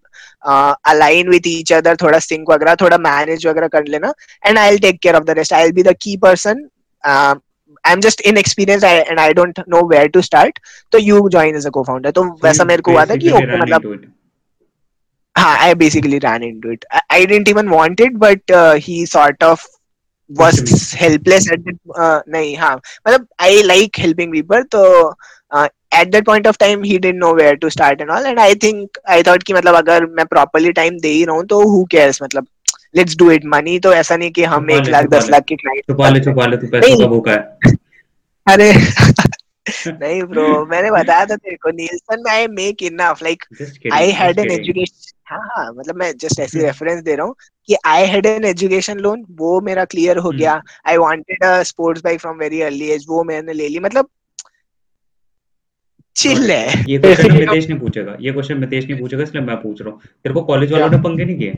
अलाइन 0.90 1.30
विथ 1.30 1.48
ईच 1.48 1.74
अदर 1.74 1.96
थोड़ा 2.02 2.20
सिंक 2.20 2.50
वगैरह, 2.50 2.76
थोड़ा 2.76 2.98
मैनेज 3.00 3.48
वगैरह 3.48 3.68
कर 3.68 3.86
लेना 3.88 4.14
and 4.44 4.58
I 4.58 4.78
take 4.78 5.00
care 5.02 5.16
of 5.16 5.24
the 5.24 5.38
rest 5.38 5.54
I 5.54 5.72
be 5.72 5.84
the 5.84 5.96
key 6.02 6.16
person 6.18 6.68
I 7.86 7.94
am 7.94 8.00
just 8.00 8.22
in 8.22 8.38
and 8.38 9.20
I 9.20 9.34
don't 9.34 9.60
know 9.70 9.88
where 9.88 10.08
to 10.08 10.22
start 10.22 10.60
तो 10.92 10.98
you 10.98 11.28
join 11.30 11.56
as 11.56 11.68
a 11.68 11.70
co 11.70 11.84
तो 12.12 12.24
वैसा 12.44 12.64
मेरे 12.64 12.82
को 12.82 12.92
हुआ 12.92 13.06
था 13.06 13.16
कि 13.16 13.34
मतलब 13.34 14.06
हाँ 15.36 15.58
I 15.58 15.74
basically 15.76 16.18
run 16.18 16.44
in 16.44 16.62
it 16.74 16.86
I 17.12 17.26
didn't 17.26 17.50
even 17.50 17.68
want 17.68 18.02
it 18.02 18.14
but 18.18 18.52
he 18.78 19.06
sort 19.06 19.44
of 19.44 19.66
was 20.30 20.96
helpless 20.98 21.50
at 21.54 21.60
that 21.60 21.78
नहीं 22.30 22.56
हाँ. 22.58 22.76
मतलब 23.08 23.28
आई 23.42 23.62
लाइक 23.64 24.00
हेल्पिंग 24.00 24.32
पीपल 24.32 24.64
तो 24.72 25.12
at 25.94 26.12
that 26.12 26.26
point 26.26 26.48
of 26.48 26.58
time 26.60 26.84
he 26.84 26.98
didn't 26.98 27.20
know 27.20 27.34
where 27.34 27.56
to 27.56 27.70
start 27.70 28.02
and 28.02 28.10
all 28.10 28.26
and 28.26 28.40
I 28.40 28.56
think 28.56 28.98
I 29.10 29.24
thought 29.24 29.44
कि 29.44 29.54
मतलब 29.54 29.76
अगर 29.76 30.06
मैं 30.06 30.26
properly 30.26 30.72
time 30.72 30.98
दे 31.00 31.10
ही 31.10 31.24
रहा 31.26 31.36
हूँ 31.36 31.46
तो 31.46 31.62
हु 31.70 31.84
केयर्स 31.86 32.22
मतलब 32.24 32.48
लेट्स 32.96 33.18
डू 33.18 33.32
इट 33.32 33.46
मनी 33.46 33.80
तो 33.80 33.94
ऐसा 33.94 34.18
नहीं 34.18 34.32
कि 34.32 34.44
हम 34.44 34.72
एक 34.72 34.88
लाख 34.88 35.06
दस 35.06 35.30
लाख 35.30 35.44
के 35.48 35.56
क्लाइंट 35.56 35.84
छुपा 35.92 36.10
ले 36.10 36.20
छुपा 36.20 36.46
ले 36.46 36.58
तू 36.58 36.68
पैसे 36.68 36.96
का 37.00 37.08
भूखा 37.08 37.32
है। 37.32 37.76
अरे 38.48 38.72
नहीं 39.88 40.22
ब्रो 40.24 40.66
मैंने 40.66 40.92
बताया 40.92 41.26
था 41.26 41.36
तेरे 41.36 41.56
को 41.56 41.70
नीलसन 41.70 42.24
में 42.26 42.32
I 42.32 42.48
make 42.48 42.84
enough 42.84 43.24
like 43.24 43.44
I 43.94 44.12
had 44.12 44.40
an 44.40 44.52
education 44.52 45.16
हाँ 45.30 45.40
हाँ 45.48 45.74
मतलब 45.74 45.96
मैं 45.96 46.12
जस्ट 46.18 46.40
ऐसी 46.40 46.60
रेफरेंस 46.60 47.02
दे 47.04 47.16
रहा 47.16 47.26
हूँ 47.26 47.36
कि 47.68 47.76
I 47.86 48.06
had 48.06 48.26
an 48.26 48.46
education 48.46 48.98
loan 48.98 49.26
वो 49.32 49.60
मेरा 49.62 49.86
क्लियर 49.86 50.18
हो 50.18 50.30
गया. 50.30 50.62
I 50.88 50.98
wanted 50.98 51.44
a 51.44 51.64
sports 51.64 52.04
bike 52.04 52.20
from 52.20 52.38
very 52.38 52.62
early 52.62 52.90
age 52.92 53.06
वो 53.10 53.24
मैंने 53.24 53.54
ले 53.54 53.68
ली. 53.68 53.80
मतलब 53.80 54.10
चिल 56.16 56.52
है। 56.52 56.84
ये 56.90 56.98
क्वेश्चन 56.98 57.34
मितेश 57.40 57.68
ने 57.70 57.76
पूछेगा 57.76 58.18
ये 58.22 58.32
क्वेश्चन 58.32 58.58
मितेश 58.58 58.86
ने 58.86 58.96
पूछेगा 58.96 59.24
इसलिए 59.24 59.44
मैं 59.44 59.56
पूछ 59.56 59.82
रहा 59.82 59.92
हूँ। 59.92 60.00
तेरे 60.02 60.34
को 60.34 60.42
कॉलेज 60.42 60.72
वालों 60.72 60.90
ने 60.90 60.98
पंगे 60.98 61.26
नहीं 61.26 61.38
किए? 61.38 61.58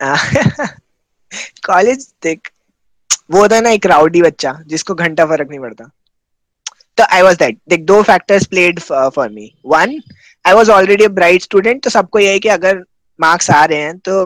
कॉलेज 1.66 2.06
देख 2.22 2.50
वो 3.30 3.46
था 3.48 3.60
ना 3.60 3.70
एक 3.70 3.86
राउडी 3.86 4.22
बच्चा 4.22 4.52
जिसको 4.66 4.94
घंटा 4.94 5.26
फ़र्क 5.26 5.48
नहीं 5.50 5.60
पड़ता। 5.60 5.84
तो 6.98 7.04
आई 7.04 7.22
वॉज़ 7.22 7.36
दैट 7.38 7.58
देख 7.68 7.80
दो 7.84 8.02
factors 8.02 8.46
played 8.46 8.80
for 8.80 9.28
me 9.28 9.52
one 9.66 9.98
I 10.44 10.52
was 10.52 10.70
already 10.70 11.04
a 11.04 11.08
bright 11.08 11.42
student 11.42 11.82
तो 11.84 11.90
सबको 11.90 12.18
यही 12.18 12.38
कि 12.38 12.48
अगर 12.48 12.82
मार्क्स 13.20 13.50
आ 13.50 13.64
रहे 13.64 13.78
हैं 13.78 13.98
तो 13.98 14.24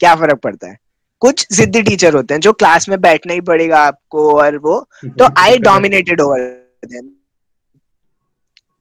क्या 0.00 0.14
फ़र्क 0.14 0.38
पड़ता 0.38 0.68
है? 0.68 0.76
कुछ 1.22 1.46
जिद्दी 1.52 1.82
टीचर 1.82 2.14
होते 2.14 2.34
हैं 2.34 2.40
जो 2.40 2.52
क्लास 2.52 2.88
में 2.88 3.00
बैठना 3.00 3.32
ही 3.32 3.40
पड़ेगा 3.40 3.78
आपको 3.78 4.30
और 4.38 4.56
वो। 4.58 4.78
तो 5.04 5.28
आई 5.38 5.58
डोमिनेटेड 5.60 6.20
ओवर 6.20 6.38
देम 6.84 7.10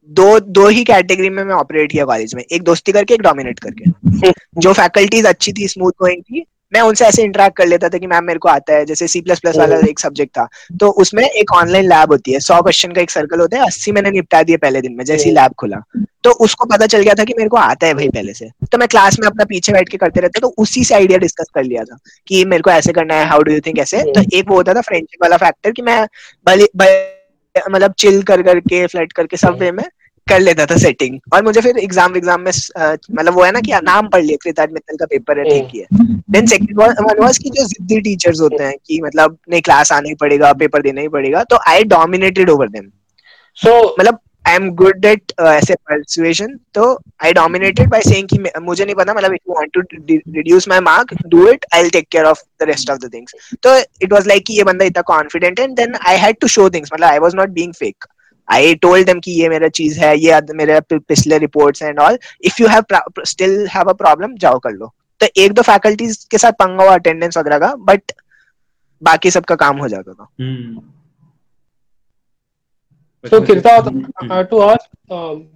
दो 0.10 0.40
दो 0.40 0.68
ही 0.68 0.84
कैटेगरी 0.84 1.30
में 1.30 1.44
मैं 1.44 1.56
ऑपरेट 1.56 1.92
किया 1.92 2.06
कॉलेज 2.06 2.36
में। 2.36 2.44
एक 2.52 2.64
दोस्ती 2.64 2.92
करके 2.92 3.14
एक 3.14 3.22
डोमिनेट 3.22 3.60
करके। 3.60 4.32
जो 4.58 4.74
फैकल्टीज 4.74 5.26
अच्छी 5.26 5.54
थी 5.54 5.68
स्मूथ 5.68 5.92
गोइंग 5.92 6.22
थी 6.24 6.46
मैं 6.74 6.82
उनसे 6.82 7.06
ऐसे 7.06 7.24
इंटरेक्ट 7.24 7.58
कर 7.58 7.68
लेता 7.68 7.90
था 7.90 7.98
कि 7.98 8.08
मैम 8.08 8.24
मेरे 8.24 8.40
को 8.40 8.50
आता 8.50 8.74
है। 8.74 8.86
जैसे 8.86 9.08
सी 9.08 9.22
प्लस 9.22 9.40
प्लस 9.40 9.58
वाला 9.58 9.76
एक 9.76 10.00
सब्जेक्ट 10.00 10.32
था। 10.38 10.48
तो 10.80 10.90
उसमें 10.90 11.24
एक 11.24 11.52
ऑनलाइन 11.52 11.86
लैब 11.86 12.12
होती 12.12 12.32
है। 12.32 12.40
सौ 12.40 12.62
क्वेश्चन 12.62 12.92
का 12.92 13.02
एक 13.02 13.12
सर्कल 13.12 13.40
होता 13.40 13.58
है। 13.58 13.66
अस्सी 13.66 13.92
मैंने 13.92 14.12
निपटा 14.12 14.44
दिए 14.44 14.58
पहले 14.58 14.82
दिन 14.82 14.94
में 14.94 15.06
जैसे 15.06 15.30
ही 15.30 15.36
लैब 15.36 15.52
खुला। 15.54 15.78
तो 16.24 16.32
उसको 16.32 16.66
पता 16.66 16.86
चल 16.86 17.02
गया 17.02 17.14
था 17.14 17.24
कि 17.24 17.34
मेरे 17.38 17.50
को 17.50 17.58
आता 17.58 17.88
है 17.88 17.94
भाई 17.94 18.10
पहले 18.10 18.34
से। 18.34 18.50
तो 18.72 18.78
मैं 18.78 18.88
क्लास 18.88 19.20
में 19.20 19.28
अपना 19.28 19.44
पीछे 19.44 19.72
बैठ 19.72 19.90
के 19.90 19.98
करते 19.98 20.20
रहता 20.20 20.40
तो 20.40 20.54
उसी 20.58 20.84
से 20.84 20.96
आइडिया 20.96 21.20
डिस्कस 21.20 21.46
कर 21.56 21.64
लिया 21.64 21.84
था 21.84 21.98
कि 22.28 22.46
मेरे 22.46 22.62
को 22.62 22.72
ऐसे 22.72 22.94
करना 22.94 23.14
है 23.14 23.26
हाउ 23.26 23.42
डू 23.42 23.52
यू 23.52 23.60
थिंक 23.60 23.80
ऐसे? 23.80 24.04
तो 24.04 24.38
एक 24.38 24.46
वो 24.48 24.56
होता 24.56 24.74
था 24.74 24.82
फ्रेंडशिप 24.82 25.24
वाला 25.24 25.38
फैक्टर 25.38 25.72
कि 25.72 25.82
मैं 25.82 26.08
भले 26.48 27.21
मतलब 27.60 27.94
चिल 28.00 28.22
कर 28.24 28.42
करके 28.44 28.86
फ्लैट 28.88 29.14
करके 29.14 29.38
सब 29.38 29.58
वे 29.60 29.72
में 29.72 29.84
कर 30.28 30.40
लेता 30.40 30.66
था 30.66 30.76
सेटिंग 30.78 31.20
और 31.34 31.44
मुझे 31.44 31.62
फिर 31.62 31.78
एग्ज़ाम 31.78 32.16
एग्ज़ाम 32.18 32.42
में 32.42 32.52
मतलब 32.78 33.34
वो 33.34 33.44
है 33.44 33.52
ना 33.52 33.60
कि 33.62 33.72
नाम 33.84 34.08
पढ़ 34.08 34.24
लिया 34.24 34.38
कृताज 34.44 34.72
मित्तल 34.74 34.98
का 34.98 35.06
पेपर 35.06 35.40
है 35.40 35.44
ठीक 35.46 35.76
है। 35.76 36.06
देन 36.32 36.46
सेकंड 36.48 36.78
वन 36.80 37.22
वाज 37.22 37.38
कि 37.38 37.50
जो 37.50 37.66
जिद्दी 37.68 38.00
टीचर्स 38.02 38.42
होते 38.42 38.64
हैं 38.64 38.76
कि 38.88 39.00
मतलब 39.04 39.38
नहीं 39.50 39.62
क्लास 39.62 39.92
आना 39.92 40.10
ही 40.10 40.16
पड़ेगा 40.16 40.52
पेपर 40.62 40.82
देना 40.82 41.02
ही 41.02 41.08
पड़ेगा 41.16 41.44
तो 41.44 41.60
I 41.68 41.84
dominated 41.94 42.50
over 42.50 42.70
them 42.70 42.90
so 43.58 43.74
मतलब 44.00 44.20
आई 44.46 44.56
एम 44.56 44.70
गुड 44.76 45.06
एट 45.06 45.32
ऐसे 45.42 45.76
परसुएशन 45.90 46.58
तो 46.74 46.84
आई 47.24 47.34
डोमिनेटेड 47.34 47.90
बाय 47.90 48.02
सेइंग 48.02 48.28
कि 48.28 48.38
मुझे 48.62 48.86
नहीं 48.86 48.96
पता 48.96 49.14
मतलब 49.14 49.34
if 49.34 49.50
you 49.50 49.56
want 49.56 49.72
to 49.74 49.82
reduce 50.38 50.68
my 50.68 50.80
mark 50.80 51.14
do 51.28 51.48
it 51.48 51.66
I 51.74 51.82
will 51.82 51.90
take 51.92 52.08
care 52.12 52.26
of 52.26 52.42
the 52.62 52.68
rest 52.70 52.90
of 52.92 53.00
the 53.00 53.14
things 53.14 53.36
तो 53.64 53.76
it 53.78 54.14
was 54.14 54.28
like 54.28 54.46
कि 54.48 54.54
ये 54.54 54.64
बंदा 54.64 54.86
इतना 54.86 55.02
कॉन्फिडेंट 55.08 55.60
है 55.60 55.66
and 55.66 55.76
then 55.78 55.96
I 56.08 56.18
had 56.18 56.40
to 56.42 56.48
show 56.48 56.70
things 56.70 56.90
मतलब 56.94 57.08
I 57.08 57.20
was 57.20 57.36
not 57.36 57.50
being 57.50 57.74
fake 57.74 58.06
I 58.48 58.76
told 58.76 59.06
them 59.06 59.20
कि 59.20 59.32
ये 59.32 59.50
मेरा 59.50 59.68
चीज़ 59.68 60.00
है, 60.00 60.18
ये 60.20 60.40
मेरे 60.56 60.80
पिछले 60.92 61.38
reports 61.38 61.82
and 61.82 62.00
all 62.00 62.18
if 62.46 62.62
you 62.62 62.68
have 62.68 62.84
still 63.26 63.68
have 63.74 63.90
a 63.90 63.94
problem 63.94 64.36
जाओ 64.38 64.60
कर 64.60 64.72
लो. 64.72 64.94
तो 65.22 65.28
एक 65.38 65.52
दो 65.54 65.62
फैकल्टीज 65.62 66.24
के 66.32 66.38
साथ 66.38 66.52
पंगा 66.60 66.84
हुआ 66.84 66.94
अटेंडेंस 66.94 67.38
वगैरह 67.38 67.60
का 67.60 67.74
बट 67.90 68.12
बाकी 69.02 69.32
सबका 69.32 69.56
काम 69.56 69.78
हो 69.78 69.88
जाता 69.88 70.14
था. 70.14 70.28
hmm. 70.42 70.82
So 73.24 73.42
Kirta, 73.42 73.74
I 74.30 74.36
had 74.36 74.50
to 74.50 74.62
ask, 74.64 74.86
um, 75.10 75.48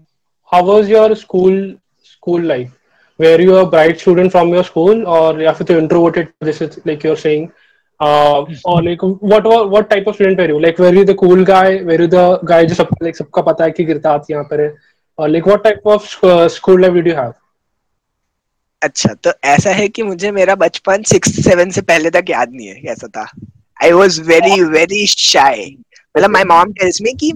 how 0.51 0.63
was 0.63 0.87
your 0.87 1.15
school 1.15 1.75
school 2.03 2.41
life? 2.41 2.71
Were 3.19 3.39
you 3.41 3.55
a 3.57 3.65
bright 3.65 3.99
student 3.99 4.31
from 4.31 4.49
your 4.49 4.63
school, 4.63 5.07
or 5.07 5.41
या 5.41 5.51
फिर 5.53 5.67
तो 5.67 5.79
introverted? 5.81 6.27
This 6.41 6.61
is 6.61 6.79
like 6.85 7.03
you're 7.03 7.17
saying. 7.17 7.51
Uh, 7.99 8.45
or 8.65 8.81
like 8.83 9.01
what 9.01 9.45
what 9.69 9.89
type 9.89 10.07
of 10.07 10.15
student 10.15 10.37
were 10.37 10.47
you? 10.47 10.59
Like 10.59 10.77
were 10.77 10.93
you 10.93 11.05
the 11.05 11.15
cool 11.15 11.43
guy? 11.45 11.81
Were 11.81 12.01
you 12.01 12.07
the 12.07 12.25
guy 12.43 12.65
जो 12.65 12.75
सब 12.75 12.89
like 13.01 13.15
सबका 13.15 13.41
पता 13.41 13.63
है 13.63 13.71
कि 13.71 13.85
गिरतात 13.85 14.29
यहाँ 14.31 14.43
पर 14.51 14.61
है? 14.61 14.73
Or 15.17 15.29
like 15.29 15.45
what 15.45 15.63
type 15.63 15.85
of 15.85 16.09
uh, 16.23 16.49
school 16.49 16.79
life 16.79 16.93
did 16.93 17.07
you 17.07 17.15
have? 17.15 17.33
अच्छा 18.81 19.13
तो 19.23 19.31
ऐसा 19.43 19.71
है 19.73 19.87
कि 19.87 20.03
मुझे 20.03 20.31
मेरा 20.31 20.55
बचपन 20.55 21.03
सिक्स 21.11 21.39
सेवन 21.43 21.69
से 21.71 21.81
पहले 21.81 22.09
तक 22.11 22.29
याद 22.29 22.51
नहीं 22.53 22.67
है 22.67 22.81
कैसा 22.81 23.07
था 23.15 23.25
I 23.83 23.91
was 23.91 24.21
very 24.23 24.61
very 24.63 25.05
shy 25.07 25.65
मतलब 26.17 26.29
माई 26.31 26.43
मॉम 26.51 26.71
टेल्स 26.79 27.01
मी 27.01 27.13
कि 27.23 27.31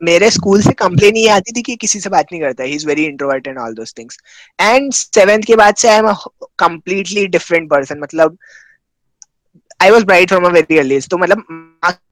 मेरे 0.00 0.30
स्कूल 0.30 0.62
से 0.62 0.72
कंप्लेन 0.74 1.16
ये 1.16 1.28
आती 1.30 1.52
थी 1.52 1.62
कि 1.62 1.74
किसी 1.76 2.00
से 2.00 2.10
बात 2.10 2.26
नहीं 2.32 2.40
करता। 2.40 2.64
He 2.64 2.74
is 2.74 2.86
very 2.86 3.04
introvert 3.04 3.48
and 3.48 3.58
all 3.58 3.74
those 3.74 3.94
things 3.98 4.18
and 4.58 4.92
seventh 4.92 5.42
के 5.42 5.56
बाद 5.56 5.74
से 5.76 5.88
I 5.88 5.98
am 5.98 6.12
completely 6.58 7.26
different 7.28 7.68
person 7.70 8.00
मतलब 8.00 8.38
I 9.80 9.90
was 9.90 10.04
bright 10.04 10.28
from 10.28 10.44
a 10.44 10.50
very 10.50 10.78
early 10.78 11.00
तो 11.00 11.18
मतलब 11.18 11.44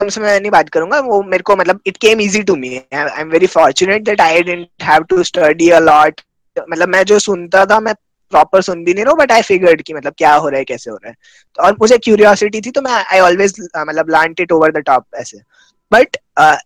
से 0.04 0.20
मैं 0.20 0.40
नहीं 0.40 0.50
बात 0.50 0.68
करूँगा। 0.68 0.98
वो 1.00 1.22
मेरे 1.24 1.42
को 1.42 1.56
मतलब 1.56 1.80
it 1.86 1.96
came 1.96 2.20
easy 2.20 2.42
to 2.42 2.56
me 2.56 2.76
I 2.76 3.20
am 3.20 3.28
very 3.30 3.46
fortunate 3.48 4.04
that 4.04 4.20
I 4.20 4.42
didn't 4.42 4.66
have 4.82 5.02
to 5.10 5.22
study 5.24 5.68
a 5.70 5.78
lot 5.80 6.20
मतलब 6.56 6.88
मैं 6.88 7.02
जो 7.04 7.18
सुनता 7.18 7.64
था, 7.66 7.78
मैं 7.80 7.94
प्रॉपर 8.32 8.62
सुन 8.62 8.84
भी 8.84 8.94
नहीं 8.94 9.04
रहा 9.04 9.14
बट 9.14 9.32
आई 9.32 9.42
फिगर्ड 9.42 9.82
कि 9.82 9.94
मतलब 9.94 10.14
क्या 10.18 10.34
हो 10.34 10.48
रहा 10.48 10.58
है, 10.58 10.64
कैसे 10.64 10.90
हो 10.90 10.96
रहा 10.96 11.08
है। 11.08 11.14
तो 11.58 11.62
और 11.62 11.76
मुझे 11.80 11.98
क्यूरियोसिटी 11.98 12.60
थी 12.60 12.70
तो 12.70 12.82
मैं 12.82 12.92
आई 12.92 13.20
ऑलवेज 13.20 13.54
मतलब 13.78 14.10
learn 14.10 14.34
it 14.40 14.52
over 14.52 14.72
the 14.72 14.82
top 14.86 15.06
ऐसे। 15.14 15.38
बट 15.94 16.16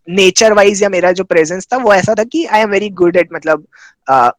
नेचर 0.09 0.53
वाइज 0.53 0.83
या 0.83 0.89
मेरा 0.89 1.11
जो 1.11 1.23
प्रेजेंस 1.23 1.67
था 1.73 1.77
वो 1.77 1.93
ऐसा 1.93 2.15
था 2.19 2.23
कि 2.25 2.45
I 2.45 2.61
am 2.61 2.69
very 2.69 2.89
good 3.01 3.17
at 3.17 3.29
मतलब 3.33 3.65
uh, 4.11 4.31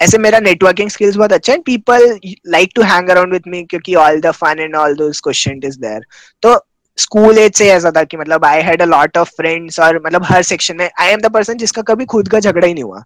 ऐसे 0.00 0.18
मेरा 0.18 0.38
नेटवर्किंग 0.40 0.88
स्किल्स 0.90 1.16
बहुत 1.16 1.32
अच्छा 1.32 1.52
है। 1.52 1.58
People 1.58 2.18
like 2.48 2.70
to 2.76 2.82
hang 2.82 3.08
around 3.08 3.32
with 3.32 3.42
me 3.48 3.62
क्योंकि 3.62 3.94
all 3.94 4.20
the 4.20 4.30
fun 4.32 4.60
and 4.60 4.74
all 4.76 4.94
those 4.94 5.20
question 5.20 5.60
is 5.64 5.78
there 5.80 6.06
तो 6.42 6.58
स्कूल 6.98 7.38
एज 7.38 7.54
से 7.54 7.68
ऐसा 7.70 7.90
था 7.90 8.02
कि 8.04 8.16
मतलब 8.16 8.44
I 8.44 8.62
had 8.62 8.82
a 8.82 8.84
lot 8.84 9.16
of 9.18 9.30
friends 9.36 9.78
और 9.80 10.00
मतलब 10.06 10.24
हर 10.24 10.42
सेक्शन 10.42 10.76
में 10.76 10.88
आई 11.00 11.12
एम 11.12 11.20
द 11.20 11.30
पर्सन 11.32 11.56
जिसका 11.56 11.82
कभी 11.82 12.04
खुद 12.04 12.28
का 12.28 12.40
झगड़ा 12.40 12.66
ही 12.66 12.74
नहीं 12.74 12.84
हुआ। 12.84 13.02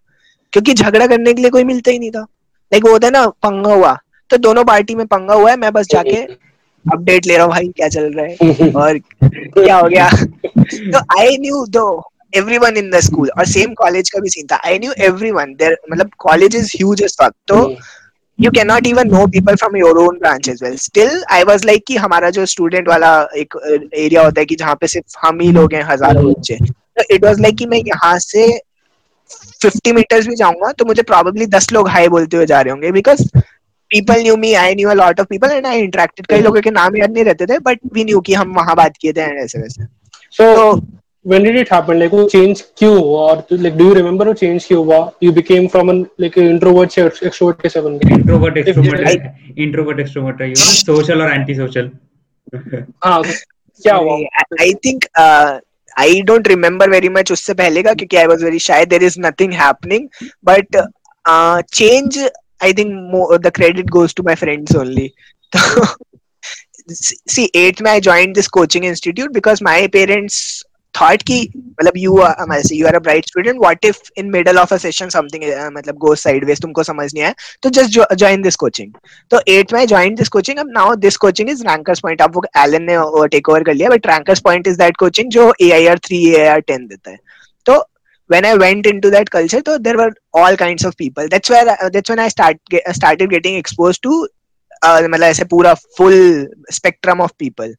क्योंकि 0.53 0.73
झगड़ा 0.73 1.07
करने 1.07 1.33
के 1.33 1.41
लिए 1.41 1.51
कोई 1.51 1.63
मिलता 1.63 1.91
ही 1.91 1.99
नहीं 1.99 2.11
था। 2.11 2.21
लाइक 2.71 2.85
वो 2.85 2.91
होता 2.91 3.07
है 3.07 3.13
ना 3.13 3.27
पंगा 3.43 3.73
हुआ। 3.73 3.97
तो 4.29 4.37
दोनों 4.37 4.63
पार्टी 4.65 4.95
में 4.95 5.05
पंगा 5.07 5.33
हुआ 5.33 5.49
है 5.51 5.57
मैं 5.57 5.71
बस 5.73 5.87
जाके 5.91 6.21
अपडेट 6.85 7.25
ले 7.27 7.35
रहा 7.37 7.45
हूँ 7.45 7.51
भाई 7.53 7.67
क्या 7.77 7.87
चल 7.89 8.11
रहा 8.13 8.25
है? 8.25 8.71
और 8.71 8.97
क्या 9.23 9.75
हो 9.77 9.87
गया? 9.87 10.09
तो 10.93 10.99
आई 11.19 11.37
न्यू 11.37 11.65
दो 11.69 11.85
एवरीवन 12.33 12.77
इन 12.77 12.89
द 12.91 12.99
स्कूल 13.01 13.29
और 13.37 13.45
सेम 13.47 13.73
कॉलेज 13.73 14.09
का 14.09 14.19
भी 14.19 14.29
सीन 14.29 14.47
था. 14.51 14.61
आई 14.65 14.79
न्यू 14.79 14.91
एवरीवन 15.05 15.53
देयर 15.53 15.77
मतलब 15.91 16.09
college 16.19 16.55
is 16.55 16.71
huge 16.75 17.01
as 17.03 17.15
fuck 17.21 17.33
तो 17.47 17.75
you 18.39 18.51
can 18.51 18.67
not 18.67 18.87
even 18.87 19.07
know 19.11 19.25
people 19.27 19.55
from 19.55 19.75
your 19.77 19.97
own 19.99 20.17
branch 20.19 20.49
as 20.49 20.63
well 20.63 20.75
still 20.77 21.23
I 21.31 21.43
was 21.43 21.65
like 21.65 21.83
कि 21.87 21.95
हमारा 21.97 22.29
जो 22.29 22.45
student 22.45 22.87
वाला 22.87 23.11
एक 23.37 23.55
एरिया 23.93 24.23
होता 24.23 24.41
है 24.41 24.45
कि 24.45 24.55
जहाँ 24.55 24.75
पे 24.81 24.87
सिर्फ़ 24.87 25.17
हम 25.25 25.39
ही 25.41 25.51
लोग 25.51 25.73
हैं 25.73 25.83
हज़ारों 25.83 26.31
बच्चे. 26.31 26.57
तो 26.65 27.03
इट 27.15 27.23
वाज 27.25 27.39
लाइक 27.41 27.57
कि 27.57 27.65
मैं 27.65 27.81
यहाँ 27.87 28.17
से 28.19 28.47
50 29.63 29.93
मीटर्स 29.93 30.27
भी 30.27 30.35
जाऊँगा 30.35 30.71
तो 30.71 30.85
मुझे 30.85 31.01
प्रॉब्लली 31.03 31.45
10 31.47 31.71
लोग 31.73 31.89
हाई 31.89 32.07
बोलते 32.07 32.37
हुए 32.37 32.45
जा 32.45 32.61
रहे 32.61 32.71
होंगे 32.71 32.91
because 32.91 33.27
people 33.91 34.21
knew 34.21 34.35
me 34.37 34.53
I 34.63 34.75
knew 34.75 34.89
a 34.89 34.93
lot 34.93 35.19
of 35.19 35.27
people 35.29 35.51
and 35.51 35.65
I 35.67 35.79
interacted 35.81 36.27
कई 36.27 36.41
लोगों 36.41 36.61
के 36.61 36.71
नाम 36.71 36.97
याद 36.97 37.11
नहीं 37.11 37.23
रहते 37.23 37.45
थे 37.45 37.59
बट 37.67 37.79
वी 37.93 38.03
न्यू 38.03 38.19
कि 38.29 38.33
हम 38.33 38.53
वहाँ 38.55 38.75
बात 38.75 38.97
किए 39.01 39.13
थे 39.13 39.21
ऐसे 39.43 39.59
वैसे 39.59 39.85
so 40.37 40.81
when 41.25 41.43
did 41.43 41.55
it 41.55 41.69
happen 41.69 41.99
like 41.99 42.13
वो 42.13 42.27
change 42.33 42.61
क्यों 42.77 42.95
हुआ 42.97 43.21
और 43.21 43.45
like 43.51 43.77
do 43.77 43.87
you 43.87 43.95
remember 43.95 44.27
वो 44.27 44.33
change 44.41 44.65
क्यों 44.67 44.83
हुआ 44.85 44.99
you 45.23 45.31
became 45.31 45.67
from 45.73 45.89
an 45.93 45.97
like 46.23 46.37
introvert 46.43 46.95
से 46.95 47.03
extrovert 47.29 47.61
कैसे 47.61 47.81
बन 47.81 47.97
गए 47.97 48.15
introvert 48.15 48.59
extrovert 48.61 49.57
introvert 49.65 49.99
extrovert 50.05 50.41
you 50.41 50.59
know 50.61 50.69
social 50.91 51.21
और 51.21 51.33
anti 51.33 51.57
social 51.57 51.89
हाँ 53.03 53.21
क्या 53.23 53.95
हुआ 53.95 54.17
I 54.61 54.73
think 54.85 55.09
uh, 55.25 55.59
I 55.97 56.21
don't 56.21 56.47
remember 56.47 56.89
very 56.89 57.09
much 57.17 57.31
उससे 57.31 57.53
पहले 57.53 57.83
का 57.83 57.93
क्योंकि 57.93 58.17
I 58.17 58.27
was 58.27 58.41
very 58.41 58.63
shy 58.69 58.79
there 58.85 59.03
is 59.03 59.17
nothing 59.17 59.51
happening 59.51 60.09
but 60.43 60.81
uh, 61.25 61.61
think 62.67 62.93
more 62.93 63.37
the 63.37 63.51
credit 63.51 63.89
goes 63.89 64.13
to 64.13 64.23
my 64.23 64.35
friends 64.35 64.75
only. 64.75 65.13
See, 66.89 67.49
eighth 67.53 67.81
में 67.81 67.91
I 67.91 67.99
joined 67.99 68.35
this 68.35 68.47
coaching 68.47 68.83
institute 68.83 69.31
because 69.33 69.61
my 69.61 69.87
parents 69.87 70.63
thought 70.97 71.23
कि 71.23 71.51
मतलब 71.55 71.97
you 71.97 72.17
are 72.17 72.35
मतलब 72.41 72.71
you 72.71 72.87
are 72.87 72.95
a 72.95 73.01
bright 73.01 73.25
student. 73.25 73.59
What 73.59 73.77
if 73.83 73.99
in 74.15 74.31
middle 74.31 74.57
of 74.57 74.71
a 74.71 74.79
session 74.79 75.09
something 75.09 75.43
uh, 75.43 75.69
मतलब 75.71 75.97
goes 75.97 76.23
sideways 76.27 76.59
तुमको 76.61 76.83
समझ 76.83 77.13
नहीं 77.13 77.23
आया 77.23 77.35
तो 77.63 77.69
just 77.69 77.89
jo- 77.89 78.15
join 78.15 78.41
this 78.41 78.55
coaching. 78.55 78.91
तो 79.31 79.41
eighth 79.47 79.73
में 79.73 79.85
joined 79.85 80.17
this 80.17 80.29
coaching. 80.29 80.59
अब 80.59 80.67
now 80.77 80.87
this 80.95 81.17
coaching 81.17 81.47
is 81.47 81.63
Rankers 81.63 82.01
Point. 82.01 82.21
अब 82.21 82.35
वो 82.35 82.43
Alan 82.57 82.81
ने 82.81 82.97
take 83.29 83.49
over 83.49 83.63
कर 83.65 83.73
लिया 83.73 83.89
but 83.89 84.05
Rankers 84.05 84.43
Point 84.47 84.67
is 84.67 84.77
that 84.77 84.97
coaching 85.03 85.29
जो 85.29 85.53
AIR 85.61 85.97
3 85.97 86.35
AIR 86.35 86.61
10 86.61 86.87
देता 86.89 87.11
है. 87.11 87.17
When 88.29 88.45
I 88.45 88.55
went 88.55 88.85
into 88.85 89.09
that 89.09 89.29
culture, 89.29 89.61
so 89.65 89.77
there 89.77 89.97
were 89.97 90.11
all 90.33 90.55
kinds 90.55 90.85
of 90.85 90.95
people. 90.97 91.27
That's 91.27 91.49
where 91.49 91.67
uh, 91.67 91.89
that's 91.89 92.09
when 92.09 92.19
I 92.19 92.27
start 92.29 92.57
get, 92.69 92.95
started 92.95 93.29
getting 93.29 93.55
exposed 93.55 94.03
to 94.03 94.27
uh, 94.81 95.01
मतलब 95.03 95.23
ऐसे 95.23 95.45
पूरा 95.45 95.75
full 95.97 96.47
spectrum 96.71 97.21
of 97.21 97.37
people. 97.37 97.75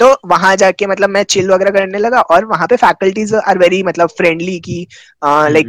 तो 0.00 0.06
वहाँ 0.26 0.54
जाके 0.56 0.86
मतलब 0.86 1.10
मैं 1.10 1.22
चिल 1.24 1.50
वगैरह 1.50 1.70
करने 1.70 1.98
लगा 1.98 2.20
और 2.34 2.44
वहाँ 2.44 2.66
पे 2.66 2.76
फैकल्टीज 2.76 3.34
आर 3.34 3.58
वेरी 3.58 3.82
मतलब 3.82 4.08
फ्रेंडली 4.18 4.58
की 4.60 4.80
लाइक 5.24 5.66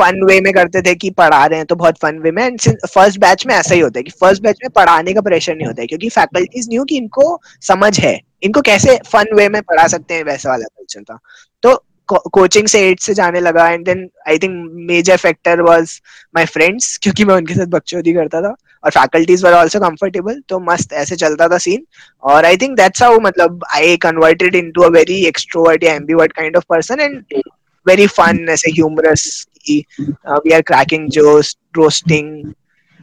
फन 0.00 0.20
वे 0.28 0.40
में 0.40 0.52
करते 0.52 0.82
थे 0.82 0.94
कि 0.94 1.10
पढ़ा 1.10 1.44
रहे 1.44 1.58
हैं 1.58 1.66
तो 1.66 1.76
बहुत 1.76 1.98
फन 2.02 2.18
वे 2.18 2.30
में 2.30 2.42
एंड 2.44 2.58
फ़र्स्ट 2.94 3.18
बैच 3.20 3.46
में 3.46 3.54
ऐसा 3.54 3.74
ही 3.74 3.80
होता 3.80 3.98
है 3.98 4.02
कि 4.02 4.10
फ़र्स्ट 4.20 4.42
बैच 4.42 4.58
में 4.64 4.70
पढ़ाने 4.74 5.12
का 5.14 5.20
प्रेशर 5.20 5.56
नहीं 5.56 5.66
होता 5.66 5.82
है 5.82 5.86
क्योंकि 5.86 6.08
फैकल्टीज 6.08 6.68
न्यू 6.70 6.84
कि 6.84 6.96
इनको 6.96 7.40
समझ 7.68 7.98
है 8.00 8.18
इनको 8.42 8.60
कैसे 8.62 8.98
फन 9.06 9.34
वे 9.34 9.48
में 9.48 9.60
पढ़ा 9.62 9.86
सकते 9.86 10.14
हैं 10.14 10.24
वैसा 10.24 10.50
वाला 10.50 10.64
कल्चर 10.64 11.02
था 11.02 11.18
तो 11.62 11.74
कोचिंग 12.10 12.66
से 12.68 12.80
एट 12.88 13.00
से 13.00 13.14
जाने 13.14 13.40
लगा 13.40 13.68
and 13.70 13.84
then 13.84 14.08
I 14.28 14.38
think 14.38 14.70
major 14.88 15.16
factor 15.18 15.60
was 15.62 16.00
my 16.36 16.46
friends 16.46 16.96
क्योंकि 17.02 17.24
मैं 17.24 17.34
उनके 17.34 17.54
साथ 17.54 17.66
बकचोदी 17.68 18.12
करता 18.12 18.40
था 18.42 18.54
और 18.84 18.90
फैकल्टीज 18.90 19.44
वर 19.44 19.52
आल्सो 19.52 19.80
कंफर्टेबल 19.80 20.40
तो 20.48 20.58
मस्त 20.62 20.92
ऐसे 20.92 21.16
चलता 21.16 21.48
था 21.48 21.58
सीन 21.58 21.84
और 22.22 22.44
आई 22.44 22.56
थिंक 22.56 22.76
दैट्स 22.76 23.02
हाउ 23.02 23.18
मतलब 23.20 23.64
I 23.74 23.96
converted 24.02 24.54
into 24.54 24.82
a 24.82 24.88
very 24.90 25.24
extrovert 25.26 25.84
या 25.84 25.94
ambivert 25.94 26.32
kind 26.32 26.56
of 26.56 26.64
person 26.68 27.00
and 27.00 27.42
very 27.86 28.06
fun 28.08 28.46
ऐसे 28.50 28.70
humorous 28.70 29.26
we 29.68 30.52
are 30.52 30.62
cracking 30.62 31.08
Jose 31.10 31.56
roasting 31.76 32.52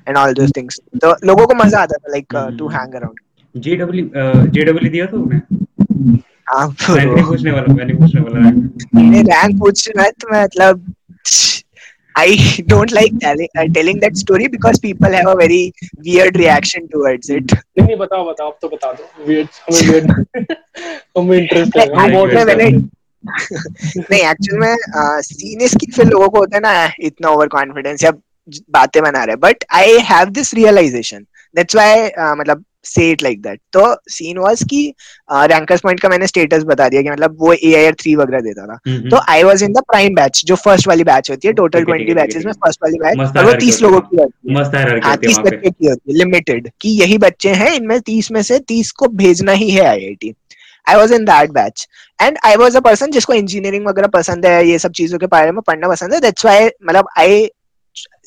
and 0.07 0.17
all 0.17 0.33
those 0.33 0.51
things 0.57 0.79
तो 1.01 1.15
लोगों 1.25 1.45
को 1.47 1.55
मज़ा 1.63 1.79
आता 1.79 1.97
था 1.97 2.11
like 2.11 2.35
to 2.59 2.67
hang 2.69 2.93
around 2.95 3.19
JW 3.55 4.09
JW 4.51 4.91
दिया 4.91 5.05
तो 5.05 5.27
मैं 6.53 7.05
हाँ 7.05 7.25
पूछने 7.27 7.51
वाला 7.51 7.73
मैंने 7.73 7.93
पूछने 7.93 8.21
वाला। 8.21 8.39
मैंने 8.95 9.21
रैंक 9.21 9.59
पूछना 9.59 10.03
है 10.03 10.11
तो 10.11 10.43
मतलब 10.43 10.93
I 12.15 12.29
don't 12.67 12.91
like 12.91 13.17
telling 13.19 13.49
uh, 13.59 13.65
telling 13.73 13.99
that 13.99 14.15
story 14.17 14.47
because 14.47 14.79
people 14.79 15.11
have 15.11 15.27
a 15.27 15.35
very 15.35 15.73
weird 16.05 16.37
reaction 16.37 16.87
towards 16.93 17.29
it. 17.29 17.53
नहीं 17.53 17.85
नहीं 17.87 17.97
बताओ 17.97 18.29
बताओ 18.29 18.51
अब 18.51 18.57
तो 18.61 18.69
बता 18.69 18.91
दो। 18.93 19.25
Weird 19.27 19.59
हमें 19.67 19.91
weird 19.91 20.07
हमें 21.17 21.37
इंटरेस्ट 21.37 21.77
है। 21.77 21.85
हम 21.95 22.11
बोल 22.13 22.35
मैंने 22.35 22.69
नहीं 23.99 24.21
एक्चुअल 24.21 24.59
में 24.59 24.75
सीन 25.21 25.61
इसकी 25.61 25.91
फिर 25.91 26.05
लोगों 26.05 26.29
को 26.29 26.39
होता 26.39 26.57
है 26.57 26.61
ना 26.61 26.91
इतना 26.99 27.29
ओवर 27.29 27.47
कॉन्फिडेंस 27.47 28.03
या 28.03 28.11
बातें 28.71 29.01
बना 29.03 29.23
रहे 29.23 29.35
but 29.35 29.63
I 29.73 29.97
have 30.09 30.29
this 30.29 30.53
realization 30.53 31.25
that's 31.55 31.75
why 31.75 32.09
मतलब 32.39 32.63
से 32.87 33.09
इट 33.11 33.23
लाइक 33.23 33.41
दैट 33.41 33.59
तो 33.73 33.95
सीन 34.09 34.37
वाज 34.39 34.63
कि 34.69 34.81
रैंकर्स 35.31 35.81
पॉइंट 35.81 35.99
का 35.99 36.09
मैंने 36.09 36.27
स्टेटस 36.27 36.63
बता 36.65 36.87
दिया 36.89 37.01
कि 37.01 37.09
मतलब 37.09 37.37
वो 37.39 37.53
ए 37.53 37.73
आई 37.73 37.85
आर 37.85 37.93
थ्री 38.01 38.15
वगैरह 38.15 38.41
देता 38.41 38.65
था। 38.65 38.77
तो 39.09 39.21
I 39.31 39.43
was 39.43 39.63
in 39.63 39.73
the 39.73 39.81
prime 39.87 40.15
batch 40.15 40.41
जो 40.45 40.55
फ़र्स्ट 40.57 40.87
वाली 40.87 41.03
बैच 41.03 41.29
होती 41.31 41.47
है 41.47 41.53
टोटल 41.53 41.83
ट्वेंटी 41.83 42.13
बैचेस 42.13 42.45
में 42.45 42.51
फ़र्स्ट 42.53 42.83
वाली 42.83 42.97
बैच 42.99 43.37
और 43.37 43.45
वो 43.45 43.53
तीस 43.55 43.81
लोगों 43.81 43.99
की 44.01 44.17
होती 44.17 44.53
है। 44.53 44.99
हाँ 45.03 45.15
तीस 45.17 45.39
बच्चे 45.39 45.69
की 45.69 45.87
होती 45.87 46.11
है 46.11 46.17
लिमिटेड 46.17 46.69
कि 46.81 46.89
यही 47.01 47.17
बच्चे 47.19 47.53
हैं 47.55 47.71
इनमें 47.73 47.99
तीस 48.01 48.31
में 48.31 48.41
से 48.43 48.59
तीस 48.67 48.91
को 48.91 49.07
भेजना 49.15 49.51
ही 49.53 49.69
है 49.69 49.85
IIT 50.15 50.33
I 50.87 50.95
was 50.95 51.13
in 51.13 51.25
that 51.25 51.51
batch 51.51 51.87
and 52.19 52.37
I 52.45 52.55
was 52.55 52.77
a 52.77 52.79
person 52.79 53.11
जिसको 53.11 53.33
इंजीनियरिंग 53.33 53.87
वगैरह 53.87 54.07
पसंद 54.09 54.45
है 54.45 54.67
ये 54.67 54.79
सब 54.79 54.91
चीज़ों 54.91 55.17
के 55.19 55.25
बारे 55.27 55.51
में 55.51 55.61
पढ़ना 55.61 55.87
पसंद 55.87 56.13
है 56.13 56.19
दैट्स 56.19 56.45
वाई 56.45 56.65
मतलब 56.65 57.07
आई 57.17 57.47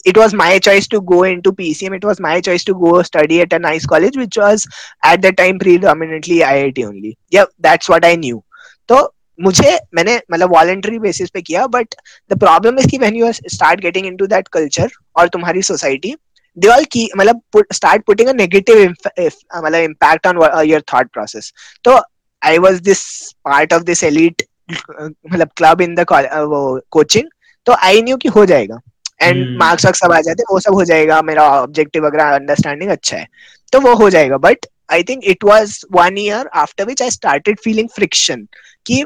it 0.04 0.16
was 0.16 0.34
my 0.34 0.58
choice 0.58 0.86
to 0.88 1.00
go 1.02 1.22
into 1.24 1.52
PCM. 1.52 1.96
It 1.96 2.04
was 2.04 2.20
my 2.20 2.40
choice 2.40 2.64
to 2.64 2.74
go 2.74 3.02
study 3.02 3.40
at 3.40 3.52
a 3.52 3.58
nice 3.58 3.86
college, 3.86 4.16
which 4.16 4.36
was 4.36 4.66
at 5.02 5.22
the 5.22 5.32
time 5.32 5.58
predominantly 5.58 6.38
IIT 6.40 6.84
only. 6.86 7.18
Yeah, 7.30 7.44
that's 7.58 7.88
what 7.88 8.04
I 8.04 8.16
knew. 8.16 8.42
तो 8.88 8.96
मुझे 9.38 9.78
मैंने 9.94 10.16
मतलब 10.32 10.50
voluntary 10.52 10.98
basis 10.98 11.30
पे 11.30 11.42
किया 11.42 11.66
but 11.74 11.94
the 12.30 12.38
problem 12.38 12.78
is 12.78 12.88
कि 12.88 12.98
when 12.98 13.16
you 13.16 13.32
start 13.32 13.80
getting 13.80 14.06
into 14.06 14.26
that 14.26 14.48
culture 14.52 14.90
और 15.18 15.28
तुम्हारी 15.28 15.62
society 15.62 16.14
they 16.56 16.68
all 16.68 16.84
की 16.92 17.08
मतलब 17.16 17.62
स्टार्ट 17.72 18.04
पुटिंग 18.06 18.28
अ 18.28 18.32
नेगेटिव 18.32 18.82
मतलब 18.84 19.74
impact 19.74 20.26
on 20.26 20.40
your 20.66 20.82
thought 20.92 21.12
process 21.12 21.52
तो 21.84 21.98
I 22.42 22.58
was 22.66 22.80
this 22.90 23.02
part 23.44 23.72
of 23.72 23.82
this 23.82 24.04
elite 24.04 24.42
मतलब 24.70 25.48
क्लब 25.56 25.80
इन 25.80 25.94
द 25.94 26.06
कोचिंग 26.10 27.28
तो 27.66 27.72
I 27.72 28.02
new 28.02 28.16
कि 28.16 28.28
हो 28.36 28.44
जाएगा 28.46 28.80
एंड 29.20 29.58
मार्क्स 29.58 29.86
वर्क 29.86 29.96
सब 29.96 30.12
आ 30.12 30.20
जाते 30.20 30.42
वो 30.50 30.60
सब 30.60 30.74
हो 30.74 30.84
जाएगा 30.84 31.20
मेरा 31.22 31.48
ऑब्जेक्टिव 31.52 32.06
वगैरह 32.06 32.34
अंडरस्टैंडिंग 32.34 32.90
अच्छा 32.90 33.16
है 33.16 33.26
तो 33.72 33.80
वो 33.80 33.94
हो 33.94 34.10
जाएगा। 34.10 34.36
But 34.38 34.66
I 34.92 35.02
think 35.02 35.24
it 35.24 35.44
was 35.44 35.78
one 35.92 36.18
year 36.18 36.48
after 36.54 36.84
which 36.84 37.02
I 37.02 37.10
started 37.10 37.58
feeling 37.64 37.88
friction 37.88 38.46
कि 38.86 39.04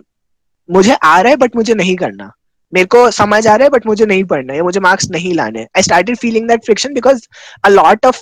मुझे 0.68 0.92
आ 0.94 1.20
रहा 1.20 1.30
है 1.30 1.36
बट 1.36 1.56
मुझे 1.56 1.74
नहीं 1.74 1.96
करना। 1.96 2.30
मेरे 2.74 2.86
को 2.86 3.10
समझ 3.10 3.46
आ 3.46 3.54
रहा 3.54 3.64
है 3.64 3.70
बट 3.70 3.86
मुझे 3.86 4.06
नहीं 4.06 4.24
पढ़ना 4.24 4.52
है 4.52 4.62
मुझे 4.62 4.80
मार्क्स 4.80 5.10
नहीं 5.10 5.34
लाने 5.34 5.66
I 5.76 5.82
started 5.82 6.16
feeling 6.16 6.48
that 6.48 6.64
friction 6.64 6.94
because 6.94 7.22
a 7.64 7.68
lot 7.68 8.06
of 8.06 8.20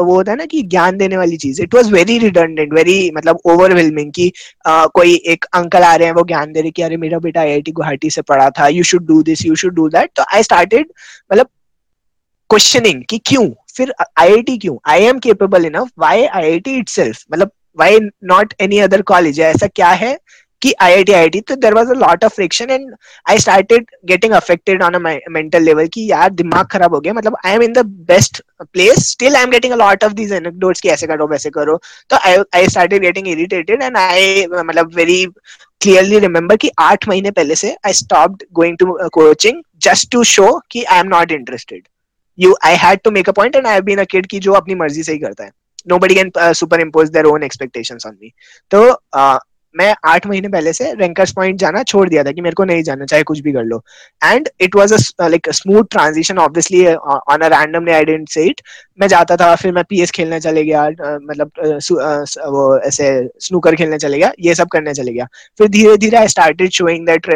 वो 0.00 0.14
होता 0.14 0.32
है 0.32 0.38
ना 0.38 0.44
कि 0.44 0.62
ज्ञान 0.62 0.96
देने 0.96 1.16
वाली 1.16 1.36
चीज़ 1.36 1.62
it 1.62 1.74
was 1.74 1.92
very 1.92 2.18
redundant 2.18 2.72
very 2.72 3.10
मतलब 3.16 3.38
ओवरवेलमिंग 3.44 4.12
कि 4.12 4.32
uh, 4.68 4.88
कोई 4.94 5.14
एक 5.26 5.44
अंकल 5.44 5.82
आ 5.82 5.94
रहे 5.96 6.08
हैं 6.08 6.14
वो 6.14 6.24
ज्ञान 6.24 6.52
दे 6.52 6.60
रहे 6.60 6.70
कि 6.70 6.82
अरे 6.82 6.96
मेरा 6.96 7.18
बेटा 7.18 7.40
आई 7.40 7.50
आई 7.50 7.62
गुवाहाटी 7.68 8.10
से 8.10 8.22
पढ़ा 8.22 8.50
था 8.50 8.68
you 8.68 8.82
should 8.82 9.06
do 9.06 9.22
this 9.22 9.46
you 9.46 9.54
should 9.54 9.74
do 9.74 9.88
that 9.88 10.10
तो 10.16 10.24
आई 10.34 10.42
स्टार्टेड 10.42 10.86
मतलब 11.32 11.48
क्वेश्चनिंग 12.50 13.02
कि 13.10 13.18
क्यों? 13.18 13.50
फिर 13.76 13.92
आईआईटी 14.18 14.58
क्यों? 14.58 14.76
I 14.86 15.02
am 15.02 15.18
capable 15.18 15.64
enough 15.64 15.90
why 15.98 16.24
IIT 16.60 16.76
itself 16.88 17.24
मतलब 17.32 17.50
why 17.78 17.98
not 18.24 18.54
any 18.60 18.78
other 18.78 19.02
college 19.02 19.40
ऐसा 19.40 19.66
क्या 19.66 19.88
है? 19.88 20.18
कि 20.66 20.74
IIT 20.82 21.10
IIT 21.14 21.42
तो 21.48 21.54
there 21.56 21.74
was 21.74 21.90
a 21.90 21.94
lot 21.94 22.24
of 22.24 22.34
friction 22.34 22.70
and 22.70 22.94
I 23.30 23.38
started 23.38 23.90
getting 24.06 24.32
affected 24.34 24.82
on 24.82 24.96
mental 25.30 25.62
level 25.62 25.86
कि 25.94 26.06
यार 26.10 26.30
दिमाग 26.32 26.66
खराब 26.72 26.94
हो 26.94 27.00
गया। 27.00 27.12
मतलब 27.14 27.36
I 27.44 27.54
am 27.54 27.62
in 27.62 27.72
the 27.72 27.84
best 28.08 28.42
place 28.72 29.10
still 29.10 29.36
I 29.36 29.42
am 29.42 29.50
getting 29.50 29.72
a 29.72 29.76
lot 29.76 30.04
of 30.04 30.12
these 30.12 30.32
anecdotes 30.32 30.80
कि 30.80 30.88
ऐसे 30.88 31.06
करो 31.06 31.26
वैसे 31.26 31.50
करो। 31.50 31.80
तो 32.10 32.16
I 32.16 32.68
started 32.68 33.02
getting 33.02 33.28
irritated 33.28 33.82
and 33.82 33.96
I 33.96 34.46
मतलब 34.46 34.94
वेरी 34.94 35.24
क्लियरली 35.82 36.18
रिमेम्बर 36.18 36.56
कि 36.56 36.70
आठ 36.78 37.08
महीने 37.08 37.30
पहले 37.30 37.54
से 37.54 37.76
I 37.86 37.92
stop 37.92 38.38
going 38.52 38.78
to 38.78 38.98
coaching 39.12 39.62
just 39.82 40.10
to 40.12 40.24
show 40.24 40.48
कि 40.70 40.84
I 40.84 41.00
am 41.00 41.08
not 41.08 41.32
interested 41.32 41.82
you 42.38 42.56
I 42.64 42.76
had 42.76 43.00
to 43.04 43.10
make 43.10 43.28
a 43.28 43.32
point 43.32 43.56
and 43.56 43.66
I 43.66 43.80
been 43.80 43.98
a 43.98 44.04
की 44.14 44.38
जो 44.38 44.52
अपनी 44.52 44.74
मर्ज़ी 44.74 45.02
से 45.02 45.12
ही 45.12 45.18
करता 45.18 45.44
है। 45.44 45.50
Nobody 45.90 46.14
can 46.14 46.30
uh, 46.44 46.52
superimpose 46.58 47.10
their 47.14 47.28
own 47.32 47.44
expectations 47.46 48.06
on 48.08 48.14
me 48.22 48.30
तो 48.72 48.78
uh, 49.18 49.38
मैं 49.76 49.94
आठ 50.04 50.26
महीने 50.26 50.48
पहले 50.48 50.72
से 50.72 50.92
रैंकर्स 50.94 51.32
पॉइंट 51.32 51.58
जाना 51.58 51.82
छोड़ 51.82 52.08
दिया 52.08 52.22
था 52.24 52.32
कि 52.32 52.40
मेरे 52.40 52.54
को 52.54 52.64
नहीं 52.64 52.82
जाना 52.82 53.04
चाहे 53.04 53.22
कुछ 53.22 53.40
भी 53.40 53.52
कर 53.52 53.64
लो। 53.64 53.82
And 54.24 54.48
it 54.60 54.74
was 54.76 54.94
like 55.20 55.50
smooth 55.52 55.84
transition 55.90 56.38
obviously 56.38 56.84
on 56.94 57.40
a 57.40 57.46
randomly 57.48 57.92
I 57.92 58.04
didn't 58.04 58.28
see 58.28 58.44
it 58.44 58.60
मैं 58.98 59.08
जाता 59.08 59.36
था 59.36 59.54
फिर 59.56 59.72
मैं 59.72 59.84
पीएस 59.84 60.10
खेलने 60.10 60.40
चले 60.40 60.64
गया 60.64 60.84
uh, 60.86 61.18
मतलब 61.22 61.50
uh, 61.64 61.76
uh, 61.76 62.46
वो 62.46 62.78
ऐसे 62.78 63.08
स्नूकर 63.40 63.74
खेलने 63.76 63.98
चले 63.98 64.18
गया 64.18 64.32
ये 64.40 64.54
सब 64.54 64.68
करने 64.68 64.94
चले 64.94 65.12
गया। 65.12 65.28
फिर 65.58 65.68
धीरे 65.68 65.96
धीरे 65.96 66.16
I 66.16 66.28
started 66.28 66.70
showing 66.72 67.06
that 67.06 67.26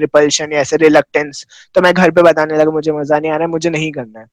repulsion 0.00 0.52
या 0.52 0.60
ऐसे 0.60 0.76
रिलक्टेंस 0.76 1.44
तो 1.74 1.80
मैं 1.80 1.94
घर 1.94 2.10
पे 2.10 2.22
बताने 2.22 2.58
लगा 2.58 2.70
मुझे 2.70 2.92
मज़ा 2.92 3.18
नहीं 3.18 3.30
आ 3.30 3.34
रहा 3.34 3.44
है 3.44 3.50
मुझे 3.50 3.70
नहीं 3.70 3.90
करना 3.92 4.20
है। 4.20 4.26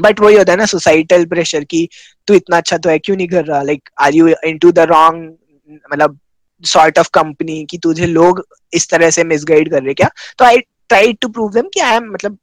बट 0.00 0.20
वही 0.20 0.36
होता 0.36 0.52
है 0.52 0.58
ना 0.58 0.64
सोसाइटल 0.66 1.24
प्रेशर 1.26 1.64
की 1.64 1.88
तू 2.28 2.34
इतना 2.34 2.56
अच्छा 2.56 2.76
तो 2.76 2.90
है 2.90 2.98
क्यों 2.98 3.16
नहीं 3.16 3.28
कर 3.28 3.44
रहा? 3.44 3.62
Like 3.62 3.88
are 3.98 4.14
you 4.14 4.28
into 4.58 4.72
the 4.72 4.78
wrong 4.90 5.30
मतलब 5.92 6.18
सॉर्ट 6.62 6.98
ऑफ़ 6.98 7.08
कंपनी 7.14 7.64
की 7.70 7.78
तुझे 7.78 8.06
लोग 8.06 8.46
इस 8.72 8.90
तरह 8.90 9.10
से 9.10 9.24
मिसगाइड 9.24 9.70
कर 9.70 9.82
रहे 9.82 9.94
क्या? 9.94 10.08
तो 10.38 10.44
I 10.44 10.58
try 10.58 11.12
to 11.12 11.28
prove 11.28 11.52
them 11.52 11.68
कि 11.74 11.80
आई 11.80 11.96
एम 11.96 12.10
मतलब 12.12 12.38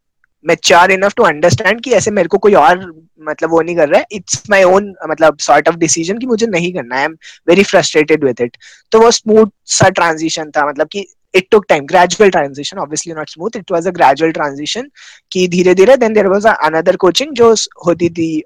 मैच्योर 0.46 0.92
इनफ 0.92 1.14
टू 1.18 1.24
अंडरस्टैंड 1.24 1.82
कि 1.82 1.92
ऐसे 1.92 2.12
मेरे 2.12 2.28
को 2.28 2.38
कोई 2.38 2.54
और 2.54 3.04
मतलब 3.22 3.50
वो 3.52 3.62
नहीं 3.62 3.76
कर 3.76 3.90
रहा 3.90 4.00
है। 4.00 4.06
इट्स 4.12 4.44
माय 4.50 4.64
ओन 4.64 4.94
मतलब 5.10 5.38
सॉर्ट 5.38 5.70
ऑफ़ 5.70 5.76
डिसीज़न 5.76 6.18
कि 6.18 6.26
मुझे 6.26 6.48
नहीं 6.48 6.74
करना 6.74 6.96
I 6.96 7.04
am 7.04 7.18
very 7.48 7.64
frustrated 7.64 8.24
with 8.24 8.42
it 8.42 8.58
तो 8.92 9.00
वो 9.00 9.12
स्मूथ 9.12 9.48
सा 9.66 9.90
ट्रांजिशन 9.90 10.52
था 10.52 10.70
मतलब 10.70 10.88
कि 10.88 11.08
it 11.38 11.44
took 11.54 11.66
time 11.72 11.86
gradual 11.92 12.30
transition 12.34 12.80
obviously 12.82 13.14
not 13.14 13.30
smooth. 13.30 13.56
It 13.56 13.72
was 13.72 13.88
a 13.88 13.92
gradual 13.92 14.32
transition 14.34 14.86
कि 15.32 15.48
धीरे 15.48 15.74
धीरे 15.76 15.98
then 15.98 16.14
there 16.14 16.30
was 16.34 16.46
a, 16.46 16.96
coaching 16.96 17.34
जो 17.34 17.54
होती 17.86 18.10
थी 18.10 18.44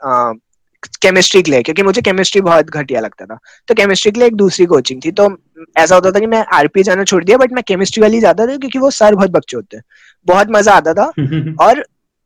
केमिस्ट्री 1.01 1.41
के 1.41 1.51
लिए 1.51 1.61
क्योंकि 1.61 1.83
मुझे 1.83 2.01
केमिस्ट्री 2.01 2.41
बहुत 2.41 2.69
घटिया 2.69 2.99
लगता 3.01 3.25
था। 3.25 3.37
तो 3.67 3.75
केमिस्ट्री 3.75 4.11
के 4.11 4.19
लिए 4.19 4.27
एक 4.27 4.35
दूसरी 4.35 4.65
कोचिंग 4.65 5.01
थी 5.05 5.11
तो 5.11 5.37
ऐसा 5.77 5.95
होता 5.95 6.11
था 6.11 6.19
कि 6.19 6.25
मैं 6.25 6.45
आरपी 6.53 6.83
जाना 6.83 7.03
छोड़ 7.03 7.23
दिया 7.23 7.37
बट 7.37 7.51
मैं 7.51 7.63
केमिस्ट्री 7.67 8.01
वाली 8.01 8.19
जाता 8.19 8.47
था 8.47 8.57
क्योंकि 8.57 8.79
वो 8.79 8.91
सर 8.91 9.15
बहुत 9.15 9.31
बच्चे 9.31 9.57
होते 9.57 9.77
हैं 9.77 9.83
बहुत 10.27 10.47
मज़ा 10.51 10.73
आता 10.73 10.93
था 10.93 11.11
और 11.61 11.85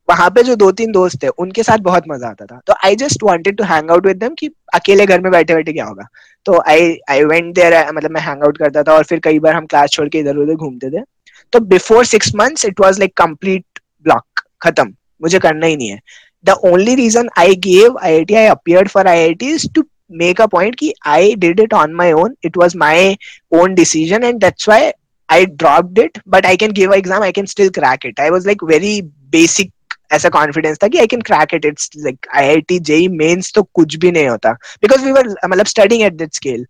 वहाँ 0.10 0.30
पे 0.30 0.44
जो 0.44 0.56
दो 0.56 0.72
तीन 0.72 0.92
दोस्त 0.92 1.24
थे 1.24 1.28
उनके 1.28 1.64
साथ 1.64 1.78
बहुत 1.78 2.04
मज़ा 2.10 2.28
आता 2.28 2.46
था। 2.46 2.60
तो 2.68 2.74
I 2.86 2.96
just 2.96 3.24
wanted 3.24 3.58
to 3.58 3.64
hang 3.64 3.92
out 3.92 4.06
with 4.06 4.18
them 4.18 4.34
कि 4.34 4.50
अकेले 4.74 5.06
घर 5.06 5.22
में 5.22 5.32
बैठे 5.32 5.56
बैठे 5.56 5.74
क्या 5.74 5.86
होगा। 5.86 6.08
तो 6.46 6.64
आई 6.70 6.98
आई 7.10 7.24
वेंट 7.24 7.56
देयर 7.56 7.92
मतलब 7.92 8.12
मैं 8.12 8.22
हैंग 8.22 8.44
आउट 8.44 8.58
करता 8.58 8.84
था 8.84 8.94
और 8.94 9.04
फिर 9.04 9.20
कई 9.20 9.40
बार 9.40 9.56
हम 9.56 9.66
क्लास 9.66 9.90
छोड़ 9.90 10.10
के 10.10 10.20
इधर 10.20 10.38
उधर 10.38 10.54
घूमते 10.54 10.90
थे। 10.90 11.04
तो 11.52 11.60
before 11.60 12.06
six 12.06 12.36
months 12.36 12.66
it 12.66 12.80
was 12.80 13.00
like 13.00 13.14
complete 13.18 13.66
block 14.04 14.42
खत्म। 14.62 14.94
मुझे 15.22 15.40
करना 15.40 15.66
ही 15.66 15.76
नहीं 15.78 15.90
है। 15.90 16.00
The 16.46 16.58
only 16.66 16.96
reason 16.96 17.30
I 17.38 17.56
gave 17.66 17.98
I 17.98 18.14
I 18.14 18.26
T 18.26 18.36
I 18.36 18.46
appear 18.48 18.88
for 18.88 19.08
I 19.08 19.20
I 19.20 19.34
T 19.34 19.52
is 19.54 19.68
to 19.76 19.84
make 20.12 20.40
a 20.40 20.48
point 20.48 20.76
ki 20.78 20.88
I 21.04 21.36
did 21.36 21.60
it 21.60 21.72
on 21.74 21.94
my 21.94 22.12
own. 22.14 22.34
It 22.44 22.58
was 22.58 22.76
my 22.76 23.18
own 23.52 23.76
decision, 23.76 24.24
and 24.24 24.40
that's 24.40 24.68
why 24.68 24.94
I 25.30 25.46
dropped 25.46 25.98
it. 25.98 26.20
But 26.28 26.46
I 26.46 26.56
can 26.56 26.72
give 26.72 26.92
an 26.92 27.00
exam. 27.00 27.24
I 27.24 27.32
can 27.32 27.48
still 27.48 27.72
crack 27.72 28.06
it. 28.06 28.20
I 28.20 28.30
was 28.30 28.46
like 28.46 28.68
very 28.74 29.02
basic 29.32 29.72
ऐसा 30.14 30.30
confidence 30.30 30.78
था 30.84 30.88
कि 30.88 30.98
I 31.00 31.08
can 31.08 31.22
crack 31.28 31.54
it 31.54 31.66
it's 31.66 31.90
like 31.98 32.28
I 32.36 32.48
I 32.48 32.62
T 32.62 32.78
JEE 32.90 33.08
mains 33.10 33.52
तो 33.54 33.64
कुछ 33.76 33.96
भी 34.00 34.12
नहीं 34.12 34.28
होता 34.28 34.52
because 34.82 35.06
we 35.06 35.12
were 35.12 35.30
मतलब 35.46 35.66
studying 35.66 36.02
eight 36.04 36.14
that 36.14 36.34
scale 36.34 36.66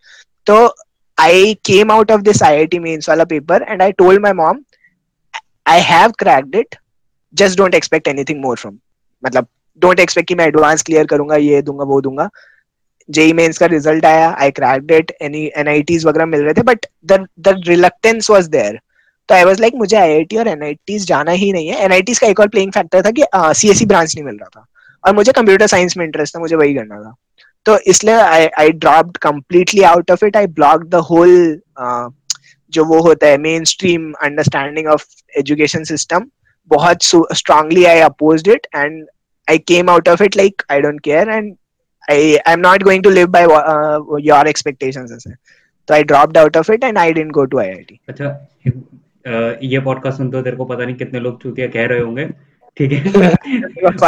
तो 0.48 0.56
I 1.18 1.54
came 1.66 1.92
out 1.92 2.12
of 2.12 2.22
this 2.22 2.42
I 2.44 2.58
I 2.58 2.66
T 2.66 2.80
mains 2.80 3.10
वाला 3.10 3.24
paper 3.34 3.66
and 3.70 3.82
I 3.82 3.92
told 3.98 4.22
my 4.22 4.34
mom 4.34 4.62
I 5.68 5.82
have 5.90 6.12
cracked 6.20 6.56
it 6.56 6.76
just 7.34 7.58
don't 7.58 7.76
expect 7.76 8.08
anything 8.08 8.42
more 8.42 8.58
from 8.58 8.78
मतलब 9.24 9.48
don't 9.82 10.00
expect 10.00 10.28
कि 10.28 10.36
मैं 10.36 10.46
advance 10.48 10.84
clear 10.84 11.06
करूँगा, 11.06 11.36
ये 11.36 11.62
दूँगा, 11.62 11.84
वो 11.86 12.02
दूँगा। 12.02 12.30
जेई 13.10 13.34
मेन्स 13.34 13.58
का 13.58 13.66
रिज़ल्ट 13.66 14.06
आया 14.06 14.30
I 14.42 14.52
cracked 14.52 14.92
it 14.92 15.12
any 15.22 15.46
NITs 15.58 16.06
वगैरह 16.06 16.26
मिल 16.26 16.42
रहे 16.44 16.54
थे 16.54 16.62
but 16.64 16.86
the 17.06 17.26
the 17.40 17.62
reluctance 17.68 18.30
was 18.32 18.48
there 18.50 18.80
तो 19.30 19.36
आई 19.36 19.44
वाज 19.44 19.60
लाइक 19.62 19.76
मुझे 19.76 19.98
आईआईटी 19.98 20.38
और 20.38 20.48
एनआईटीज 20.48 21.06
जाना 21.08 21.32
ही 21.32 21.52
नहीं 21.52 21.68
है। 21.68 21.84
एनआईटीज 21.86 22.20
का 22.20 22.28
एक 22.28 22.40
और 22.40 22.48
प्लेइंग 22.48 22.72
फैक्टर 22.72 23.02
था 23.06 23.12
कि 23.12 23.24
सीएससी 23.34 23.86
ब्रांच 23.86 24.16
नहीं 24.16 24.26
मिल 24.26 24.36
रहा 24.36 24.50
था। 24.50 24.66
और 25.04 25.16
मुझे 25.16 25.32
कंप्यूटर 25.32 25.68
साइंस 25.68 25.98
में 25.98 26.06
इंटरेस्ट 26.06 26.36
था, 26.36 26.40
मुझे 26.40 26.56
वही 26.56 26.74
करना 26.74 27.02
था। 27.02 27.16
तो 27.66 27.78
इसलिए 27.90 28.16
I 28.16 28.48
I 28.60 28.72
dropped 28.72 29.18
completely 29.18 29.82
out 29.84 30.12
of 30.12 30.26
it 30.26 30.38
I 30.38 30.48
block 30.50 30.84
the 30.86 30.96
whole 31.10 31.62
जो 32.74 32.86
वो 32.86 33.00
होता 33.02 33.28
है 33.28 33.38
mainstream 33.64 34.12
understanding 34.24 34.88
of 34.88 35.06
education 35.40 35.84
system 35.84 36.26
बहुत 36.72 37.04
strongly 37.04 37.86
I 37.86 38.00
oppose 38.02 38.50
it 38.50 38.68
and 38.76 39.06
I 39.48 39.58
came 39.68 39.90
out 39.90 40.10
of 40.10 40.24
it 40.24 40.38
like 40.38 40.64
I 40.72 40.82
don't 40.82 41.02
care 41.02 41.30
and 41.30 41.56
I 42.08 42.40
I'm 42.46 42.62
not 42.62 42.84
going 42.84 43.04
to 43.04 43.10
live 43.10 43.32
by 43.32 43.44
uh, 43.46 44.00
your 44.24 44.42
expectations 44.48 45.12
ऐसे 45.12 45.30
तो 45.88 45.94
I 45.94 46.04
dropped 46.04 46.38
out 46.38 46.58
of 46.60 46.70
it 46.74 46.84
and 46.84 47.00
I 47.04 47.12
didn't 47.14 47.36
go 47.38 47.46
to 47.54 47.62
IIT 47.62 47.96
अच्छा 48.10 48.28
ये 49.64 49.80
podcast 49.86 50.18
सुनते 50.18 50.38
हो 50.38 50.44
तेरे 50.44 50.58
को 50.58 50.66
पता 50.66 50.86
नहीं 50.86 50.96
कितने 50.96 51.20
लोग 51.20 51.42
चूतिया 51.42 51.68
कह 51.76 51.86
रहे 51.92 52.00
होंगे 52.00 52.26
ठीक 52.78 52.92
है 52.92 53.30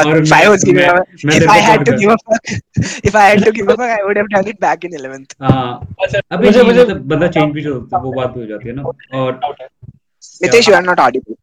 और 0.04 0.22
if 0.22 0.34
I 0.34 0.42
I 1.56 1.60
had 1.68 1.86
to 1.86 1.96
give 2.02 2.12
a 2.14 2.18
fuck 2.24 2.52
if 3.10 3.16
I 3.16 3.26
had 3.30 3.46
to 3.46 3.54
give 3.58 3.70
a 3.70 3.78
fuck 3.82 3.94
I 3.96 4.04
would 4.08 4.20
have 4.22 4.30
done 4.36 4.52
it 4.54 4.60
back 4.66 4.86
in 4.90 4.98
11th 5.00 5.36
हाँ 5.42 5.72
अबे 6.32 6.46
मुझे 6.46 6.64
मुझे 6.64 6.86
बंदा 7.14 7.28
चेंज 7.28 7.54
भी 7.54 7.62
जो 7.64 7.80
वो 7.80 8.12
बात 8.14 8.30
भी 8.30 8.40
हो 8.40 8.46
जाती 8.48 8.70
है 8.70 8.76
ना 8.76 8.84
और 9.22 9.40
Nitesh 10.42 10.70
you 10.70 10.76
are 10.76 10.84
not 10.84 11.00
audible 11.00 11.36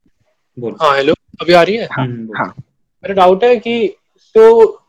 बोल 0.57 0.77
हाँ 0.83 0.95
हेलो 0.97 1.15
अभी 1.43 1.53
आ 1.53 1.63
रही 1.63 1.77
है 1.77 1.89
हाँ 1.93 2.53
मेरा 3.05 3.15
डाउट 3.15 3.45
है 3.45 3.57
कि 3.67 3.77
तो 4.35 4.81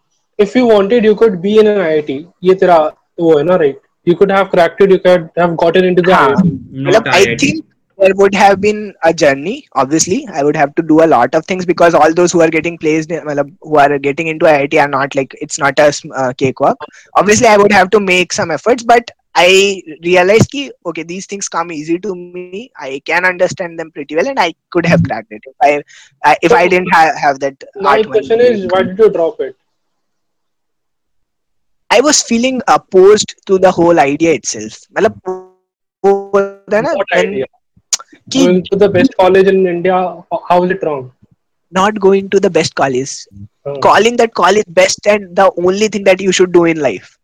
if 0.44 0.56
you 0.58 0.66
wanted 0.68 1.06
you 1.08 1.16
could 1.20 1.36
be 1.44 1.52
in 1.60 1.68
an 1.74 1.78
IIT 1.82 2.16
ये 2.44 2.54
तेरा 2.62 2.78
वो 3.20 3.38
है 3.38 3.44
ना 3.44 3.56
right 3.62 3.78
you 4.08 4.16
could 4.22 4.32
have 4.38 4.50
cracked 4.56 4.82
it 4.86 4.92
you 4.92 5.00
could 5.06 5.30
have 5.38 5.56
gotten 5.64 5.86
into 5.90 6.02
the 6.08 6.14
हाँ, 6.14 6.30
मतलब 6.30 7.08
I 7.08 7.36
think 7.44 7.64
there 7.98 8.16
would 8.22 8.36
have 8.36 8.60
been 8.62 8.94
a 9.10 9.14
journey 9.14 9.56
obviously 9.84 10.18
I 10.40 10.44
would 10.44 10.58
have 10.62 10.76
to 10.76 10.84
do 10.84 11.02
a 11.04 11.10
lot 11.14 11.38
of 11.40 11.46
things 11.46 11.66
because 11.66 11.98
all 12.00 12.14
those 12.14 12.34
who 12.34 12.42
are 12.42 12.50
getting 12.56 12.78
placed 12.78 13.10
मतलब 13.10 13.54
who 13.62 13.78
are 13.84 14.00
getting 14.00 14.28
into 14.28 14.52
IIT 14.54 14.80
are 14.86 14.90
not 14.96 15.16
like 15.16 15.38
it's 15.48 15.60
not 15.66 15.80
a 15.80 15.92
uh, 16.14 16.34
cakewalk 16.34 16.90
obviously 17.16 17.48
I 17.48 17.58
would 17.58 17.78
have 17.80 17.90
to 17.92 18.02
make 18.10 18.34
some 18.34 18.52
efforts 18.52 18.84
but 18.84 19.16
I 19.35 19.83
realized 20.03 20.51
ki 20.51 20.73
okay, 20.87 21.03
these 21.05 21.27
things 21.27 21.49
come 21.49 21.71
easy 21.71 21.99
to 22.01 22.15
me. 22.15 22.71
I 22.77 23.01
can 23.05 23.25
understand 23.25 23.79
them 23.79 23.91
pretty 23.93 24.17
well, 24.17 24.27
and 24.27 24.39
I 24.39 24.55
could 24.71 24.87
have 24.87 25.03
cracked 25.05 25.31
it 25.31 25.43
if 25.47 25.55
I, 25.63 25.83
I 26.25 26.37
if 26.43 26.53
I 26.53 26.67
didn't 26.69 26.93
have, 26.93 27.17
have 27.17 27.41
that. 27.41 27.63
My 27.77 28.03
question 28.03 28.41
is, 28.41 28.67
why 28.71 28.83
did 28.83 28.99
you 28.99 29.11
drop 29.11 29.41
it? 29.41 29.57
I 31.93 32.01
was 32.01 32.23
feeling 32.23 32.61
opposed 32.69 33.35
to 33.47 33.59
the 33.59 33.71
whole 33.71 33.99
idea 34.01 34.35
itself. 34.35 34.81
मतलब 34.99 35.21
what 36.03 37.13
idea? 37.13 37.47
Going 38.29 38.65
to 38.65 38.77
the 38.77 38.89
best 38.89 39.17
college 39.17 39.47
in 39.47 39.67
India, 39.67 39.95
how 40.49 40.65
is 40.65 40.71
it 40.71 40.83
wrong? 40.83 41.13
Not 41.71 42.01
going 42.01 42.31
to 42.31 42.41
the 42.41 42.51
best 42.51 42.75
college. 42.75 43.27
Oh. 43.65 43.77
Calling 43.79 44.17
that 44.17 44.35
college 44.35 44.65
best 44.69 45.07
and 45.07 45.37
the 45.37 45.53
only 45.59 45.89
thing 45.89 46.05
that 46.05 46.21
you 46.21 46.33
should 46.33 46.53
do 46.53 46.65
in 46.65 46.81
life 46.81 47.19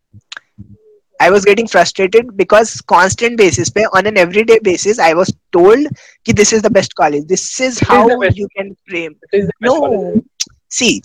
I 1.21 1.31
was 1.31 1.45
getting 1.45 1.67
frustrated 1.67 2.37
because 2.37 2.81
constant 2.83 3.39
basis 3.39 3.71
pe, 3.71 3.85
on 3.95 4.07
an 4.07 4.19
everyday 4.19 4.59
basis 4.59 4.99
I 4.99 5.15
was 5.15 5.33
told 5.53 5.87
that 6.27 6.37
this 6.37 6.53
is 6.53 6.63
the 6.63 6.71
best 6.71 6.95
college. 6.95 7.27
This 7.27 7.61
is 7.61 7.81
how 7.81 8.07
you 8.09 8.49
can 8.57 8.77
frame. 8.89 9.17
No, 9.61 9.81
college. 9.81 10.25
see, 10.69 11.03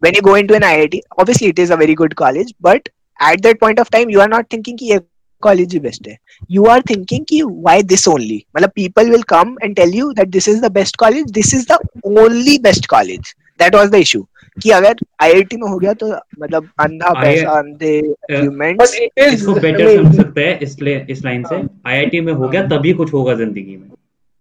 when 0.00 0.14
you 0.14 0.22
go 0.22 0.34
into 0.34 0.54
an 0.54 0.62
IIT, 0.62 1.00
obviously 1.18 1.48
it 1.48 1.58
is 1.58 1.70
a 1.70 1.76
very 1.76 1.94
good 1.94 2.16
college, 2.16 2.52
but 2.60 2.88
at 3.20 3.42
that 3.42 3.60
point 3.60 3.78
of 3.78 3.90
time 3.90 4.10
you 4.10 4.20
are 4.20 4.28
not 4.28 4.50
thinking 4.50 4.76
कि 4.76 5.00
college 5.40 5.74
is 5.74 5.80
best 5.80 6.08
You 6.48 6.66
are 6.66 6.80
thinking 6.80 7.24
कि 7.24 7.42
why 7.44 7.82
this 7.82 8.08
only? 8.08 8.46
मतलब 8.56 8.74
people 8.74 9.08
will 9.08 9.22
come 9.22 9.56
and 9.62 9.76
tell 9.76 9.88
you 9.88 10.12
that 10.14 10.32
this 10.32 10.48
is 10.48 10.60
the 10.60 10.70
best 10.70 10.96
college. 10.98 11.26
This 11.32 11.52
is 11.52 11.66
the 11.66 11.78
only 12.04 12.58
best 12.58 12.88
college. 12.88 13.34
That 13.58 13.74
was 13.74 13.90
the 13.90 13.98
issue. 13.98 14.26
कि 14.61 14.69
अगर 14.71 14.95
IIT 15.23 15.57
में 15.57 15.67
हो 15.69 15.77
गया 15.77 15.93
तो 15.93 16.07
मतलब 16.39 16.69
अंधा 16.79 17.13
पैसा 17.21 17.57
अंधे 17.59 17.99
अर्गुमेंट्स 17.99 18.95
इसको 19.17 19.53
बेटर 19.55 19.95
समझ 19.95 20.15
सकते 20.15 20.45
हैं 20.45 20.59
इसलिए 20.61 21.05
इस 21.09 21.23
लाइन 21.25 21.43
से। 21.43 21.61
आईआईटी 21.87 22.21
में 22.21 22.33
हो 22.33 22.47
गया 22.47 22.61
तभी 22.67 22.93
कुछ 22.93 23.13
होगा 23.13 23.33
ज़िंदगी 23.35 23.77
में। 23.77 23.89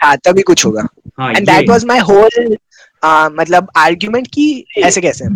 हाँ 0.01 0.17
तभी 0.25 0.43
कुछ 0.43 0.65
होगा। 0.67 0.87
And 1.21 1.47
that 1.47 1.69
was 1.69 1.85
my 1.85 1.99
whole 2.11 2.57
मतलब 3.35 3.71
आर्गुमेंट 3.77 4.27
की 4.35 4.65
ऐसे 4.79 5.01
कैसे 5.01 5.29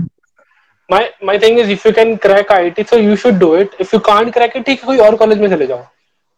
my 0.89 1.11
my 1.25 1.39
thing 1.39 1.59
is 1.59 1.71
if 1.71 1.89
you 1.89 1.93
can 1.95 2.15
crack 2.23 2.53
IIT 2.53 2.83
so 2.83 2.97
you 2.99 3.17
should 3.17 3.39
do 3.39 3.57
it 3.57 3.71
if 3.81 3.95
you 3.95 4.01
can't 4.07 4.33
crack 4.35 4.57
it 4.57 4.65
ठीक 4.67 4.81
है 4.81 4.87
कोई 4.87 4.99
और 4.99 5.17
कॉलेज 5.17 5.39
में 5.39 5.49
चले 5.51 5.67
जाओ। 5.67 5.85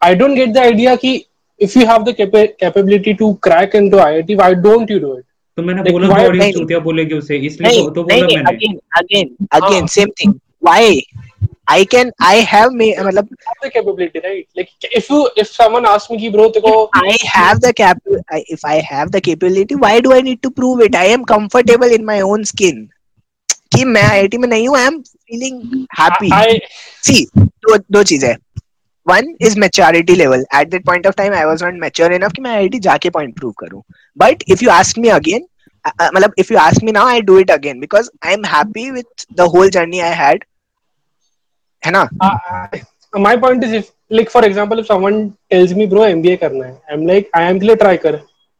I 0.03 0.15
don't 0.15 0.35
get 0.37 0.49
the 0.49 0.59
idea 0.59 0.95
कि 0.97 1.15
if 1.61 1.79
you 1.79 1.87
have 1.87 2.03
the 2.05 2.15
capability 2.19 3.15
to 3.15 3.33
crack 3.43 3.75
into 3.77 3.99
IIT 3.99 4.35
why 4.35 4.55
don't 4.67 4.91
you 4.91 4.99
do 5.01 5.17
it 5.19 5.25
तो 5.59 5.63
मैंने 5.63 5.83
like, 5.83 5.93
बोला 5.93 6.09
बॉडी 6.09 6.53
चूतिया 6.53 6.79
बोलेगी 6.79 7.15
उसे। 7.15 7.37
इसलिए 7.37 7.71
नहीं, 7.71 7.85
तो, 7.85 7.91
तो 7.91 8.03
बोला 8.03 8.27
मैंने। 8.27 8.51
Again 8.51 8.79
again 8.99 9.37
again 9.53 9.87
same 9.87 10.09
thing 10.21 10.35
why 10.65 11.03
I 11.71 11.85
can 11.85 12.11
I 12.23 12.41
have 12.49 12.71
मतलब 12.71 13.29
capability 13.65 14.19
right 14.19 14.47
like 14.57 14.91
if 14.97 15.13
you 15.13 15.27
if 15.39 15.47
someone 15.47 15.85
ask 15.87 16.13
me 16.13 16.19
कि 16.19 16.29
ब्रो 16.31 16.49
तेको 16.49 16.73
I 16.97 17.17
have 17.27 17.59
the 17.59 17.73
cap 17.77 18.17
if 18.39 18.67
I 18.67 18.81
have 18.91 19.09
the 19.09 19.21
capability 19.25 19.75
why 19.75 20.01
do 20.01 20.13
I 20.13 20.23
need 20.23 20.39
to 20.43 20.51
prove 20.59 20.83
it 20.83 20.97
I 20.97 21.09
am 21.09 21.23
comfortable 21.25 21.93
in 21.93 22.05
my 22.05 22.21
own 22.23 22.45
skin 22.45 22.89
कि 23.77 23.85
मैं 23.85 24.03
IT 24.03 24.39
में 24.39 24.49
नहीं 24.49 24.69
हूँ 24.69 24.77
I 24.79 24.87
am 24.87 25.01
feeling 25.01 25.87
happy 26.01 26.31
see 27.03 27.27
दो 27.39 27.77
दो 27.93 28.03
चीज़ें 28.03 28.35
one 29.07 29.35
is 29.41 29.59
maturity 29.61 30.15
level 30.15 30.45
at 30.61 30.69
that 30.69 30.85
point 30.87 31.07
of 31.07 31.15
time 31.17 31.35
I 31.35 31.45
was 31.45 31.63
not 31.65 31.75
mature 31.81 32.13
enough 32.13 32.33
कि 32.33 32.43
मैं 32.43 32.51
आईटी 32.51 32.79
जाके 32.79 33.11
पॉइंट 33.11 33.35
प्रूव 33.37 33.53
करूँ. 33.59 33.83
but 34.18 34.44
if 34.48 34.64
you 34.64 34.70
ask 34.70 35.00
me 35.00 35.10
again 35.10 35.46
मतलब 35.86 36.34
if 36.40 36.52
you 36.52 36.58
ask 36.58 36.84
me 36.84 36.92
now 36.92 37.08
I 37.08 37.22
do 37.22 37.40
it 37.40 37.52
again 37.52 37.80
because 37.80 38.10
I 38.26 38.34
am 38.34 38.46
happy 38.46 38.90
with 38.92 39.26
the 39.34 39.50
whole 39.56 39.70
journey 39.70 40.00
I 40.00 40.16
had 40.24 40.44
है 41.84 41.92
ना 41.92 42.08
my 43.14 43.36
point 43.38 43.64
is 43.64 43.72
if 43.74 43.86
like 44.12 44.28
for 44.32 44.42
example 44.46 44.80
if 44.80 44.88
someone 44.88 45.16
tells 45.52 45.72
me 45.74 45.86
bro 45.86 46.02
mba 46.08 46.34
karna 46.42 46.66
hai 46.66 46.96
i'm 46.96 47.06
like 47.06 47.30
i 47.36 47.42
am 47.44 47.60
के 47.60 47.66
लिए 47.66 47.76
try 47.76 47.94
कर 48.04 48.18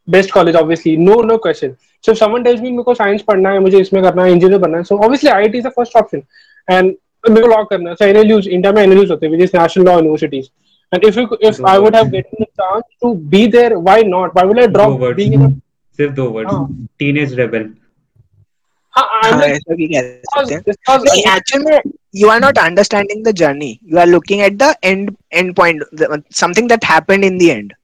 best 0.08 0.32
college 0.32 0.56
obviously 0.56 0.94
no 1.00 1.18
no 1.32 1.38
question 1.44 1.76
so 2.04 2.14
if 2.14 2.20
someone 2.22 2.46
tells 2.48 2.64
me 2.64 2.72
मेरे 2.72 2.84
को 2.84 2.96
science 2.96 3.26
पढ़ना 3.28 3.52
है 3.52 3.60
मुझे 3.60 3.80
इसमें 3.80 4.02
करना 4.04 4.24
है 4.24 4.34
engineer 4.34 4.60
बनना 4.60 4.78
है 4.78 4.84
so 4.84 4.98
obviously 5.08 5.32
IIT 5.34 5.60
is 5.62 5.68
the 5.68 5.74
first 5.78 6.00
option 6.02 6.26
and 6.68 6.98
मेरे 7.24 7.42
को 7.42 7.48
लॉ 7.48 7.64
करना 7.66 7.96
है 8.02 8.10
एनएलयूज 8.10 8.48
इंडिया 8.48 8.72
में 8.74 8.82
एनएलयूज 8.84 9.12
होते 9.12 9.26
हैं 9.26 9.34
which 9.34 9.42
is 9.44 9.56
national 9.56 9.86
law 9.86 9.94
universities 9.94 10.50
and 10.94 11.04
if 11.04 11.16
you, 11.16 11.38
if 11.40 11.64
I 11.64 11.78
would 11.78 11.96
have 11.96 12.12
gotten 12.12 12.38
the 12.40 12.48
chance 12.60 12.86
to 13.04 13.16
be 13.16 13.48
there, 13.48 13.78
why 13.78 14.02
not? 14.02 14.34
Why 14.34 14.44
would 14.44 14.60
I 14.60 14.68
drop 14.68 15.16
being 15.16 15.34
in 15.34 15.42
a 15.44 15.52
सिर्फ 16.00 16.14
दो 16.16 16.26
word 16.40 16.50
teenage 17.00 17.34
rebel 17.40 17.70
actually 21.32 21.76
you 22.20 22.30
are 22.34 22.40
not 22.44 22.58
understanding 22.62 23.20
the 23.26 23.34
journey 23.42 23.70
you 23.92 24.00
are 24.04 24.08
looking 24.12 24.42
at 24.48 24.56
the 24.62 24.70
end 24.92 25.12
end 25.42 25.54
point 25.60 25.84
the, 26.02 26.08
something 26.40 26.68
that 26.72 26.88
happened 26.92 27.28
in 27.28 27.38
the 27.42 27.50
end 27.56 27.76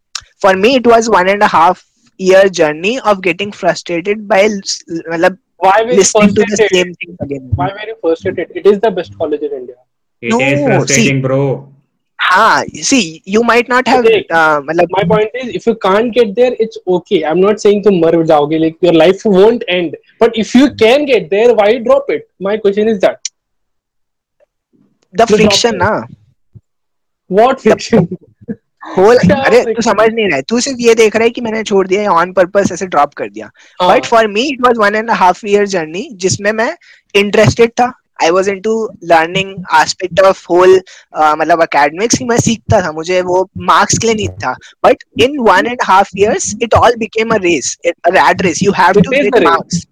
for 0.46 0.54
me 0.64 0.72
it 0.80 0.90
was 0.94 1.10
one 1.16 1.30
and 1.36 1.46
a 1.48 1.52
half 1.54 1.84
year 2.26 2.42
journey 2.60 2.94
of 3.12 3.22
getting 3.28 3.54
frustrated 3.62 4.28
by 4.34 4.42
मतलब 4.48 5.38
why 5.66 5.76
were 5.84 5.94
listening 5.94 6.34
to 6.36 6.46
the 6.50 6.58
same 6.72 6.94
things 6.94 7.18
again. 7.22 7.52
Why 7.56 7.70
were 7.70 7.88
you 7.88 7.96
frustrated? 8.02 8.52
It 8.56 8.66
is 8.66 8.80
the 8.80 8.92
best 8.92 9.18
college 9.18 9.42
in 9.42 9.54
India. 9.54 9.76
It 10.22 10.30
no, 10.30 10.40
is 10.40 10.66
frustrating, 10.66 11.16
see, 11.16 11.22
bro. 11.22 11.72
हाँ 12.21 12.65
see 12.89 13.23
you 13.27 13.43
might 13.43 13.69
not 13.69 13.89
have 13.89 14.05
okay. 14.07 14.25
uh, 14.31 14.61
मतलब 14.65 14.89
my 14.97 15.05
point 15.13 15.37
is 15.43 15.55
if 15.61 15.67
you 15.67 15.75
can't 15.85 16.15
get 16.15 16.35
there 16.35 16.57
it's 16.65 16.79
okay 16.97 17.21
I'm 17.25 17.41
not 17.41 17.65
saying 17.65 17.83
तुम 17.85 18.01
मर 18.05 18.23
जाओगे 18.27 18.59
like 18.65 18.89
your 18.89 18.95
life 18.95 19.25
won't 19.37 19.65
end 19.69 19.97
but 20.21 20.41
if 20.45 20.55
you 20.55 20.71
can 20.85 21.07
get 21.13 21.29
there 21.31 21.55
why 21.61 21.69
drop 21.89 22.11
it 22.17 22.27
my 22.49 22.57
question 22.57 22.93
is 22.95 23.01
that 23.01 23.33
the 25.15 25.27
you 25.29 25.37
friction 25.37 25.81
ना 25.85 25.93
what 27.31 27.61
friction 27.61 28.17
whole 28.97 29.17
अरे 29.17 29.63
तू 29.65 29.83
समझ 29.83 30.09
नहीं 30.13 30.27
रहा 30.27 30.37
है 30.37 30.43
तू 30.49 30.61
सिर्फ़ 30.61 30.79
ये 30.81 30.95
देख 30.95 31.17
रहा 31.17 31.25
है 31.25 31.31
कि 31.31 31.41
मैंने 31.41 31.63
छोड़ 31.63 31.87
दिया 31.89 32.13
ऑन 32.13 32.33
पर्पस 32.33 32.73
ऐसे 32.73 32.87
ड्रॉप 32.87 33.15
कर 33.15 33.29
दिया 33.31 33.51
but 33.83 34.07
for 34.07 34.27
me 34.27 34.43
it 34.51 34.61
was 34.67 34.79
one 34.79 34.95
and 34.97 35.11
half 35.23 35.47
year 35.47 35.67
journey 35.75 36.09
जिसमें 36.25 36.51
मैं 36.53 36.75
इंटरेस्टेड 37.15 37.71
था 37.81 37.93
I 38.23 38.31
was 38.31 38.51
into 38.61 38.75
learning 39.13 39.55
aspect 39.81 40.21
of 40.21 40.45
whole 40.51 40.75
मतलब 41.19 41.63
अकेडमिक्स 41.63 42.23
मैं 42.31 42.37
सीखता 42.47 42.81
था 42.87 42.93
मुझे 42.93 43.21
वो 43.23 43.49
मार्क्स 43.71 43.99
के 43.99 44.07
लिए 44.07 44.15
नहीं 44.17 44.29
था। 44.45 44.55
But 44.87 45.05
in 45.23 45.39
one 45.49 45.67
and 45.67 45.83
half 45.85 46.11
years 46.19 46.55
it 46.63 46.75
all 46.75 46.97
became 46.99 47.35
a 47.35 47.39
race 47.45 47.77
rat 47.87 48.43
race 48.43 48.63
you 48.63 48.73
have 48.79 49.01
to 49.01 49.11
get 49.11 49.43
marks 49.49 49.85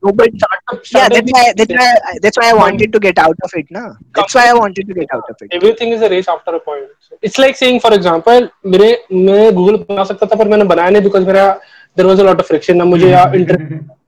yeah 0.94 1.08
that's 1.12 1.32
why 1.34 1.42
that's 1.58 1.74
why 1.76 1.86
that's 2.24 2.38
why 2.40 2.46
i 2.50 2.54
wanted 2.58 2.92
to 2.94 3.00
get 3.04 3.18
out 3.24 3.44
of 3.46 3.54
it 3.60 3.70
na. 3.76 3.82
That's 4.18 4.34
why 4.38 4.44
i 4.48 4.54
wanted 4.58 4.88
to 4.90 4.96
get 4.98 5.14
out 5.16 5.30
of 5.32 5.44
it. 5.44 5.54
Everything 5.58 5.94
is 5.96 6.02
a 6.08 6.10
race 6.12 6.28
after 6.34 6.54
a 6.58 6.60
point. 6.60 6.88
It's 7.28 7.38
like 7.44 7.60
saying 7.60 7.80
for 7.84 7.92
example 7.98 8.48
मेरे 8.74 8.90
मैं 9.12 9.54
Google 9.54 9.76
बना 9.90 10.04
सकता 10.10 10.26
था 10.26 10.36
पर 10.42 10.48
मैंने 10.48 10.64
बनाया 10.74 10.90
नहीं 10.90 11.02
because 11.02 11.26
मेरा 11.26 11.46
there 11.96 12.06
was 12.06 12.20
a 12.20 12.24
lot 12.30 12.40
of 12.40 12.46
friction 12.48 12.76
ना 12.76 12.84
मुझे 12.84 13.12
इंटरेस्ट 13.40 13.72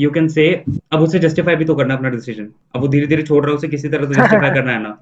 यू 0.00 0.10
कैन 0.10 0.28
से 0.28 0.46
अब 0.92 1.02
उसे 1.02 1.18
जस्टिफाई 1.18 1.56
भी 1.56 1.64
तो 1.64 1.74
करना 1.74 1.94
अपना 1.94 2.08
डिसीज़न 2.10 2.52
अब 2.74 2.80
वो 2.80 2.88
धीरे 2.88 3.06
धीरे 3.06 3.22
छोड़ 3.22 3.44
रहा 3.44 3.50
है 3.52 3.56
उसे 3.58 3.68
किसी 3.68 3.88
तरह 3.88 4.06
तो 4.06 4.14
जस्टिफाई 4.14 4.50
करना 4.54 4.72
है 4.72 4.82
ना 4.82 4.98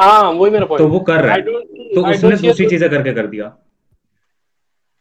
हाँ 0.00 0.30
वही 0.32 0.50
मेरा 0.50 0.66
पॉइंट 0.66 0.82
तो 0.82 0.88
वो 0.88 1.00
कर 1.10 1.22
रहा 1.24 1.34
है 1.34 1.42
तो 1.42 2.06
उसने 2.10 2.36
दूसरी 2.48 2.66
चीज़ें 2.66 2.88
करके 2.90 3.12
कर 3.14 3.26
दिया 3.26 3.56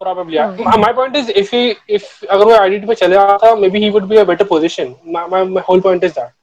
probably 0.01 0.35
yeah. 0.35 0.55
my, 0.59 0.77
my 0.77 0.93
point 0.93 1.15
is 1.15 1.29
if 1.41 1.51
he 1.55 1.75
if 1.87 2.07
अगर 2.29 2.45
वो 2.45 2.55
आईडीटी 2.55 2.87
पे 2.87 2.95
चले 2.95 3.15
आता 3.17 3.53
maybe 3.59 3.81
he 3.83 3.89
would 3.95 4.07
be 4.09 4.17
a 4.17 4.25
better 4.31 4.45
position 4.45 4.95
my, 5.05 5.25
my, 5.27 5.43
my 5.43 5.61
whole 5.61 5.81
point 5.81 6.03
is 6.03 6.13
that 6.13 6.33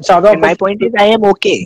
ज़्यादा 0.00 0.32
my 0.40 0.54
point 0.54 0.82
is 0.88 0.98
I 1.04 1.06
am 1.16 1.24
okay 1.32 1.58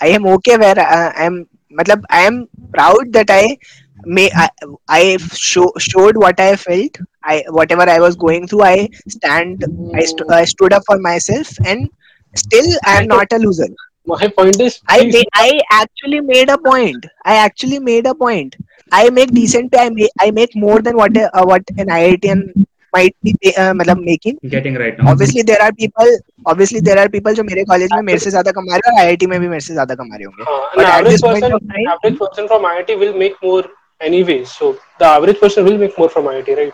I 0.00 0.08
am 0.16 0.26
okay 0.34 0.56
where 0.64 0.78
uh, 0.78 1.10
I 1.16 1.28
am 1.28 1.38
मतलब 1.80 2.04
I 2.10 2.20
am 2.30 2.46
proud 2.74 3.12
that 3.12 3.30
I 3.30 3.56
may 4.05 4.29
I, 4.35 4.49
I 4.89 5.17
show, 5.33 5.71
showed 5.77 6.17
what 6.17 6.39
I 6.39 6.55
felt. 6.55 6.97
I 7.23 7.43
whatever 7.49 7.89
I 7.89 7.99
was 7.99 8.15
going 8.15 8.47
through, 8.47 8.63
I 8.63 8.89
stand. 9.07 9.63
I, 9.95 10.01
st- 10.01 10.29
I 10.29 10.45
stood 10.45 10.73
up 10.73 10.83
for 10.85 10.99
myself, 10.99 11.47
and 11.65 11.89
still 12.35 12.65
I 12.85 13.01
am 13.01 13.07
not 13.07 13.31
a 13.31 13.37
loser. 13.37 13.67
My 14.05 14.27
point 14.27 14.59
is, 14.59 14.81
I 14.89 15.05
made, 15.05 15.27
I 15.33 15.61
actually 15.71 16.19
made 16.19 16.49
a 16.49 16.57
point. 16.57 17.05
I 17.23 17.35
actually 17.35 17.79
made 17.79 18.05
a 18.05 18.13
point. 18.13 18.55
I 18.91 19.09
make 19.09 19.31
decent 19.31 19.71
pay. 19.71 19.85
I 19.85 19.89
make, 19.89 20.11
I 20.19 20.31
make 20.31 20.55
more 20.55 20.81
than 20.81 20.97
what 20.97 21.15
a, 21.15 21.35
uh, 21.37 21.45
what 21.45 21.63
an 21.77 21.87
IITian 21.87 22.65
might 22.93 23.15
be 23.23 23.33
uh, 23.57 23.73
मतलब 23.73 24.03
making. 24.03 24.39
Getting 24.49 24.75
right 24.75 24.97
now. 24.97 25.11
Obviously 25.11 25.41
there 25.41 25.61
are 25.61 25.71
people. 25.71 26.11
Obviously 26.45 26.81
there 26.81 26.99
are 26.99 27.07
people 27.07 27.33
जो 27.33 27.43
मेरे 27.43 27.63
college 27.71 27.89
में 27.93 28.01
मेरे 28.01 28.19
से 28.19 28.31
ज्यादा 28.31 28.51
कमा 28.57 28.75
रहे 28.75 28.95
हैं 28.95 29.05
और 29.05 29.11
IIT 29.11 29.25
में 29.29 29.39
भी 29.39 29.47
मेरे 29.47 29.65
से 29.67 29.73
ज्यादा 29.73 29.95
कमा 29.95 30.15
रहे 30.15 30.25
होंगे. 30.25 30.43
Uh, 30.43 30.81
an 30.81 30.91
average 30.97 31.21
person, 31.21 31.87
average 31.95 32.19
person 32.19 32.47
from 32.47 32.69
IIT 32.73 32.99
will 32.99 33.17
make 33.23 33.41
more 33.41 33.63
anyway. 34.00 34.44
So 34.44 34.76
the 34.98 35.06
average 35.06 35.40
person 35.40 35.64
will 35.64 35.78
make 35.78 35.98
more 35.98 36.08
from 36.08 36.24
IIT, 36.24 36.56
right? 36.56 36.72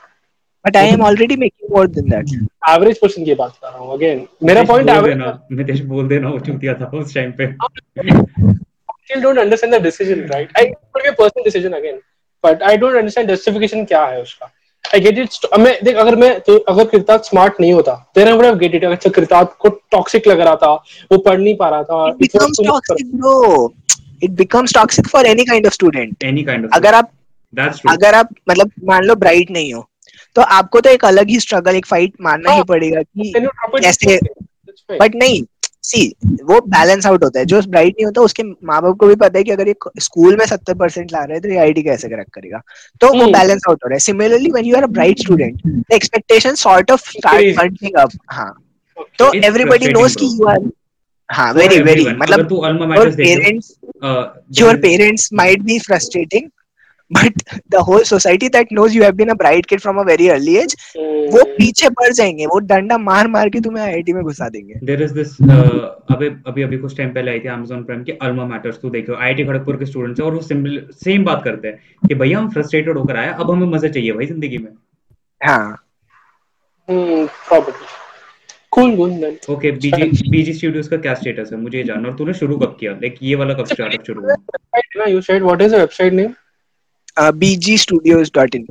But 0.65 0.77
I 0.77 0.85
am 0.85 1.03
already 1.03 1.37
making 1.37 1.69
more 1.69 1.87
than 1.87 2.09
that. 2.09 2.31
Average 2.67 2.99
person 3.01 3.25
की 3.25 3.35
बात 3.35 3.57
कर 3.63 3.69
रहा 3.69 3.79
हूँ 3.79 3.95
again. 3.97 4.27
मेरा 4.43 4.63
point 4.71 4.89
average. 4.89 5.19
Mitesh 5.53 5.81
बोल 5.93 6.09
देना 6.09 6.31
वो 6.31 6.39
चूतिया 6.47 6.75
था 6.81 6.91
उस 6.99 7.15
time 7.17 7.33
पे. 7.41 7.53
Still 9.05 9.21
don't 9.21 9.39
understand 9.39 9.75
the 9.75 9.81
decision, 9.81 10.27
right? 10.29 10.51
I 10.57 10.73
could 10.93 11.03
be 11.03 11.09
a 11.09 11.13
personal 11.13 11.45
decision 11.45 11.75
again, 11.75 12.01
but 12.43 12.63
I 12.63 12.77
don't 12.77 12.97
understand 13.01 13.29
justification 13.29 13.87
क्या 13.87 14.05
है 14.07 14.23
उसका. 14.23 14.51
I 14.95 14.99
get 15.01 15.19
it. 15.19 15.37
मैं 15.59 15.79
देख 15.85 15.97
अगर 15.97 16.17
मैं 16.17 16.39
तो 16.47 16.57
अगर 16.73 16.85
कृतार्थ 16.89 17.25
स्मार्ट 17.25 17.61
नहीं 17.61 17.73
होता 17.73 17.93
then 18.15 18.29
I 18.29 18.33
would 18.37 18.47
have 18.47 18.59
get 18.63 18.75
it. 18.79 18.85
अच्छा 18.91 19.11
कृतार्थ 19.19 19.57
को 19.61 19.69
टॉक्सिक 19.93 20.27
लग 20.29 20.41
रहा 20.41 20.57
था 20.63 20.73
वो 21.13 21.19
पढ़ 21.29 21.39
नहीं 21.41 21.57
पा 21.57 21.69
रहा 21.69 21.83
था. 21.83 22.07
It 22.13 22.19
becomes 22.25 22.57
toxic, 22.69 23.07
bro. 23.21 23.75
It 24.23 24.35
becomes 24.37 24.73
toxic 24.73 25.09
for 25.09 25.23
any 25.27 25.45
kind 25.45 25.67
of 25.67 25.75
student. 25.75 26.25
Any 26.33 26.45
kind 26.45 26.65
of. 26.65 26.71
अगर 26.75 26.95
आप 26.95 27.11
अगर 27.89 28.15
आप 28.15 28.29
मतलब 28.51 28.71
मान 28.85 29.05
लो 29.05 29.15
ब्राइट 29.15 29.51
नहीं 29.51 29.73
हो 29.75 29.89
तो 30.37 30.43
आपको 30.43 30.81
तो 30.81 30.91
एक 30.91 31.05
अलग 31.05 31.29
ही 31.29 31.41
स्ट्रगल 31.41 31.77
एक 31.77 31.87
फाइट 31.87 32.13
मारना 32.21 32.51
ही 32.51 32.57
हाँ। 32.57 32.65
पड़ेगा 32.65 33.03
कि 33.03 33.33
कैसे 33.83 34.19
बट 34.91 35.15
नहीं 35.15 35.43
सी 35.83 36.07
वो 36.45 36.61
बैलेंस 36.61 37.07
आउट 37.07 37.25
होता 37.25 37.39
है। 37.39 37.45
जो 37.47 37.61
ब्राइट 37.63 37.95
नहीं 37.95 38.05
होता 38.05 38.21
उसके 38.21 38.43
माँ 38.43 38.81
बाप 38.83 38.97
को 38.97 39.07
भी 39.07 39.15
पता 39.15 39.39
है 39.39 39.45
कि 39.45 39.51
अगर 39.51 39.69
ये 39.69 39.75
स्कूल 40.01 40.37
में 40.37 40.47
सत्तर 40.47 40.75
परसेंट 40.75 41.13
ला 41.13 41.19
रहे 41.19 41.33
हैं 41.33 41.43
तो 41.43 41.49
ये 41.49 41.57
आईडी 41.57 41.83
कैसे 41.83 42.09
क्रैक 42.09 42.29
करेगा? 42.35 42.61
तो 43.01 43.09
वो 43.09 43.27
बैलेंस 43.27 43.61
hmm. 43.61 43.69
आउट 43.69 43.85
हो 43.85 43.89
रहा 43.89 43.95
है। 43.95 43.99
Similarly 43.99 44.51
when 44.51 44.65
you 44.65 44.77
are 44.77 44.83
a 44.83 44.87
bright 44.87 45.19
student 45.19 45.61
the 45.67 45.85
expectation 45.93 46.55
sort 46.55 46.91
of 46.91 47.11
start 47.11 47.57
burning 47.57 47.95
up 47.95 48.11
हाँ। 48.31 48.53
तो 49.19 49.33
एवरीबॉडी 49.33 49.89
नोज़ 49.89 50.17
कि 50.19 50.27
यू 50.27 50.47
आर 50.47 50.71
हाँ 51.33 51.53
वेरी 51.53 51.81
वेरी 51.83 52.05
मतलब 52.05 52.49
parents 53.17 53.75
your 54.61 54.77
parents 54.77 55.29
might 55.33 55.63
be 55.63 55.79
frustrating 55.79 56.49
but 57.11 57.43
the 57.71 57.81
whole 57.87 58.03
society 58.05 58.49
that 58.49 58.73
knows 58.73 58.97
you 58.97 59.03
have 59.03 59.13
been 59.15 59.29
a 59.29 59.35
bright 59.35 59.67
kid 59.67 59.81
from 59.81 59.99
a 59.99 60.03
very 60.05 60.29
early 60.29 60.57
age 60.57 60.77
वो 60.97 61.39
hmm. 61.39 61.49
पीछे 61.59 61.89
पड़ 61.91 62.13
जाएँगे 62.13 62.47
वो 62.47 62.59
डंडा 62.61 62.99
मार 62.99 63.29
मार 63.29 63.49
के 63.49 63.61
तुम्हें 63.61 63.85
आईआईटी 63.85 64.13
में 64.13 64.23
घुसा 64.23 64.49
देंगे। 64.49 64.75
देयर 64.85 65.03
इज़ 65.03 65.15
दिस 65.15 65.37
अभी 65.43 66.29
अभी 66.47 66.63
अभी 66.63 66.79
कुछ 66.79 66.97
टाइम 66.97 67.11
पहले 67.15 67.31
आई 67.31 67.41
थी 67.41 67.49
Amazon 67.49 67.85
प्राइम 67.87 68.03
के 68.05 68.13
अल्मा 68.23 68.47
मैटर्स 68.47 68.79
तो 68.83 68.91
देखो 68.91 69.15
आईआईटी 69.15 69.45
खड़गपुर 69.45 69.77
के 69.77 69.87
स्टूडेंट्स 69.87 70.21
और 70.21 70.35
वो 70.35 70.41
सिंपल 70.43 70.83
सेम 71.05 71.25
बात 71.25 71.43
करते 71.45 71.69
हैं 71.69 72.09
कि 72.09 72.15
भैया 72.15 72.39
हम 72.39 72.51
फ्रस्ट्रेटेड 72.51 72.99
होकर 72.99 73.17
आए 73.17 73.29
अब 73.31 73.51
हमें 73.51 73.67
मज़ा 73.69 73.89
चाहिए 73.89 74.13
भाई 74.13 74.27
ज़िंदगी 74.27 74.59
में। 74.59 74.73
हाँ। 75.41 75.77
हम्म 76.89 77.27
probably 77.27 77.87
cool 78.71 78.97
cool 78.97 79.11
then 79.11 79.37
okay 79.51 79.71
BG 79.73 80.31
BG 80.31 80.53
studios 80.53 80.89
का 80.89 80.97
क्या 80.99 81.15
स्टेटस 81.15 81.51
है? 81.53 81.59
मुझे 81.59 81.77
ये 81.79 81.85
जानना 81.85 82.09
और 82.09 82.17
तूने 82.17 82.35
शुरू 82.35 82.57
कब 82.59 82.77
किया? 82.81 82.93
लाइक 82.93 83.19
ये 83.23 83.35
वाला 83.35 83.55
कब 83.55 83.67
स्टार्टअप 83.67 84.07
शुरू 84.07 84.23
हुआ? 84.23 85.07
You 85.07 85.21
said 85.21 85.43
what 85.43 85.63
is 85.63 85.75
the 85.75 85.79
website 85.79 86.13
name 86.13 86.33
bgstudios.in 87.21 88.67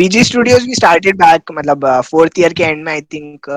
bg 0.00 0.24
studios 0.24 0.66
we 0.66 0.74
started 0.74 1.18
back 1.18 1.40
मतलब 1.52 2.00
फोर्थ 2.00 2.32
uh, 2.32 2.38
ईयर 2.38 2.52
के 2.52 2.62
एंड 2.62 2.84
में 2.84 2.92
आई 2.92 3.00
थिंक 3.00 3.50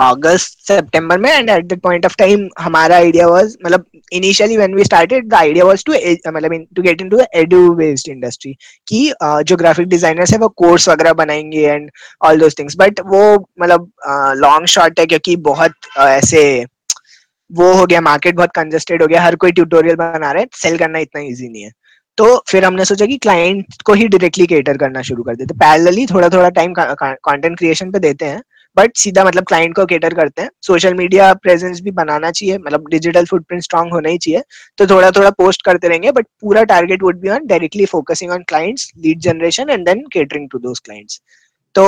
अगस्त 0.00 0.58
सितंबर 0.58 1.18
में 1.18 1.30
and 1.30 1.50
at 1.50 1.64
that 1.64 1.80
point 1.80 2.06
of 2.06 2.16
time 2.18 2.48
हमारा 2.58 2.96
आइडिया 2.96 3.26
वाज 3.26 3.56
मतलब 3.66 3.84
initially 4.12 4.56
when 4.56 4.74
we 4.74 4.84
started 4.84 5.28
the 5.28 5.34
idea 5.34 5.64
was 5.64 5.84
to 5.84 5.92
मतलब 6.30 6.66
to 6.76 6.82
get 6.82 7.00
into 7.00 7.20
edu 7.34 7.74
based 7.74 8.08
industry 8.08 8.56
कि 8.88 9.12
uh, 9.24 9.42
जो 9.42 9.56
ग्राफिक 9.56 9.86
डिजाइनर्स 9.86 10.32
है 10.32 10.38
वो 10.38 10.48
कोर्स 10.48 10.88
वगैरह 10.88 11.12
बनाएँगे 11.12 11.66
and 11.66 11.90
all 12.22 12.40
those 12.40 12.56
things 12.58 12.76
but 12.76 13.00
वो 13.00 13.48
मतलब 13.60 13.92
लॉन्ग 14.36 14.62
uh, 14.62 14.70
शॉट 14.70 15.00
है 15.00 15.06
क्योंकि 15.06 15.36
बहुत 15.36 15.72
uh, 15.98 16.06
ऐसे 16.06 16.64
वो 17.52 17.72
हो 17.72 17.86
गया 17.86 18.00
मार्केट 18.00 18.34
बहुत 18.34 18.50
कंजेस्टेड 18.54 19.02
हो 19.02 19.08
गया 19.08 19.22
हर 19.22 19.36
कोई 19.36 19.52
ट्यूटोरियल 19.52 19.96
बना 19.96 20.32
रहा 20.32 20.42
है 20.42 20.46
सेल 20.52 20.78
करना 20.78 20.98
इतना 20.98 21.22
इजी 21.22 21.48
नहीं 21.48 21.62
है। 21.62 21.70
तो 22.18 22.36
फिर 22.48 22.64
हमने 22.64 22.84
सोचा 22.84 23.06
कि 23.06 23.16
क्लाइंट 23.18 23.82
को 23.84 23.92
ही 23.94 24.08
डायरेक्टली 24.08 24.46
केटर 24.46 24.76
करना 24.78 25.02
शुरू 25.02 25.22
कर 25.22 25.36
देते 25.36 25.54
पैरेलली 25.58 26.06
थोड़ा 26.06 26.28
थोड़ा 26.28 26.48
टाइम 26.50 26.74
कंटेंट 26.78 27.58
क्रिएशन 27.58 27.90
पे 27.92 27.98
देते 27.98 28.24
हैं 28.24 28.42
बट 28.76 28.96
सीधा 28.96 29.24
मतलब 29.24 29.44
क्लाइंट 29.44 29.74
को 29.76 29.84
केटर 29.86 30.14
करते 30.14 30.42
हैं। 30.42 30.50
सोशल 30.62 30.94
मीडिया 30.94 31.32
प्रेजेंस 31.36 31.80
भी 31.80 31.90
बनाना 31.90 32.30
चाहिए 32.30 32.58
मतलब 32.58 32.86
डिजिटल 32.90 33.24
फुटप्रिंट 33.26 33.62
स्ट्रांग 33.62 33.92
होना 33.92 34.08
ही 34.08 34.18
चाहिए। 34.18 34.42
तो 34.78 34.86
थोड़ा 34.86 35.10
थोड़ा 35.10 35.30
पोस्ट 35.30 35.64
करते 35.64 35.88
रहेंगे 35.88 36.12
बट 36.12 36.26
पूरा 36.40 36.62
target 36.64 37.02
would 37.02 37.20
be 37.20 37.28
on 37.28 37.46
directly 37.46 37.86
focusing 37.86 38.30
on 38.32 38.42
clients 38.48 38.90
lead 38.98 39.20
generation 39.20 39.70
and 39.70 39.84
then 39.86 40.00
catering 40.12 40.48
to 40.50 40.58
those 40.58 40.80
clients 40.84 41.20
तो 41.74 41.84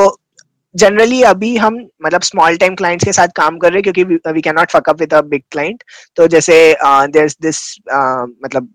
जनरली 0.74 1.20
अभी 1.22 1.56
हम 1.56 1.76
मतलब 2.04 2.22
स्मॉल 2.22 2.56
टाइम 2.56 2.74
क्लाइंट्स 2.74 3.04
के 3.04 3.12
साथ 3.12 3.28
काम 3.36 3.58
कर 3.58 3.70
रहे 3.70 3.76
हैं, 3.76 3.82
क्योंकि 3.82 4.32
we 4.32 4.40
can 4.42 4.54
not 4.54 4.70
fuck 4.70 4.88
up 4.88 5.00
with 5.00 5.14
a 5.14 5.20
big 5.24 5.42
client 5.50 5.82
तो 6.16 6.26
जैसे 6.28 6.54
देयर 6.82 7.24
इज़ 7.24 7.36
दिस 7.42 7.60
मतलब 7.88 8.68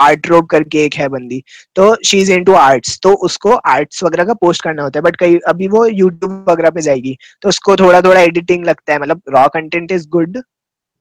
आर्ट 0.00 0.26
रोब 0.28 0.46
करके 0.50 0.84
एक 0.84 0.94
है 0.94 1.08
बंदी। 1.08 1.42
तो 1.76 1.94
शी 2.04 2.20
इज़ 2.20 2.32
इनटू 2.32 2.54
आर्ट्स 2.54 2.98
तो 3.02 3.12
उसको 3.26 3.54
आर्ट्स 3.68 4.02
वगैरह 4.04 4.24
का 4.24 4.34
पोस्ट 4.36 4.62
करना 4.64 4.82
होता 4.82 4.98
है 4.98 5.02
बट 5.02 5.16
कई, 5.16 5.38
अभी 5.38 5.68
वो 5.68 5.86
यूट्यूब 5.86 6.44
वगैरह 6.48 6.70
पे 6.70 6.80
जाएगी 6.82 7.16
तो 7.42 7.48
उसको 7.48 7.76
थोड़ा 7.76 8.00
थोड़ा 8.02 8.20
एडिटिंग 8.20 8.64
लगता 8.66 8.92
है 8.92 8.98
मतलब 9.00 9.22
raw 9.30 9.46
content 9.54 9.92
is 9.92 10.08
good 10.10 10.42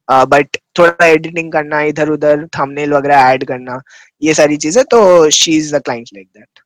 but 0.07 0.57
थोड़ा 0.77 1.05
एडिटिंग 1.05 1.51
करना 1.51 1.81
इधर 1.83 2.09
उधर 2.09 2.45
थंबनेल 2.57 2.93
वगैरह 2.93 3.21
ऐड 3.23 3.43
करना, 3.47 3.81
ये 4.21 4.33
सारी 4.33 4.57
चीज़ें 4.57 4.83
तो 4.85 5.29
she 5.31 5.55
is 5.57 5.75
the 5.75 5.81
client 5.81 6.09
like 6.13 6.27
that 6.27 6.59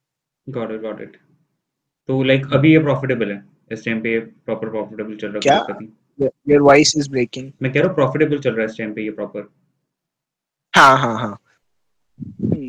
got 0.47 0.71
it 0.71 0.81
got 0.81 1.01
it 1.01 1.15
तो 2.09 2.23
लाइक 2.23 2.53
अभी 2.53 2.71
ये 2.71 2.79
प्रॉफिटेबल 2.79 3.31
है? 3.31 3.37
इस 3.71 3.85
टाइम 3.85 3.99
पे 4.01 4.19
प्रॉपर 4.19 4.69
प्रॉफिटेबल 4.69 5.15
चल 5.15 5.27
रहा 5.29 5.55
है 5.57 5.73
क्या 6.19 6.29
योर 6.49 6.61
वॉइस 6.61 6.93
इज़ 6.97 7.09
ब्रेकिंग 7.11 7.51
मैं 7.61 7.71
कह 7.71 7.79
रहा 7.79 7.87
हूँ 7.87 7.95
प्रॉफिटेबल 7.95 8.39
चल 8.39 8.51
रहा 8.51 8.61
है 8.61 8.65
इस 8.65 8.77
टाइम 8.77 8.93
पे 8.93 9.03
ये 9.03 9.11
प्रॉपर 9.11 9.49
हाँ 10.73 10.97
हाँ 10.97 11.17
हाँ 11.19 11.37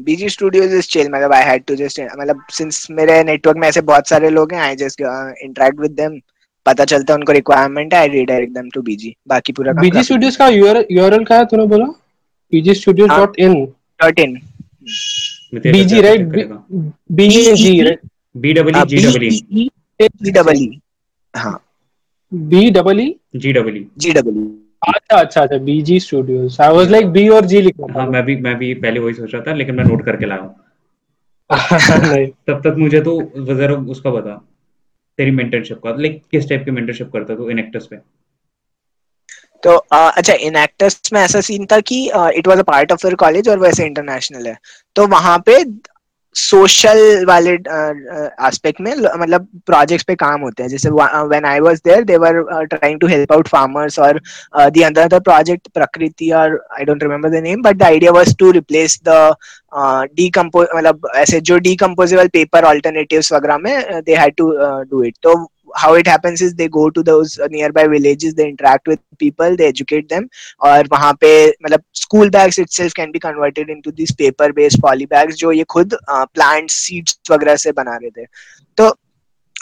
बीजी 0.02 0.28
स्टूडियोज 0.28 0.72
इज़ 0.74 0.86
चिल 0.88 1.08
मतलब 1.10 1.32
आई 1.32 1.44
हैड 1.44 1.64
टू 1.64 1.74
जस्ट 1.76 2.00
मतलब 2.00 2.42
सिंस 2.52 2.86
मेरे 2.90 3.22
नेटवर्क 3.24 3.56
में 3.58 3.68
ऐसे 3.68 3.80
बहुत 3.82 4.08
सारे 4.08 4.30
लोग 4.30 4.52
हैं 4.54 4.60
I 4.60 4.76
just 4.76 5.00
interact 5.00 5.80
with 5.80 5.90
them 6.00 6.18
पता 6.66 6.84
चलता 6.84 7.12
है 7.12 7.18
उनको 7.18 7.32
रिक्वायरमेंट 7.32 7.94
है 7.94 8.00
I 8.00 8.08
redirect 8.08 8.54
them 8.54 8.68
to 8.74 8.82
BG 8.82 9.14
बाकी 9.28 9.52
पूरा 9.52 9.72
बीजी 9.80 10.02
स्टूडियोज 10.02 10.36
का 10.36 10.48
यूआरएल 10.48 11.24
क्या 11.24 11.38
है 11.38 11.44
तूने 11.46 11.66
बोला 11.66 11.86
bgstudios.in 12.52 13.54
dot 14.00 14.18
in 14.18 14.34
BG 15.52 16.00
right 16.00 16.20
BG 17.12 17.82
right 17.82 18.00
B 18.36 18.52
double 18.52 18.76
E 18.76 18.84
G 18.86 19.06
double 19.06 19.24
E 19.24 19.68
G 20.00 20.30
double 20.30 20.62
E 20.62 20.68
हाँ। 21.39 21.60
B 22.32 22.70
double 22.70 23.01
E 23.01 23.15
G 23.36 23.52
double 23.52 23.77
E 23.77 23.86
G 23.98 24.12
double 24.12 24.36
E 24.39 24.47
अच्छा 24.89 25.16
अच्छा 25.16 25.40
अच्छा 25.43 25.56
BG 25.65 25.98
studios 26.01 26.56
I 26.60 26.74
was 26.74 26.90
like 26.90 27.06
B 27.12 27.28
और 27.28 27.44
G 27.47 27.60
लिखा 27.62 27.93
हाँ 27.93 28.06
मैं 28.09 28.23
भी 28.24 28.36
मैं 28.43 28.55
भी 28.59 28.73
पहले 28.77 29.01
वही 29.01 29.15
सोच 29.15 29.35
रहा 29.35 29.43
था 29.43 29.55
लेकिन 29.55 29.74
मैं 29.74 29.85
नोट 29.85 30.05
करके 30.05 30.27
लाया 30.27 30.40
हूँ। 30.43 30.55
तब 31.51 32.60
तक 32.65 32.74
मुझे 32.78 33.01
तो 33.01 33.20
जरा 33.47 33.74
उसका 33.90 34.10
बता 34.10 34.35
तेरी 35.19 35.31
मेंटरशिप 35.31 35.81
का। 35.85 35.94
लाइक 35.97 36.23
किस 36.31 36.48
टाइप 36.48 36.65
की 36.65 36.70
मेंटरशिप 36.70 37.10
करता 37.12 37.35
तू 37.36 37.48
इनेक्टस 37.51 37.86
पे? 37.90 37.97
तो 39.62 39.70
अच्छा 39.93 40.32
इनेक्टस 40.40 41.01
में 41.12 41.20
ऐसा 41.20 41.40
सीन 41.40 41.66
था 41.66 41.78
कि 41.81 42.05
it 42.36 42.47
was 42.48 42.59
a 42.59 42.62
part 42.62 42.93
of 42.93 43.06
your 43.06 43.15
college 43.15 43.48
और 43.48 43.59
वैसे 43.59 43.86
इंटरनेशनल 43.86 44.47
है। 44.47 44.56
तो 44.97 45.06
वहाँ 45.06 45.39
पे 45.47 45.62
सोशल 46.39 47.24
वाले 47.28 47.51
एस्पेक्ट 47.51 48.81
में 48.81 48.94
मतलब 48.97 49.47
प्रोजेक्ट्स 49.66 50.05
पे 50.06 50.15
काम 50.15 50.40
होते 50.40 50.62
हैं। 50.62 50.70
जैसे 50.70 50.90
when 50.90 51.44
I 51.44 51.60
was 51.60 51.81
there 51.85 52.05
they 52.05 52.16
were 52.16 52.65
trying 52.65 53.01
to 53.01 53.06
help 53.06 53.32
out 53.32 53.48
farmers 53.48 53.98
और 53.98 54.20
द 54.56 54.82
अनदर 54.86 55.19
प्रोजेक्ट 55.20 55.69
प्रकृति 55.74 56.31
और 56.40 56.59
I 56.78 56.85
don't 56.85 57.02
remember 57.02 57.31
the 57.31 57.43
name 57.44 57.62
but 57.62 57.77
the 57.77 57.82
idea 57.82 58.12
was 58.12 58.36
to 58.39 58.51
replace 58.51 59.01
the 59.09 59.35
decompose 60.16 60.66
मतलब 60.77 61.09
ऐसे 61.16 61.40
जो 61.43 61.59
डीकम्पोजेबल 61.60 62.28
पेपर 62.32 62.65
ऑल्टरनेटिव 62.65 63.23
वगैरह 63.32 63.59
में 63.59 64.02
they 64.02 64.15
had 64.16 64.35
to 64.36 64.51
do 64.90 65.02
it 65.05 65.15
तो 65.23 65.35
how 65.77 65.95
it 65.95 66.07
happens 66.07 66.40
is 66.40 66.55
they 66.55 66.69
go 66.69 66.90
to 66.90 67.03
those 67.03 67.39
nearby 67.51 67.86
villages 67.86 68.35
they 68.35 68.49
interact 68.49 68.86
with 68.86 69.01
people 69.19 69.57
they 69.57 69.66
educate 69.66 70.09
them 70.09 70.28
और 70.61 70.89
वहाँ 70.93 71.12
पे 71.20 71.49
मतलब 71.65 71.82
school 71.93 72.31
bags 72.31 72.59
itself 72.59 72.93
can 72.95 73.12
be 73.12 73.19
converted 73.19 73.69
into 73.69 73.93
these 73.93 74.12
paper 74.12 74.53
based 74.53 74.81
poly 74.81 75.07
bags 75.07 75.36
जो 75.36 75.53
ये 75.53 75.65
खुद 75.65 75.97
plant 76.11 76.70
seeds 76.70 77.19
वगैरह 77.31 77.57
से 77.57 77.73
बना 77.73 77.97
रहे 77.97 78.11
थे 78.11 78.27
तो 78.77 78.95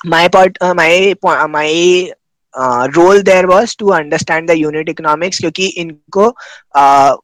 my 0.06 0.28
part 0.28 0.58
uh, 0.62 0.74
my 0.74 1.14
my 1.48 2.10
uh, 2.54 2.88
role 2.96 3.22
there 3.22 3.46
was 3.46 3.74
to 3.74 3.92
understand 3.92 4.48
the 4.48 4.58
unit 4.58 4.88
क्योंकि 5.40 5.66
इनको 5.66 6.34
uh, 6.76 7.16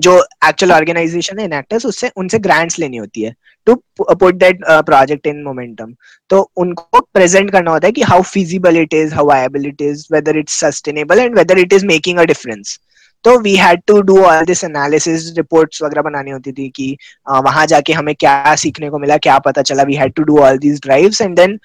जो 0.00 0.24
एक्चुअल 0.48 0.72
ऑर्गेनाइजेशन 0.72 1.38
है 1.38 1.44
इनएक्टर्स 1.44 1.86
उससे 1.86 2.10
उनसे 2.16 2.38
ग्रांट्स 2.38 2.78
लेनी 2.78 2.96
होती 2.96 3.22
है 3.22 3.34
to 3.68 3.74
put 4.00 4.34
that 4.34 4.64
project 4.86 5.26
in 5.26 5.42
momentum 5.44 5.94
तो 6.30 6.40
उनको 6.56 7.00
प्रेजेंट 7.14 7.50
करना 7.52 7.70
होता 7.70 7.86
है 7.86 7.92
कि 7.92 8.02
how 8.02 8.22
feasible 8.32 8.76
it 8.78 8.94
is 8.94 9.14
how 9.14 9.26
viable 9.28 9.66
it 9.66 9.82
is 9.82 10.06
whether 10.12 10.38
it's 10.38 10.60
sustainable 10.60 11.18
and 11.20 11.38
whether 11.38 11.58
it 11.58 11.72
is 11.72 11.86
making 11.86 12.18
a 12.18 12.24
difference 12.24 12.78
तो 13.24 13.38
we 13.40 13.54
had 13.56 13.80
to 13.86 14.00
do 14.08 14.16
all 14.24 14.44
this 14.46 14.62
analysis 14.64 15.22
reports 15.36 15.82
वगैरह 15.82 16.02
बनानी 16.02 16.30
होती 16.30 16.52
थी 16.52 16.68
कि 16.76 16.96
uh, 17.30 17.44
वहाँ 17.44 17.64
जाके 17.66 17.92
हमें 17.92 18.14
क्या 18.14 18.54
सीखने 18.56 18.90
को 18.90 18.98
मिला 18.98 19.16
क्या 19.16 19.38
पता 19.46 19.62
चला। 19.62 19.82
We 19.82 19.94
had 19.94 20.12
to 20.16 20.22
do 20.22 20.38
all 20.40 20.58
these 20.58 20.78
drives 20.82 21.20
and 21.20 21.34
then 21.36 21.58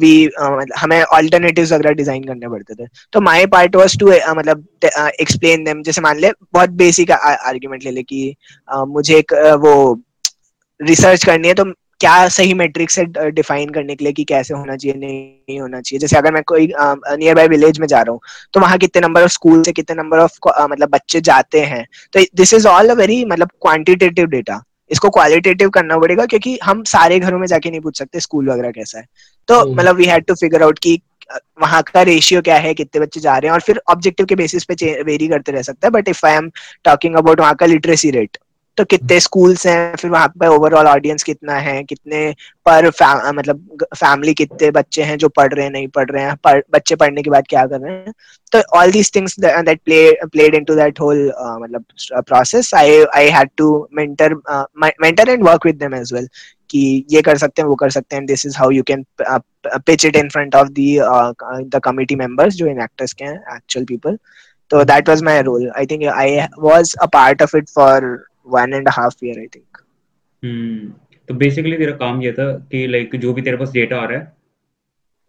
we 0.00 0.10
हमें 0.78 1.02
ऑल्टरनेटिव्स 1.02 1.72
वगैरह 1.72 1.94
डिज़ाइन 1.94 2.24
करने 2.24 2.48
पड़ते 2.48 2.74
थे। 2.74 2.88
तो 3.12 3.20
माय 3.20 3.46
पार्ट 3.54 3.76
वाज 3.76 3.98
टू 4.00 4.08
मतलब 4.38 4.66
एक्सप्लेन 5.20 5.64
देम 5.64 5.82
जैसे 5.82 6.00
मान 6.00 6.18
ले 6.20 6.32
बहुत 6.52 6.70
बेसिक 6.82 7.10
आर्ग्यूमेंट 7.12 7.84
ले 7.84 7.90
ले 7.90 8.02
कि 8.02 8.34
uh, 8.68 8.86
मुझे 8.88 9.16
एक 9.18 9.34
uh, 9.34 9.56
वो 9.64 10.02
रिसर्च 10.80 11.24
करनी 11.24 11.48
है 11.48 11.54
तो 11.54 11.64
क्या 12.00 12.28
सही 12.28 12.54
मेट्रिक 12.54 12.90
से 12.90 13.04
डिफाइन 13.30 13.70
करने 13.70 13.94
के 13.96 14.04
लिए 14.04 14.12
कि 14.12 14.24
कैसे 14.24 14.54
होना 14.54 14.76
चाहिए 14.76 14.96
नहीं 14.96 15.58
होना 15.60 15.80
चाहिए? 15.80 15.98
जैसे 16.00 16.16
अगर 16.16 16.32
मैं 16.32 16.42
कोई 16.46 16.68
नियर 16.78 17.34
बाय 17.34 17.48
विलेज 17.48 17.78
में 17.78 17.86
जा 17.86 18.00
रहा 18.00 18.12
हूँ 18.12 18.20
तो 18.54 18.60
वहाँ 18.60 18.78
कितने 18.78 19.00
नंबर 19.02 19.22
ऑफ़ 19.22 19.32
स्कूल 19.32 19.62
से 19.62 19.72
कितने 19.72 19.96
नंबर 19.96 20.18
ऑफ़ 20.18 20.38
मतलब 20.62 20.88
बच्चे 20.90 21.20
जाते 21.20 21.60
हैं? 21.62 21.84
तो 22.12 22.20
this 22.36 22.54
is 22.54 22.68
all 22.68 22.88
a 22.88 22.94
very 22.94 23.24
मतलब 23.24 23.50
क्वांटिटेटिव 23.62 24.26
डेटा 24.28 24.62
इसको 24.90 25.10
क्वालिटेटिव 25.10 25.70
करना 25.70 25.98
पड़ेगा 25.98 26.26
क्योंकि 26.26 26.58
हम 26.64 26.82
सारे 26.86 27.18
घरों 27.20 27.38
में 27.38 27.46
जाके 27.46 27.70
नहीं 27.70 27.80
पूछ 27.80 27.98
सकते 27.98 28.20
स्कूल 28.20 28.48
वगैरह 28.50 28.70
कैसा 28.70 28.98
है। 28.98 29.04
तो 29.48 29.60
हम्म। 29.60 29.76
मतलब 29.76 29.96
we 29.96 30.04
had 30.04 30.24
to 30.24 30.34
figure 30.34 30.62
out 30.62 30.78
कि 30.78 31.00
वहाँ 31.62 31.82
का 31.82 32.02
रेशियो 32.02 32.40
क्या 32.42 32.56
है 32.56 32.72
कितने 32.74 33.00
बच्चे 33.00 33.20
जा 33.20 33.36
रहे 33.36 33.48
हैं 33.48 33.54
और 33.54 33.60
फिर 33.60 33.80
ऑब्जेक्टिव 33.90 34.26
के 34.26 34.34
बेसिस 34.34 34.64
पे 34.64 35.02
वेरी 35.02 35.28
करते 35.28 35.52
रह 35.52 35.62
सकता 35.62 35.86
है 35.86 35.90
but 35.90 36.08
if 36.08 36.26
I 36.26 36.34
am 36.34 36.50
talking 36.84 37.16
about 37.16 37.40
वहाँ 37.40 37.54
का 37.54 37.66
लिटरेसी 37.66 38.10
रेट 38.10 38.38
तो 38.78 38.84
कितने 38.84 39.20
स्कूल्स 39.20 39.66
हैं 39.66 39.96
फिर 39.96 40.10
वहाँ 40.10 40.28
पे 40.28 40.46
ओवरऑल 40.46 40.86
ऑडियंस 40.86 41.22
कितना 41.22 41.54
है 41.54 41.84
कितने 41.84 42.34
पर 42.64 42.90
फा, 42.90 43.32
मतलब 43.32 43.86
फैमिली 43.96 44.34
कितने 44.34 44.70
बच्चे 44.70 45.02
हैं 45.02 45.18
जो 45.18 45.28
पढ़ 45.28 45.54
रहे 45.54 45.64
हैं 45.64 45.72
नहीं 45.72 45.88
पढ़ 45.88 46.10
रहे 46.10 46.24
हैं 46.24 46.36
पढ़, 46.36 46.60
बच्चे 46.72 46.96
पढ़ने 46.96 47.22
के 47.22 47.30
बाद 47.30 47.44
क्या 47.48 47.66
कर 47.66 47.80
रहे 47.80 47.94
हैं? 47.94 48.12
तो 48.52 48.58
all 48.78 48.90
these 48.92 49.14
things 49.14 49.40
that 49.40 49.80
play 49.84 50.12
played 50.24 50.70
that 50.70 51.00
whole 51.00 51.32
मतलब 51.62 51.84
process 52.14 52.74
I 52.74 53.04
I 53.16 53.28
had 53.28 53.50
to 53.56 53.88
mentor 53.94 54.34
mentor 55.02 55.28
and 55.28 55.44
work 55.44 55.66
with 55.66 55.76
them 55.76 55.94
as 55.94 56.12
well 56.12 56.28
कि 56.70 57.06
ये 57.10 57.22
कर 57.22 57.38
सकते 57.38 57.62
हैं 57.62 57.68
वो 57.68 57.74
कर 57.74 57.90
सकते 57.90 58.16
हैं 58.16 58.26
this 58.26 58.46
is 58.46 58.56
how 58.58 58.70
you 58.70 58.82
can 58.82 59.04
pitch 59.22 60.06
it 60.06 60.16
in 60.16 60.28
front 60.28 60.54
of 60.54 60.68
the 60.68 60.98
the 61.68 61.80
committee 61.84 62.16
members 62.16 62.54
जो 62.54 62.66
इन 62.66 62.82
एक्टर्स 62.82 63.12
के 63.12 63.24
हैं 63.24 63.56
एक्चुअल 63.56 63.84
पीपल 63.84 64.18
तो 64.70 64.84
that 64.84 65.08
was 65.08 65.22
my 65.22 65.42
role 65.42 65.70
I 65.76 65.86
think 65.86 66.04
I 66.04 66.40
was 66.58 66.94
a 67.02 67.06
part 67.06 67.42
of 67.42 67.56
it 67.56 67.68
for 67.68 68.24
one 68.50 68.74
and 68.74 68.88
half 68.88 69.24
year 69.24 69.38
I 69.38 69.46
think 69.54 69.78
तो 71.28 71.34
basically 71.34 71.76
तेरा 71.76 71.92
काम 71.96 72.22
ये 72.22 72.32
था 72.32 72.52
कि 72.72 72.86
लाइक 72.86 73.16
जो 73.16 73.32
भी 73.32 73.42
तेरे 73.42 73.56
पास 73.56 73.72
डेटा 73.72 73.96
आ 73.96 74.04
रहा 74.04 74.18
है 74.18 74.32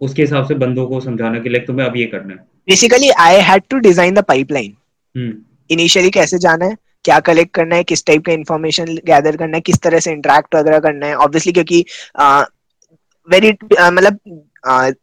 उसके 0.02 0.22
हिसाब 0.22 0.46
से 0.48 0.56
बंदों 0.58 0.86
को 0.88 1.00
समझाना 1.02 1.40
कि 1.40 1.50
लाइक 1.50 1.66
तुम्हें 1.68 1.86
अब 1.86 1.98
ये 1.98 2.06
करना 2.08 2.34
है। 2.34 2.40
Basically 2.68 3.10
I 3.20 3.40
had 3.44 3.64
to 3.70 3.78
design 3.80 4.14
the 4.14 4.24
pipeline 4.26 5.42
initially 5.70 6.10
कैसे 6.10 6.38
जाना 6.40 6.66
है 6.66 6.78
क्या 7.06 7.20
कलेक्ट 7.22 7.54
करना 7.56 7.76
है 7.76 7.84
किस 7.84 8.06
टाइप 8.06 8.26
का 8.26 8.32
इंफॉर्मेशन 8.34 8.96
गैदर 9.06 9.36
करना 9.38 9.58
है 9.58 9.62
किस 9.62 9.80
तरह 9.82 10.00
से 10.00 10.12
इंटरेक्ट 10.12 10.56
वगैरह 10.56 10.80
करना 10.80 11.08
है। 11.08 11.16
ऑब्वियसली 11.18 11.54
क्योंकि 11.54 11.84
वेरी 13.28 13.52
मतलब 13.74 14.20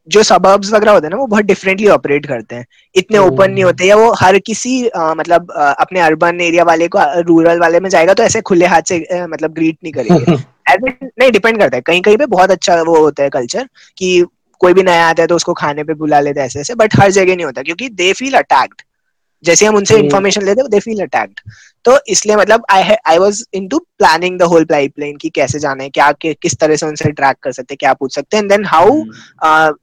जो 0.09 0.23
सबर्ब्स 0.23 0.73
वगैरह 0.73 0.93
होते 0.93 1.07
हैं 1.07 1.11
ना 1.11 1.17
वो 1.17 1.27
बहुत 1.27 1.45
डिफरेंटली 1.45 1.89
ऑपरेट 1.89 2.27
करते 2.27 2.57
हैं। 2.57 2.67
इतने 2.95 3.19
ओपन. 3.19 3.51
नहीं 3.51 3.65
होते 3.65 3.85
या 3.85 3.97
वो 3.97 4.13
हर 4.13 4.39
किसी 4.39 4.89
आ, 4.89 5.15
मतलब 5.15 5.53
आ, 5.57 5.73
अपने 5.73 6.01
अर्बन 6.01 6.41
एरिया 6.41 6.65
वाले 6.65 6.89
को 6.89 6.99
रूरल 7.23 7.61
वाले 7.61 7.81
में 7.81 7.91
जाएगा 7.91 8.15
तो 8.15 8.23
ऐसे 8.23 8.41
खुले 8.41 8.67
हाथ 8.67 8.83
से 8.83 9.05
आ, 9.05 9.27
मतलब 9.27 9.53
ग्रीट 9.53 9.79
नहीं 9.85 9.93
करेंगे। 9.93 10.57
नहीं 11.19 11.33
डिपेंड 11.33 11.59
करता 11.59 11.77
है। 11.77 11.81
कहीं 11.81 12.03
कहीं 12.03 12.17
पे 12.17 12.27
बहुत 12.27 12.51
अच्छा 12.51 12.83
वो 12.83 12.99
होता 12.99 13.23
है 13.23 13.31
कल्चर 13.31 13.69
की 13.97 14.25
कोई 14.59 14.73
भी 14.73 14.83
नया 14.83 15.09
आता 15.09 15.23
है 15.23 15.27
तो 15.27 15.37
उसको 15.37 15.53
खाने 15.53 15.85
पे 15.85 15.95
बुला 15.95 16.21
लेते 16.21 16.41
हैं 16.41 16.47
ऐसे 16.47 16.61
ऐसे 16.61 16.75
बट 16.75 17.01
हर 17.01 17.11
जगह 17.11 17.37
नहीं 17.37 17.45
होता 17.45 17.63
क्योंकि 17.63 17.89
दे 17.89 18.13
फील 18.13 18.35
अटैक्ड 18.35 18.83
जैसे 19.45 19.67
हम 19.67 19.77
उनसे 19.77 19.99
इन्फॉर्मेशन 19.99 20.41
hmm. 20.41 20.49
लेते 20.49 20.69
दे 20.69 20.81
फील 20.81 21.01
अटैक्ड 21.01 21.41
तो 21.85 21.99
इसलिए 22.09 22.37
मतलब 22.37 22.65
I 22.71 22.83
I 23.07 23.19
was 23.19 23.45
into 23.55 23.79
planning 23.79 24.39
the 24.39 24.43
whole 24.43 24.65
pipeline 24.65 25.17
कि 25.17 25.29
कैसे 25.29 25.59
जाना 25.59 25.83
है 25.83 25.91
क्या 25.91 26.13
कि, 26.13 26.35
किस 26.35 26.57
तरह 26.57 26.77
से 26.77 26.87
उनसे 26.87 27.11
ट्रैक 27.13 27.37
कर 27.43 27.53
सकते 27.53 27.75
हैं 27.75 27.77
क्या 27.81 27.93
पूछ 27.93 28.15
सकते 28.15 28.37
हैं 28.37 28.45
and 28.45 28.53
then 28.53 28.65
how 28.65 29.03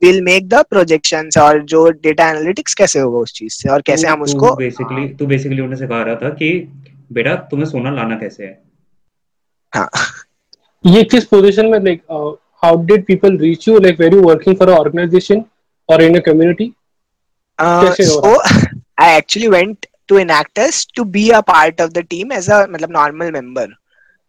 will 0.03 0.21
make 0.21 0.49
the 0.49 0.53
projections 0.53 1.37
और 1.37 1.61
जो 1.63 1.89
डेटा 1.89 2.29
एनालिटिक्स 2.29 2.73
कैसे 2.73 2.99
होगा 2.99 3.19
उस 3.19 3.33
चीज़ 3.33 3.53
से 3.53 3.69
और 3.69 3.81
कैसे 3.81 4.07
हम 4.07 4.21
उसको 4.21 4.55
बेसिकली 4.55 5.07
तू 5.09 5.25
बेसिकली 5.25 5.61
उन्हें 5.61 5.79
सिखा 5.79 6.01
रहा 6.03 6.15
था 6.15 6.29
कि 6.29 6.69
बेटा 7.11 7.35
तुम्हें 7.35 7.69
सोना 7.69 7.91
लाना 7.91 8.15
कैसे 8.15 8.43
है? 8.43 8.61
हाँ। 9.73 9.89
ये 10.85 11.03
किस 11.03 11.25
पोजीशन 11.25 11.65
में 11.65 11.79
like 11.79 12.01
how 12.63 12.85
did 12.85 13.05
people 13.05 13.37
reach 13.37 13.67
you 13.67 13.79
like 13.79 13.99
where 13.99 14.13
you 14.13 14.21
working 14.21 14.55
for 14.55 14.69
a 14.69 14.77
organization 14.77 15.43
और 15.89 16.03
इन 16.03 16.15
अ 16.15 16.19
कम्युनिटी 16.19 16.73
कैसे 17.61 18.03
हो? 18.03 18.41
I 19.03 19.11
actually 19.11 19.49
went 19.49 19.85
to 20.07 20.15
Enactus 20.15 20.85
to 20.95 21.05
be 21.05 21.31
a 21.31 21.41
part 21.43 21.79
of 21.79 21.93
the 21.93 22.03
team 22.03 22.31
as 22.31 22.49
a 22.49 22.67
मतलब 22.67 22.91
normal 22.91 23.31
member. 23.31 23.67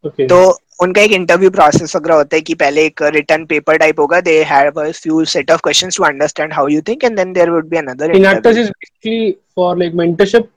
Okay. 0.04 0.26
तो 0.28 0.38
उनका 0.82 1.02
एक 1.02 1.12
interview 1.12 1.50
process 1.50 1.94
वगैरह 1.96 2.14
होता 2.14 2.36
है 2.36 2.40
कि 2.40 2.54
पहले 2.54 2.84
एक 2.86 3.02
रिटर्न 3.02 3.44
पेपर 3.46 3.76
टाइप 3.78 4.00
होगा 4.00 4.20
they 4.20 4.42
have 4.44 4.80
a 4.80 4.90
few 4.90 5.24
set 5.34 5.50
of 5.50 5.60
questions 5.64 5.96
to 5.96 6.04
understand 6.04 6.52
how 6.52 6.68
you 6.68 6.80
think 6.88 7.04
and 7.04 7.16
then 7.16 7.32
there 7.32 7.50
would 7.50 7.68
be 7.68 7.76
another 7.76 8.16
Enactus 8.16 8.56
is 8.56 8.68
basically 8.68 9.30
for 9.56 9.78
like 9.78 9.94
mentorship 9.94 10.48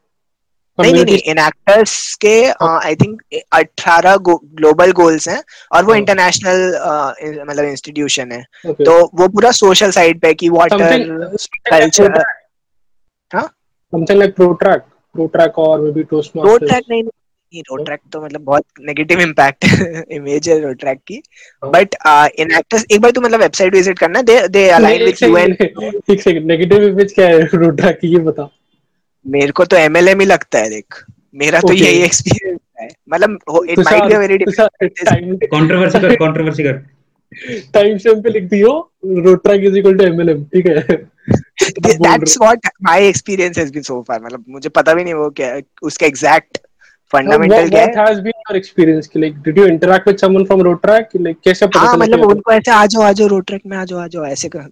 नहीं 0.78 0.94
नहीं 0.94 1.06
नहीं 1.06 1.18
इनएक्टर्स 1.32 2.16
के 2.16 2.34
आई 2.62 2.96
थिंक 2.96 3.22
18 3.56 4.18
ग्लोबल 4.26 4.92
गोल्स 4.92 5.28
हैं 5.30 5.42
और 5.72 5.86
वो 5.86 5.96
international 5.96 6.60
uh, 6.72 7.50
मतलब 7.50 7.66
institution 7.66 8.32
है। 8.32 8.44
तो 8.66 9.12
वो 9.16 9.28
पूरा 9.28 9.52
सोशल 9.60 9.92
साइड 9.92 10.20
पे 10.22 10.34
कि 10.34 10.50
वाटर 10.50 11.04
कल्चर 11.70 12.20
हाँ? 13.32 13.50
Something 13.94 14.20
like 14.20 14.36
protrack 14.36 14.82
protrack 15.16 15.58
or 15.58 15.78
maybe 15.82 16.04
toastmasters. 16.04 16.50
Protrack 16.50 16.90
नहीं 16.90 17.04
नहीं 17.04 17.62
रोट्रैक 17.70 18.00
तो 18.14 18.22
मतलब 18.22 18.42
बहुत 18.44 18.64
नेगेटिव 18.86 19.20
इम्पैक्ट 19.22 19.66
इमेज 20.12 20.50
है 20.50 20.60
रोट्रैक 20.62 21.00
की. 21.08 21.22
बट 21.64 21.96
इन 22.40 22.52
एक्टर्स 22.58 22.86
एक 22.92 23.02
बार 23.02 23.12
तू 23.12 23.22
मतलब 23.22 23.40
वेबसाइट 23.40 23.74
विज़िट 23.74 24.00
करना 24.00 24.22
they 24.22 24.36
they 24.48 24.68
align 24.78 25.04
with 25.06 25.24
UN 25.24 25.52
एक 25.62 26.22
सेकंड 26.22 26.46
नेगेटिव 26.48 26.84
इमेज 26.88 27.14
क्या 27.14 27.28
है 27.28 27.48
रोट्रैक 27.54 28.00
की 28.00 28.08
ये 28.14 28.20
बता। 28.26 28.50
मेरे 29.26 29.52
को 29.52 29.66
तो 29.66 29.78
एमएलएम 29.78 30.20
ही 30.20 30.26
लगता 30.26 30.60
है 30.60 30.70
देख। 30.70 31.04
मेरा 31.36 31.60
तो 31.62 31.74
यही 31.74 32.02
एक्सपीरियंस 32.04 32.60
है। 32.80 32.90
मतलब 33.10 33.40
it 33.70 33.80
might 33.80 34.04
be 34.04 34.14
a 34.14 34.20
very 34.20 34.38
different 34.38 35.44
controversy 35.46 36.00
कर 36.00 36.16
कंट्रोवर्सी 36.26 36.64
कर। 36.64 36.74
टाइम 37.74 37.98
स्टैम्प 37.98 38.24
पे 38.24 38.30
लिख 38.30 38.44
दियो 38.50 38.74
Rotaract 39.06 39.64
is 39.66 39.78
equal 39.78 39.98
to 39.98 40.04
MLM 40.04 40.44
ठीक 40.54 40.68
है? 40.68 40.98
That's 41.62 42.38
what 42.42 42.68
my 42.84 43.08
experience 43.08 43.58
has 43.58 43.74
been 43.74 43.84
so 43.84 44.02
far 44.08 44.22
मतलब 44.24 44.46
मुझे 44.50 44.70
पता 44.80 44.94
भी 44.94 45.04
नहीं 45.04 45.14
वो 45.14 45.30
क्या 45.40 45.60
उसका 45.90 46.06
एग्जैक्ट 46.06 46.58
फंडामेंटल 47.14 47.70
क्या 47.70 47.82
है 47.82 47.88
what 47.88 48.08
has 48.08 48.20
been 48.24 48.42
your 48.48 48.58
experience 48.62 49.14
like 49.24 49.38
did 49.44 49.62
you 49.62 49.68
interact 49.74 50.12
with 50.12 50.26
someone 50.26 50.48
from 50.50 50.66
rotrack 50.70 51.16
like 51.28 51.42
कैसे 51.44 51.68
पता 51.68 51.80
हाँ 51.80 51.98
मतलब 51.98 52.26
उनको 52.30 52.52
ऐसे 52.54 52.72
आ 52.72 52.86
जाओ 52.86 53.02
आ 53.02 53.12
जाओ 53.12 53.28
रोट्रैक 53.28 53.62
में 53.66 53.78
आ 53.78 53.86
जाओ 53.86 54.00
आ 54.00 54.08
जाओ 54.08 54.26
ऐसे 54.26 54.50
कर 54.50 54.70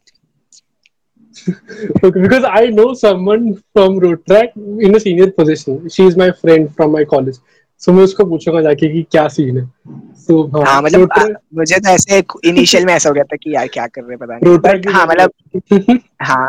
okay, 2.03 2.21
because 2.21 2.43
I 2.45 2.67
know 2.67 2.93
someone 2.93 3.61
from 3.73 3.99
Rotrack 3.99 4.55
in 4.55 4.95
a 4.95 4.99
senior 4.99 5.31
position. 5.31 5.89
She 5.89 6.03
is 6.03 6.15
my 6.15 6.31
friend 6.31 6.73
from 6.75 6.91
my 6.91 7.03
college. 7.05 7.39
So 7.81 7.93
मैं 7.93 8.03
उसको 8.03 8.25
पूछूँगा 8.25 8.61
जाके 8.61 8.91
कि 8.93 9.01
क्या 9.11 9.27
सीन 9.27 9.57
है 9.57 9.65
तो 10.27 10.63
हाँ 10.63 10.81
मतलब 10.81 11.37
मुझे 11.55 11.75
तो 11.75 11.89
ऐसे 11.89 12.23
इनिशियल 12.45 12.85
में 12.85 12.93
ऐसा 12.93 13.09
हो 13.09 13.13
गया 13.13 13.23
था 13.23 13.35
कि 13.35 13.55
यार 13.55 13.67
क्या 13.67 13.87
कर 13.87 14.01
रहे 14.01 14.17
पता 14.17 14.37
नहीं। 14.37 14.57
बट 14.57 14.87
हाँ 14.87 15.05
मतलब 15.07 15.31
हाँ 16.21 16.47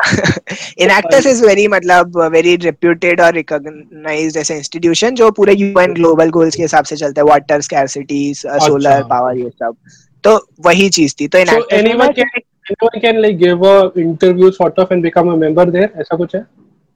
इनएक्टर्स 0.79 1.27
इज़ 1.27 1.45
वेरी 1.45 1.69
मतलब 1.69 2.19
वेरी 2.33 2.57
रेप्यूटेड 2.57 3.21
और 3.21 3.33
रिकॉग्नाइज्ड 3.33 4.37
ऐसे 4.37 4.57
इंस्टीट्यूशन 4.57 5.15
जो 5.15 5.31
पूरे 5.31 5.55
यूएन 5.55 5.93
ग्लोबल 5.95 6.31
गोल्स 6.31 6.57
के 6.57 6.63
हिसाब 6.63 6.85
से 6.85 6.97
चलता 6.97 7.21
है 7.21 7.27
वाटर 7.27 7.61
स्कैरसिटीज 7.61 8.43
सोलर 8.47 9.03
पावर 9.03 9.37
ये 9.37 9.49
सब। 9.49 9.77
तो 10.25 10.37
वही 10.65 10.89
चीज़ 10.89 11.15
थी 11.21 11.29
तो 11.29 11.39
Interactors 11.39 11.81
anyone 11.81 13.01
can 13.03 13.21
like 13.23 13.39
give 13.39 13.61
a 13.63 13.75
interview 13.97 14.51
sort 14.53 14.79
of 14.79 14.91
and 14.91 15.05
become 15.05 15.29
a 15.29 15.37
member 15.37 15.67
there 15.71 15.89
ऐसा 16.01 16.17
कुछ 16.17 16.35
है? 16.35 16.47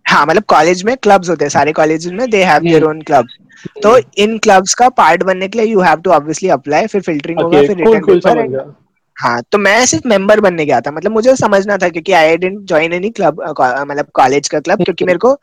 हाँ 0.06 0.26
मतलब 0.26 0.42
कॉलेज 0.42 0.82
में 0.84 0.96
क्लब्स 0.96 1.28
होते 1.30 1.44
हैं 1.44 1.50
सारे 1.50 1.72
कॉलेज 1.72 2.06
में 2.12 2.30
they 2.30 2.42
have 2.44 2.62
their 2.62 2.84
own 2.84 3.02
clubs 3.02 3.36
तो 3.82 3.96
इन 4.18 4.36
क्लब्स 4.38 4.74
का 4.74 4.88
पार्ट 4.88 5.22
बनने 5.22 5.48
के 5.48 5.58
लिए 5.58 5.66
you 5.66 5.80
have 5.80 6.00
to 6.00 6.10
obviously 6.10 6.48
apply 6.48 6.86
फिर 6.86 7.00
फिल्टरिंग 7.00 7.40
होगा 7.40 7.60
फिर 7.60 7.76
रिटर्न 7.76 8.04
पेपर 8.04 8.78
हाँ 9.16 9.40
तो 9.52 9.58
मैं 9.58 9.86
सिर्फ़ 9.86 10.08
मेंबर 10.08 10.40
बनने 10.40 10.64
गया 10.66 10.80
था। 10.80 10.90
मतलब 10.90 11.12
मुझे 11.12 11.34
समझना 11.36 11.76
था 11.76 11.88
क्योंकि 11.88 12.12
I 12.12 12.36
didn't 12.36 12.60
join 12.68 12.92
any 12.92 13.10
club 13.10 13.40
मतलब 13.40 14.06
कॉलेज 14.14 14.48
का 14.48 14.60
क्लब 14.60 14.82
क्योंकि 14.84 15.04
मेरे 15.04 15.18
को 15.18 15.36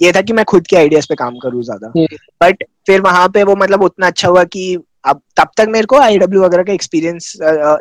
ये 0.00 0.12
था 0.12 0.20
कि 0.20 0.32
मैं 0.32 0.44
खुद 0.44 0.66
के 0.66 0.76
आइडियाज़ 0.76 1.06
पे 1.08 1.14
काम 1.14 1.38
करूँ 1.38 1.62
ज़्यादा। 1.62 1.92
बट 2.42 2.64
फिर 2.86 3.00
वहाँ 3.00 3.28
पे 3.28 3.42
वो 3.42 3.56
मतलब 3.56 3.82
उतना 3.82 4.06
अच्छा 4.06 4.28
हुआ 4.28 4.44
कि 4.44 4.76
अब 5.04 5.20
तब 5.36 5.48
तक 5.56 5.66
मेरे 5.70 5.86
को 5.86 5.96
आई 5.98 6.18
डब्ल्यू 6.18 6.42
वगैरह 6.42 6.62
का 6.62 6.72
एक्सपीरियंस 6.72 7.32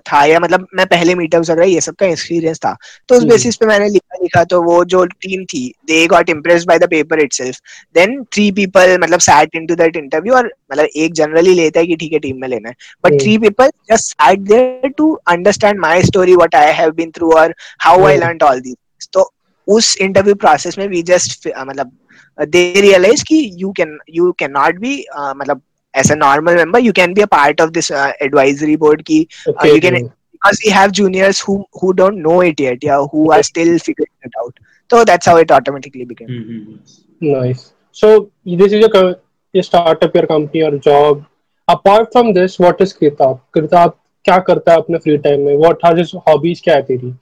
था 0.07 0.23
या 0.25 0.39
मतलब 0.39 0.67
मैं 0.75 0.85
पहले 0.87 1.15
मीटअप्स 1.15 1.49
वगैरह 1.49 1.67
ये 1.67 1.81
सब 1.81 1.95
का 1.95 2.05
एक्सपीरियंस 2.05 2.57
था। 2.59 2.75
तो 3.09 3.15
उस 3.15 3.23
बेसिस 3.25 3.55
पे 3.55 3.65
मैंने 3.65 3.87
लिखा 3.89 4.17
लिखा 4.21 4.43
तो 4.43 4.61
वो 4.63 4.83
जो 4.85 5.03
टीम 5.05 5.43
थी 5.45 5.67
they 5.87 6.05
got 6.07 6.29
impressed 6.29 6.67
by 6.67 6.79
the 6.79 6.89
paper 6.89 7.19
itself 7.19 7.59
then 7.95 8.23
three 8.33 8.51
people 8.51 8.97
मतलब 9.01 9.19
सैट 9.21 9.55
इनटू 9.55 9.75
दैट 9.75 9.95
इंटरव्यू 9.97 10.33
और 10.33 10.53
मतलब 10.71 10.85
एक 10.85 11.13
जनरली 11.13 11.53
लेता 11.53 11.79
है 11.79 11.87
कि 11.87 11.95
ठीक 11.95 12.13
है 12.13 12.19
टीम 12.19 12.41
में 12.41 12.47
लेना 12.47 12.69
है। 12.69 12.75
But 13.03 13.21
three 13.21 13.37
people 13.37 13.69
just 13.91 14.05
sat 14.05 14.39
there 14.41 14.89
to 14.97 15.11
understand 15.27 15.79
my 15.79 16.03
story 16.03 16.35
what 16.35 16.55
I 16.55 16.71
have 16.73 16.91
been 16.93 17.11
through 17.11 17.31
और 17.33 17.55
how 17.81 18.05
I 18.05 18.17
learn 18.17 18.37
all 18.43 18.61
this 18.61 19.07
तो 19.13 19.31
उस 19.67 19.95
इंटरव्यू 19.97 20.35
प्रोसेस 20.35 20.77
में 20.77 20.87
वी 20.87 21.03
जस्ट 21.03 21.47
मतलब 21.59 21.91
दे 22.37 22.71
रियलाइज़ 22.81 23.23
कि 23.23 23.49
you 23.57 23.71
can 23.71 23.97
you 24.13 24.31
can 24.31 24.51
not 24.51 24.79
be 24.79 25.03
मतलब 25.17 25.61
as 25.94 26.10
a 26.10 26.16
normal 26.16 26.54
member 26.54 26.78
you 26.78 26.92
can 26.92 27.14
be 27.14 27.22
a 27.22 27.26
part 27.26 27.60
of 27.60 27.72
this 27.72 27.90
uh, 27.90 28.12
advisory 28.20 28.76
board 28.76 29.04
ki 29.04 29.28
okay, 29.46 29.70
uh, 29.70 29.74
you 29.74 29.80
can 29.80 30.12
because 30.32 30.60
we 30.64 30.70
have 30.70 30.92
juniors 30.92 31.40
who 31.40 31.64
who 31.80 31.92
don't 31.92 32.22
know 32.26 32.40
it 32.40 32.60
yet 32.60 32.84
yeah 32.88 33.06
who 33.12 33.30
are 33.36 33.42
still 33.42 33.78
figuring 33.78 34.12
it 34.22 34.32
out 34.42 34.60
so 34.90 35.04
that's 35.04 35.26
how 35.26 35.36
it 35.36 35.50
automatically 35.50 36.04
became 36.04 36.28
mm-hmm. 36.28 37.32
nice 37.32 37.72
so 37.92 38.30
this 38.44 38.72
is 38.72 38.80
your, 38.84 39.16
your 39.52 39.62
startup 39.62 40.14
your 40.14 40.26
company 40.26 40.62
or 40.62 40.76
job 40.78 41.24
apart 41.68 42.12
from 42.12 42.32
this 42.32 42.58
what 42.58 42.80
is 42.80 42.94
kritab 43.00 43.40
kritab 43.56 43.96
क्या 44.24 44.38
करता 44.46 44.72
है 44.72 44.78
अपने 44.78 44.98
free 44.98 45.16
time 45.24 45.40
में 45.46 45.56
what 45.56 45.84
are 45.86 45.98
his 45.98 46.10
hobbies 46.28 46.60
क्या 46.64 46.74
है 46.74 46.82
तेरी 46.86 47.14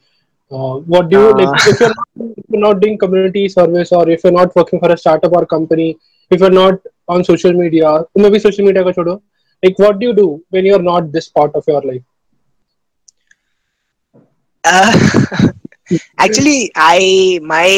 what 0.92 1.08
do 1.10 1.18
you 1.18 1.28
uh, 1.28 1.36
like 1.38 1.64
if 1.70 1.80
you're 1.80 1.88
not, 1.88 2.08
if 2.38 2.44
you're 2.48 2.60
not 2.64 2.80
doing 2.80 2.98
community 2.98 3.48
service 3.48 3.92
or 3.92 4.08
if 4.16 4.24
you're 4.24 4.34
not 4.36 4.54
working 4.58 4.80
for 4.80 4.90
a 4.94 4.96
startup 4.96 5.32
or 5.38 5.44
company 5.52 5.86
if 6.30 6.40
you're 6.40 6.50
not 6.50 6.86
on 7.15 7.23
social 7.31 7.53
media 7.63 7.91
maybe 8.23 8.39
social 8.47 8.65
media 8.69 8.83
ka 8.87 8.93
chodo 8.97 9.15
like 9.63 9.83
what 9.85 9.99
do 9.99 10.09
you 10.09 10.15
do 10.21 10.27
when 10.55 10.69
you're 10.69 10.85
not 10.87 11.11
this 11.15 11.29
part 11.37 11.55
of 11.61 11.71
your 11.73 11.81
life 11.91 12.03
uh, 14.63 14.91
actually 16.25 16.59
i 16.87 17.39
my 17.53 17.69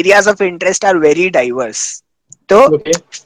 areas 0.00 0.26
of 0.34 0.44
interest 0.50 0.90
are 0.90 0.98
very 1.08 1.30
diverse 1.40 1.86
तो 2.48 2.58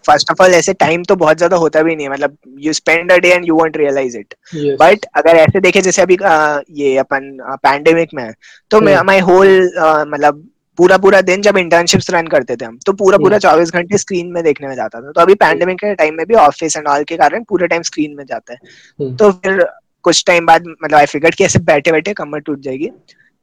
first 0.07 0.31
of 0.31 0.43
all 0.43 0.55
ऐसे 0.55 0.73
time 0.73 1.03
तो 1.09 1.17
बहुत 1.17 1.37
ज़्यादा 1.39 1.57
होता 1.57 1.83
भी 1.83 1.95
नहीं 1.97 2.07
है 2.07 2.13
मतलब 2.13 2.37
you 2.61 2.73
spend 2.73 3.13
a 3.13 3.17
day 3.25 3.29
and 3.33 3.45
you 3.49 3.57
won't 3.57 3.77
realise 3.77 4.17
it 4.19 4.35
but 4.81 5.05
अगर 5.17 5.37
ऐसे 5.37 5.61
देखे 5.61 5.81
जैसे 5.83 6.03
अभी 6.03 6.17
आ, 6.17 6.61
ये 6.71 6.97
अपन 6.99 7.37
पैंडेमिक 7.63 8.15
में 8.15 8.23
है 8.25 8.33
तो 8.71 8.81
माई 9.05 9.21
होल 9.29 9.71
मतलब 10.09 10.49
पूरा 10.79 10.97
पूरा 10.99 11.21
दिन 11.23 11.43
जब 11.43 11.57
इंटर्नशिप्स 11.59 12.11
रन 12.11 12.27
करते 12.27 12.57
थे 12.57 12.65
हम 12.65 12.79
तो 12.87 12.93
पूरा 12.95 13.19
पूरा 13.19 13.39
चौबीस 13.39 13.73
घंटे 13.73 13.99
स्क्रीन 13.99 14.33
में 14.33 14.43
देखने 14.45 14.69
में 14.69 14.75
जाता 14.77 15.01
था। 15.01 15.11
तो 15.13 15.21
अभी 15.21 15.35
पैंडेमिक 15.37 15.79
के 15.79 15.95
टाइम 15.95 16.15
में 16.17 16.27
भी 16.27 16.35
ऑफ़िस 16.37 16.77
एंड 16.77 16.89
ऑल 16.89 17.05
के 17.05 17.17
कारण 17.17 17.45
पूरे 17.49 17.67
टाइम 17.69 17.83
स्क्रीन 17.83 18.15
में 18.17 18.25
जाता 18.25 18.53
है। 18.53 19.17
तो 19.17 19.31
फिर 19.33 19.65
कुछ 20.05 20.25
टाइम 20.27 20.47
बाद 20.47 20.67
मतलब 20.67 20.95
आई 20.99 21.07
फिगर 21.07 21.31
कि 21.31 21.45
ऐसे 21.45 21.59
बैठे 21.63 21.93
बैठे 21.93 22.13
कमर 22.15 22.41
टूट 22.41 22.61
जाएगी। 22.61 22.91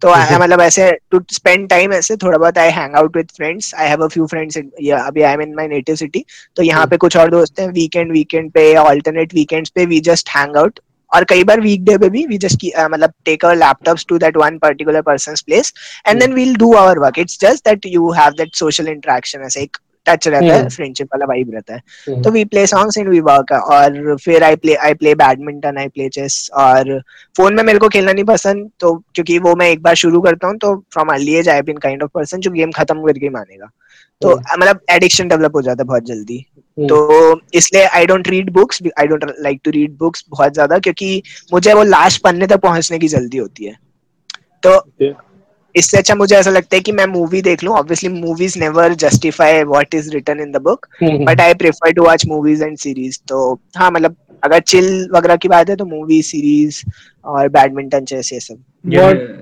तो 0.02 0.10
मतलब 0.40 0.62
ऐसे 0.62 0.92
टू 1.12 1.20
स्पेंड 1.32 1.68
टाइम 1.70 1.94
ऐसे 1.94 2.16
थोड़ा 2.18 2.38
बहुत 2.38 2.58
I 2.58 2.70
hang 2.72 2.96
out 2.96 3.18
with 3.18 3.32
friends 3.36 3.74
I 3.76 3.88
have 3.88 4.04
a 4.04 4.08
few 4.08 4.26
friends 4.28 4.58
अभी 4.58 5.22
I 5.22 5.34
am 5.34 5.42
in 5.42 5.54
my 5.56 5.68
native 5.68 5.96
city 5.96 6.24
तो 6.56 6.64
यहाँ 6.64 6.86
पे 6.88 6.98
कुछ 6.98 7.18
और 7.18 7.32
दोस्त 7.32 7.60
हैं 7.60 7.68
वीकेंड 7.72 8.12
वीकेंड 8.12 8.52
पे 8.52 8.74
ऑल्टरनेट 8.78 9.34
वीकेंड्स 9.34 9.70
पे 9.70 9.86
वी 9.86 10.00
जस्ट 10.02 10.30
हैंग 10.30 10.56
आउट 10.58 10.80
और 11.12 11.24
कई 11.30 11.44
बार 11.44 11.62
वीकडे 11.62 11.98
पे 11.98 12.10
भी 12.10 12.26
वी 12.28 12.38
जस्ट 12.38 12.66
मतलब 12.92 13.14
take 13.26 13.46
our 13.46 13.56
laptops 13.58 14.06
to 14.10 14.18
that 14.18 14.38
one 14.38 14.58
particular 14.60 15.02
person's 15.02 15.42
place 15.42 15.74
and 16.08 16.20
then 16.20 16.34
we'll 16.34 16.56
do 16.56 16.74
our 16.76 17.00
work 17.00 17.20
it's 17.20 17.40
just 17.42 17.68
that 17.70 17.86
you 17.88 18.12
have 18.14 18.34
that 18.38 18.56
social 18.56 18.88
interaction 18.88 19.42
ऐसे 19.46 19.62
एक 19.62 19.78
touch 20.06 20.28
रहता 20.28 20.54
है 20.54 20.68
फ्रेंडशिप 20.70 21.08
वाला 21.14 21.26
वाइब 21.26 21.50
रहता 21.54 21.74
है। 21.74 22.22
तो 22.24 22.32
we 22.32 22.44
play 22.46 22.66
songs 22.68 22.98
and 22.98 23.10
we 23.10 23.20
work 23.22 23.52
और 23.54 24.16
फिर 24.24 24.44
I 24.44 24.56
play 24.56 24.76
I 24.76 24.94
play 24.94 25.14
badminton 25.16 25.78
I 25.78 25.88
play 25.88 26.08
chess 26.10 26.50
और 26.58 27.00
फ़ोन 27.36 27.56
में 27.56 27.64
मेरे 27.64 27.80
को 27.80 27.90
खेलना 27.90 28.14
नहीं 28.14 28.24
पसंद 28.26 28.70
तो 28.80 28.94
क्योंकि 29.16 29.38
वो 29.40 29.56
मैं 29.56 29.70
एक 29.70 29.82
बार 29.84 29.96
शुरू 29.96 30.22
करता 30.22 30.48
हूँ 30.48 30.58
तो 30.58 30.76
from 30.94 31.14
early 31.14 31.36
age 31.36 31.50
I 31.50 31.62
been 31.64 31.78
kind 31.80 32.04
of 32.04 32.12
person 32.14 32.40
जो 32.40 32.52
गेम 32.52 32.72
खत्म 32.72 33.06
करके 33.06 33.30
मानेगा। 33.30 33.70
तो 34.22 34.36
मतलब 34.36 34.80
एडिक्शन 34.90 35.28
डेवलप 35.28 35.56
हो 35.56 35.62
जाता 35.62 35.84
है 35.84 35.88
बहुत 35.88 36.06
जल्दी। 36.06 36.46
तो 36.78 37.40
इसलिए 37.54 37.84
I 37.86 38.06
don't 38.06 38.28
read 38.30 38.50
books 38.54 38.82
I 39.00 39.08
don't 39.08 39.26
like 39.40 39.60
to 39.64 39.72
read 39.72 39.98
books 40.00 40.24
बहुत 40.30 40.54
ज़्यादा 40.54 40.78
क्योंकि 40.80 41.22
मुझे 41.54 41.74
वो 41.74 41.84
लास्ट 41.86 42.22
पन्ने 42.24 42.48
तक 42.48 42.60
पहुँचने 42.62 43.00
की 43.00 43.08
जल्दी 43.08 43.38
होती 43.38 43.66
है। 43.66 43.76
तो 44.64 45.14
इससे 45.76 45.98
अच्छा 45.98 46.16
मुझे 46.16 46.36
ऐसा 46.36 46.52
लगता 46.52 46.76
है 46.76 46.82
कि 46.82 46.92
मैं 46.92 47.06
मूवी 47.08 47.42
देख 47.42 47.64
लूँ। 47.64 47.74
Obviously 47.76 48.10
movies 48.12 48.58
never 48.60 48.94
justify 49.04 49.64
what 49.66 49.96
is 49.96 50.10
written 50.14 50.40
in 50.40 50.52
the 50.52 50.62
book 50.64 50.88
but 51.04 51.42
I 51.42 51.54
prefer 51.56 51.92
to 51.92 52.04
watch 52.04 52.26
movies 52.28 52.64
and 52.64 52.78
series 52.78 53.20
तो 53.30 53.54
हाँ 53.78 53.92
मतलब 53.92 54.16
अगर 54.44 54.60
चिल 54.62 54.88
वगैरह 55.14 55.36
की 55.36 55.48
बात 55.48 55.70
है 55.70 55.76
तो 55.76 55.86
मूवी 55.86 56.22
सीरीज़ 56.24 56.82
और 57.26 57.48
बैडमिंटन 57.50 58.06
चेस 58.06 58.32
ये 58.34 58.40
सब। 58.40 58.64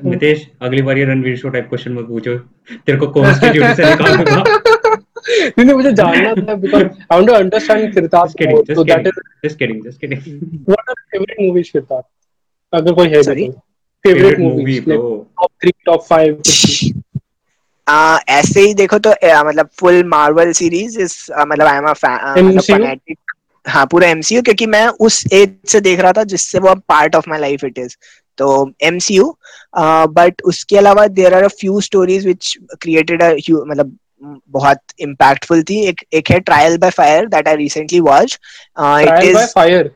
नितेश 0.06 0.48
अगली 0.62 0.82
बार 0.82 0.98
ये 0.98 1.04
रणवीर 1.06 1.38
शो 1.38 1.50
टाइप 1.50 1.68
क्वेश्चन 1.70 1.94
मत 1.94 2.06
पूछो। 2.08 2.38
तेरे 2.70 2.98
को 2.98 3.08
कॉन्स्टिट्यूट 3.10 3.76
से 3.76 3.84
निकाल 3.86 4.18
दूँगा 4.18 4.57
नहीं 5.30 5.74
मुझे 5.74 5.92
जानना 5.92 6.34
था 6.34 6.56
because 6.56 6.84
I 6.84 7.08
want 7.12 7.28
to 7.28 7.34
understand 7.34 7.94
Kirtar 7.94 8.28
so 8.76 8.84
that 8.84 9.08
is 9.08 9.18
just 9.44 9.60
kidding 9.60 9.84
just 9.84 10.00
kidding. 10.02 10.22
what 10.66 10.92
are 10.92 10.98
favorite 11.14 11.42
movies 11.42 11.70
Kirtar 11.70 12.02
अगर 12.74 12.94
कोई 12.94 13.08
है 13.08 13.24
तो। 13.24 13.52
Favourite 14.06 14.40
movie 14.40 14.80
top 14.80 15.50
three 15.62 15.72
top 15.86 16.04
five 16.04 16.42
ऐसे 18.30 18.62
ही 18.62 18.74
देखो 18.74 19.00
तो 19.00 19.10
मतलब 19.46 19.70
फुल 19.80 20.04
मार्वल 20.04 20.52
सीरीज़ 20.52 21.00
इस 21.00 21.26
मतलब 21.48 21.68
आई 21.68 21.78
एम 21.78 21.86
अ 21.86 21.94
फैनेटिक 21.94 23.18
हाँ 23.66 23.86
पूरा 23.86 24.08
एमसीयू 24.08 24.42
क्योंकि 24.42 24.66
मैं 24.66 24.88
उस 24.88 25.24
एज 25.34 25.56
से 25.68 25.80
देख 25.82 26.00
रहा 26.00 26.12
था 26.12 26.24
जिससे 26.24 26.60
वो 26.60 26.76
part 26.90 27.16
of 27.16 27.30
my 27.30 27.40
life 27.40 27.64
it 27.64 27.78
is 27.78 27.96
तो 28.38 28.50
एमसीयू 28.84 29.38
बट 30.10 30.42
उसके 30.42 30.78
अलावा 30.78 31.08
there 31.08 31.34
are 31.34 31.44
a 31.44 31.48
few 31.48 31.82
stories 31.82 32.28
which 32.28 32.58
created 32.82 33.24
मतलब 33.54 33.98
बहुत 34.24 34.80
इम्पैक्टफुल 35.00 35.64
थी। 35.64 35.80
एक 35.88 36.04
एक 36.14 36.30
है 36.30 36.40
trial 36.40 36.78
by 36.78 36.90
fire 36.90 37.26
that 37.26 37.48
I 37.48 37.56
recently 37.56 38.00
watch 38.00 38.40
it 38.80 39.24
is 39.24 39.46
fire 39.56 39.92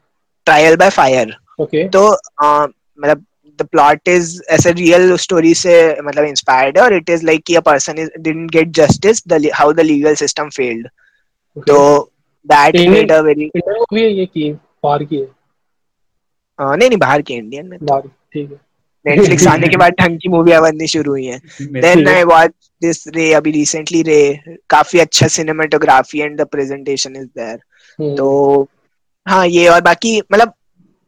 trial 0.46 0.76
by 0.76 0.90
fire 0.90 1.36
तो 1.62 2.12
मतलब 2.12 3.26
the 3.60 3.66
plot 3.68 4.10
is 4.12 4.30
as 4.56 4.64
a 4.66 4.72
real 4.74 5.12
story 5.24 5.54
से 5.56 5.74
मतलब 6.02 6.26
inspired 6.26 6.78
है 6.78 6.84
और 6.84 6.94
it 7.00 7.10
is 7.16 7.26
like 7.30 7.44
कि 7.48 7.56
a 7.56 7.62
person 7.62 8.00
is, 8.04 8.08
didn't 8.22 8.52
get 8.56 8.72
justice 8.78 9.22
the 9.22 9.38
how 9.58 9.68
the 9.80 9.84
legal 9.84 10.16
system 10.22 10.50
failed 10.50 10.86
okay. 10.86 11.66
तो 11.68 12.12
that 12.46 12.76
Indian, 12.76 12.94
made 12.94 13.12
a 13.12 13.20
very 13.24 13.50
Indian 13.50 13.98
है 13.98 14.14
ये 14.14 14.26
की 14.26 14.52
बाहर 14.84 15.04
की 15.04 15.16
है? 15.16 15.28
आ, 16.60 16.76
नहीं 16.76 16.90
नहीं 16.90 17.00
बाहर 17.00 17.22
की 17.22 17.34
इंडियन 17.34 17.68
में 17.68 17.78
बाहर 17.84 18.02
ठीक 18.34 18.52
है। 18.52 18.58
नेटफ्लिक्स 19.06 19.48
आने 19.48 19.68
के 19.68 19.78
बाद 19.84 19.94
ढंग 20.02 20.20
की 20.20 20.30
मूवी 20.30 20.58
बननी 20.62 20.88
शुरू 20.88 21.12
हुई 21.12 21.26
है। 21.26 21.40
देन 21.62 22.08
आई 22.08 22.24
वॉच 22.24 22.52
दिस 22.82 23.08
रे 23.08 23.34
अभी 23.34 23.52
रिसेंटली 23.52 24.02
रे 24.02 24.40
काफ़ी 24.70 25.00
अच्छा 25.00 25.28
cinematography 25.28 26.20
and 26.20 26.38
the 26.42 26.46
presentation 26.46 27.16
is 27.16 27.26
there 27.26 27.60
तो 28.16 28.68
हाँ 29.28 29.48
ये 29.48 29.68
और 29.68 29.82
बाकी 29.82 30.22
मतलब 30.34 30.54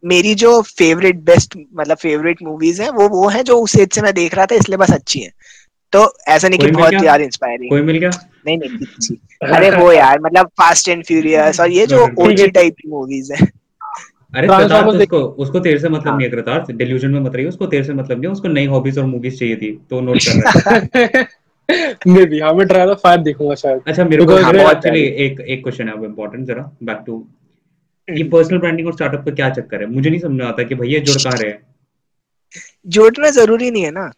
मेरी 0.04 0.36
जो 0.36 0.62
फेवरेट 0.62 1.16
बेस्ट 1.16 1.58
मतलब 1.74 1.98
फेवरेट 1.98 2.42
मूवीज़ 2.44 2.82
है 2.82 2.90
वो 2.90 3.08
वो 3.10 3.28
है 3.30 3.44
जो 3.44 3.60
उस 3.60 3.76
एज 3.76 3.94
से 3.94 4.02
मैं 4.02 4.14
देख 4.14 4.36
रहा 4.36 4.46
था 4.46 4.56
इसलिए 4.56 4.78
बस 4.78 4.92
अच्छी 4.92 5.20
है। 5.20 5.32
तो 5.92 6.18
ऐसा 6.28 6.48
नहीं 6.48 6.60
कि 6.60 6.72
बहुत 6.72 6.94
यार 6.94 7.22
इंस्पायरिंग 7.22 7.70
कोई 7.70 7.82
मिल 7.82 7.98
गया? 7.98 8.10
नहीं 8.48 8.58
नहीं 8.58 8.70
अच्छी 8.70 9.20
अरे 9.54 9.70
वो 9.72 9.92
यार 9.92 10.20
मतलब 10.20 10.48
फास्ट 10.48 10.90
एंड 10.90 11.06
फ्यूरियस 11.06 11.60
और 11.60 11.70
ये 11.70 11.88
जो 11.88 12.08
ओजी 12.20 12.48
टाइप 12.48 12.76
की 12.82 12.90
मूवीज़ 12.90 13.34
है। 13.34 13.48
अरे 14.36 14.48
प्रताप 14.48 14.88
उसको 14.88 15.18
उसको 15.18 15.60
तेरे 15.60 15.80
से 15.80 15.90
मतलब 15.90 16.18
नहीं 16.18 16.30
है 16.50 16.78
डिल्यूजन 16.78 17.12
में 17.12 17.20
मत 17.20 17.36
रहिए 17.36 17.48
उसको 17.48 17.66
तेरे 17.66 17.84
से 17.84 17.94
मतलब 17.94 18.22
नहीं 18.22 18.32
उसको 18.32 18.48
नई 18.48 18.66
हॉबीज 18.66 18.98
और 18.98 19.06
मूवीज़ 19.06 19.40
चाहिए 19.40 19.56
थी 19.56 19.72
तो 19.90 20.02
नोट 20.02 20.18
कर 20.20 20.42
रहा 20.42 20.76
है। 20.96 21.28
मे 22.08 22.26
बी 22.26 22.40
हाँ 22.40 22.54
मैं 22.54 22.68
ट्रायल 22.68 22.94
फायर 23.04 23.20
देखूँगा 23.22 23.56
शायद। 23.56 23.82
अच्छा 23.88 24.04
मेरे 24.06 24.26
को 24.26 24.36
हाँ 24.44 24.54
एक्चुअली 24.54 25.02
एक 25.26 25.40
एक 25.42 25.62
क्वेश्चन 25.64 25.88
है 25.88 25.94
अब 25.94 26.04
इंपॉर्टेंट 26.06 26.46
जरा 26.48 26.70
बैक 26.84 27.04
टू 27.06 27.26
ये 28.08 28.24
पर्सनल 28.30 28.58
ब्रांडिंग 28.60 28.88
और 28.88 28.94
स्टार्टअप 28.94 29.26
का 29.26 29.32
क्या 29.36 29.50
चक्कर 29.50 29.82
है? 29.82 29.88
मुझे 29.88 30.10
नहीं 30.10 30.20
समझ 30.20 30.40
में 30.40 30.46
आता 30.46 30.64
कि 30.64 30.76
भैया 30.76 31.00
जुड़ 31.00 31.18
कहाँ 31.24 31.38
रहे 31.42 31.52
हैं? 31.52 31.62
जोड़ना 32.88 33.30
ज़रूरी 33.30 33.72
नहीं 33.72 33.84
है 33.84 33.92
ना। 33.92 34.12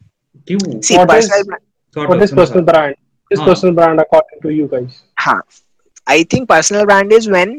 क्यों? 0.48 0.60
Is 0.60 2.34
personal 2.34 2.64
brand 2.70 2.96
is 3.32 3.40
हाँ. 3.40 3.48
personal 3.48 3.76
brand 3.76 4.02
according 4.04 4.42
to 4.46 4.50
you 4.56 4.68
guys. 4.74 4.92
हाँ 5.20 5.42
I 6.08 6.24
think 6.24 6.48
personal 6.50 6.86
brand 6.86 7.14
is 7.20 7.28
when 7.36 7.54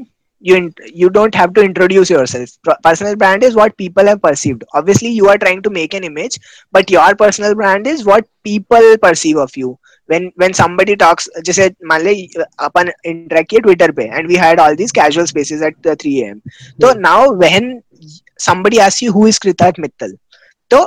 you 0.45 0.73
you 1.01 1.09
don't 1.09 1.35
have 1.35 1.53
to 1.53 1.61
introduce 1.61 2.09
yourself 2.09 2.49
personal 2.83 3.15
brand 3.15 3.43
is 3.43 3.55
what 3.55 3.75
people 3.77 4.05
have 4.11 4.21
perceived 4.21 4.63
obviously 4.73 5.09
you 5.09 5.27
are 5.29 5.37
trying 5.37 5.61
to 5.61 5.69
make 5.69 5.93
an 5.93 6.03
image 6.03 6.37
but 6.71 6.89
your 6.89 7.15
personal 7.15 7.53
brand 7.53 7.85
is 7.85 8.03
what 8.05 8.27
people 8.43 8.97
perceive 9.03 9.37
of 9.37 9.55
you 9.55 9.77
when 10.07 10.31
when 10.43 10.53
somebody 10.61 10.95
talks 11.03 11.29
जैसे 11.49 11.69
मान 11.91 12.01
ले 12.07 12.15
अपन 12.67 12.91
interact 13.11 13.49
किए 13.49 13.59
Twitter 13.67 13.91
पे 13.99 14.09
and 14.19 14.33
we 14.33 14.39
had 14.45 14.63
all 14.63 14.79
these 14.81 14.95
casual 14.99 15.27
spaces 15.33 15.61
at 15.69 15.91
3 15.91 16.15
am 16.29 16.41
so 16.81 16.93
hmm. 16.93 17.01
now 17.01 17.19
when 17.43 17.69
somebody 18.47 18.81
asks 18.87 19.05
you 19.05 19.13
who 19.19 19.27
is 19.33 19.39
Kritarth 19.45 19.79
Mittal 19.85 20.17
तो 20.73 20.85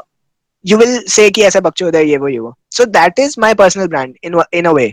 you 0.73 0.79
will 0.83 0.97
say 1.15 1.31
कि 1.31 1.43
ऐसा 1.45 1.61
बकचोद 1.61 1.97
है 1.97 2.05
ये 2.09 2.17
वो 2.19 2.29
ये 2.29 2.39
वो 2.39 2.55
so 2.79 2.91
that 2.99 3.25
is 3.27 3.39
my 3.47 3.55
personal 3.63 3.89
brand 3.95 4.21
in 4.29 4.41
in 4.61 4.67
a 4.67 4.75
way 4.79 4.93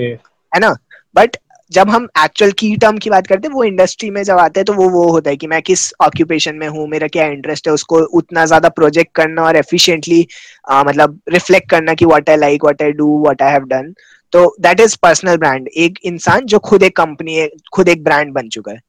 है 0.00 0.60
ना 0.66 0.74
but 1.18 1.36
जब 1.73 1.89
हम 1.89 2.07
एक्चुअल 2.23 2.51
की 2.59 2.75
टर्म 2.77 2.97
की 2.97 3.09
बात 3.09 3.27
करते 3.27 3.47
हैं 3.47 3.53
वो 3.55 3.63
इंडस्ट्री 3.63 4.09
में 4.09 4.21
जब 4.23 4.37
आते 4.39 4.59
हैं 4.59 4.65
तो 4.65 4.73
वो 4.73 4.89
वो 4.89 5.07
होता 5.11 5.29
है 5.29 5.37
कि 5.37 5.47
मैं 5.47 5.61
किस 5.61 5.91
ऑक्यूपेशन 6.01 6.55
में 6.55 6.67
हूँ 6.67 6.87
मेरा 6.89 7.07
क्या 7.07 7.25
इंटरेस्ट 7.27 7.67
है 7.67 7.73
उसको 7.73 7.99
उतना 8.19 8.45
ज़्यादा 8.45 8.69
प्रोजेक्ट 8.79 9.13
करना 9.15 9.43
और 9.43 9.55
एफिशिएंटली 9.57 10.25
मतलब 10.87 11.19
रिफ्लेक्ट 11.29 11.69
करना 11.69 11.93
कि 11.93 12.05
what 12.05 12.29
I 12.29 12.37
like 12.37 12.63
what 12.63 12.81
I 12.81 12.91
do 12.99 13.17
what 13.23 13.41
I 13.41 13.51
have 13.51 13.65
done 13.67 13.93
तो 14.33 14.45
दैट 14.61 14.79
इज़ 14.79 14.97
पर्सनल 15.01 15.37
ब्रांड 15.37 15.67
एक 15.77 15.99
इंसान 16.05 16.45
जो 16.45 16.59
खुद 16.69 16.83
एक 16.83 16.95
कंपनी 16.97 17.35
है 17.35 17.49
खुद 17.73 17.89
एक 17.89 18.03
ब्रांड 18.03 18.33
बन 18.33 18.49
चुका 18.49 18.71
है। 18.71 18.79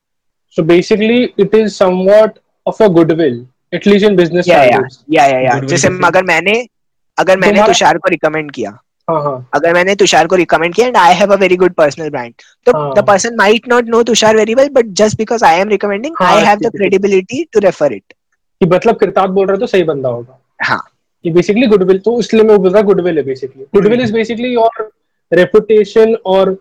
So 0.56 0.62
basically 0.64 1.22
it 1.40 1.54
is 1.54 1.72
somewhat 1.74 2.38
of 2.66 2.82
a 2.82 2.86
goodwill 2.98 3.44
at least 3.74 4.06
in 4.06 4.16
business 4.16 4.48
या 4.48 4.62
या 5.12 5.26
या 5.40 5.58
जैसे 5.60 5.88
अगर 6.06 6.24
मैंने 6.24 6.64
अगर 7.18 7.38
मैंने 7.38 7.66
तुषार 7.66 7.98
को 7.98 8.08
रिकमेंड 8.08 8.50
किया. 8.52 8.78
अगर 9.08 9.74
मैंने 9.74 9.94
तुषार 9.94 10.26
को 10.26 10.36
रिकमेंड 10.36 10.74
किया 10.74 10.86
and 10.86 10.96
I 10.96 11.14
have 11.14 11.32
a 11.32 11.36
very 11.36 11.56
good 11.56 11.72
personal 11.74 12.10
brand 12.10 12.32
तो 12.66 12.72
the 12.94 13.04
person 13.06 13.36
might 13.36 13.68
not 13.68 13.88
know 13.88 14.02
Tushar 14.02 14.36
very 14.36 14.54
well 14.54 14.68
but 14.72 14.86
just 15.00 15.18
because 15.18 15.44
I 15.44 15.60
am 15.60 15.68
recommending 15.68 16.16
I 16.22 16.44
have 16.44 16.58
the 16.58 16.70
credibility 16.76 17.42
to 17.52 17.60
refer 17.60 17.92
it 17.92 18.12
कि 18.60 18.66
मतलब 18.66 18.98
किरताब 19.00 19.30
बोल 19.30 19.46
रहा 19.46 19.54
है 19.54 19.60
तो 19.60 19.66
सही 19.66 19.82
बंदा 19.84 20.08
होगा। 20.08 20.38
हाँ। 20.62 20.82
कि 21.24 21.30
बेसिकली 21.30 21.66
गुडविल 21.66 21.98
तो 21.98 22.18
इसलिए 22.20 22.42
मैं 22.42 22.58
बोल 22.58 22.72
रहा 22.72 22.82
गुडविल 22.82 23.18
है 23.18 23.24
basically 23.24 23.64
goodwill 23.74 24.00
is 24.00 24.12
basically 24.12 24.54
your 24.54 24.90
reputation 25.32 26.14
और 26.26 26.56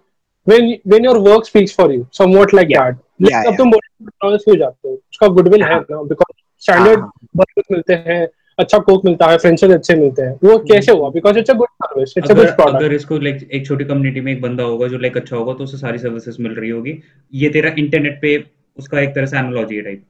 when 0.47 0.65
when 0.91 1.05
your 1.07 1.19
work 1.25 1.45
speaks 1.47 1.73
for 1.75 1.85
you 1.91 2.05
somewhat 2.17 2.53
like 2.57 2.71
yeah. 2.71 2.87
that 2.87 3.29
yeah, 3.29 3.45
अब 3.47 3.57
तुम 3.57 3.69
हो 3.69 4.55
जाते 4.55 4.87
हो। 4.87 4.93
उसका 4.93 5.27
गुडविल 5.35 5.63
है 5.63 5.75
ना 5.75 6.01
बिकॉज़ 6.03 6.41
स्टैंडर्ड 6.63 6.99
बर्गर 7.35 7.63
मिलते 7.71 7.93
हैं। 7.93 8.27
अच्छा 8.59 8.77
कोक 8.87 9.05
मिलता 9.05 9.27
है 9.27 9.37
फ्रेंच 9.37 9.63
अच्छे 9.63 9.95
मिलते 9.95 10.21
हैं। 10.21 10.33
वो 10.43 10.57
कैसे 10.71 10.91
हुआ? 10.91 11.09
Because 11.09 11.37
it's 11.39 11.49
a 11.49 11.53
good 11.53 11.67
service 11.83 12.13
it's 12.17 12.31
a 12.31 12.33
good 12.33 12.47
product 12.47 12.75
अगर 12.75 12.93
इसको 12.93 13.17
लाइक 13.19 13.49
एक 13.51 13.65
छोटी 13.67 13.85
कम्युनिटी 13.85 14.21
में 14.21 14.31
एक 14.31 14.41
बंदा 14.41 14.63
होगा 14.63 14.87
जो 14.87 14.97
लाइक 14.97 15.17
अच्छा 15.17 15.35
होगा 15.35 15.53
तो 15.53 15.63
उसे 15.63 15.77
सारी 15.77 15.97
सर्विसेज़ 15.97 16.41
मिल 16.41 16.55
रही 16.55 16.69
होगी। 16.69 16.97
ये 17.33 17.49
तेरा 17.49 17.73
इंटरनेट 17.79 18.19
पे 18.21 18.43
उसका 18.77 18.99
एक 19.01 19.15
तरह 19.15 19.25
से 19.25 19.37
एनालॉजी 19.37 19.75
है 19.75 19.81
type 19.83 20.03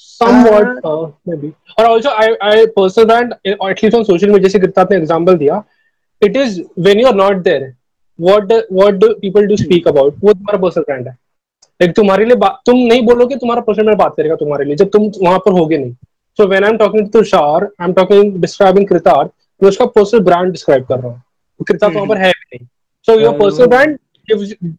somewhat 0.00 0.84
uh, 0.88 1.06
maybe 1.28 1.48
or 1.78 1.84
also 1.86 2.10
i 2.20 2.26
i 2.48 2.52
personal 2.76 3.06
brand 3.08 3.32
at 3.66 3.82
least 3.82 3.96
on 3.98 4.04
social 4.08 4.30
media 4.32 4.42
जैसे 4.42 4.58
कृता 4.58 4.82
ने 4.90 4.96
एग्जांपल 4.96 5.36
दिया 5.38 5.62
is 6.22 6.56
when 6.86 7.00
you 7.02 7.08
are 7.10 7.16
not 7.20 7.42
there 7.44 7.66
what 8.18 8.46
do, 8.48 8.58
what 8.78 9.00
do 9.02 9.08
people 9.24 9.48
do 9.50 9.58
speak 9.62 9.90
about 9.92 10.22
वो 10.24 10.32
तुम्हारा 10.32 10.58
personal 10.58 10.84
brand 10.86 11.08
है। 11.08 11.14
Like 11.80 11.94
तुम्हारे 11.96 12.24
लिए 12.24 12.36
तुम 12.66 12.76
नहीं 12.78 13.02
बोलोगे 13.06 13.36
तुम्हारा 13.36 13.60
पर्सनल 13.68 13.84
ब्रांड 13.84 13.98
बात 13.98 14.14
करेगा 14.16 14.36
तुम्हारे 14.36 14.64
लिए 14.64 14.76
जब 14.76 14.90
तुम 14.90 15.10
वहाँ 15.20 15.38
पर 15.46 15.52
होगे 15.58 15.78
नहीं। 15.78 15.94
So 16.40 16.46
when 16.48 16.64
I 16.64 16.70
am 16.70 16.76
talking 16.78 17.06
to 17.06 17.18
Tushar 17.18 17.64
I 17.64 17.88
am 17.88 17.92
talking 17.94 18.36
describing 18.40 18.86
Kritarth 18.88 19.30
मैं 19.62 19.68
उसका 19.68 19.86
पर्सनल 19.96 20.20
ब्रांड 20.24 20.52
डिस्क्राइब 20.52 20.84
कर 20.84 20.98
रहा 21.00 21.12
हूँ 21.12 21.64
कृतार्थ 21.68 21.94
वहाँ 21.94 22.08
पर 22.08 22.18
है 22.18 22.30
भी 22.30 22.56
नहीं 22.56 22.66
so 23.08 23.20
your 23.20 23.38
personal 23.38 23.66
brand 23.74 23.98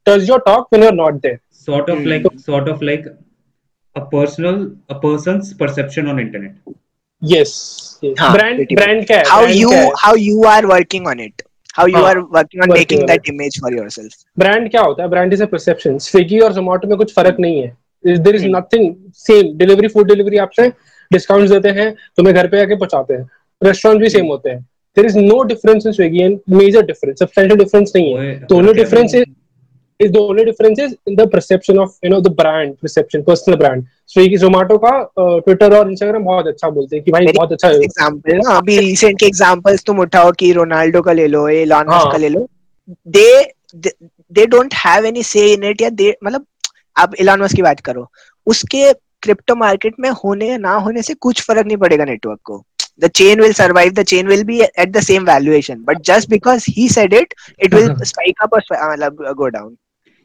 does 0.05 0.27
your 0.27 0.39
talk 0.43 0.67
when 0.71 0.83
you're 0.83 0.97
not 0.97 1.21
there 1.21 1.39
sort 1.65 1.89
of 1.89 2.05
like 2.05 2.27
sort 2.43 2.67
of 2.73 2.81
like 2.81 3.07
a 3.95 4.03
personal 4.05 4.59
a 4.89 4.99
person's 4.99 5.53
perception 5.53 6.07
on 6.07 6.19
internet 6.19 6.53
yes, 7.21 7.49
yes. 8.01 8.13
हाँ, 8.19 8.33
brand 8.33 8.61
brand 8.79 9.05
क्या 9.07 9.17
है 9.17 9.23
how 9.25 9.41
brand 9.41 9.59
you 9.59 9.71
how 10.03 10.13
you 10.15 10.45
are 10.51 10.61
working 10.67 11.09
on 11.13 11.23
it 11.25 11.45
how 11.79 11.87
you 11.87 11.97
हाँ, 11.97 12.05
are 12.05 12.23
working 12.37 12.63
on 12.63 12.69
working 12.69 12.77
making 12.77 13.01
on 13.01 13.11
that 13.11 13.27
it. 13.27 13.33
image 13.33 13.59
for 13.65 13.73
yourself 13.73 14.23
brand 14.43 14.71
क्या 14.71 14.81
होता 14.81 15.03
है 15.03 15.09
brand 15.09 15.37
is 15.39 15.45
a 15.47 15.49
perception 15.55 15.99
swiggy 16.07 16.41
और 16.43 16.53
zomato 16.53 16.89
में 16.89 16.97
कुछ 16.97 17.13
फ़र्क 17.15 17.39
नहीं 17.39 17.61
है 17.61 18.17
there 18.23 18.35
is 18.35 18.47
nothing 18.55 18.87
same 19.25 19.51
delivery 19.57 19.91
food 19.97 20.13
delivery 20.13 20.39
आपसे 20.39 20.71
डिस्काउंट 21.11 21.49
देते 21.49 21.69
हैं 21.79 21.93
तुम्हें 22.17 22.35
घर 22.35 22.47
पे 22.47 22.61
आके 22.61 22.75
पहुंचाते 22.75 23.13
हैं। 23.13 23.27
रेस्टोरेंट 23.61 24.01
भी 24.01 24.09
सेम 24.09 24.25
होते 24.27 24.49
हैं। 24.49 24.61
There 24.97 25.05
is 25.05 25.17
no 25.19 25.41
difference 25.43 25.85
in 25.85 25.91
Swiggy 25.91 26.21
and 26.21 26.39
major 26.49 26.81
difference 26.85 27.19
substantial 27.19 27.59
difference 27.59 27.91
नहीं 27.95 28.13
है। 28.15 28.39
तो 28.45 28.57
only 28.57 28.73
difference 28.73 29.15
is 29.15 29.25
is 29.99 30.11
the 30.13 30.21
only 30.27 30.43
difference 30.45 30.79
is 30.83 30.93
in 31.09 31.15
the 31.17 31.25
perception 31.31 31.79
of 31.81 31.89
you 32.05 32.09
know 32.11 32.19
the 32.27 32.29
brand 32.37 32.71
perception 32.83 33.23
personal 33.25 33.57
brand. 33.57 33.83
Swiggy 34.13 34.37
Zomato 34.43 34.77
का 34.85 34.91
Twitter 35.17 35.75
और 35.77 35.89
Instagram 35.91 36.23
बहुत 36.23 36.47
अच्छा 36.47 36.69
बोलते 36.69 36.95
हैं 36.95 37.03
कि 37.05 37.11
भाई 37.11 37.25
बहुत 37.27 37.51
अच्छा 37.51 37.69
एग्जांपल 37.69 38.37
ना 38.37 38.55
अभी 38.57 38.77
रिसेंट 38.79 39.19
के 39.19 39.25
एग्जांपल्स 39.25 39.83
तुम 39.87 39.99
उठाओ 40.01 40.31
कि 40.39 40.51
रोनाल्डो 40.53 41.01
का 41.01 41.13
ले 41.13 41.27
लो 41.27 41.47
एलन 41.49 41.89
मस्क 41.89 42.11
का 42.11 42.17
ले 42.17 42.29
लो। 42.29 42.47
They 43.07 43.53
they 43.75 44.45
don't 44.47 44.73
have 44.85 45.05
any 45.05 45.23
say 45.23 45.45
in 45.53 45.63
it 45.69 45.81
या 45.81 45.89
दे 46.01 46.15
मतलब 46.23 46.45
आप 46.97 47.15
एलन 47.21 47.41
मस्क 47.41 47.55
की 47.55 47.61
बात 47.61 47.79
करो 47.85 48.09
उसके 48.47 48.91
क्रिप्टो 49.23 49.55
मार्केट 49.55 49.95
में 49.99 50.09
होने 50.23 50.49
या 50.49 50.57
ना 50.57 50.73
होने 50.87 51.01
से 51.01 51.13
कुछ 51.27 51.41
फ़र्क 51.47 51.65
नहीं 51.67 51.77
पड़ेगा 51.77 52.05
नेटवर्क 52.05 52.39
को। 52.43 52.63
The 53.03 53.09
chain 53.17 53.41
will 53.43 53.53
survive 53.57 53.93
the 53.97 54.03
chain 54.09 54.27
will 54.31 54.43
be 54.47 54.57
at 54.83 54.89
the 54.95 55.01
same 55.03 55.27
valuation 55.27 55.79
but 55.85 56.01
just 56.09 56.29
because 56.31 56.65
he 56.73 56.87
said 56.95 57.13
it 57.19 57.33
it 57.67 57.77
will 57.77 57.93
spike 58.09 58.43
up 58.45 58.57
or 58.57 58.61
मतलब 58.71 59.23
go 59.37 59.49
down. 59.57 59.71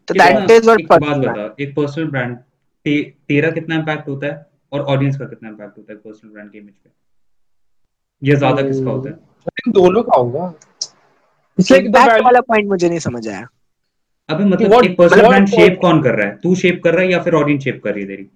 तो 0.09 0.14
दैट 0.14 0.51
इज़ 0.51 0.64
व्हाट 0.64 0.82
बात 0.90 1.16
बता 1.16 1.55
एक 1.60 1.74
पर्सनल 1.77 2.05
ब्रांड 2.10 2.36
ते, 2.36 3.02
तेरा 3.28 3.51
कितना 3.51 3.74
impact 3.74 4.09
होता 4.09 4.27
है 4.27 4.47
और 4.73 4.81
ऑडियंस 4.94 5.16
का 5.18 5.24
कितना 5.24 5.48
इंपैक्ट 5.48 5.78
होता 5.78 5.93
है 5.93 5.98
पर्सनल 5.98 6.32
ब्रांड 6.32 6.51
के 6.51 6.59
इमेज 6.59 6.74
पे? 6.74 6.90
ये 8.23 8.36
ज़्यादा 8.36 8.62
किसका 8.62 8.90
होता 8.90 9.10
है? 9.10 9.16
दोनों 9.73 10.02
का 10.02 10.16
होगा। 10.16 10.52
इसलिए 11.59 11.81
इम्पैक्ट 11.81 12.24
वाला 12.24 12.40
पॉइंट 12.51 12.68
मुझे 12.68 12.89
नहीं 12.89 12.98
समझ 12.98 13.27
आया। 13.28 13.47
अबे 14.28 14.44
मतलब 14.44 14.85
एक 14.85 14.97
पर्सनल 14.98 15.27
ब्रांड 15.28 15.48
शेप 15.48 15.78
कौन 15.82 16.02
कर 16.02 16.14
रहा 16.14 16.27
है? 16.27 16.36
तू 16.36 16.55
शेप 16.55 16.81
कर 16.85 16.94
रहा 16.94 17.02
है 17.02 17.10
या 17.12 17.23
फिर 17.23 17.35
ऑडियंस 17.35 17.64
शेप 17.64 17.81
कर 17.85 17.94
रही 17.94 18.02
है 18.02 18.09
तेरी? 18.09 18.28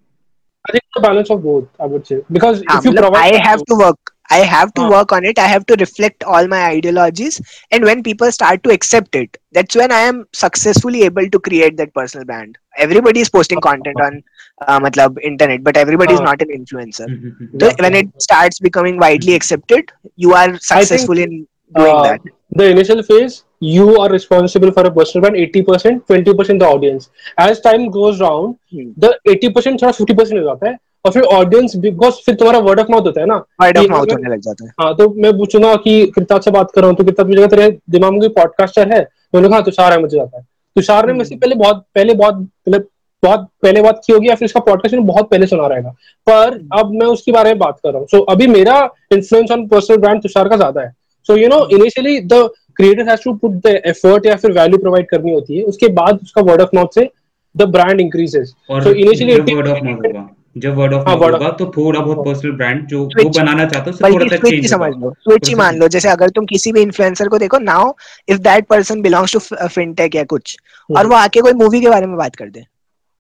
I 0.69 0.73
think 0.73 0.85
the 0.95 1.01
balance 1.01 1.31
of 1.31 1.43
both, 1.43 1.69
I 1.79 1.87
would 1.87 2.07
say. 2.07 2.23
Because 2.31 2.61
if 2.63 2.71
um, 2.71 2.81
you 2.85 2.93
provide 2.93 3.35
I 3.35 3.39
have 3.39 3.65
to 3.65 3.75
work. 3.75 3.99
I 4.33 4.39
have 4.39 4.73
to 4.75 4.83
ah. 4.83 4.91
work 4.91 5.13
on 5.13 5.25
it. 5.25 5.39
I 5.39 5.47
have 5.47 5.67
to 5.67 5.75
reflect 5.75 6.23
all 6.23 6.47
my 6.47 6.67
ideologies. 6.67 7.41
And 7.73 7.85
when 7.85 8.03
people 8.03 8.31
start 8.31 8.63
to 8.63 8.71
accept 8.71 9.17
it, 9.17 9.37
that's 9.53 9.75
when 9.75 9.91
I 9.91 10.01
am 10.01 10.25
successfully 10.33 11.03
able 11.03 11.29
to 11.29 11.41
create 11.41 11.77
that 11.79 11.93
personal 11.95 12.25
brand. 12.25 12.57
Everybody 12.77 13.21
is 13.21 13.29
posting 13.29 13.61
content 13.61 14.01
on 14.01 14.23
uh, 14.69 14.79
matlab, 14.79 15.19
internet, 15.23 15.65
but 15.65 15.77
everybody 15.77 16.15
is 16.15 16.21
ah. 16.21 16.25
not 16.25 16.43
an 16.43 16.49
influencer. 16.49 17.09
Mm-hmm, 17.09 17.45
mm-hmm. 17.45 17.59
so 17.61 17.73
when 17.81 17.95
it 17.95 18.23
starts 18.23 18.61
becoming 18.61 18.99
widely 18.99 19.29
mm-hmm. 19.29 19.37
accepted, 19.37 19.91
you 20.15 20.33
are 20.35 20.57
successful 20.59 21.17
think, 21.17 21.31
in 21.31 21.49
doing 21.75 21.97
uh, 21.97 22.03
that. 22.03 22.21
The 22.59 22.67
initial 22.71 23.01
phase, 23.03 23.35
you 23.65 23.85
are 24.01 24.09
responsible 24.13 24.71
for 24.73 24.85
a 24.85 24.91
personal 24.91 25.21
brand 25.21 25.37
80% 25.37 25.99
20% 26.11 26.59
the 26.59 26.69
audience. 26.69 27.11
As 27.41 27.61
time 27.61 27.85
goes 27.89 28.21
round 28.21 28.55
hmm. 28.75 28.89
the 28.99 29.11
80% 29.29 29.83
थोड़ा 29.83 29.93
50% 29.93 30.33
हो 30.33 30.45
जाता 30.45 30.69
है 30.69 30.79
और 31.05 31.13
फिर 31.13 31.23
audience 31.23 31.77
because 31.77 32.15
फिर 32.15 32.35
तुम्हारा 32.35 32.59
word 32.59 32.81
of 32.81 32.91
mouth 32.91 33.03
होता 33.03 33.21
है 33.21 33.27
ना। 33.27 33.35
वर्ड 33.35 33.79
ऑफ़ 33.79 33.87
माउथ 33.87 34.07
होने 34.13 34.31
लग 34.31 34.41
जाता 34.41 34.65
है। 34.65 34.73
हाँ 34.81 34.97
तो 34.97 35.15
मैं 35.23 35.39
पूछूँगा 35.39 35.75
कि 35.77 36.07
कृताज 36.07 36.45
से 36.45 36.51
बात 36.51 36.71
कर 36.75 36.81
रहा 36.81 36.89
हूँ 36.89 36.97
तो 36.97 37.05
कृताज 37.05 37.27
मुझे 37.27 37.47
तेरे 37.47 37.79
दिमाग 37.91 38.13
में 38.13 38.31
पॉडकास्टर 38.31 38.93
है? 38.93 39.09
मैंने 39.35 39.49
कहा 39.49 39.61
तुषार 39.61 39.93
है 39.93 40.01
मुझे 40.01 40.17
जाता 40.17 40.39
है। 40.39 40.45
तुषार 40.77 41.07
ने 41.07 41.13
मुझसे 41.13 41.37
पहले 41.37 41.55
बहुत 41.55 41.85
पहले 41.95 42.15
बहुत 42.15 42.35
मतलब 42.35 42.89
बहुत 43.25 43.49
पहले 43.63 43.83
बात 43.83 44.03
की 44.07 44.13
होगी 44.13 44.29
या 44.29 44.35
फिर 44.35 44.47
इसका 44.47 44.61
पॉडकास्ट 44.61 44.95
में 44.95 45.07
बहुत 45.07 45.31
पहले 45.31 45.47
सुना 45.47 45.67
रहेगा। 45.67 45.91
पर 46.31 46.69
अब 46.79 46.91
मैं 46.91 47.07
उसके 47.07 47.33
बारे 47.33 47.51
में 47.51 47.59
बात 47.59 47.79
कर 47.83 47.91
रहा 47.91 47.99
हूँ। 47.99 48.07
सो 48.11 48.17
so, 48.17 48.25
अभी 48.29 48.47
मेरा 48.47 48.91
influence 49.13 49.51
on 49.51 49.69
personal 49.69 49.97
brand 49.97 50.23
Tushar 50.23 50.49
का 50.49 50.57
ज़्यादा 50.57 50.81
है। 50.81 51.00
So 51.27 51.37
you 51.37 51.49
know 51.49 51.67
initially 51.73 52.19
the 52.23 52.49
creator 52.77 53.09
has 53.09 53.21
to 53.25 53.33
put 53.35 53.53
the 53.63 53.81
effort 53.87 54.27
या 54.27 54.37
फिर 54.37 54.53
वैल्यू 54.53 54.79
प्रोवाइड 54.79 55.09
करनी 55.09 55.33
होती 55.35 55.59
है। 55.59 55.63
उसके 55.65 55.89
बाद 55.95 56.19
उसका 56.23 56.43
वर्ड 56.43 56.61
ऑफ़ 56.61 56.71
माउथ 56.75 56.95
से 56.95 57.09
the 57.55 57.63
brand 57.71 58.01
increases 58.01 58.55
so 58.71 58.93
initially 58.93 59.55
word 59.55 59.69
of 59.69 59.85
mouth 59.85 60.07
होगा 60.07 60.29
जब 60.59 60.77
वर्ड 60.77 60.95
ऑफ़ 60.95 61.09
माउथ 61.09 61.21
होगा 61.23 61.49
तो 61.59 61.67
थोड़ा 61.77 62.01
बहुत 62.01 62.25
पर्सनल 62.27 62.53
ब्रांड 62.53 62.87
जो 62.87 63.03
वो 63.03 63.29
बनाना 63.31 63.65
चाहते 63.67 63.91
हो 63.91 64.13
थोड़ा 64.13 64.27
सा 64.27 64.37
चेंज 64.49 64.71
समझ 64.71 64.93
लो। 64.95 65.13
स्विच 65.21 65.49
ही 65.49 65.55
मान 65.55 65.77
लो। 65.79 65.89
जैसे 65.89 66.09
अगर 66.09 66.31
तुम 66.31 66.47
किसी 66.47 66.73
भी 66.73 66.81
इन्फ्लुएंसर 66.83 67.29
को 67.29 67.39
देखो 67.39 67.59
now 67.61 67.93
if 68.29 68.39
that 68.39 68.67
person 68.67 69.03
belongs 69.03 69.33
to 69.33 69.39
fintech 69.67 70.15
या 70.15 70.25
कुछ 70.25 70.57
hmm. 70.57 70.99
और 70.99 71.07
वो 71.07 71.15
आके 71.17 71.41
कोई 71.41 71.53
मूवी 71.55 71.81
के 71.81 71.89
बारे 71.89 72.07
में 72.07 72.17
बात 72.17 72.37
कर 72.37 72.49
दे 72.49 72.65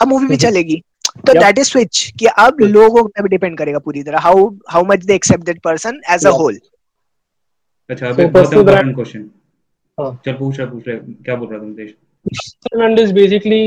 अब 0.00 0.08
मूवी 0.08 0.26
भी 0.26 0.36
hmm. 0.36 0.42
चलेगी। 0.42 0.82
तो 1.26 1.32
दैट 1.32 1.58
इज़ 1.58 1.68
स्विच 1.68 2.12
कि 2.18 2.26
अब 2.38 2.60
लोगों 2.62 3.04
पे 3.04 3.28
डिपेंड 3.28 3.56
करेगा 3.58 3.78
पूरी 3.78 4.02
तरह। 4.02 4.18
How 4.18 4.48
how 4.68 4.84
much 4.84 5.04
they 5.04 5.14
accept 5.14 5.44
that 5.44 5.60
person 5.62 6.00
as 6.10 6.26
a 6.26 6.30
whole 6.32 6.58
अच्छा 7.90 8.08
अभी 8.08 8.24
बहुत 8.26 8.52
इंपॉर्टेंट 8.54 8.94
क्वेश्चन 8.94 9.28
चल 10.24 10.32
पूछ 10.34 10.58
रहा 10.58 10.70
पूछ 10.70 10.88
रहा 10.88 10.98
क्या 11.24 11.36
बोल 11.36 11.48
रहा 11.48 11.58
तुम 11.60 11.74
देश 11.74 11.94
brand 12.72 12.98
is 12.98 13.12
basically 13.12 13.60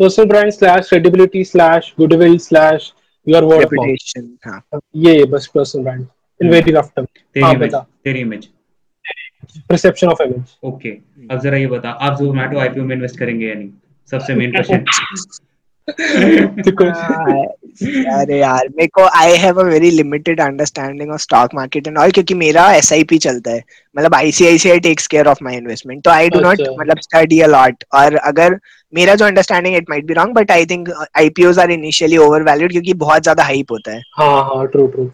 personal 0.00 0.28
brand 0.30 0.54
slash 0.54 0.88
credibility 0.88 1.42
slash 1.50 1.90
goodwill 2.00 2.34
slash 2.46 2.88
your 3.26 3.42
word 3.50 3.62
reputation 3.64 4.26
हाँ 4.46 4.80
ये 5.04 5.24
बस 5.34 5.48
personal 5.56 5.84
brand 5.84 6.06
in 6.40 6.50
very 6.50 6.74
rough 6.78 6.90
term 6.96 7.06
तेरी 7.36 7.52
इमेज 7.52 7.74
तेरी 7.74 8.20
image 8.20 8.48
perception 9.72 10.12
of 10.14 10.24
image 10.26 10.56
okay 10.64 10.90
अब 11.30 11.38
जरा 11.40 11.56
ये 11.56 11.66
बता 11.66 11.90
आप 12.08 12.18
जोमेटो 12.18 12.58
आईपीओ 12.58 12.84
में 12.84 12.94
इन्वेस्ट 12.96 13.18
करेंगे 13.18 13.48
या 13.48 13.54
नहीं 13.54 13.70
सबसे 14.12 14.34
मेन 14.34 14.52
क्वेश्चन 14.52 14.84
अरे 18.12 18.38
यार 18.38 18.68
मेरे 18.68 18.86
को 18.94 19.02
I 19.18 19.36
have 19.42 19.60
a 19.60 19.62
very 19.64 19.90
limited 19.90 20.40
understanding 20.40 21.10
of 21.10 21.20
stock 21.20 21.54
market 21.54 21.86
and 21.86 21.98
all 21.98 22.10
क्योंकि 22.10 22.34
मेरा 22.34 22.72
एसआईपी 22.74 23.18
चलता 23.18 23.50
है। 23.50 23.62
मतलब 23.96 24.14
ICICI 24.14 24.80
takes 24.80 25.06
care 25.06 25.26
of 25.28 25.38
my 25.44 25.56
investment 25.56 26.02
तो 26.04 26.10
आई 26.10 26.28
डू 26.30 26.40
नॉट 26.40 26.60
मतलब 26.78 26.98
स्टडी 27.02 27.40
अ 27.40 27.46
लॉट 27.46 27.84
और 27.94 28.16
अगर 28.16 28.58
मेरा 28.92 29.14
जो 29.14 29.24
understanding 29.26 29.76
it 29.76 29.90
might 29.90 30.04
be 30.06 30.14
wrong 30.14 30.34
but 30.34 30.50
I 30.50 30.66
think 30.66 30.88
IPOs 31.18 31.58
are 31.58 31.70
initially 31.70 32.16
over 32.18 32.42
valued 32.42 32.72
क्योंकि 32.72 32.94
बहुत 33.04 33.22
ज़्यादा 33.22 33.42
हाइप 33.44 33.72
होता 33.72 33.92
है। 33.92 34.02
हाँ 34.16 34.42
हाँ 34.44 34.66
ट्रू 34.66 34.86
ट्रू 34.88 35.04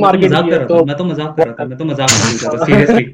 मार्केट 0.00 0.32
तो 0.68 0.84
मैं 0.86 0.96
तो 0.96 1.04
मज़ाक 1.04 1.34
कर 1.36 1.46
रहा 1.46 1.54
था 1.54 1.64
मैं 1.64 1.78
तो 1.78 1.84
मज़ाक 1.84 2.10
कर 2.10 2.46
रहा 2.46 2.56
था 2.56 2.64
सीरियसली 2.64 3.04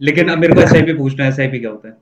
लेकिन 0.00 0.28
अब 0.28 0.38
मेरे 0.38 0.54
को 0.54 0.60
एसआईपी 0.60 0.92
पूछना 0.94 1.24
है 1.24 1.30
एसआईपी 1.30 1.58
क्या 1.58 1.70
होता 1.70 1.88
है? 1.88 1.96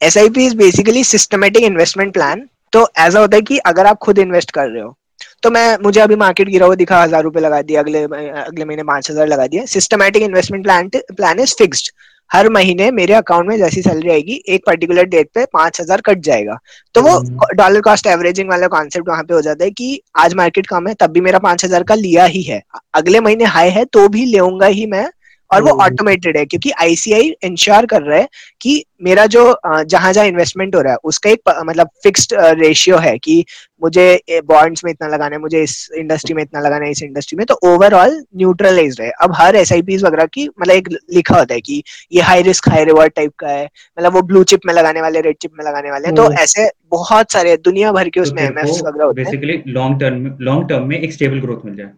SIP 0.00 0.46
is 0.46 0.56
basically 0.56 1.02
systematic 1.06 1.62
investment 1.64 2.12
plan 2.12 2.48
तो 2.72 2.86
ऐसा 2.98 3.20
होता 3.20 3.36
है 3.36 3.42
कि 3.42 3.58
अगर 3.66 3.86
आप 3.86 3.98
खुद 3.98 4.18
इन्वेस्ट 4.18 4.50
कर 4.50 4.68
रहे 4.68 4.82
हो 4.82 4.94
तो 5.42 5.50
मैं 5.50 5.76
मुझे 5.82 6.00
अभी 6.00 6.16
मार्केट 6.16 6.48
गिरा 6.48 6.66
हुआ 6.66 6.74
दिखा 6.76 7.02
हज़ार 7.02 7.22
रुपए 7.22 7.40
लगा 7.40 7.62
दिया 7.62 7.80
अगले 7.80 8.02
अगले 8.02 8.64
महीने 8.64 8.82
पाँच 8.84 9.10
हज़ार 9.10 9.26
लगा 9.28 9.46
दिया 9.46 9.64
systematic 9.68 10.22
investment 10.22 10.64
plan 10.64 10.88
plan 10.88 11.40
is 11.40 11.54
fixed 11.58 11.92
हर 12.30 12.48
महीने 12.48 12.90
मेरे 12.90 13.14
अकाउंट 13.14 13.48
में 13.48 13.56
जैसी 13.58 13.82
सैलरी 13.82 14.10
आएगी 14.10 14.34
एक 14.48 14.62
पर्टिकुलर 14.66 15.04
डेट 15.04 15.28
पे 15.34 15.44
पाँच 15.52 15.80
हज़ार 15.80 16.00
कट 16.00 16.18
जाएगा। 16.22 16.56
तो 16.94 17.02
वो 17.02 17.46
डॉलर 17.56 17.80
कॉस्ट 17.80 18.06
एवरेजिंग 18.06 18.48
वाला 18.50 18.66
कॉन्सेप्ट 18.68 19.08
वहाँ 19.08 19.22
पे 19.24 19.34
हो 19.34 19.40
जाता 19.40 19.64
है 19.64 19.70
कि 19.70 20.00
आज 20.16 20.34
मार्केट 20.34 20.66
कम 20.66 20.88
है 20.88 20.94
तब 20.94 21.10
भी 21.10 21.20
मेरा 21.20 21.38
पाँच 21.38 21.64
हज़ार 21.64 21.82
का 21.82 21.94
लिया 21.94 22.24
ही 22.26 22.42
है। 22.42 22.60
अगले 22.94 23.20
महीने 23.20 23.44
हाई 23.46 23.70
है 23.70 23.84
तो 23.86 24.08
भी 24.08 24.24
लेऊँगा 24.24 24.66
ही 24.66 24.86
मैं 24.86 25.08
और 25.50 25.62
वो 25.62 25.70
ऑटोमेटेड 25.82 26.36
है 26.36 26.44
क्योंकि 26.44 26.70
आईसीआई 26.80 27.34
इंश्योर 27.44 27.86
कर 27.86 28.02
रहा 28.02 28.18
है 28.18 28.28
कि 28.60 28.84
मेरा 29.02 29.26
जो 29.26 29.42
जहाँ 29.64 30.12
जहाँ 30.12 30.26
इन्वेस्टमेंट 30.26 30.74
हो 30.74 30.80
रहा 30.80 30.92
है 30.92 30.98
उसका 31.04 31.30
एक 31.30 31.40
मतलब 31.60 31.90
फिक्स्ड 32.02 32.34
रेशियो 32.34 32.96
है 32.96 33.16
कि 33.18 33.44
मुझे 33.82 34.40
बॉन्ड्स 34.44 34.84
में 34.84 34.90
इतना 34.92 35.08
लगाना 35.08 35.36
है 35.36 35.40
मुझे 35.40 35.62
इस 35.62 35.88
इंडस्ट्री 35.98 36.34
में 36.34 36.42
इतना 36.42 36.60
लगाना 36.60 36.84
है 36.84 36.90
इस 36.90 37.02
इंडस्ट्री 37.02 37.36
में 37.36 37.44
तो 37.46 37.58
ओवरऑल 37.64 38.24
न्यूट्रलाइज 38.36 39.00
है 39.00 39.10
अब 39.20 39.34
हर 39.34 39.56
एस 39.56 39.72
वगैरह 39.72 40.26
की 40.26 40.48
मतलब 40.48 40.74
एक 40.74 40.88
लिखा 40.88 41.38
होता 41.38 41.54
है 41.54 41.60
कि 41.60 41.82
ये 42.12 42.22
high 42.22 42.42
risk 42.42 42.68
high 42.68 42.84
reward 42.84 43.12
type 43.12 43.32
का 43.38 43.48
है 43.48 43.64
मतलब 43.64 44.12
वो 44.12 44.22
ब्लू 44.22 44.44
चिप 44.44 44.66
में 44.66 44.74
लगाने 44.74 45.00
वाले 45.00 45.20
रेड 45.20 45.36
चिप 45.36 45.52
में 45.58 45.64
लगाने 45.64 45.90
वाले 45.90 46.12
तो 46.12 46.22
हम्म। 46.22 46.38
ऐसे 46.38 46.70
बहुत 46.90 47.32
सारे 47.32 47.56
दुनिया 47.56 47.92
भर 47.92 48.08
के 48.08 48.20
तो 48.20 48.22
उसमें 48.22 48.42
एमएफ 48.42 48.82
वगैरह 48.84 49.12
basically 49.14 49.62
long 49.66 50.00
term 50.00 50.36
long 50.40 50.68
term 50.68 50.86
में 50.86 50.98
एक 51.00 51.12
स्टेबल 51.12 51.40
ग्रोथ 51.40 51.64
मिल 51.64 51.76
जाए। 51.76 51.90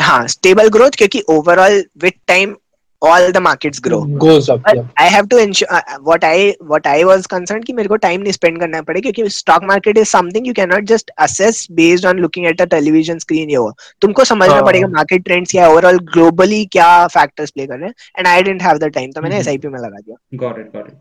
हाँ 0.00 0.26
स्टेबल 0.28 0.68
ग्रोथ 0.68 0.90
क्योंकि 0.98 1.22
overall 1.30 1.84
with 2.02 2.12
time 2.26 2.56
all 3.02 3.32
the 3.32 3.40
markets 3.44 3.80
grow 3.84 3.98
goes 4.24 4.48
up 4.48 4.60
but 4.64 4.76
yeah. 4.76 4.84
i 4.96 5.06
have 5.12 5.28
to 5.28 5.38
ensure 5.44 5.68
uh, 5.76 5.82
what 6.08 6.24
i 6.24 6.54
what 6.72 6.86
i 6.86 6.98
was 7.04 7.26
concerned 7.32 7.64
कि 7.66 7.72
मेरे 7.72 7.88
को 7.88 7.96
time 8.04 8.22
नहीं 8.22 8.32
spend 8.32 8.60
करना 8.60 8.82
पड़े 8.90 9.00
क्योंकि 9.00 9.24
stock 9.36 9.66
market 9.70 9.98
is 10.02 10.12
something 10.16 10.46
you 10.50 10.54
cannot 10.58 10.86
just 10.90 11.10
assess 11.26 11.62
based 11.80 12.06
on 12.10 12.22
looking 12.24 12.46
at 12.50 12.62
a 12.64 12.68
television 12.74 13.22
screen 13.24 13.50
ये 13.50 13.56
वो 13.56 13.72
तुमको 14.00 14.24
समझना 14.24 14.58
uh. 14.58 14.66
पड़ेगा 14.66 14.88
market 14.98 15.26
trends 15.28 15.50
क्या 15.50 15.68
overall 15.70 15.98
globally 16.16 16.64
क्या 16.72 16.90
factors 17.16 17.54
play 17.56 17.66
कर 17.68 17.78
रहे 17.78 17.88
हैं 17.88 17.94
and 18.18 18.30
I 18.34 18.36
didn't 18.42 18.66
have 18.68 18.82
the 18.84 18.92
time 18.98 19.14
तो 19.14 19.22
मैंने 19.22 19.42
SIP 19.42 19.64
में 19.64 19.80
लगा 19.80 19.98
दिया 19.98 20.16
got 20.44 20.62
it 20.62 20.72
got 20.76 20.86
it 20.86 20.96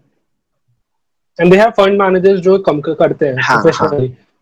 and 1.40 1.54
they 1.54 1.62
have 1.64 1.76
fund 1.76 2.02
managers 2.06 2.42
जो 2.50 2.58
कम 2.70 2.82
करते 2.82 3.26
हैं 3.26 3.36
हाँ, 3.44 3.64
हाँ. 3.74 3.90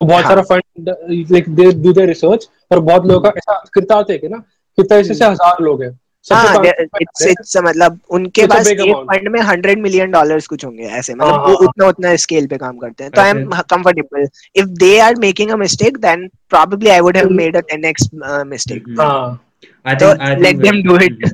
बहुत 0.02 0.24
हाँ. 0.24 0.30
सारा 0.30 0.42
fund 0.42 0.64
like 0.88 1.50
they 1.56 1.72
do 1.84 1.94
the 1.94 2.00
research 2.10 2.50
और 2.72 2.80
बहुत 2.80 3.06
लोगों 3.06 3.22
का 3.22 3.30
ऐसा 3.38 3.64
करता 3.74 3.96
होते 3.96 4.18
कि 4.18 4.30
ना 4.30 4.38
कितना 4.78 4.98
ऐसे 4.98 5.14
से 5.14 5.26
हज़ार 5.26 5.64
लोग 5.64 5.84
हैं। 5.84 5.98
हाँ 6.26 6.64
इट्स 7.02 7.26
इट्स 7.28 7.56
मतलब 7.58 8.00
उनके 8.10 8.46
पास 8.48 8.68
एक 8.68 8.92
फंड 9.12 9.28
में 9.28 9.40
हंड्रेड 9.42 9.80
मिलियन 9.82 10.12
डॉलर्स 10.12 10.48
कुछ 10.48 10.66
होंगे 10.66 10.84
ऐसे 10.84 11.14
मतलब 11.14 11.34
हाँ, 11.34 11.40
वो 11.40 11.54
हाँ, 11.54 11.68
उतना 11.68 11.88
उतना 11.88 12.16
स्केल 12.16 12.48
पे 12.48 12.58
काम 12.58 12.78
करते 12.78 13.04
हैं। 13.04 13.12
तो 13.12 13.22
I 13.22 13.30
am 13.30 13.52
comfortable 13.70 14.28
if 14.56 14.68
they 14.80 14.98
are 15.00 15.16
making 15.16 15.52
a 15.52 15.56
mistake 15.56 15.98
then 15.98 16.28
probably 16.50 16.90
I 16.90 17.00
would 17.00 17.18
have 17.18 17.30
made 17.30 17.58
a 17.58 17.62
10x 17.72 18.10
mistake 18.46 18.90
हाँ 19.00 19.96
तो 19.96 20.12
let 20.42 20.58
them 20.58 20.82
do 20.84 20.98
it 20.98 21.26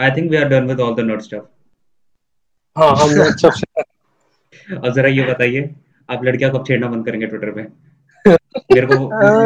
I 0.00 0.10
think 0.10 0.30
we 0.30 0.36
are 0.36 0.48
done 0.48 0.66
with 0.66 0.80
all 0.80 0.94
the 0.94 1.00
nut 1.00 1.20
stuff 1.20 1.44
हाँ 2.76 2.94
हम 2.96 3.10
नट 3.10 3.38
stuff 3.38 3.64
अब 4.74 4.92
जरा 4.92 5.08
ये 5.08 5.24
बताइए 5.24 5.70
आप 6.08 6.24
लड़कियाँ 6.24 6.52
कब 6.52 6.64
छेड़ना 6.66 6.88
बंद 6.88 7.04
करेंगे 7.06 7.26
ट्विटर 7.26 7.50
पे? 7.50 7.62
मेरे 8.26 8.86
को 8.86 8.96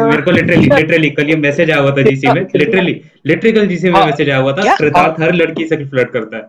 मेरे 0.09 0.21
को 0.21 0.31
लिटरली 0.31 0.69
लिटरली 0.75 1.09
कल 1.09 1.29
ये 1.29 1.35
मैसेज 1.35 1.71
आया 1.71 1.79
हुआ 1.81 1.91
था 1.91 2.01
जीसी 2.01 2.27
में। 2.27 2.41
लिटरली 2.55 2.93
लिटरली 3.25 3.51
कल 3.51 3.67
जीसी 3.67 3.89
में 3.89 3.99
मैसेज 4.05 4.29
हाँ। 4.29 4.35
आया 4.35 4.43
हुआ 4.43 4.53
था 4.57 4.75
कृतार्थ 4.75 5.21
हर 5.21 5.33
लड़की 5.33 5.67
से 5.67 5.85
फ्लर्ट 5.85 6.11
करता 6.13 6.37
है। 6.37 6.43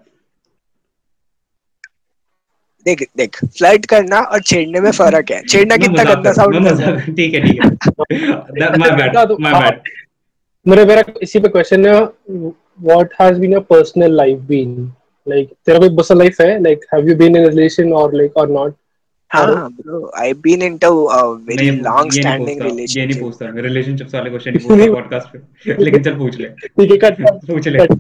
देख 2.87 3.03
देख 3.17 3.37
फ्लर्ट 3.45 3.85
करना 3.87 4.21
और 4.21 4.41
छेड़ने 4.43 4.81
में 4.81 4.91
फ़र्क 4.91 5.31
है। 5.31 5.41
छेड़ना 5.49 5.77
कितना 5.77 6.05
गंदा 6.05 6.33
साउंड 6.33 7.17
ठीक 7.17 7.35
है 7.35 7.41
ठीक 7.41 7.65
है। 7.65 7.71
माय 8.79 8.91
बैड 8.91 9.17
माय 9.41 9.61
बैड 9.61 9.81
मेरा 10.67 10.85
मेरा 10.87 11.03
इसी 11.23 11.41
पे 11.41 11.49
क्वेश्चन 11.49 11.87
है 11.87 12.01
what 12.31 13.15
has 13.21 13.39
been 13.41 13.53
your 13.53 13.63
personal 13.71 14.17
life 14.17 14.39
been 14.49 14.75
like 15.27 15.49
तेरा 15.67 15.79
कोई 15.79 15.89
पर्सनल 15.97 16.19
लाइफ 16.19 16.41
है? 16.41 16.63
Like 16.63 16.85
have 16.95 17.09
you 17.09 17.17
been 17.17 17.37
in 17.37 17.47
relation 17.49 17.93
और 17.93 18.15
लाइक 18.15 18.37
और 18.37 18.49
नॉट 18.51 18.75
हाँ 19.33 19.71
bro 19.71 20.13
I 20.19 20.33
been 20.33 20.63
into 20.63 21.05
a 21.05 21.23
very 21.25 21.71
long 21.71 22.13
standing 22.13 22.63
relationship 22.63 22.99
ये 22.99 23.07
नहीं 23.07 23.21
पूछता 23.21 23.47
मैं 23.47 23.63
रिलेशनशिप 23.63 24.15
वाले 24.15 24.31
क्वेश्चन 24.31 24.51
नहीं 24.51 24.69
पूछता 24.69 24.93
पॉडकास्ट 24.93 25.33
पे। 25.33 25.85
लेकिन 25.85 26.03
चल 26.03 26.15
पूछ 26.15 26.39
ले। 26.41 26.49
ठीक 26.49 26.91
है 26.91 26.97
कट 26.97 27.23
पूछ 27.47 27.69
ले। 27.69 27.79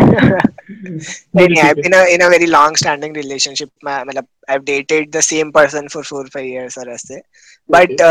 नहीं 0.00 1.48
नहीं 1.48 1.62
I 1.62 1.74
been 1.74 1.94
in 1.94 2.20
a 2.20 2.28
very 2.28 2.46
long 2.46 2.76
standing 2.76 3.16
relationship 3.16 3.68
मतलब 3.86 4.26
have 4.50 4.60
dated 4.62 5.10
the 5.10 5.20
same 5.20 5.50
person 5.50 5.88
for 5.88 6.04
4 6.04 6.28
5 6.36 6.44
years 6.44 6.78
और 6.78 6.90
ऐसे। 6.90 7.20
बट 7.70 8.02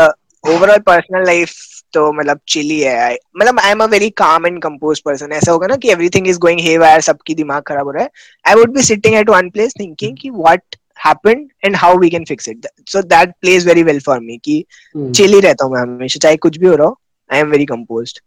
ओवरऑल 0.44 0.78
पर्सनल 0.78 1.26
लाइफ 1.26 1.54
तो 1.92 2.12
मतलब 2.12 2.40
चिली 2.48 2.80
है। 2.80 3.16
मतलब 3.36 3.58
I 3.60 3.70
am 3.70 3.82
a 3.82 3.86
very 3.86 4.10
calm 4.10 4.46
and 4.46 4.62
composed 4.62 5.00
person 5.00 5.32
ऐसा 5.32 5.52
होगा 5.52 5.66
ना 5.66 5.76
कि 5.76 5.90
everything 5.90 6.28
is 6.28 6.38
going 6.38 6.60
hey 6.60 6.78
wire 6.78 7.00
सबकी 7.00 7.34
दिमाग 7.34 7.62
खराब 7.62 7.86
हो 7.86 7.90
रहा 7.90 8.02
है। 8.02 8.10
I 8.48 8.54
would 8.54 8.74
be 8.74 8.82
sitting 8.82 9.14
at 9.14 9.30
one 9.30 9.50
place 9.50 9.74
thinking 9.80 10.16
कि 10.20 10.30
what 10.30 10.76
happened 11.04 11.48
and 11.66 11.76
how 11.76 11.90
we 12.02 12.10
can 12.10 12.24
fix 12.30 12.48
it. 12.52 12.66
So 12.92 13.02
that 13.12 13.32
plays 13.42 13.64
very 13.68 13.84
well 13.88 14.00
for 14.08 14.16
me 14.20 14.38
कि 14.44 14.64
hmm. 14.96 15.12
चिल 15.12 15.32
ही 15.34 15.40
रहता 15.40 15.64
हूँ 15.64 15.72
मैं 15.74 15.80
हमेशा 15.80 16.18
चाहे 16.22 16.36
कुछ 16.36 16.58
भी 16.58 16.66
हो 16.66 16.74
रहा 16.74 16.86
हो 16.86 16.98
आई 17.32 17.38
एम 17.38 17.50
वेरी 17.50 17.66
कंपोज्ड 17.66 18.18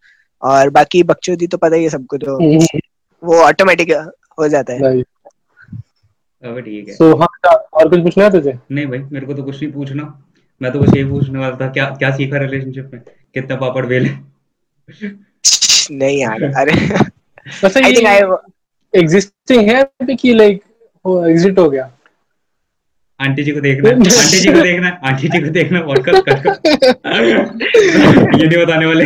और 0.42 0.70
बाकी 0.70 1.04
बकचोदी 1.04 1.48
तो 1.48 1.58
पता 1.58 1.76
ही 1.76 1.84
है 1.84 1.90
सबको 1.90 2.18
तो 2.18 2.38
hmm. 2.40 2.80
वो 3.24 3.42
ऑटोमेटिक 3.44 3.92
हो 4.40 4.48
जाता 4.48 4.74
है। 4.74 4.80
अब 6.44 6.60
ठीक 6.60 6.88
है। 6.90 6.98
So, 6.98 7.20
हाँ 7.20 7.28
और 7.74 7.90
कुछ 7.90 8.00
पूछना 8.00 8.24
है 8.24 8.32
तुझे? 8.32 8.54
नहीं 8.72 8.86
भाई 8.88 9.00
मेरे 9.00 9.26
को 9.26 9.34
तो 9.34 9.44
कुछ 9.44 9.62
नहीं 9.64 9.72
पूछना। 9.74 10.04
मैं 10.62 10.72
तो 10.72 10.80
बस 10.80 10.96
यही 10.96 11.10
पूछने 11.10 11.40
वाला 11.40 11.56
था 11.56 11.70
क्या 11.72 11.86
क्या 12.00 12.12
सीखा 12.16 12.38
रिलेशनशिप 12.40 12.92
में? 12.94 13.02
कितना 13.34 13.56
पापड़ 13.56 13.86
बेले? 13.86 14.10
नहीं 15.92 16.20
यार 16.22 16.44
अरे। 16.44 16.72
आई 17.84 17.94
थिंक 17.94 18.08
आई 18.08 18.20
एग्जिस्टिंग 18.94 19.70
है 19.70 20.16
कि 20.16 20.34
लाइक 20.34 20.62
एग्जिट 21.30 21.60
हो 21.60 21.70
गया? 21.70 21.92
आंटी 23.20 23.44
जी 23.44 23.52
को 23.52 23.60
देखना 23.62 23.90
आंटी 23.90 24.40
जी 24.40 24.52
को 24.54 24.62
देखना 24.62 24.90
आंटी 25.04 25.28
जी 25.28 25.40
को 25.42 25.50
देखना 25.50 25.82
पॉडकास्ट 25.82 26.30
कर 26.30 26.36
ये 28.40 28.48
नहीं 28.48 28.66
बताने 28.66 28.86
वाले। 28.86 29.06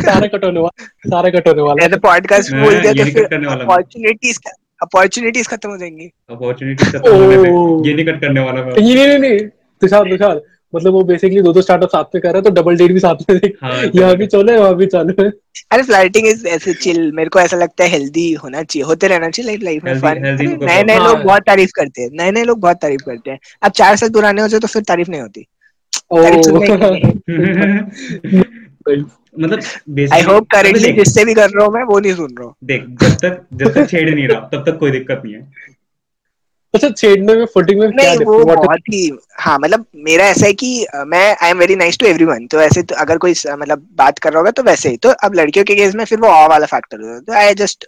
सारा 0.00 0.26
कट 0.26 0.44
होने 0.44 0.60
वाला 0.60 0.84
सारा 1.10 1.30
कट 1.30 1.48
होने 1.48 1.62
वाला 1.62 1.84
ऐसे 1.86 1.96
पॉडकास्ट 2.06 2.54
बोल 2.54 2.80
दिया 2.80 2.92
तो 2.92 3.04
फिर 3.10 3.46
अपॉर्चुनिटीज़ 3.60 4.38
अपॉर्चुनिटीज़ 4.82 5.48
खत्म 5.48 5.70
हो 5.70 5.76
जाएँगी। 5.78 6.10
अपॉर्चुनिटीज़ 6.30 6.90
खत्म 6.90 7.10
हो 7.12 7.30
जाएँगी। 7.32 7.88
ये 7.88 7.94
नहीं 7.94 8.04
कट 8.06 8.20
करने 8.20 8.40
वाला 8.40 8.62
मैं। 8.64 8.72
ये 8.82 9.06
नहीं 9.06 9.18
नहीं। 9.18 9.38
तुषार 9.82 10.08
तुषार। 10.10 10.40
मतलब 10.74 10.92
वो 10.92 11.04
बेसिकली 11.04 11.42
दो 11.42 11.52
दो 11.52 11.62
स्टार्टअप 11.62 11.88
साथ 11.88 12.04
में 12.14 12.22
कर 12.22 12.28
रहा 12.28 12.36
है 12.36 12.42
तो 12.42 12.50
डबल 12.50 12.76
डेट 12.76 12.92
भी 12.92 12.98
साथ 12.98 13.30
में 13.30 13.40
हाँ, 13.62 13.82
यहाँ 13.94 14.16
भी 14.16 14.26
चलो 14.26 14.60
वहाँ 14.60 14.74
भी 14.74 14.86
चालू। 14.86 15.22
है 15.22 15.32
अरे 15.70 15.82
फ्लाइटिंग 15.82 16.26
इज़ 16.26 16.46
ऐसे 16.46 16.74
चिल 16.74 17.12
मेरे 17.12 17.28
को 17.28 17.40
ऐसा 17.40 17.56
लगता 17.56 17.84
है 17.84 17.90
हेल्दी 17.90 18.32
होना 18.32 18.62
चाहिए 18.62 18.84
होते 18.84 19.08
रहना 19.08 19.30
चाहिए 19.30 19.56
लाइफ 19.56 19.84
में 19.84 20.00
फन 20.00 20.64
नए 20.64 20.82
नए 20.82 20.98
लोग 20.98 21.22
बहुत 21.22 21.42
तारीफ़ 21.42 21.70
करते 21.74 22.02
हैं 22.02 22.10
नए 22.12 22.30
नए 22.30 22.44
लोग 22.44 22.60
बहुत 22.60 22.76
तारीफ़ 22.76 23.02
करते 23.06 23.30
हैं। 23.30 23.38
अब 23.62 23.72
चार 23.72 23.96
साल 23.96 24.10
पुराने 24.10 24.42
हो 24.42 24.48
जाए 24.48 24.60
तो 24.60 24.66
फिर 24.66 24.82
तारीफ़ 24.82 25.10
नहीं 25.10 25.20
होती। 25.20 25.46
मतलब 29.38 29.60
आई 30.12 30.22
होप 30.22 30.50
करेंटली 30.50 30.92
जिससे 30.92 31.24
भी 31.24 31.34
कर 31.34 31.50
रहा 31.50 31.64
हूँ 31.64 31.74
मैं 31.74 31.84
वो 31.84 31.98
नहीं 31.98 32.14
सुन 32.14 32.34
रहा 32.38 32.46
हूँ। 32.46 32.54
देख 32.64 32.82
जब 32.82 33.14
तक 33.14 33.46
जब 33.54 33.74
तक 33.74 33.90
छेड़ 33.90 34.14
नहीं 34.14 34.28
रहा 34.28 34.50
तब 34.52 34.64
तक 34.66 34.78
कोई 34.78 34.90
दिक्कत 34.90 35.22
नहीं 35.24 35.34
है। 35.34 35.52
अच्छा 36.74 36.88
छेड़ने 36.90 37.34
में 37.34 37.44
फुटिंग 37.54 37.80
में 37.80 37.90
क्या 37.90 38.12
वो 38.26 38.38
बहुत 38.44 38.88
ही 38.92 39.10
हाँ 39.40 39.58
मतलब 39.58 39.84
मेरा 40.06 40.24
ऐसा 40.26 40.46
है 40.46 40.52
कि 40.52 40.70
मैं 41.06 41.24
I 41.42 41.50
am 41.50 41.58
very 41.58 41.76
nice 41.76 41.98
to 41.98 42.06
everyone 42.06 42.46
तो 42.46 42.60
ऐसे 42.60 42.82
तो 42.82 42.94
अगर 43.00 43.18
कोई 43.18 43.34
मतलब 43.50 43.86
बात 43.96 44.18
कर 44.18 44.30
रहा 44.32 44.38
होगा 44.38 44.50
तो 44.50 44.62
वैसे 44.62 44.88
ही। 44.88 44.96
तो 44.96 45.08
अब 45.24 45.34
लड़कियों 45.34 45.64
के 45.64 45.74
केस 45.74 45.94
में 45.94 46.04
फिर 46.04 46.18
वो 46.20 46.28
ऑ 46.28 46.46
वाला 46.48 46.66
फैक्टर 46.66 47.00
होता 47.00 47.14
है। 47.14 47.20
तो 47.20 47.32
I 47.46 47.54
just 47.54 47.86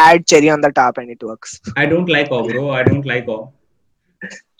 add 0.00 0.22
cherry 0.24 0.50
on 0.50 0.60
the 0.60 0.72
top 0.76 0.98
and 0.98 1.10
it 1.10 1.24
works 1.24 1.60
I 1.78 1.86
don't 1.86 2.10
like 2.10 2.32
of 2.32 2.40
bro 2.46 2.70
I 2.70 2.82
don't 2.84 3.06
like 3.06 3.28
ऑ 3.28 3.44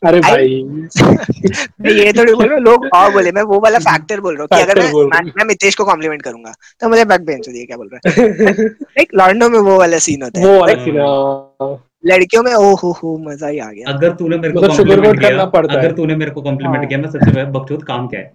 अरे 0.07 0.21
भाई। 0.21 0.63
मैं 1.81 1.91
ये 1.91 2.13
थोड़ी 2.13 2.33
बोल 2.33 2.47
रहा 2.47 2.55
हूँ 2.55 2.63
लोग 2.63 2.87
ऑ 2.95 3.09
बोले। 3.11 3.31
मैं 3.33 3.43
वो 3.43 3.61
वाला 3.61 3.79
फैक्टर 3.81 4.21
बोल 4.21 4.37
रहा 4.37 4.43
हूँ 4.43 4.49
कि 4.57 4.63
अगर 4.63 4.81
मैं 4.83 5.23
मैं 5.37 5.45
मितेश 5.45 5.75
को 5.75 5.85
कॉम्प्लीमेंट 5.85 6.23
करूँगा 6.23 6.53
तो 6.81 6.89
मुझे 6.89 7.05
बैक 7.05 7.25
बेंच 7.27 7.49
दिए 7.49 7.65
क्या 7.65 7.77
बोल 7.77 7.89
रहा 7.95 8.11
है? 8.11 8.29
लाइक 8.69 9.15
लॉन्डो 9.15 9.49
में 9.49 9.59
वो 9.61 9.79
वाला 9.79 9.99
सीन 10.09 10.23
होता 10.23 10.41
है। 10.41 10.47
वो 10.47 10.61
वाला 10.61 10.75
सीन 10.85 11.01
लड़कियों 12.07 12.43
में 12.43 12.53
ओ 12.55 12.75
हो 12.75 12.91
हो 12.93 13.17
मज़ा 13.19 13.49
ही 13.49 13.59
आ 13.59 13.71
गया। 13.71 13.93
अगर 13.93 14.13
तूने 14.13 14.37
मेरे 14.37 14.55
को 14.55 14.61
कॉम्प्लीमेंट 14.61 15.07
मतलब 15.09 15.19
किया 15.21 15.79
अगर 15.79 15.93
तूने 15.93 16.17
मेरे 16.17 16.31
को 16.31 16.43
कॉम्प्लीमेंट 16.43 16.79
हाँ। 16.79 16.87
किया 16.87 16.99
मैं 16.99 17.11
सबसे 17.11 17.31
पहले 17.31 17.45
बकचोद 17.51 17.85
काम 17.85 18.09
क्या 18.09 18.21
है? 18.21 18.33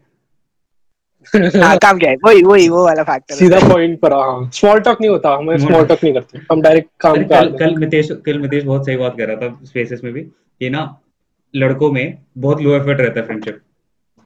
हाँ 1.64 1.78
काम 1.78 1.98
क्या 2.00 2.10
है? 2.10 2.16
वही 2.26 2.44
वही 2.44 2.70
वो 2.70 2.84
वाला 2.86 3.04
फैक्टर 3.04 3.36
सीधा 3.36 3.60
पॉइंट 3.70 4.00
पर 4.00 4.14
हाँ। 4.14 4.50
स्मॉल 4.54 4.80
टॉक 4.80 5.02
नहीं 5.02 5.10
होता 5.10 5.30
हम 5.30 5.58
स्मॉल 5.58 5.86
टॉक 5.86 6.04
नहीं 6.04 6.14
करते। 6.14 6.40
हम 6.52 6.62
डायरेक्ट 6.62 6.90
काम 7.00 7.24
कल 7.24 7.58
कल 7.58 7.76
मितेश 7.76 8.12
कल 8.26 8.40
मितेश 8.40 8.64
बहुत 8.64 8.86
सही 8.86 8.98
बात 8.98 9.18
कर 9.18 9.28
रहा 9.28 9.36
था 9.36 9.60
स्पेसेस 9.66 10.02
में 10.04 10.14
भी। 10.14 10.22
कि 10.22 10.70
ना 10.70 10.84
लड़कों 11.56 11.92
में 11.92 12.18
बहुत 12.38 12.62
लो 12.62 12.76
एफर्ट 12.76 13.00
रहता 13.02 13.20
है 13.20 13.26
फ्रेंडशिप 13.26 13.62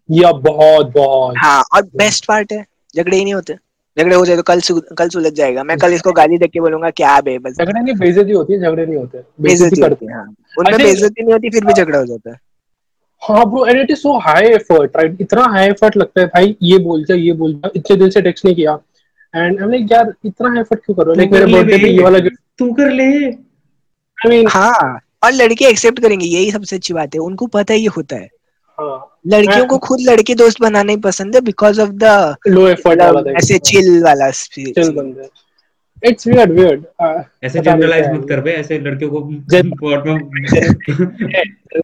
या 0.10 0.32
बहुत 0.32 0.92
बहुत। 0.94 1.36
हाँ 1.38 1.64
और 1.74 1.82
बेस्ट 1.98 2.26
पार्ट 2.26 2.54
है 2.54 2.66
झगड़े 2.96 3.18
ही 3.18 3.24
नहीं 3.24 3.34
होते। 3.34 3.54
झगड़े 3.98 4.16
हो 4.16 4.26
जाए 4.26 4.36
तो 4.38 4.44
कल 4.44 4.60
सु, 4.62 4.80
कल 4.98 5.10
सुलझ 5.10 5.32
जाएगा। 5.34 5.64
मैं 5.64 5.78
कल 5.78 5.94
इसको 5.94 6.12
गाली 6.12 6.38
देख 6.38 6.52
के 6.52 6.60
बोलूँगा 6.60 6.90
क्या 6.92 7.20
बे 7.22 7.38
बस। 7.40 7.58
झगड़े 7.58 7.80
नहीं 7.80 7.96
बेइज्जती 7.96 8.32
होती 8.32 8.54
है 8.54 8.60
झगड़े 8.60 8.86
नहीं 8.86 8.98
होते। 8.98 9.24
बेइज्जती 9.42 9.82
करते 9.82 10.06
हैं 10.06 10.14
हाँ। 10.14 10.24
उनमें 10.24 10.72
अच्छा, 10.72 10.84
बेइज्जती 10.84 11.24
नहीं 11.24 11.34
होती 11.34 11.50
फिर 11.50 11.66
भी 11.66 11.74
झगड़ा 11.74 11.98
हो 11.98 12.06
जाता 12.06 12.32
है। 12.32 12.40
हाँ 13.22 13.46
bro 13.50 13.66
and 13.66 13.80
it 13.82 13.92
is 13.92 14.00
so 14.00 14.18
high 14.20 14.46
effort 14.46 14.98
right 14.98 15.22
इतना 15.22 15.44
हाई 15.52 15.68
एफर्ट 15.68 15.98
लगता 15.98 16.22
है 16.22 16.28
भाई 16.28 16.56
ये 16.64 16.78
बोल 16.80 17.04
जा 17.06 17.16
ये 17.16 17.34
बोल 17.34 17.54
जा। 17.54 17.70
इतने 17.76 17.98
दिन 17.98 18.10
से 18.10 18.22
टेक्स्ट 18.22 18.46
नहीं 18.46 18.56
किया। 18.56 18.74
एंड 19.34 19.62
आई 19.62 19.70
लाइक 19.70 19.92
यार 19.92 20.14
इतना 20.26 20.60
एफर्ट 20.60 20.86
क्यों 20.86 20.96
कर 20.96 21.04
रहे 21.04 21.12
हो? 21.12 21.18
लाइक 21.18 21.32
मेरे 21.32 21.46
बर्थडे 21.54 21.78
पे 21.78 21.90
ये 21.90 22.04
वाला 22.04 22.20
तू 22.60 22.72
कर 22.74 22.92
ले। 22.92 23.06
आई 23.28 24.30
मीन 24.30 24.48
हाँ 24.50 25.00
और 25.24 25.32
लड़के 25.32 25.66
एक्सेप्ट 25.66 26.00
करेंगे 26.02 26.26
यही 26.26 26.52
सबसे 26.52 26.76
अच्छी 26.76 26.94
बात 26.94 27.16
है 27.16 27.20
उनको 27.22 27.48
पता 27.48 27.74
है 27.74 27.80
ये 27.80 27.88
होता 27.98 28.16
है। 28.16 28.30
हाँ। 28.78 29.13
लड़कियों 29.26 29.66
को 29.68 29.78
खुद 29.78 30.00
लड़के 30.02 30.36
दोस्त 30.36 30.62
बनाना 30.62 30.92
ही 30.92 30.98
पसंद 31.00 31.36
है 31.36 31.42
because 31.42 31.82
of 31.82 31.90
the 32.04 32.36
low 32.48 32.68
effort 32.68 33.02
वाला 33.02 33.32
ऐसे 33.38 33.58
चिल 33.70 34.04
वाला 34.04 34.30
चिल 34.32 34.92
बंदे। 34.96 35.28
इट्स 36.04 36.28
वियर्ड 36.28 36.52
वियर्ड 36.52 36.84
ऐसे 37.44 37.60
जनरलाइज 37.60 38.08
मत 38.14 38.26
कर 38.30 38.42
बे 38.42 38.52
ऐसे 38.54 38.80
लड़कियों 38.80 39.10
को 39.12 39.22
कोर्ट 39.80 40.06
में 40.06 40.18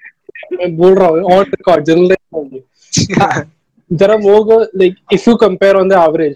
मैं 0.53 0.75
बोल 0.77 0.93
रहा 0.95 1.07
हूँ 1.07 1.21
और 1.33 1.43
रिकॉर्ड 1.45 1.85
जनरलाइज 1.85 2.61
जरा 3.91 4.15
वो 4.23 4.59
like 4.61 4.95
if 5.13 5.29
you 5.29 5.35
compare 5.37 5.75
on 5.75 5.89
the 5.89 5.93
average 5.99 6.35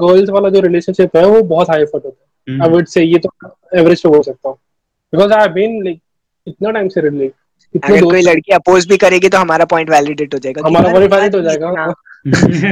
girls 0.00 0.30
वाला 0.30 0.48
जो 0.50 0.60
रिलेशनशिप 0.60 1.16
है 1.16 1.24
वो 1.26 1.42
बहुत 1.44 1.70
हाई 1.70 1.82
एफर्ट 1.82 2.04
होता 2.04 2.52
है। 2.52 2.60
आई 2.62 2.70
वुड 2.70 2.86
से 2.88 3.02
ये 3.02 3.18
तो 3.18 3.30
एवरेज 3.78 4.02
पे 4.02 4.08
बोल 4.08 4.22
सकता 4.22 4.48
हूँ। 4.48 4.56
Because 5.12 5.32
I 5.32 5.40
have 5.42 5.52
been 5.52 5.82
like 5.84 6.00
इतना 6.46 6.70
टाइम 6.70 6.88
से 6.88 7.00
अगर 7.74 8.04
कोई 8.04 8.22
लड़की 8.22 8.52
अपोज 8.52 8.86
भी 8.88 8.96
करेगी 8.96 9.28
तो 9.28 9.38
हमारा 9.38 9.64
पॉइंट 9.70 9.90
वैलिडेट 9.90 10.34
हो 10.34 10.38
जाएगा। 10.38 10.62
हमारा 10.66 10.92
पॉइंट 10.92 11.12
वैलिड 11.14 11.34
हो 11.36 11.40
जाएगा। 11.42 11.94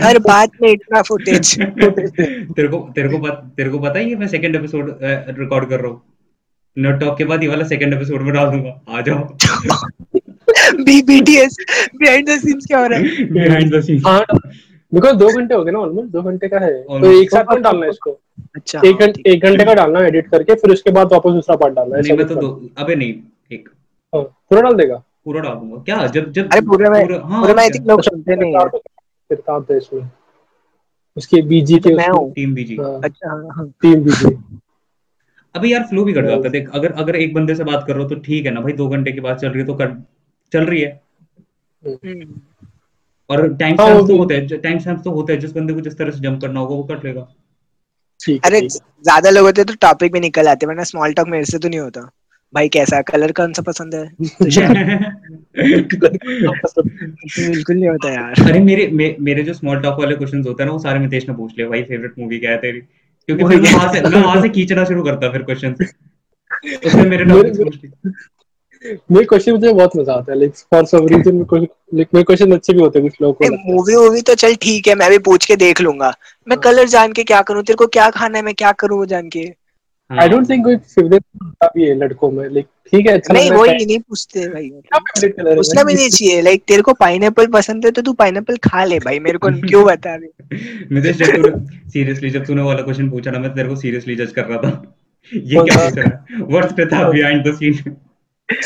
हर 0.07 0.19
बात 0.19 0.51
में 0.63 0.69
इतना 0.71 1.03
फुटेज 1.03 1.55
तेरे 1.61 2.69
को 2.69 2.79
तेरे 2.95 3.09
को 3.09 3.19
पता 3.19 3.35
तेरे 3.57 3.71
को 3.71 3.79
पता 3.79 3.99
है 3.99 4.09
ये 4.09 4.17
मैं 4.17 4.29
सेकंड 4.29 4.57
एपिसोड 4.57 4.99
रिकॉर्ड 5.03 5.69
कर 5.69 5.81
रहा 5.81 5.91
हूँ। 5.91 6.01
नोट 6.77 7.01
टॉक 7.01 7.17
के 7.19 7.25
बाद 7.25 7.43
ये 7.43 7.49
वाला 7.49 7.65
सेकंड 7.65 7.95
एपिसोड 7.95 8.23
में 8.23 8.33
डाल 8.35 8.51
दूँगा। 8.51 8.81
आ 8.89 9.01
जाओ। 9.01 9.23
बीबीटीएस 10.81 11.57
बिहाइंड 11.97 12.29
द 12.29 12.39
सीन्स 12.41 12.67
क्या 12.67 12.79
हो 12.79 12.87
रहा 12.87 12.99
है? 12.99 13.25
बिहाइंड 13.33 13.75
द 13.75 13.81
सीन्स 13.85 14.07
हाँ 14.07 14.25
बिकॉज़ 14.93 15.17
दो 15.17 15.29
घंटे 15.29 15.55
हो 15.55 15.63
गए 15.65 15.73
ना 15.73 15.79
ऑलमोस्ट 15.79 16.11
दो 16.11 16.23
घंटे 16.23 16.49
का 16.49 16.59
है। 16.59 16.73
तो 16.83 17.21
एक 17.21 17.31
साथ 17.31 17.53
में 17.53 17.63
डालना 17.63 17.85
है 17.85 17.91
इसको? 17.91 18.19
अच्छा 18.57 18.81
एक 18.85 18.97
घंटे 19.43 19.65
का 19.65 19.75
डालना 19.75 20.01
है 20.01 20.09
एडिट 20.09 20.29
करके 20.31 20.55
फिर 20.55 20.71
उसके 20.71 20.91
बाद 20.91 21.13
वापस 21.13 21.33
दूसरा 21.33 21.57
पार्ट 21.57 21.75
डालना 21.75 21.97
है 21.97 22.03
नहीं 22.03 22.17
मैं 22.19 22.27
तो 22.27 22.35
दो 22.35 22.49
अबे 22.79 22.95
नहीं 22.95 23.15
एक 23.53 23.69
हाँ, 23.69 23.84
पूरा 24.15 24.61
डाल 24.61 24.75
देगा? 24.77 24.97
पूरा 25.25 25.41
डाल 25.41 25.55
दूँगा। 25.55 25.83
क्या? 25.85 26.07
जब 26.09 26.31
जब 26.33 26.49
अरे 26.53 26.61
पूरे 26.63 26.89
में 26.91 26.99
हाँ, 26.99 27.41
पूरे 27.41 27.55
में 27.55 27.63
आई 27.63 27.71
थिंक 27.71 27.87
लोग 27.89 28.03
सुनते 28.03 28.37
नहीं 28.37 28.55
है। 28.55 28.65
है 29.71 29.77
इसमें। 29.77 30.09
उसके 31.17 31.41
बीजी 31.43 31.79
के 31.79 31.95
मैं 31.95 32.09
हूँ। 32.09 32.33
टीम 32.35 32.55
बीजी 32.55 32.77
हाँ, 32.77 33.01
अच्छा 33.05 33.31
हाँ, 33.31 33.49
हाँ। 33.57 33.67
टीम 33.83 34.03
बीजी 34.05 34.37
अबे 35.55 35.69
यार 35.69 35.83
फ्लो 35.83 36.05
भी 36.05 36.13
कट 36.13 36.25
जाता 36.25 36.47
है। 36.47 36.51
देख 36.51 36.71
अगर 36.75 36.93
अगर 36.93 37.17
एक 37.17 37.35
बंदे 37.35 37.55
से 37.55 37.65
बात 37.65 37.85
कर 37.87 37.95
रहे 37.95 38.03
हो 38.03 38.09
तो 38.09 38.15
ठीक 38.21 38.47
है 38.47 38.53
ना 38.53 38.61
भाई 38.61 38.73
दो 38.73 38.89
घंटे 38.89 39.13
की 39.13 39.21
बात 39.21 39.39
चल 39.41 39.49
रही 39.49 39.61
है 39.61 39.67
तो 39.67 39.75
कर 39.75 39.95
चल 40.53 40.65
रही 40.65 40.81
है। 40.81 40.91
हम्म। 41.83 42.41
और 43.31 43.47
टाइम 43.55 43.77
हाँ, 43.81 43.87
स्टैम्प 43.87 44.09
तो 44.09 44.17
होते 44.17 44.35
हैं 44.35 44.61
टाइम 44.61 44.79
स्टैम्प 44.79 45.03
तो 45.05 45.11
होते 45.11 45.33
हैं। 45.33 45.41
जिस 45.41 45.53
बंदे 45.53 45.75
को 45.75 45.81
जिस 45.81 45.97
तरह 45.99 46.11
से 46.11 46.21
जंप 46.21 46.41
करना 46.41 46.61
होगा 46.61 46.75
वो 46.75 46.83
कट 46.85 47.05
लेगा। 47.05 47.27
अरे 48.45 48.61
ज़्यादा 48.69 49.31
लोग 49.31 49.47
होते 49.47 49.65
तो 49.65 49.75
टॉपिक 49.81 50.13
भी 50.13 50.21
निकल 50.21 50.49
आते 50.49 50.67
वरना 50.67 50.85
स्मॉल 50.85 51.13
टॉक 51.13 51.29
मेरे 51.29 51.45
से 51.45 51.59
तो 51.59 51.69
नहीं 51.69 51.81
होता। 51.81 52.01
भाई 52.55 52.69
कैसा 52.69 53.01
कलर 53.03 53.33
कौन 53.33 53.53
सा 53.53 53.63
पसंद 53.63 53.95
है? 53.95 54.05
बिल्कुल 57.39 57.77
नहीं 57.77 57.89
होता 57.89 58.13
यार। 58.13 58.51
अरे 58.51 58.61
मेरे 58.61 58.87
मे, 58.87 59.17
मेरे 59.21 59.43
जो 59.43 59.55
स्मॉल 59.55 59.81
टॉक 59.81 59.99
वाले 60.01 60.17
क्वेश्चंस 60.17 60.47
होते 60.47 60.63
हैं 60.63 60.67
ना 60.67 60.73
वो 60.73 60.79
सारे 60.79 60.99
मितेश 60.99 61.29
ने 61.29 61.35
पूछ 61.35 61.53
लिया 61.59 61.69
भाई 61.69 61.83
फेवरेट 61.83 62.15
मूवी 62.19 62.39
क्या 62.39 62.51
है 62.51 62.57
तेरी? 62.57 62.81
क्योंकि 63.29 63.45
फिर 63.45 63.61
मैं 63.61 63.73
वहाँ 63.73 63.93
से 63.93 64.01
मैं 64.01 64.23
वहाँ 64.23 64.43
से 64.43 64.49
खींचना 64.49 64.85
शुरू 64.85 65.03
करता 65.03 65.31
फिर 65.33 65.43
क्वेश्चंस 65.43 65.95
उसने 66.87 67.03
मेरे 67.03 67.25
टॉपिक्स 67.25 67.59
पूछ 67.59 67.77
लिए 67.85 68.15
मेरे 69.13 69.25
क्वेश्चन 69.25 69.53
मुझे 69.53 69.73
बहुत 69.73 69.97
मज़ा 69.97 70.13
आता 70.13 70.33
है 70.33 70.39
लाइक 70.39 70.53
फॉर 70.55 70.85
सम 70.85 71.07
रीजन 71.07 71.35
में 71.35 71.45
कुछ 71.45 71.63
लाइक 71.95 72.09
मेरे 72.15 72.25
क्वेश्चन 72.25 72.53
अच्छे 72.53 72.73
भी 72.73 72.81
होते 72.81 72.99
हैं 72.99 73.09
कुछ 73.09 73.23
लोगों 73.23 73.35
को 73.35 73.45
है। 73.45 73.51
मूवी 73.75 74.23
तो 74.23 74.35
चल 74.35 74.55
ठीक 74.55 74.89
है 74.89 74.95
मैं 74.95 75.11
भी 75.11 75.19
पूछ 75.19 75.45
के 75.45 75.57
देख 75.57 75.81
लूँगा। 75.81 76.13
मैं 76.49 76.59
कलर 76.59 76.89
जान 76.89 77.13
के 77.13 77.25
क्या 77.25 77.43
करूँ? 77.43 77.63
तेरे 77.63 77.77
को 77.77 77.87
क्या 77.87 78.11
खाना 78.11 78.39
है 78.39 78.45
मैं 78.45 78.55
क्या 78.55 78.73
करूँ 78.73 78.99
वो 78.99 79.07
जान 79.07 79.29
के? 79.29 79.64
आई 80.11 80.29
डोंट 80.29 80.49
थिंक 80.51 80.65
कोई 80.65 80.77
फेवरेट 80.77 81.23
भी 81.77 81.85
है 81.85 81.95
लड़कों 81.95 82.31
में 82.31 82.45
लाइक 82.49 82.67
ठीक 82.93 83.07
है 83.07 83.13
अच्छा 83.15 83.35
नहीं 83.35 83.51
रहा 83.51 83.59
है 83.59 83.63
वही 83.63 83.85
नहीं 83.87 83.99
पूछते 83.99 84.47
भाई। 84.49 84.69
पूछना 85.55 85.83
भी 85.85 85.95
नहीं 85.95 86.09
चाहिए 86.09 86.41
लाइक 86.43 86.63
तेरे 86.69 86.83
को 86.83 86.93
पाइनएप्पल 86.95 87.47
पसंद 87.47 87.85
है 87.85 87.91
तो 87.91 88.03
तू 88.03 88.13
पाइनएप्पल 88.13 88.57
खा 88.65 88.85
ले 88.85 88.99
भाई 88.99 89.19
मेरे 89.19 89.39
को 89.39 89.49
क्यों 89.61 89.85
बता 89.85 90.15
रही 90.15 90.87
मितेश 90.93 91.17
जब 91.17 91.37
तूने 91.37 91.91
सीरियसली 91.91 92.31
जब 92.31 92.45
तूने 92.47 92.63
वाला 92.63 92.83
क्वेश्चन 92.83 93.11
पूछा 93.11 93.31
ना 93.31 93.39
मैं 93.39 93.55
तेरे 93.55 93.69
को 93.69 93.77
सीरियसली 93.77 94.17
जज 94.17 94.33
कर 94.33 94.45
रहा 94.45 94.59
था। 94.59 94.95
ये 95.33 95.63
क्या? 95.63 95.77
पूछ 95.79 95.99
रहा 95.99 96.05
है? 96.07 96.43
What's 96.43 96.73
Pratap 96.73 97.13
behind 97.13 97.47
the 97.49 97.55
scene 97.55 97.97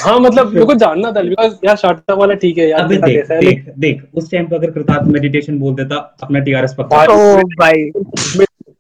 हाँ 0.03 0.19
मतलब 0.21 0.53
मेरे 0.53 0.67
को 0.67 0.75
जानना 0.75 1.11
था 1.13 1.23
बिकॉज़ 1.23 1.55
यार 1.65 1.77
शॉर्ट 1.77 2.11
वाला 2.11 2.35
ठीक 2.35 2.59
है 2.59 2.69
यार 2.69 2.81
अबे 2.83 2.97
देखा 2.97 3.07
देख 3.07 3.31
है 3.31 3.41
देख 3.41 3.75
देख 3.79 4.03
उस 4.15 4.31
टाइम 4.31 4.47
पे 4.47 4.57
अगर 4.57 4.71
प्रताप 4.71 5.07
मेडिटेशन 5.09 5.59
बोल 5.59 5.75
देता 5.75 5.97
अपना 6.23 6.39
टीआरएस 6.41 6.75
पक्का 6.79 7.03
ओ 7.05 7.43
भाई 7.59 7.91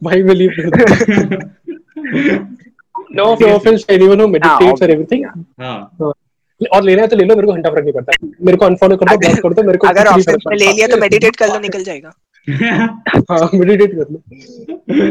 भाई 0.02 0.22
believe 0.22 0.50
no 3.12 3.24
offense 3.54 3.86
to 3.88 3.94
anyone 3.94 4.20
who 4.20 4.28
meditates 4.28 4.82
और 4.82 4.90
एवरीथिंग 4.90 5.24
हाँ 5.60 6.12
और 6.72 6.82
लेना 6.82 7.02
है 7.02 7.08
तो 7.08 7.16
ले 7.16 7.24
लो 7.24 7.34
मेरे 7.36 7.46
को 7.46 7.52
घंटा 7.52 7.70
फ़र्क 7.70 7.82
नहीं 7.84 7.92
पड़ता। 7.92 8.12
मेरे 8.44 8.56
को 8.58 8.64
अनफॉलो 8.66 8.96
कर 8.96 9.06
दो 9.06 9.16
ब्लॉक 9.16 9.38
कर 9.38 9.52
दो 9.54 9.62
मेरे 9.62 9.78
को 9.78 9.86
अगर 9.86 10.08
में 10.48 10.56
ले 10.56 10.72
लिया 10.72 10.86
तो 10.86 10.96
मेडिटेट 10.96 11.36
कर 11.36 11.48
लो 11.48 11.58
निकल 11.58 11.82
जाएगा। 11.84 12.12
हाँ 13.30 13.50
मेडिटेट 13.54 13.90
कर 13.90 14.06
लो। 14.10 14.22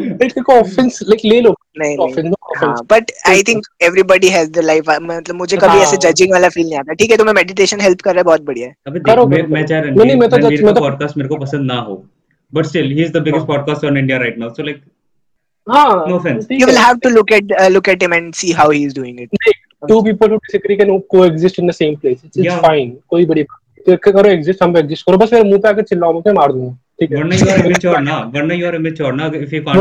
लाइक 0.07 0.39
को 0.39 0.53
ऑफेंस 0.53 0.99
लाइक 1.03 1.21
ले 1.25 1.41
लो। 1.41 1.55
नहीं 1.79 1.97
ऑफेंस 1.97 2.25
नो 2.25 2.35
हाँ 2.57 2.71
offense 2.71 2.87
but 2.91 3.11
I 3.29 3.43
think 3.43 3.65
everybody 3.81 4.27
has 4.27 4.51
the 4.51 4.57
life 4.57 4.83
मतलब 4.89 5.35
मुझे 5.35 5.57
कभी 5.57 5.67
हाँ। 5.67 5.81
ऐसे 5.81 5.97
जजिंग 5.97 6.31
वाला 6.31 6.49
फील 6.49 6.65
नहीं 6.65 6.79
आता। 6.79 6.93
ठीक 6.93 7.11
है 7.11 7.17
तुम्हें 7.17 7.35
मेडिटेशन 7.35 7.81
हेल्प 7.81 8.01
कर 8.01 8.11
रहा 8.11 8.19
है 8.19 8.23
बहुत 8.23 8.41
बढ़िया 8.41 8.67
है। 8.67 8.73
करो, 8.87 8.93
मैं 8.93 9.01
करो, 9.03 9.25
मैं 9.25 9.43
करो। 9.43 9.67
चाहे 9.67 9.81
नहीं, 9.81 10.15
मैं 10.15 10.29
तो 10.29 10.37
मैं 10.37 10.73
तो- 10.73 10.79
पॉडकास्ट 10.79 11.17
मेरे 11.17 11.29
को 11.29 11.35
पसंद 11.35 11.71
ना 11.71 11.79
हो। 11.79 12.05
But 12.53 12.65
still 12.65 12.91
he 12.91 13.03
is 13.03 13.11
the 13.11 13.17
biggest 13.17 13.47
podcast 13.47 13.85
on 13.85 13.97
India 13.97 14.17
right 14.17 14.37
now 14.37 14.49
so 14.49 14.63
like 14.63 14.81
हाँ 15.69 16.05
No 16.07 16.15
offense. 16.17 16.45
you 16.49 16.67
will 16.67 16.81
have 16.81 16.99
to 17.05 17.09
look 17.09 17.31
at 17.37 17.53
uh, 17.61 17.69
look 17.75 17.87
at 17.93 18.01
him 18.01 18.13
and 18.17 18.35
see 18.41 18.51
how 18.59 18.67
he 18.69 18.83
is 18.89 18.93
doing 18.93 19.19
it. 19.19 19.29
two 19.89 20.01
people 20.03 20.29
who 20.33 20.37
disagree 20.45 20.75
can 20.77 20.91
coexist 21.13 21.59
in 21.59 21.67
the 21.71 21.73
same 21.79 21.95
place. 22.03 22.19
It's, 22.23 22.37
it's 22.37 22.45
Yeah. 22.45 22.59
fine. 22.67 22.91
कोई 23.09 23.25
बड़ी 23.31 23.43
तो 23.87 23.95
करो 24.11 24.29
exist 24.29 24.63
हम 24.63 24.77
exist 24.77 25.05
करो। 25.05 25.17
बस 25.17 25.33
मेरे 25.33 25.49
मुँह 25.49 25.59
पे 25.63 25.69
आकर 25.69 25.83
चिल्लाओ 25.89 26.13
मुझे 26.13 26.31
मार 26.33 26.51
दूँगा। 26.51 26.77
ठीक 26.99 27.11
है? 27.11 27.17
वरना 27.17 27.35
यू 27.35 27.49
आर 27.51 27.65
इमेच्योर 27.65 27.99
ना। 28.01 28.17
वरना 28.35 28.53
यू 28.53 28.67
आर 28.67 28.75
इमेच्योर 28.75 29.13
ना 29.13 29.25
इफ़ 29.35 29.55
यू 29.55 29.61
कांट 29.67 29.77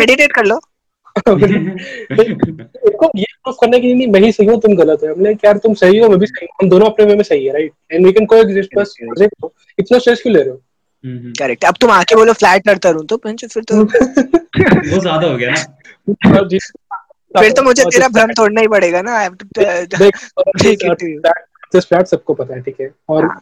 मेडिटेट 0.00 0.32
कर 0.32 0.44
लो। 0.44 0.60
प्रूफ 3.44 3.56
करने 3.60 3.78
के 3.80 3.86
लिए 3.86 3.94
नहीं 3.94 4.06
मैं 4.12 4.20
ही 4.20 4.30
सही 4.32 4.46
हूँ 4.46 4.60
तुम 4.60 4.74
गलत 4.76 5.02
हो। 5.02 5.12
हमने 5.14 5.30
यार 5.44 5.58
तुम 5.64 5.74
सही 5.82 5.98
हो 5.98 6.08
मैं 6.08 6.18
भी 6.18 6.26
सही 6.26 6.46
हूँ। 6.46 6.56
हम 6.62 6.68
दोनों 6.70 6.86
अपने 6.90 7.04
वे 7.06 7.14
में 7.16 7.22
सही 7.24 7.44
है 7.46 7.52
right 7.52 7.72
and 7.92 8.06
we 8.06 8.12
can 8.12 8.26
coexist 8.32 8.70
बस 8.78 8.94
इतना 9.00 9.98
स्ट्रेस 9.98 10.22
क्यों 10.22 10.34
ले 10.34 10.40
रहे 10.42 10.50
हो? 10.50 10.60
करेक्ट 11.06 11.64
अब 11.64 11.74
तुम 11.80 11.90
आके 11.90 12.16
बोलो 12.16 12.32
फ्लैट 12.32 12.68
अर्थर 12.68 12.94
हूँ 12.94 13.06
तो 13.06 13.16
पंच 13.16 13.44
फिर 13.44 13.62
तो 13.62 13.84
वो 13.84 15.00
ज़्यादा 15.00 15.26
हो 15.26 15.36
गया 15.36 15.50
ना। 15.50 16.48
फिर 17.40 17.52
तो 17.52 17.62
मुझे 17.62 17.84
तेरा 17.84 18.08
भ्रम 18.08 18.32
तोड़ना 18.32 18.60
ही 18.60 18.68
पड़ेगा 18.68 19.02
ना। 19.02 19.28
You. 20.64 21.20
दिस 21.72 21.86
फ्लैट 21.86 22.06
सबको 22.06 22.34
पता 22.34 22.54
है 22.54 22.60
ठीक 22.62 22.80
है? 22.80 22.90
और 23.08 23.24
हाँ, 23.24 23.40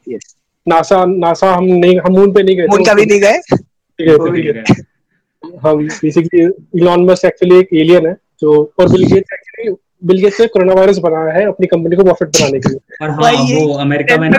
नासा 0.66 1.04
नासा 1.04 1.54
हम 1.54 1.64
नहीं 1.64 1.98
हम 1.98 2.12
मून 2.12 2.32
पे 2.32 2.42
नहीं 2.42 2.56
गए 2.56 2.66
मून 2.66 2.84
कभी 2.84 3.06
नहीं 3.06 3.20
गए? 3.20 3.38
ठीक 3.50 4.08
है, 4.08 4.16
ठीक 4.18 4.34
ठीक 4.34 4.56
है 4.56 4.62
है 4.68 5.58
हम 5.64 5.88
बेसिकली 5.88 6.44
इलॉन 6.80 7.04
मस्क 7.04 7.24
एक्चुअली 7.24 7.58
एक 7.58 7.68
एलियन 7.72 8.06
है 8.06 8.16
जो 8.40 8.72
और 8.80 8.88
Bill 8.88 9.04
Gates 9.04 9.32
actually 9.32 9.74
Bill 10.02 10.20
Gates 10.20 10.40
ने 10.40 10.46
कोरोना 10.48 10.74
वायरस 10.74 10.98
बनाया 10.98 11.32
है 11.34 11.44
अपनी 11.46 11.66
कंपनी 11.66 11.96
को 11.96 12.04
प्रॉफिट 12.04 12.28
बनाने 12.36 12.58
के 12.58 12.68
लिए। 12.68 12.96
और 13.02 13.10
हाँ 13.12 13.32
वो 13.44 13.74
अमेरिका 13.80 14.16
में 14.16 14.28
ना 14.30 14.38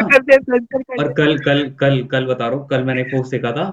और 1.00 1.14
कल 1.14 1.38
कल 1.40 1.64
कल 1.80 2.02
कल 2.12 2.26
बता 2.26 2.48
रहा 2.48 2.58
हूँ 2.58 2.68
कल 2.68 2.84
मैंने 2.84 3.04
पोस्ट 3.12 3.32
देखा 3.32 3.52
था 3.52 3.66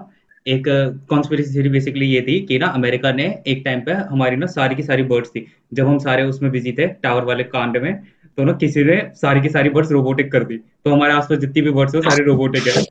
एक 0.45 0.63
कॉन्स्पिरेसी 1.09 1.53
थ्योरी 1.53 1.69
बेसिकली 1.69 2.05
ये 2.05 2.21
थी 2.21 2.39
कि 2.45 2.57
ना 2.59 2.67
अमेरिका 2.75 3.11
ने 3.13 3.25
एक 3.47 3.61
टाइम 3.65 3.81
पे 3.81 3.93
हमारी 4.11 4.35
ना 4.35 4.45
सारी 4.49 4.75
की 4.75 4.83
सारी 4.83 5.03
बर्ड्स 5.05 5.29
थी 5.29 5.45
जब 5.73 5.87
हम 5.87 5.97
सारे 5.99 6.23
उसमें 6.25 6.51
बिज़ी 6.51 6.71
थे 6.73 6.87
टावर 7.03 7.23
वाले 7.25 7.43
कांड 7.51 7.77
में 7.77 7.93
तो 8.37 8.43
ना 8.43 8.53
किसी 8.59 8.83
ने 8.83 9.01
सारी 9.15 9.41
की 9.41 9.49
सारी 9.49 9.69
बर्ड्स 9.69 9.91
रोबोटिक 9.91 10.31
कर 10.31 10.43
दी। 10.43 10.57
तो 10.57 10.93
हमारे 10.93 11.13
आसपास 11.13 11.39
जितनी 11.39 11.61
भी 11.61 11.71
बर्ड्स 11.71 11.95
है 11.95 12.01
वो 12.01 12.09
सारी 12.09 12.23
रोबोटिक 12.25 12.67
है। 12.67 12.83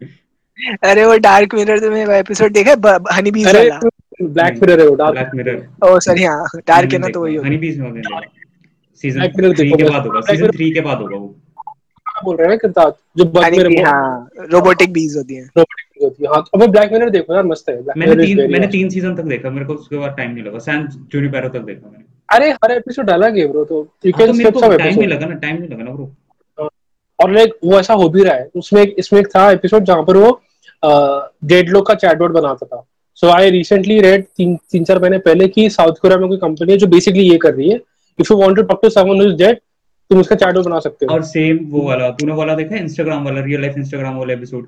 अरे 0.85 1.05
वो 1.05 1.17
डार्क 1.19 1.55
मिरर 1.55 1.89
वो 1.89 2.13
एपिसोड 2.15 2.53
देखा 2.53 2.71
है 2.71 2.99
हनी 3.17 3.31
बीज 3.31 3.47
वाला। 3.47 3.79
ब्लैक 4.23 4.59
मिरर 4.63 4.81
है 4.81 4.87
वो 4.87 4.95
डार्क 4.97 5.31
मिरर 5.35 5.63
ओ 5.85 5.99
सॉरी 6.01 6.25
हाँ 6.25 6.45
डार्क 6.69 6.93
है 6.93 6.99
ना 6.99 7.09
तो 7.09 7.23
वही 7.23 7.37
हनी 7.39 7.57
बीज 7.57 7.79
में 7.79 7.89
होगा 7.89 8.21
सीज़न 9.03 9.21
Black 9.21 9.37
Mirror 9.37 9.53
3 9.53 9.57
देखो 9.59 9.77
के 9.77 9.85
बाद 9.91 10.07
होगा 10.07 10.21
सीज़न 10.29 10.51
3 10.57 10.75
के 10.75 10.81
बाद 10.81 10.99
होगा 10.99 11.17
वो। 11.17 11.35
बोल 12.25 12.37
रहे 12.37 12.47
हैं 12.47 12.51
ना 12.51 12.57
किरदार 12.57 12.93
जो 13.17 13.85
हाँ 13.85 14.29
रोबोटिक 14.53 14.93
बीज 14.93 15.17
होती 15.17 15.35
है। 15.35 15.43
रोबोटिक 15.43 16.03
होती 16.03 16.25
है 16.25 16.31
हाँ 16.31 16.43
तो 16.43 16.59
अबे 16.59 16.67
ब्लैक 16.69 16.93
मिरर 16.93 17.11
देखो 17.11 17.35
यार 17.35 17.45
मस्त 17.47 17.69
है। 17.69 17.77
Black 17.77 17.97
मैंने 17.97 18.25
तीन 18.25 18.51
मैंने 18.53 18.67
तीन 18.69 18.89
सीज़न 18.91 19.15
तक 19.17 19.25
देखा 19.33 19.51
मेरे 19.51 19.67
को 19.67 19.75
उसके 19.75 19.99
बाद 19.99 20.15
टाइम 20.17 20.31
नहीं 20.31 20.45
लगा। 20.45 20.59
सैन 20.61 20.87
जूनिपेरो 21.13 21.49
तक 21.49 21.61
देखा 21.63 21.91
मैंने। 21.91 22.05
अरे 22.29 22.51
हर 22.55 22.73
एपिसोड 22.73 23.11
अलग 23.11 23.39
है 23.39 23.47
ब्रो 23.53 23.65
तो 23.65 23.77
यू 24.07 24.13
हाँ, 24.13 24.19
तो 24.19 24.19
कैन 24.19 24.37
मेरे 24.37 24.51
स्किप 24.51 24.55
को 24.55 24.61
सम 24.61 24.77
टाइम 24.77 24.99
नहीं 24.99 25.09
लगा 25.09 25.27
ना 25.27 25.35
टाइम 25.37 25.57
नहीं 25.57 25.71
लगा 25.71 25.85
ना 25.85 25.91
ब्रो 25.91 26.69
और 27.19 27.31
लाइक 27.31 27.55
वो 27.65 27.79
ऐसा 27.79 27.95
हो 27.95 28.09
भी 28.09 28.23
रहा 28.25 28.35
है 28.35 28.49
उसमें 28.57 28.81
एक 28.83 28.95
इसमें 28.99 29.21
एक 29.21 29.29
था 29.29 29.51
एपिसोड 29.51 29.85
जहाँ 29.85 30.03
पर 30.05 30.17
वो 30.17 30.41
डेडलॉक 30.83 31.87
का 31.87 31.95
चैटबॉट 31.95 32.31
बनाता 32.33 32.67
था। 32.67 32.85
सो 33.19 33.29
आई 33.29 33.51
रिसेंटली 33.51 34.01
रेड 34.01 34.25
तीन 34.37 34.57
तीन 34.73 34.85
चार 34.85 34.99
महीने 35.01 35.19
पहले 35.21 35.49
कि 35.49 35.69
साउथ 35.71 35.95
कोरिया 36.03 36.19
में 36.19 36.29
कोई 36.29 36.39
कंपनी 36.39 36.73
है 36.73 36.79
जो 36.79 36.87
बेसिकली 36.87 37.29
ये 37.31 37.39
कर 37.39 37.55
रही 37.55 37.69
है 37.71 37.79
if 38.19 38.33
you 38.33 38.39
want 38.41 38.57
to 38.57 38.63
talk 38.63 38.81
to 38.83 38.91
someone 38.91 39.21
who 39.21 39.29
is 39.29 39.37
dead 39.37 39.59
तुम 40.11 40.21
उसका 40.21 40.37
चैटबॉट 40.37 40.65
बना 40.65 40.79
सकते 40.81 41.07
हो। 41.07 41.15
और 41.15 41.23
सेम 41.25 41.59
वो 41.71 41.83
वाला 41.89 42.09
तूने 42.21 42.33
वाला 42.35 42.55
देखा 42.55 42.77
इंस्टाग्राम 42.77 43.25
वाला 43.25 43.41
रियल 43.41 43.61
लाइफ 43.61 43.77
इंस्टाग्राम 43.79 44.17
वाला 44.19 44.33
एपिसोड 44.33 44.67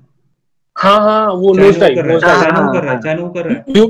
हाँ 0.77 0.99
हाँ 1.01 1.33
वो 1.33 1.53
नोज़ 1.55 1.81
टाइप 1.81 1.95
कर 1.97 2.05
रहा 2.05 2.09
है 2.09 2.15
नोज़ 2.15 2.25
हाँ, 2.25 2.35
हाँ, 2.37 2.73
कर 2.73 2.83
रहा 2.85 2.93
है 2.93 3.17
हाँ। 3.19 3.33
कर 3.33 3.45
रहा 3.47 3.55
है। 3.55 3.65
You 3.77 3.85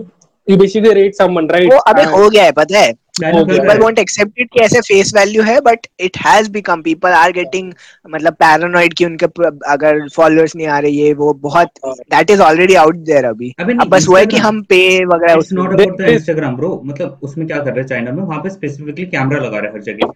you 0.49 0.57
basically 0.57 0.93
rate 0.93 1.15
someone 1.15 1.49
right 1.49 1.73
वो 1.73 1.79
अबे 1.91 2.03
हो 2.13 2.29
गया 2.31 2.45
है 2.45 2.53
पता 2.53 2.79
है? 2.79 2.93
People 3.21 3.81
won't 3.81 3.99
accept 3.99 4.41
it 4.43 4.49
कि 4.53 4.61
ऐसे 4.65 4.81
face 4.83 5.13
value 5.15 5.45
है 5.47 5.59
but 5.61 5.87
it 6.07 6.17
has 6.17 6.49
become 6.49 6.83
people 6.83 7.17
are 7.17 7.33
getting 7.33 7.73
मतलब 8.11 8.37
paranoid 8.43 8.95
कि 8.99 9.05
उनके 9.05 9.27
अगर 9.73 10.01
followers 10.15 10.57
नहीं 10.57 10.67
आ 10.67 10.79
रहे 10.79 10.91
ये 10.91 11.13
वो 11.15 11.33
बहुत 11.43 11.81
that 12.15 12.31
is 12.35 12.41
already 12.41 12.79
out 12.85 13.05
there 13.11 13.25
अभी। 13.25 13.53
अब 13.61 13.87
बस 13.89 14.09
वो 14.09 14.17
है 14.17 14.25
कि 14.27 14.37
हम 14.47 14.63
पे 14.63 14.83
वगैरह 15.05 15.35
it's 15.35 15.53
not 15.53 15.75
about 15.75 15.97
the 15.99 16.13
Instagram 16.15 16.57
bro. 16.57 16.71
मतलब 16.85 17.19
उसमें 17.23 17.47
क्या 17.47 17.59
कर 17.59 17.71
रहे 17.71 17.81
हैं 17.81 17.89
चाइना 17.89 18.13
में 18.13 18.23
वहाँ 18.23 18.41
पे 18.43 18.51
specifically 18.51 19.11
कैमरा 19.11 19.41
लगा 19.41 19.59
रहे 19.59 19.67
हैं 19.67 19.75
हर 19.75 19.83
जगह। 19.83 20.13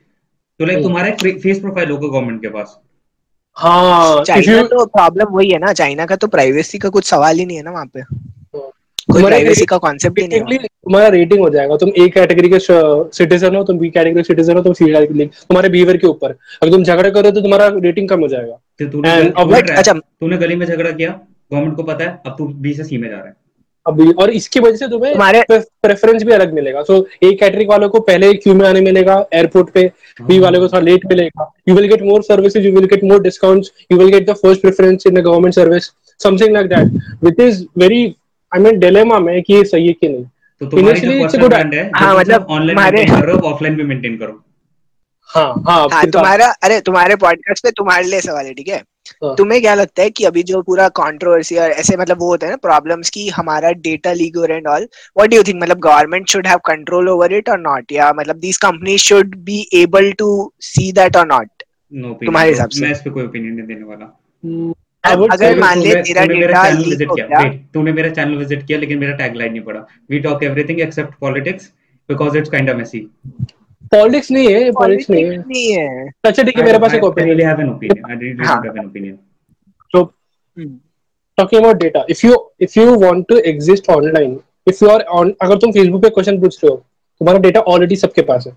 तो 0.60 0.64
लाइक 0.64 0.82
तुम्हारा 0.82 1.09
एक 1.09 1.40
फेस 1.43 1.59
प्रोफ़ाइल 1.60 1.90
होगा 1.90 2.09
गवर्नमेंट 2.09 2.40
के 2.43 2.48
पास। 2.48 2.77
हाँ 3.56 4.24
चाइना 4.24 4.62
तो 4.62 4.85
प्रॉब्लम 4.86 5.35
वही 5.36 5.51
है 5.51 5.59
ना 5.59 5.73
चाइना 5.73 6.06
का 6.06 6.16
तो 6.16 6.27
प्राइवेसी 6.28 6.78
का 6.78 6.89
कुछ 6.89 7.05
सवाल 7.05 7.39
ही 7.39 7.47
नहीं 7.47 7.56
है 7.56 7.62
ना 7.62 7.70
वहाँ 7.70 7.86
पे। 7.94 8.02
कोई 9.09 9.23
प्राइवेसी 9.23 9.65
का 9.66 9.77
कॉन्सेप्ट 9.78 10.19
ही 10.20 10.27
नहीं 10.28 10.41
है। 10.53 10.59
तुम्हारा 10.59 11.09
रेटिंग 11.09 11.41
हो 11.41 11.49
जाएगा। 11.51 11.77
तुम 11.77 11.91
ए 11.99 12.09
कैटेगरी 12.15 12.49
के 12.49 12.59
सिटीजन 12.61 13.57
हो 13.57 13.62
तुम 13.65 13.78
बी 13.78 13.91
कैटेगरी 13.91 14.23
सिटीजन 14.24 14.57
हो 14.57 14.62
तुम 14.62 14.73
सी 14.73 14.85
कैटेगरी 14.85 15.27
तुम्हारे 15.27 15.69
बिहेवियर 15.69 15.97
के 15.97 16.07
ऊपर। 16.07 16.31
अगर 16.62 16.70
तुम 16.73 16.85
झगड़ा 16.85 17.11
करो 17.11 17.31
तो 17.31 17.41
तुम्हारा 17.41 17.66
रेटिंग 17.77 18.09
कम 18.09 18.20
हो 18.20 18.28
जाएगा। 18.28 18.59
तूने 18.83 19.61
अच्छा। 19.73 19.93
तूने 19.93 20.37
गली 20.37 20.57
में 20.57 20.66
झगड़ा 20.66 20.91
किया 20.91 21.11
गवर्नमेंट 21.53 21.77
को 21.77 21.83
पता 21.83 22.05
है 22.05 22.20
अब 22.27 22.35
तू 22.39 22.47
बी 22.47 22.73
से 22.74 22.85
सी 22.85 22.99
में 22.99 23.09
जा 23.09 23.16
रहा 23.16 23.27
है। 23.27 23.35
अभी 23.87 24.11
और 24.12 24.31
इसकी 24.33 24.61
वजह 24.61 24.77
से 24.77 24.87
तुम्हें 24.89 25.43
प्रेफरेंस 25.51 26.23
भी 26.23 26.33
अलग 26.33 26.55
मिलेगा। 26.55 26.83
सो 26.83 26.95
ए 27.23 27.33
कैटेगरी 27.33 27.65
वालों 27.66 27.89
को 27.89 28.01
पहले 28.03 28.33
क्यू 28.35 28.55
में 28.55 28.66
आने 28.69 28.81
मिलेगा 28.81 29.24
एयरपोर्ट 29.35 29.70
पे 29.74 29.85
बी 30.20 30.35
हाँ। 30.35 30.43
वाले 30.43 30.59
को 30.59 30.69
थोड़ा 30.69 30.81
लेट 30.81 31.07
मिलेगा 31.09 31.51
you 31.69 31.74
will 31.74 31.87
get 31.89 32.03
more 32.03 32.23
services 32.24 32.66
you 32.66 32.73
will 32.74 32.87
get 32.87 33.05
more 33.05 33.23
discounts 33.23 33.73
you 33.93 33.99
will 33.99 34.11
get 34.11 34.31
the 34.31 34.35
first 34.43 34.62
preference 34.62 35.07
in 35.07 35.15
the 35.15 35.24
government 35.24 35.55
service 35.55 35.91
something 36.20 36.55
like 36.55 36.66
that 36.69 37.24
which 37.24 37.41
is 37.49 37.65
very 37.78 38.05
I 38.57 38.62
mean 38.62 38.78
dilemma 38.81 39.19
में 39.19 39.43
कि 39.43 39.55
ये 39.55 39.65
सही 39.65 39.87
है 39.87 39.93
कि 39.93 40.09
नहीं। 40.09 40.24
तो 40.61 40.66
तुम्हारी 40.66 41.01
जो 41.01 41.23
पर्सनल 41.23 41.49
ब्रांड 41.49 41.74
है 41.74 41.91
हाँ 41.95 42.15
मतलब 42.16 42.47
ऑनलाइन 42.51 42.78
मेंटेन 42.78 43.20
करो 43.20 43.39
ऑफलाइन 43.49 43.77
भी 43.77 43.83
मेंटेन 43.85 44.16
करो। 44.16 44.43
हाँ 45.31 45.62
हाँ, 45.66 45.89
हाँ 45.93 46.07
तुम्हारा 46.07 46.47
अरे 46.65 46.81
तुम्हारे 46.81 47.16
पॉडकास्ट 47.16 47.62
पे 47.62 47.70
तुम्हारे 47.70 48.07
लिए 48.07 48.20
सवाल 48.20 48.47
है 48.47 48.53
ठीक 48.55 48.69
है? 48.69 48.83
हाँ. 49.24 49.35
तुम्हें 49.37 49.61
क्या 49.61 49.74
लगता 49.74 50.03
है 50.03 50.11
कि 50.11 50.24
अभी 50.24 50.43
जो 50.43 50.62
पूरा 50.62 50.89
कंट्रोवर्सी 50.99 51.57
और 51.57 51.70
ऐसे 51.70 51.97
मतलब 51.97 52.20
वो 52.20 52.28
होता 52.28 52.47
है 52.47 52.53
ना 52.53 52.57
प्रॉब्लम्स 52.57 53.11
की 53.11 53.28
हमारा 53.28 53.70
data 53.87 54.12
leak 54.12 54.37
and 54.51 54.66
all 54.66 54.89
what 55.16 55.31
do 55.31 55.37
you 55.37 55.43
think 55.43 55.62
मतलब 55.62 55.78
government 55.78 56.28
should 56.28 56.47
have 56.47 56.59
control 56.66 57.09
over 57.09 57.33
it 57.33 57.49
और 57.49 57.61
नॉट 57.61 57.93
या 57.93 58.12
मतलब 58.12 58.37
these 58.37 58.59
companies 58.59 59.03
should 59.03 59.37
be 59.45 59.69
able 59.74 60.11
to 60.12 60.31
see 60.61 60.91
that 60.93 61.16
और 61.16 61.27
नॉट 61.27 61.62
तुम्हारे 62.24 62.51
हिसाब 62.51 62.69
से। 62.69 62.85
मैं 62.85 62.91
इस 62.93 62.99
पे 62.99 63.11
कोई 63.11 63.24
ओपिनियन 63.24 63.55
नहीं 63.55 63.66
देने 63.66 63.85
वाला। 63.85 64.12
Hmm, 64.43 64.73
अगर 65.07 65.59
मान 65.59 65.78
ले 65.81 65.95
तेरा 66.03 66.24
डेटा 66.27 66.69
लीक 66.70 67.09
हो 67.09 67.15
गया। 67.15 67.43
तूने 67.74 67.93
मेरा 67.93 68.11
चैनल 68.11 68.37
विज़िट 68.37 68.66
किया 68.66 68.78
लेकिन 68.78 68.99
मेरा 68.99 69.12
टैगलाइन 69.16 69.53
नहीं 69.53 69.62
पढ़ा 69.62 69.87
we 70.11 70.19
talk 70.27 70.43
everything 70.45 70.81
except 70.81 71.15
politics 71.20 71.70
because 72.09 72.39
it's 72.39 72.51
kind 72.51 72.70
of 72.70 72.77
messy 72.77 73.01
politics 73.93 74.31
नहीं 74.31 74.49
है 74.49 74.70
पॉलिटिक्स 74.73 75.11
नहीं 75.11 75.70
है। 75.73 76.09
अच्छा 76.24 76.43
ठीक 76.43 76.59
है 76.59 76.65
मेरे 76.65 76.78
पास 76.78 76.95
एक 76.95 77.05
opinion 77.05 77.41
I 77.41 77.47
have 77.47 77.61
an 77.61 77.70
opinion 77.70 78.11
I 78.11 78.16
really 78.19 78.47
have 78.49 78.77
an 78.77 78.85
opinion 78.85 79.19
so 79.95 79.99
talking 81.39 81.59
about 81.61 81.81
data 81.81 82.01
if 82.12 82.20
you 82.24 82.37
if 82.66 82.77
you 82.78 82.85
want 83.01 83.27
to 83.31 83.37
exist 83.51 83.91
online 83.95 84.33
if 84.73 84.78
you 84.83 84.89
are 84.93 85.03
on 85.19 85.33
अगर 85.43 85.59
तुम 85.59 85.73
फेसबुक 85.73 86.03
पे 86.03 86.09
क्वेश्चन 86.11 86.41
पूछ 86.41 86.62
रहे 86.62 86.70
हो 86.70 86.77
तुम्हारा 87.20 87.39
डेटा 87.41 87.61
ऑलरेडी 87.73 87.97
सबके 87.97 88.23
पास 88.31 88.47
है। 88.47 88.53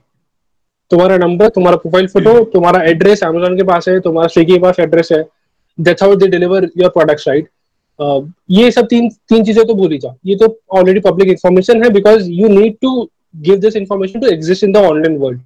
तुम्हारा 0.92 1.18
नंबर 1.18 1.50
तुम्हारा 1.56 1.78
प्रोफ़ाइल 1.78 2.08
फ़ोटो 2.08 2.34
तुम्हारा 2.54 2.82
एड्रेस 2.90 3.24
अमेजोन 3.24 3.58
के 3.58 3.64
पास 3.64 3.88
है 3.90 4.00
तुम्हारा 4.02 4.28
स्विगी 4.28 4.54
के 4.54 4.60
पास 4.62 4.80
एड्रेस 4.80 5.10
है। 5.12 5.22
That's 5.80 6.04
how 6.04 6.16
they 6.16 6.28
deliver 6.28 6.70
your 6.78 6.90
products 6.90 7.28
right 7.28 7.48
ये 8.52 8.72
सब 8.72 8.88
तीन 8.90 9.10
तीन 9.30 9.44
चीज़ें 9.46 9.66
तो 9.68 9.74
भूल 9.74 9.92
ही 9.92 9.98
जा। 9.98 10.16
ये 10.26 10.36
तो 10.36 10.48
ऑलरेडी 10.78 11.00
पब्लिक 11.02 11.30
इंफॉर्मेशन 11.30 11.84
है 11.84 11.90
because 11.94 12.30
you 12.32 12.48
need 12.50 12.76
to 12.82 13.10
give 13.48 13.60
this 13.60 13.76
information 13.76 14.20
to 14.20 14.28
exist 14.28 14.64
in 14.64 14.72
the 14.72 14.78
online 14.90 15.18
world 15.18 15.42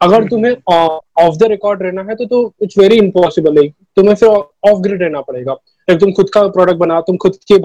अगर 0.00 0.26
तुम्हें 0.28 0.52
ऑफ़ 0.72 1.36
द 1.38 1.48
रिकॉर्ड 1.50 1.82
रहना 1.82 2.02
है 2.02 2.14
तो 2.14 2.24
तो 2.26 2.52
इट्स 2.62 2.78
वेरी 2.78 2.96
इम्पॉसिबल 2.98 3.58
है 3.58 3.68
तुम्हें 3.96 4.14
फिर 4.14 4.28
ऑफ़ 4.28 4.80
ग्रिड 4.82 5.02
रहना 5.02 5.20
पड़ेगा। 5.20 5.52
लाइक 5.52 6.00
तुम 6.00 6.12
खुद 6.12 6.30
का 6.34 6.46
प्रोडक्ट 6.48 6.78
बना 6.78 7.00
तुम 7.06 7.16
खुद 7.16 7.36
के 7.52 7.56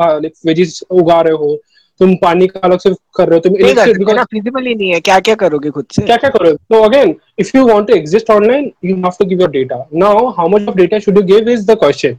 वेजिस 0.48 0.82
उगा 0.92 1.20
रहे 1.22 1.34
हो 1.34 1.58
तुम 2.00 2.14
पानी 2.22 2.48
का 2.48 2.60
अलग 2.64 2.80
से 2.80 2.90
कर 3.16 3.28
रहे 3.30 3.38
हो 3.38 3.42
तुम 3.42 4.24
फिजिबल 4.24 4.66
ही 4.66 4.74
नहीं 4.76 4.90
है 4.90 5.00
क्या 5.02 5.20
क्या 5.20 5.36
करोगे 5.36 5.70
खुद 5.70 5.86
से? 5.92 6.02
क्या 6.02 6.18
क्या 6.18 6.30
करोगे? 6.30 6.54
तो 6.54 6.82
again 6.84 7.16
if 7.40 7.58
you 7.58 7.66
want 7.68 7.88
to 7.88 7.96
exist 7.96 8.32
online 8.32 8.72
you 8.86 8.96
have 8.96 9.12
to 9.20 9.26
give 9.26 9.42
your 9.42 9.52
data 9.52 9.78
now 9.94 10.28
how 10.38 10.48
much 10.50 10.68
of 10.70 10.76
data 10.78 11.00
should 11.00 11.18
you 11.18 11.24
give 11.26 11.50
is 11.50 11.66
the 11.68 11.78
question 11.80 12.18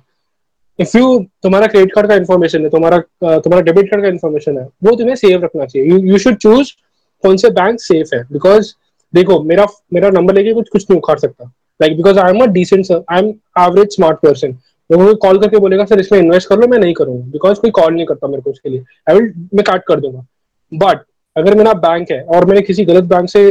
if 0.78 0.96
you 0.98 1.18
तुम्हारा 1.42 1.66
क्रेडिट 1.66 1.94
कार्ड 1.94 2.08
का 2.08 2.14
इन्फॉर्मेशन 2.14 2.62
है 2.62 2.70
तुम्हारा 2.70 2.98
तुम्हारा 3.22 3.60
डेबिट 3.64 3.90
कार्ड 3.90 4.02
का 4.02 4.08
information 4.08 4.58
है 4.58 4.64
वो 4.84 4.96
तुम्हें 4.96 5.14
save 5.16 5.44
रखना 5.44 5.64
चाहिए। 5.66 5.98
यू 6.10 6.18
शुड 6.18 6.36
चूज़ 6.38 6.72
कौन 7.24 7.36
से 7.36 7.50
बैंक 7.60 7.80
सेफ़ 7.80 8.14
है 8.14 8.22
बिकॉज़ 8.32 8.72
देखो 9.14 9.42
मेरा 9.42 9.66
मेरा 9.94 10.10
नंबर 10.10 10.34
लेके 10.34 10.52
कुछ 10.54 10.68
कुछ 10.68 10.86
नहीं 10.90 10.98
उखाड़ 11.00 11.18
सकता। 11.18 11.44
Like 11.80 11.96
because 11.96 12.18
I 12.18 12.30
am 12.30 12.40
a 12.42 12.46
decent 12.52 12.92
I 12.92 13.18
am 13.18 13.28
average 13.58 13.94
smart 13.94 14.18
person 14.18 14.56
वो 14.90 14.98
मुझे 14.98 15.14
कॉल 15.22 15.38
करके 15.38 15.58
बोलेगा 15.58 15.84
सर 15.84 16.00
इसमें 16.00 16.18
इन्वेस्ट 16.18 16.48
कर 16.48 16.58
लो 16.58 16.66
मैं 16.66 16.78
नहीं 16.78 16.94
करूँगा 16.94 17.26
बिकॉज़ 17.32 17.60
कोई 17.60 17.70
कॉल 17.70 17.94
नहीं 17.94 18.06
करता 18.06 18.28
मेरे 18.28 18.42
को 18.42 18.50
उसके 18.50 18.70
लिए। 18.70 18.84
आई 19.10 19.14
विल 19.14 19.32
मैं 19.54 19.64
काट 19.64 19.82
कर 19.88 20.00
दूँगा। 20.00 20.24
बट 20.72 21.04
अगर 21.36 21.54
मेरा 21.54 21.72
बैंक 21.80 22.10
है 22.10 22.20
और 22.24 22.44
मैंने 22.44 22.60
किसी 22.62 22.84
गलत 22.84 23.04
बैंक 23.04 23.28
से 23.30 23.50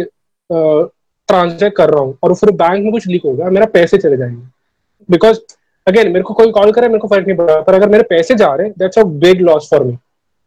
ट्रांजेक्ट 0.49 1.75
कर 1.77 1.89
रहा 1.89 2.01
हूँ 2.01 2.17
और 2.23 2.33
फिर 2.35 2.51
बैंक 2.53 2.83
में 2.83 2.91
कुछ 2.91 3.07
लीक 3.07 3.21
हो 3.25 3.33
गया 3.33 3.49
मेरा 3.49 3.65
पैसे 3.73 3.97
चले 3.97 4.17
जाएँगे। 4.17 4.41
बिकॉज़ 5.09 5.39
अगेन 5.87 6.07
मेरे 6.07 6.21
को 6.21 6.33
कोई 6.33 6.51
कॉल 6.51 6.71
करे 6.71 6.87
मेरे 6.87 6.99
को 6.99 7.07
फ़र्क 7.07 7.27
नहीं 7.27 7.37
पड़ा 7.37 7.59
पर 7.61 7.73
अगर 7.73 7.89
मेरे 7.89 8.03
पैसे 8.09 8.35
जा 8.35 8.53
रहे 8.53 8.67
हैं 8.67 8.73
that's 8.79 8.99
a 8.99 9.03
big 9.23 9.41
loss 9.41 9.69
for 9.71 9.83
me 9.83 9.97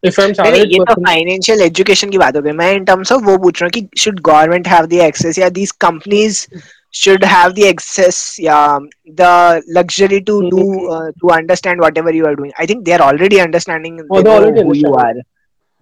ये 0.02 0.78
तो 0.78 0.94
फाइनेंशियल 1.04 1.62
एजुकेशन 1.62 2.10
की 2.10 2.18
बात 2.18 2.36
हो 2.36 2.42
गई। 2.42 2.52
मैं 2.52 2.72
इन 2.72 2.84
टर्म्स 2.84 3.12
ऑफ़ 3.12 3.22
वो 3.22 3.36
पूछ 3.38 3.60
रहा 3.62 3.66
हूँ 3.66 3.70
कि 3.72 4.00
should 4.00 4.20
government 4.20 4.68
have 4.68 4.86
the 4.86 4.92
access 5.02 5.38
या 5.38 5.48
these 5.50 5.72
companies 5.80 6.46
should 6.94 7.24
have 7.24 7.54
the 7.54 7.68
access 7.68 8.38
yeah 8.38 8.78
the 9.16 9.62
luxury 9.68 10.20
to 10.22 10.36
do 10.50 10.62
uh, 10.90 11.10
to 11.20 11.30
understand 11.30 11.80
whatever 11.80 12.12
you 12.12 12.26
are 12.26 12.34
doing. 12.34 12.52
I 12.58 12.66
think 12.66 12.84
they 12.84 12.92
are 12.92 13.02
already 13.02 13.40
understanding 13.40 14.00
oh, 14.10 14.22
they 14.22 14.30
already 14.30 14.62
who 14.62 14.76
you 14.76 14.94
are. 14.94 15.14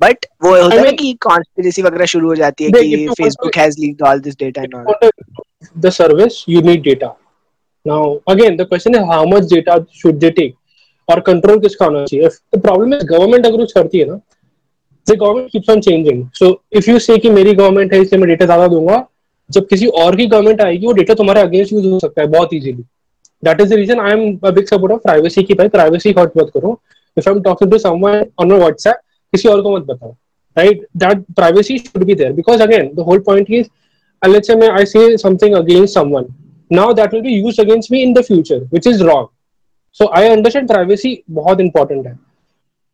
But 0.00 0.26
वो 0.44 0.50
होता 0.62 0.80
है 0.80 0.92
कि 0.92 1.12
conspiracy 1.22 1.82
वगैरह 1.82 2.06
शुरू 2.06 2.28
हो 2.28 2.34
जाती 2.36 2.64
है 2.64 2.70
कि 2.70 3.06
Facebook 3.20 3.56
has 3.56 3.78
leaked 3.80 4.02
all 4.08 4.18
this 4.20 4.34
data 4.38 4.62
and 4.62 4.74
all 4.74 5.10
the 5.84 5.90
service 5.98 6.44
you 6.48 6.60
need 6.62 6.82
data 6.84 7.06
now 7.86 8.14
again 8.28 8.56
the 8.56 8.66
question 8.68 8.94
is 8.94 9.04
how 9.12 9.26
much 9.28 9.44
data 9.52 9.78
should 10.00 10.18
they 10.24 10.30
take 10.38 10.54
और 11.08 11.20
कंट्रोल 11.28 11.60
किसका 11.60 11.84
होना 11.84 12.04
चाहिए? 12.04 12.28
द 12.28 12.60
प्रॉब्लम 12.62 12.94
इज़ 12.94 13.04
गवर्नमेंट 13.06 13.46
अगर 13.46 13.56
कुछ 13.56 13.72
करती 13.72 13.98
है 13.98 14.04
ना 14.08 14.20
the 15.06 15.16
government 15.18 15.50
keeps 15.52 15.70
on 15.70 15.80
changing 15.80 16.26
so 16.38 16.50
if 16.76 16.90
you 16.90 16.98
say 16.98 17.18
कि 17.18 17.30
मेरी 17.30 17.54
गवर्नमेंट 17.54 17.92
है 17.92 18.00
इसलिए 18.02 18.20
मैं 18.20 18.28
डेटा 18.28 18.44
ज़्यादा 18.44 18.66
दूँगा 18.68 19.06
जब 19.50 19.66
किसी 19.68 19.86
और 19.86 20.16
की 20.16 20.26
गवर्नमेंट 20.26 20.60
आएगी, 20.60 20.86
वो 20.86 20.92
डेटा 20.92 21.14
तुम्हारे 21.14 21.40
अगेंस्ट 21.40 21.72
यूज़ 21.72 21.86
हो 21.86 21.98
सकता 22.00 22.22
है 22.22 22.28
बहुत 22.28 22.54
easily 22.54 22.82
that 23.42 23.60
is 23.60 23.70
the 23.70 23.76
reason 23.76 24.00
I 24.00 24.12
am 24.12 24.38
a 24.44 24.50
big 24.50 24.66
support 24.66 24.92
of 24.92 25.00
privacy 25.02 25.42
की 25.42 25.54
भाई 25.54 25.68
प्राइवेसी 25.68 26.14
हर्ट 26.18 26.36
मत 26.38 26.50
करो। 26.54 26.80
If 27.18 27.28
I 27.28 27.34
am 27.34 27.42
talking 27.42 27.70
to 27.70 27.78
someone 27.78 28.24
on 28.40 28.52
WhatsApp 28.52 29.00
किसी 29.32 29.48
और 29.48 29.62
को 29.62 29.76
मत 29.76 29.86
बताओ। 29.86 30.14
Right 30.56 30.86
that 30.96 31.24
privacy 31.36 31.78
should 31.78 32.04
be 32.04 32.14
there 32.14 32.32
because 32.32 32.62
again 32.62 32.94
the 32.94 33.00
whole 33.08 33.18
point 33.26 33.50
is 33.50 33.68
let's 34.22 34.48
say 34.48 34.54
I 34.68 34.82
say 34.90 35.00
something 35.22 35.54
against 35.56 35.96
someone, 35.96 36.24
now 36.70 36.86
that 36.92 37.12
will 37.12 37.22
be 37.24 37.32
used 37.32 37.60
against 37.64 37.90
me 37.94 37.98
in 38.04 38.14
the 38.14 38.22
future, 38.28 38.56
which 38.70 38.86
is 38.90 39.02
wrong. 39.08 39.26
So, 39.98 40.06
I 40.20 40.22
understand 40.30 40.70
privacy 40.70 41.12
बहुत 41.36 41.60
important 41.64 42.06
है। 42.06 42.14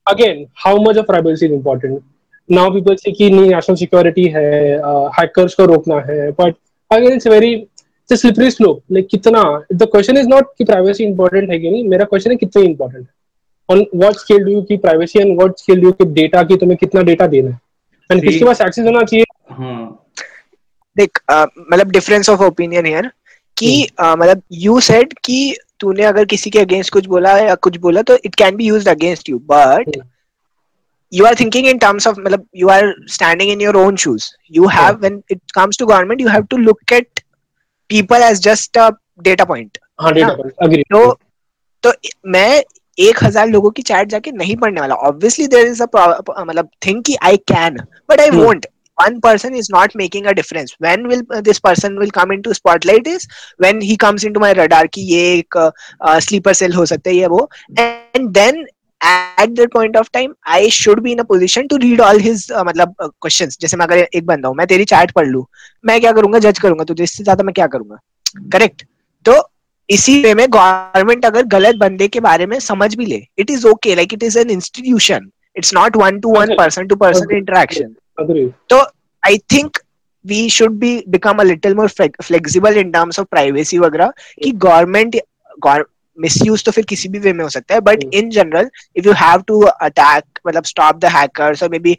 Again, 0.06 0.42
how 0.64 0.72
much 0.86 1.00
of 1.02 1.06
privacy 1.12 1.46
is 1.46 1.54
important? 1.58 2.02
Now 2.50 2.70
people 2.70 2.94
say 2.94 3.12
कि 3.12 3.30
नहीं 3.30 3.50
national 3.50 3.76
security 3.76 4.24
है 4.24 4.76
hackers 5.18 5.54
को 5.54 5.64
रोकना 5.64 6.00
है 6.00 6.30
but 6.30 6.54
again 6.90 7.12
it's 7.12 7.26
very 7.26 7.66
slippery 8.12 8.50
slope 8.50 8.82
like 8.92 9.06
कितना 9.08 9.42
the 9.72 9.82
question 9.82 10.16
is 10.16 10.28
not 10.28 10.46
कि 10.58 10.64
प्राइवेसी 10.64 11.04
इंपॉर्टेंट 11.04 11.50
है 11.50 11.58
कि 11.58 11.70
नहीं 11.70 11.88
मेरा 11.88 12.04
क्वेश्चन 12.04 12.30
है 12.30 12.36
कितना 12.36 12.62
इंपॉर्टेंट 12.62 13.06
है। 13.06 13.76
On 13.76 13.86
what 13.94 14.14
scale 14.14 14.44
do 14.44 14.50
you 14.52 14.62
की 14.62 14.76
privacy 14.76 15.18
and 15.18 15.36
what 15.36 15.58
scale 15.58 15.80
do 15.80 15.86
you 15.86 15.92
की 15.92 16.04
डेटा 16.04 16.42
की 16.42 16.56
तुम्हें 16.56 16.76
कितना 16.78 17.02
डेटा 17.02 17.26
देना 17.26 17.50
है? 17.50 17.58
एंड 18.10 18.22
किसके 18.22 18.44
पास 18.44 18.60
एक्सेस 18.60 18.84
होना 18.84 19.02
चाहिए? 19.02 19.24
हाँ। 19.50 20.10
देख 20.96 21.18
मतलब 21.72 21.90
डिफरेंस 21.90 22.30
ऑफ़ 22.30 22.42
ओपिनियन 22.42 22.86
हियर 22.86 23.10
कि 23.56 23.88
hmm. 24.00 24.18
मतलब 24.18 24.42
यू 24.52 24.80
सेड 24.80 25.12
कि 25.24 25.56
तूने 25.80 26.02
अगर 26.02 26.24
किसी 26.24 26.50
के 26.50 26.58
अगेंस्ट 26.58 26.92
कुछ 26.92 27.06
बोला 27.06 27.38
या 27.38 27.54
कुछ 27.54 27.76
बोला 27.76 28.02
तो 28.02 28.18
it 28.24 28.34
can 28.34 28.56
be 28.56 28.64
used 28.64 28.88
against 28.88 29.30
you 29.30 29.38
but. 29.38 29.96
you 31.11 31.25
are 31.25 31.35
thinking 31.35 31.65
in 31.65 31.79
terms 31.79 32.05
of 32.05 32.17
matlab, 32.17 32.45
you 32.51 32.69
are 32.69 32.93
standing 33.05 33.49
in 33.49 33.59
your 33.59 33.77
own 33.77 33.95
shoes 33.95 34.35
you 34.47 34.67
have 34.67 34.95
yeah. 34.95 35.09
when 35.09 35.23
it 35.29 35.41
comes 35.53 35.77
to 35.77 35.85
government 35.85 36.19
you 36.19 36.27
have 36.27 36.47
to 36.49 36.57
look 36.57 36.91
at 36.91 37.23
people 37.87 38.17
as 38.17 38.39
just 38.39 38.75
a 38.77 38.91
data 39.21 39.45
point 39.45 39.77
हाँ 39.99 40.13
data 40.13 40.35
point 40.35 40.53
agree 40.61 40.83
तो 40.91 41.05
तो 41.83 41.91
मैं 42.25 42.63
एक 42.99 43.23
हजार 43.23 43.47
लोगों 43.47 43.69
की 43.71 43.81
chat 43.81 44.07
जाके 44.09 44.31
नहीं 44.31 44.55
पढ़ने 44.57 44.81
वाला 44.81 44.95
ऑब्वियसली 45.09 45.47
देर 45.47 45.67
इज 45.67 45.81
मतलब 45.81 46.69
थिंग 46.85 47.03
कि 47.03 47.17
I 47.23 47.37
can 47.51 47.77
but 48.09 48.21
I 48.21 48.29
won't 48.29 48.65
one 48.97 49.17
person 49.21 49.55
is 49.57 49.67
not 49.73 49.95
making 49.99 50.27
a 50.29 50.33
difference 50.37 50.71
when 50.83 51.03
will 51.09 51.19
uh, 51.35 51.41
this 51.47 51.59
person 51.65 51.97
will 52.03 52.13
come 52.13 52.31
into 52.35 52.53
spotlight 52.59 53.09
is 53.11 53.27
when 53.65 53.81
he 53.89 53.97
comes 54.03 54.23
into 54.29 54.41
my 54.43 54.51
radar 54.59 54.87
ki 54.95 55.03
ye 55.09 55.19
ek 55.33 55.57
uh, 55.63 56.19
sleeper 56.27 56.53
cell 56.61 56.73
ho 56.77 56.85
sakta 56.91 57.13
hai 57.13 57.19
ye 57.19 57.29
wo 57.33 57.43
and 57.83 58.33
then 58.39 58.63
at 59.02 59.54
that 59.56 59.70
point 59.72 59.96
of 59.96 60.10
time 60.12 60.34
I 60.46 60.68
should 60.68 61.02
be 61.02 61.12
in 61.12 61.20
a 61.20 61.24
position 61.24 61.68
to 61.68 61.78
read 61.84 62.00
all 62.00 62.18
his 62.18 62.50
uh, 62.50 62.64
मतलब 62.64 62.94
uh, 63.02 63.10
जैसे 63.30 63.76
मैं 63.76 63.86
अगर 63.86 64.08
एक 64.14 64.26
बंदा 64.26 64.48
हूँ 64.48 64.56
मैं 64.56 64.66
तेरी 64.66 64.84
chat 64.84 65.10
पढ़ 65.10 65.26
लूँ 65.26 65.44
मैं 65.84 66.00
क्या 66.00 66.12
करूँगा? 66.12 66.38
जज 66.38 66.58
करूँगा 66.58 66.84
तुझे 66.84 67.04
इससे 67.04 67.24
ज़्यादा 67.24 67.44
मैं 67.44 67.54
क्या 67.54 67.66
करूँगा? 67.66 67.98
करेक्ट 68.52 68.84
तो 69.24 69.34
इसी 69.88 70.22
वे 70.22 70.34
में 70.34 70.46
गवर्नमेंट 70.52 71.24
अगर 71.26 71.46
गलत 71.54 71.76
बंदे 71.76 72.08
के 72.08 72.20
बारे 72.20 72.46
में 72.46 72.58
समझ 72.60 72.94
भी 72.94 73.06
ले 73.06 73.20
it 73.38 73.50
is 73.50 73.66
okay 73.66 73.94
like 73.94 74.14
it 74.14 74.22
is 74.22 74.38
an 74.38 74.50
institution 74.50 75.30
it's 75.56 75.74
not 75.74 75.96
one 75.96 76.20
to 76.20 76.34
one 76.36 76.54
person 76.58 76.86
to 76.86 76.96
person 76.96 77.36
interaction 77.36 77.94
तो 78.70 78.80
I 79.26 79.38
think 79.54 79.78
we 80.24 80.48
should 80.50 80.78
be 80.78 80.96
become 81.08 81.38
a 81.38 81.42
little 81.42 81.74
more 81.74 81.88
flexible 81.88 82.78
in 82.78 82.90
terms 82.90 83.18
of 83.20 83.26
privacy 83.30 83.78
वगैरह 83.78 84.12
कि 84.42 84.50
government 84.50 85.16
misuse 86.18 86.64
तो 86.64 86.70
फिर 86.70 86.84
किसी 86.84 87.08
भी 87.08 87.18
वे 87.18 87.32
में 87.32 87.44
हो 87.44 87.48
सकता 87.50 87.74
है 87.74 87.80
but 87.80 88.04
in 88.14 88.30
general 88.30 88.70
if 88.96 89.06
you 89.06 89.12
have 89.12 89.42
to 89.46 89.60
attack 89.60 90.38
मतलब 90.46 90.64
स्टॉप 90.64 90.96
द 90.96 91.04
हैकर्स 91.16 91.62
और 91.62 91.68
maybe 91.78 91.96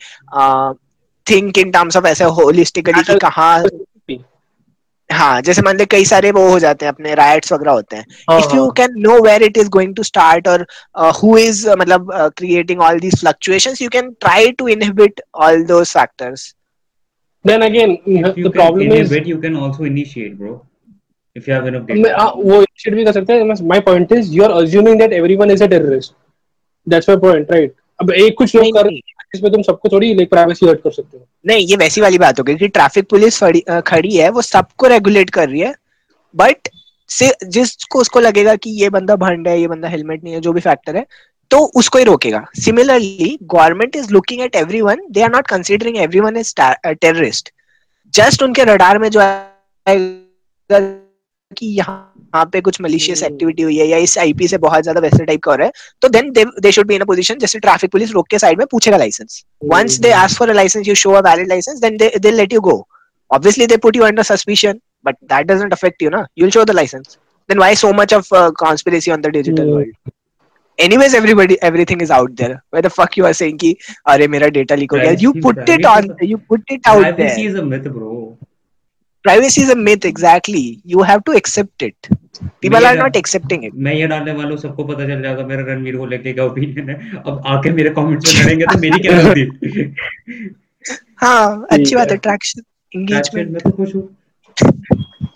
think 1.28 1.58
in 1.58 1.72
terms 1.72 1.98
of 1.98 2.06
ऐसे 2.08 2.24
होलिस्टिकली 2.40 3.04
कि 3.04 3.20
कहाँ 3.20 3.64
हाँ 5.10 5.42
जैसे 5.42 5.62
मान 5.62 5.78
ले 5.78 5.86
कई 5.86 6.06
सारे 6.06 6.32
वो 6.32 6.48
हो 6.50 6.60
जाते 6.60 6.86
हैं 6.86 6.92
अपने 6.94 7.14
राइट्स 7.16 7.52
वगैरह 7.54 7.72
होते 7.72 7.96
हैं। 7.96 8.06
If 8.40 8.56
you 8.56 8.70
can 8.78 8.94
know 8.98 9.20
where 9.24 9.44
it 9.44 9.58
is 9.58 9.70
going 9.70 9.96
to 9.96 10.04
start 10.04 10.48
और 10.48 10.66
हु 11.22 11.38
इज़ 11.38 11.70
मतलब 11.70 12.12
creating 12.38 12.82
all 12.82 13.00
these 13.00 13.20
fluctuations 13.20 13.82
you 13.82 13.90
can 13.90 14.12
try 14.20 14.52
to 14.52 14.68
inhibit 14.68 15.22
all 15.36 15.64
those 15.66 15.94
factors 15.98 16.54
then 17.46 17.64
again 17.64 17.94
if 18.08 18.36
the 18.36 18.50
problem 18.52 18.84
inhibit, 18.84 19.24
is 19.24 19.28
you 19.30 19.38
can 19.40 19.56
also 19.56 19.84
initiate 19.84 20.38
bro. 20.38 20.52
If 21.36 21.48
you 21.48 21.54
have 21.54 21.68
enough 21.68 21.86
data. 21.88 22.02
मैं 22.02 22.14
वो 22.44 22.62
initiate 22.62 22.96
भी 22.96 23.06
कर 23.06 23.12
सकते 23.12 23.34
हैं 23.34 23.56
my 23.70 23.80
point 23.88 24.12
is 24.18 24.34
you 24.36 24.44
are 24.48 24.54
assuming 24.60 25.00
that 25.02 25.16
everyone 25.20 25.56
is 25.56 25.62
a 25.62 25.70
terrorist. 25.74 26.14
That's 26.88 27.10
my 27.10 27.18
point 27.26 27.56
right? 27.56 27.72
अब 28.02 28.12
एक 28.12 28.38
कुछ 28.38 28.56
लोग 28.56 28.74
कर 28.78 28.88
इसमें 29.36 29.52
तुम 29.52 29.62
सबको 29.62 29.90
थोड़ी 29.90 30.14
लाइक 30.16 30.30
प्राइवेसी 30.30 30.66
हर्ट 30.66 30.82
कर 30.82 30.92
सकते 30.92 31.18
हो। 31.18 31.26
नहीं 31.48 31.66
ये 31.68 31.76
वैसी 31.76 32.02
वाली 32.02 32.18
बात 32.18 32.40
हो 32.40 32.44
गई 32.44 32.56
कि 32.56 32.68
ट्रैफ़िक 32.68 33.08
पुलिस 33.10 33.40
खड़ी 33.88 34.16
है 34.16 34.30
वो 34.30 34.42
सबको 34.42 34.88
रेगुलेट 34.88 35.30
कर 35.30 35.50
रही 35.50 35.60
है 35.60 35.74
बट 36.36 36.70
से 37.10 37.32
जिसको 37.48 38.00
उसको 38.00 38.20
लगेगा 38.20 38.56
कि 38.56 38.70
ये 38.82 38.90
बंदा 38.90 39.16
भंड 39.16 39.48
है 39.48 39.60
ये 39.60 39.68
बंदा 39.68 39.88
हेलमेट 39.88 40.24
नहीं 40.24 40.34
है 40.34 40.40
जो 40.42 40.54
भी 40.54 40.62
फैक्टर 40.62 40.96
है 40.96 41.06
तो 41.52 41.58
उसको 41.76 41.98
ही 41.98 42.04
रोकेगा। 42.04 42.46
Similarly 42.60 43.38
government 43.44 43.96
is 43.96 44.12
looking 44.12 44.42
at 44.42 44.56
every 44.56 44.82
one 44.82 45.02
they 45.12 45.22
are 45.22 45.32
not 45.32 45.48
considering 45.48 45.98
every 45.98 46.20
one 46.20 46.38
is 46.38 46.54
terrorist 46.86 47.52
just 48.14 48.44
उनके 48.44 48.64
रडार 48.64 49.00
में 49.00 49.10
जो 49.10 49.20
है 49.20 49.98
कि 51.58 51.66
यहाँ 51.78 52.46
पे 52.54 52.62
कुछ 52.62 52.80
मलिशियस 52.82 53.24
एक्टिविटी 53.24 53.64
हुई 53.64 53.78
है 53.78 53.88
या 53.88 53.98
इस 54.08 54.18
आईपी 54.20 54.48
से 54.48 54.58
बहुत 54.66 54.84
ज़्यादा 54.84 55.02
वैसे 55.02 55.26
टाइप 55.26 55.42
का 55.44 55.52
हो 55.52 55.58
रहा 55.58 55.68
है 55.68 55.74
तो 56.02 56.10
then 56.10 56.32
they 56.62 56.72
should 56.72 56.88
be 56.88 56.96
in 56.96 57.02
a 57.02 57.06
position 57.06 57.40
जैसे 57.40 57.60
ट्रैफ़िक 57.60 57.92
पुलिस 57.92 58.12
रोक 58.14 58.28
के 58.32 58.40
साइड 58.40 58.60
में 58.60 58.66
पूछेगा 58.72 58.98
license 58.98 59.44
once 59.74 59.98
they 60.06 60.12
ask 60.22 60.40
for 60.40 60.50
a 60.50 60.54
license 60.54 60.88
you 60.88 60.96
show 61.04 61.12
a 61.12 61.22
valid 61.30 61.50
license 61.50 61.80
then 61.82 61.98
they 61.98 62.32
let 62.32 62.54
you 62.54 62.62
go 62.62 62.76
obviously 63.32 63.68
they 63.68 63.78
put 63.86 63.96
you 63.96 64.04
under 64.04 64.24
suspicion 64.24 64.80
but 65.06 65.16
that 65.34 65.48
doesn't 65.52 65.74
affect 65.74 66.04
you 66.04 66.10
ना 66.10 66.26
you 66.38 66.46
will 66.46 66.52
show 66.52 66.66
the 66.66 66.82
license 66.82 67.18
then 67.50 67.58
why 67.58 67.76
so 67.86 67.94
much 68.02 68.14
of 68.14 68.34
conspiracy 68.66 69.12
on 69.12 69.22
the 69.22 69.36
digital 69.38 69.70
world 69.70 70.12
Anyways, 70.80 71.14
everybody, 71.14 71.56
everything 71.62 72.02
is 72.02 72.10
out 72.10 72.36
there. 72.36 72.64
Where 72.72 72.82
the 72.82 72.90
fuck 72.90 73.16
you 73.16 73.26
are 73.26 73.34
saying 73.34 73.60
ki, 73.60 73.78
are 74.06 74.28
mera 74.28 74.50
data 74.50 74.76
leak 74.76 74.92
ho 74.92 74.98
gaya? 74.98 75.16
You 75.16 75.34
put 75.36 75.70
it 75.70 75.86
on, 75.86 76.16
you 76.22 76.40
put 76.40 76.62
it 76.68 76.82
out 76.86 77.02
there. 77.02 77.14
Privacy 77.14 77.46
is 77.46 77.56
a 77.56 77.64
myth, 77.64 77.84
bro. 77.84 78.38
Privacy 79.24 79.62
is 79.62 79.70
a 79.70 79.76
myth 79.76 80.06
exactly. 80.06 80.82
You 80.84 81.04
have 81.04 81.24
to 81.26 81.32
accept 81.32 81.82
it. 81.82 82.10
People 82.62 82.86
are 82.86 82.96
not 82.96 83.16
accepting 83.16 83.64
it. 83.64 83.74
मैं 83.74 83.94
ये 83.94 84.08
डालने 84.08 84.32
वालों 84.32 84.58
सबको 84.58 84.84
पता 84.84 85.08
चल 85.08 85.22
जाएगा 85.22 85.46
मेरा 85.48 85.64
रणवीर 85.74 85.98
को 85.98 86.06
लेके 86.06 86.34
क्या 86.34 86.46
ओपिनियन 86.46 86.90
है। 86.90 86.96
अब 87.18 87.42
आके 87.46 87.72
मेरे 87.72 87.90
कमेंट्स 88.00 88.36
में 88.36 88.44
लड़ेंगे 88.44 88.66
तो 88.66 88.80
मेरी 88.80 89.00
क्या 89.00 89.22
गलती? 89.22 89.44
हाँ 91.22 91.68
अच्छी 91.72 91.96
बात 91.96 92.12
है 92.12 92.18
ट्रैक्शन 92.18 92.62
एंगेजमेंट 92.96 93.50
मैं 93.52 93.62
तो 93.62 93.72
खुश 93.72 93.96
हूँ। 93.96 94.04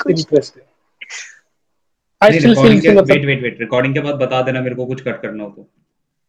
Interesting 0.09 0.65
I 2.21 2.39
still 2.39 2.55
feel 2.55 2.97
wait 2.99 3.25
wait 3.25 3.41
wait 3.41 3.57
recording 3.59 3.93
के 3.93 3.99
बाद 3.99 4.15
बता 4.15 4.41
देना 4.41 4.61
मेरे 4.61 4.75
को 4.75 4.85
कुछ 4.85 5.01
कट 5.01 5.21
करना 5.21 5.43
हो 5.43 5.49
तो। 5.49 5.69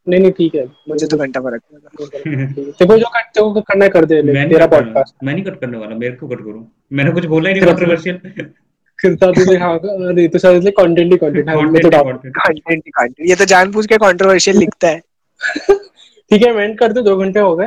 नहीं 0.09 0.21
नहीं 0.21 0.33
ठीक 0.33 0.55
है। 0.55 0.65
मुझे 0.89 1.07
तो 1.07 1.17
घंटा 1.17 1.41
फ़र्क 1.41 1.63
देखो 2.81 2.97
जो 2.99 3.07
कट 3.17 3.35
तो 3.35 3.61
करना 3.61 3.89
कर 3.89 4.05
दे 4.05 4.23
तेरा 4.49 4.67
पॉडकास्ट 4.69 5.15
मैं 5.25 5.35
नहीं 5.35 5.45
कट 5.45 5.61
करने 5.61 5.79
वाला 5.79 5.97
मेरे 5.97 6.15
को 6.17 6.29
कट 6.29 6.39
करूँ। 6.39 6.67
मैंने 6.93 7.11
कुछ 7.13 7.27
बोला 7.35 7.49
ही 7.49 7.55
नहीं 7.55 7.67
कंट्रोवर्शियल 7.67 8.17
फिरता 8.99 9.31
तो 9.33 9.59
हाँ 9.61 9.79
नहीं 9.83 10.29
तो 10.29 10.39
शायद 10.39 10.57
इसलिए 10.57 10.73
कंटेंट 10.79 11.13
ही 11.13 11.19
कंटेंट 11.19 11.49
है 11.49 11.55
मैं 11.65 11.83
तो 11.83 11.91
कंटेंट 11.91 12.83
ही 12.87 12.91
कंटेंट 12.91 13.29
ये 13.29 13.35
तो 13.37 13.45
जानबूझ 13.53 13.87
के 13.87 13.97
कंट्रोवर्शियल 13.99 14.57
लिखता 14.59 14.89
है। 14.89 14.99
ठीक 16.31 16.43
है 16.43 16.53
मैं 16.55 16.65
एंड 16.65 16.79
कर 16.79 16.93
दो 16.93 17.03
दो 17.03 17.17
घंटे 17.17 17.41
हो 17.41 17.55
गए। 17.57 17.67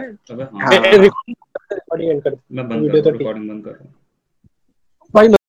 रिकॉर्डिंग 0.98 2.10
एंड 2.10 2.22
कर 2.24 2.36
मैं 2.52 2.68
बंद 2.70 2.92
कर 2.94 3.12
रिकॉर्डिंग 3.12 3.50
बंद 3.50 3.64
कर 3.66 3.72
रहा 3.72 3.84
हूँ 3.84 3.94
भाई 5.14 5.28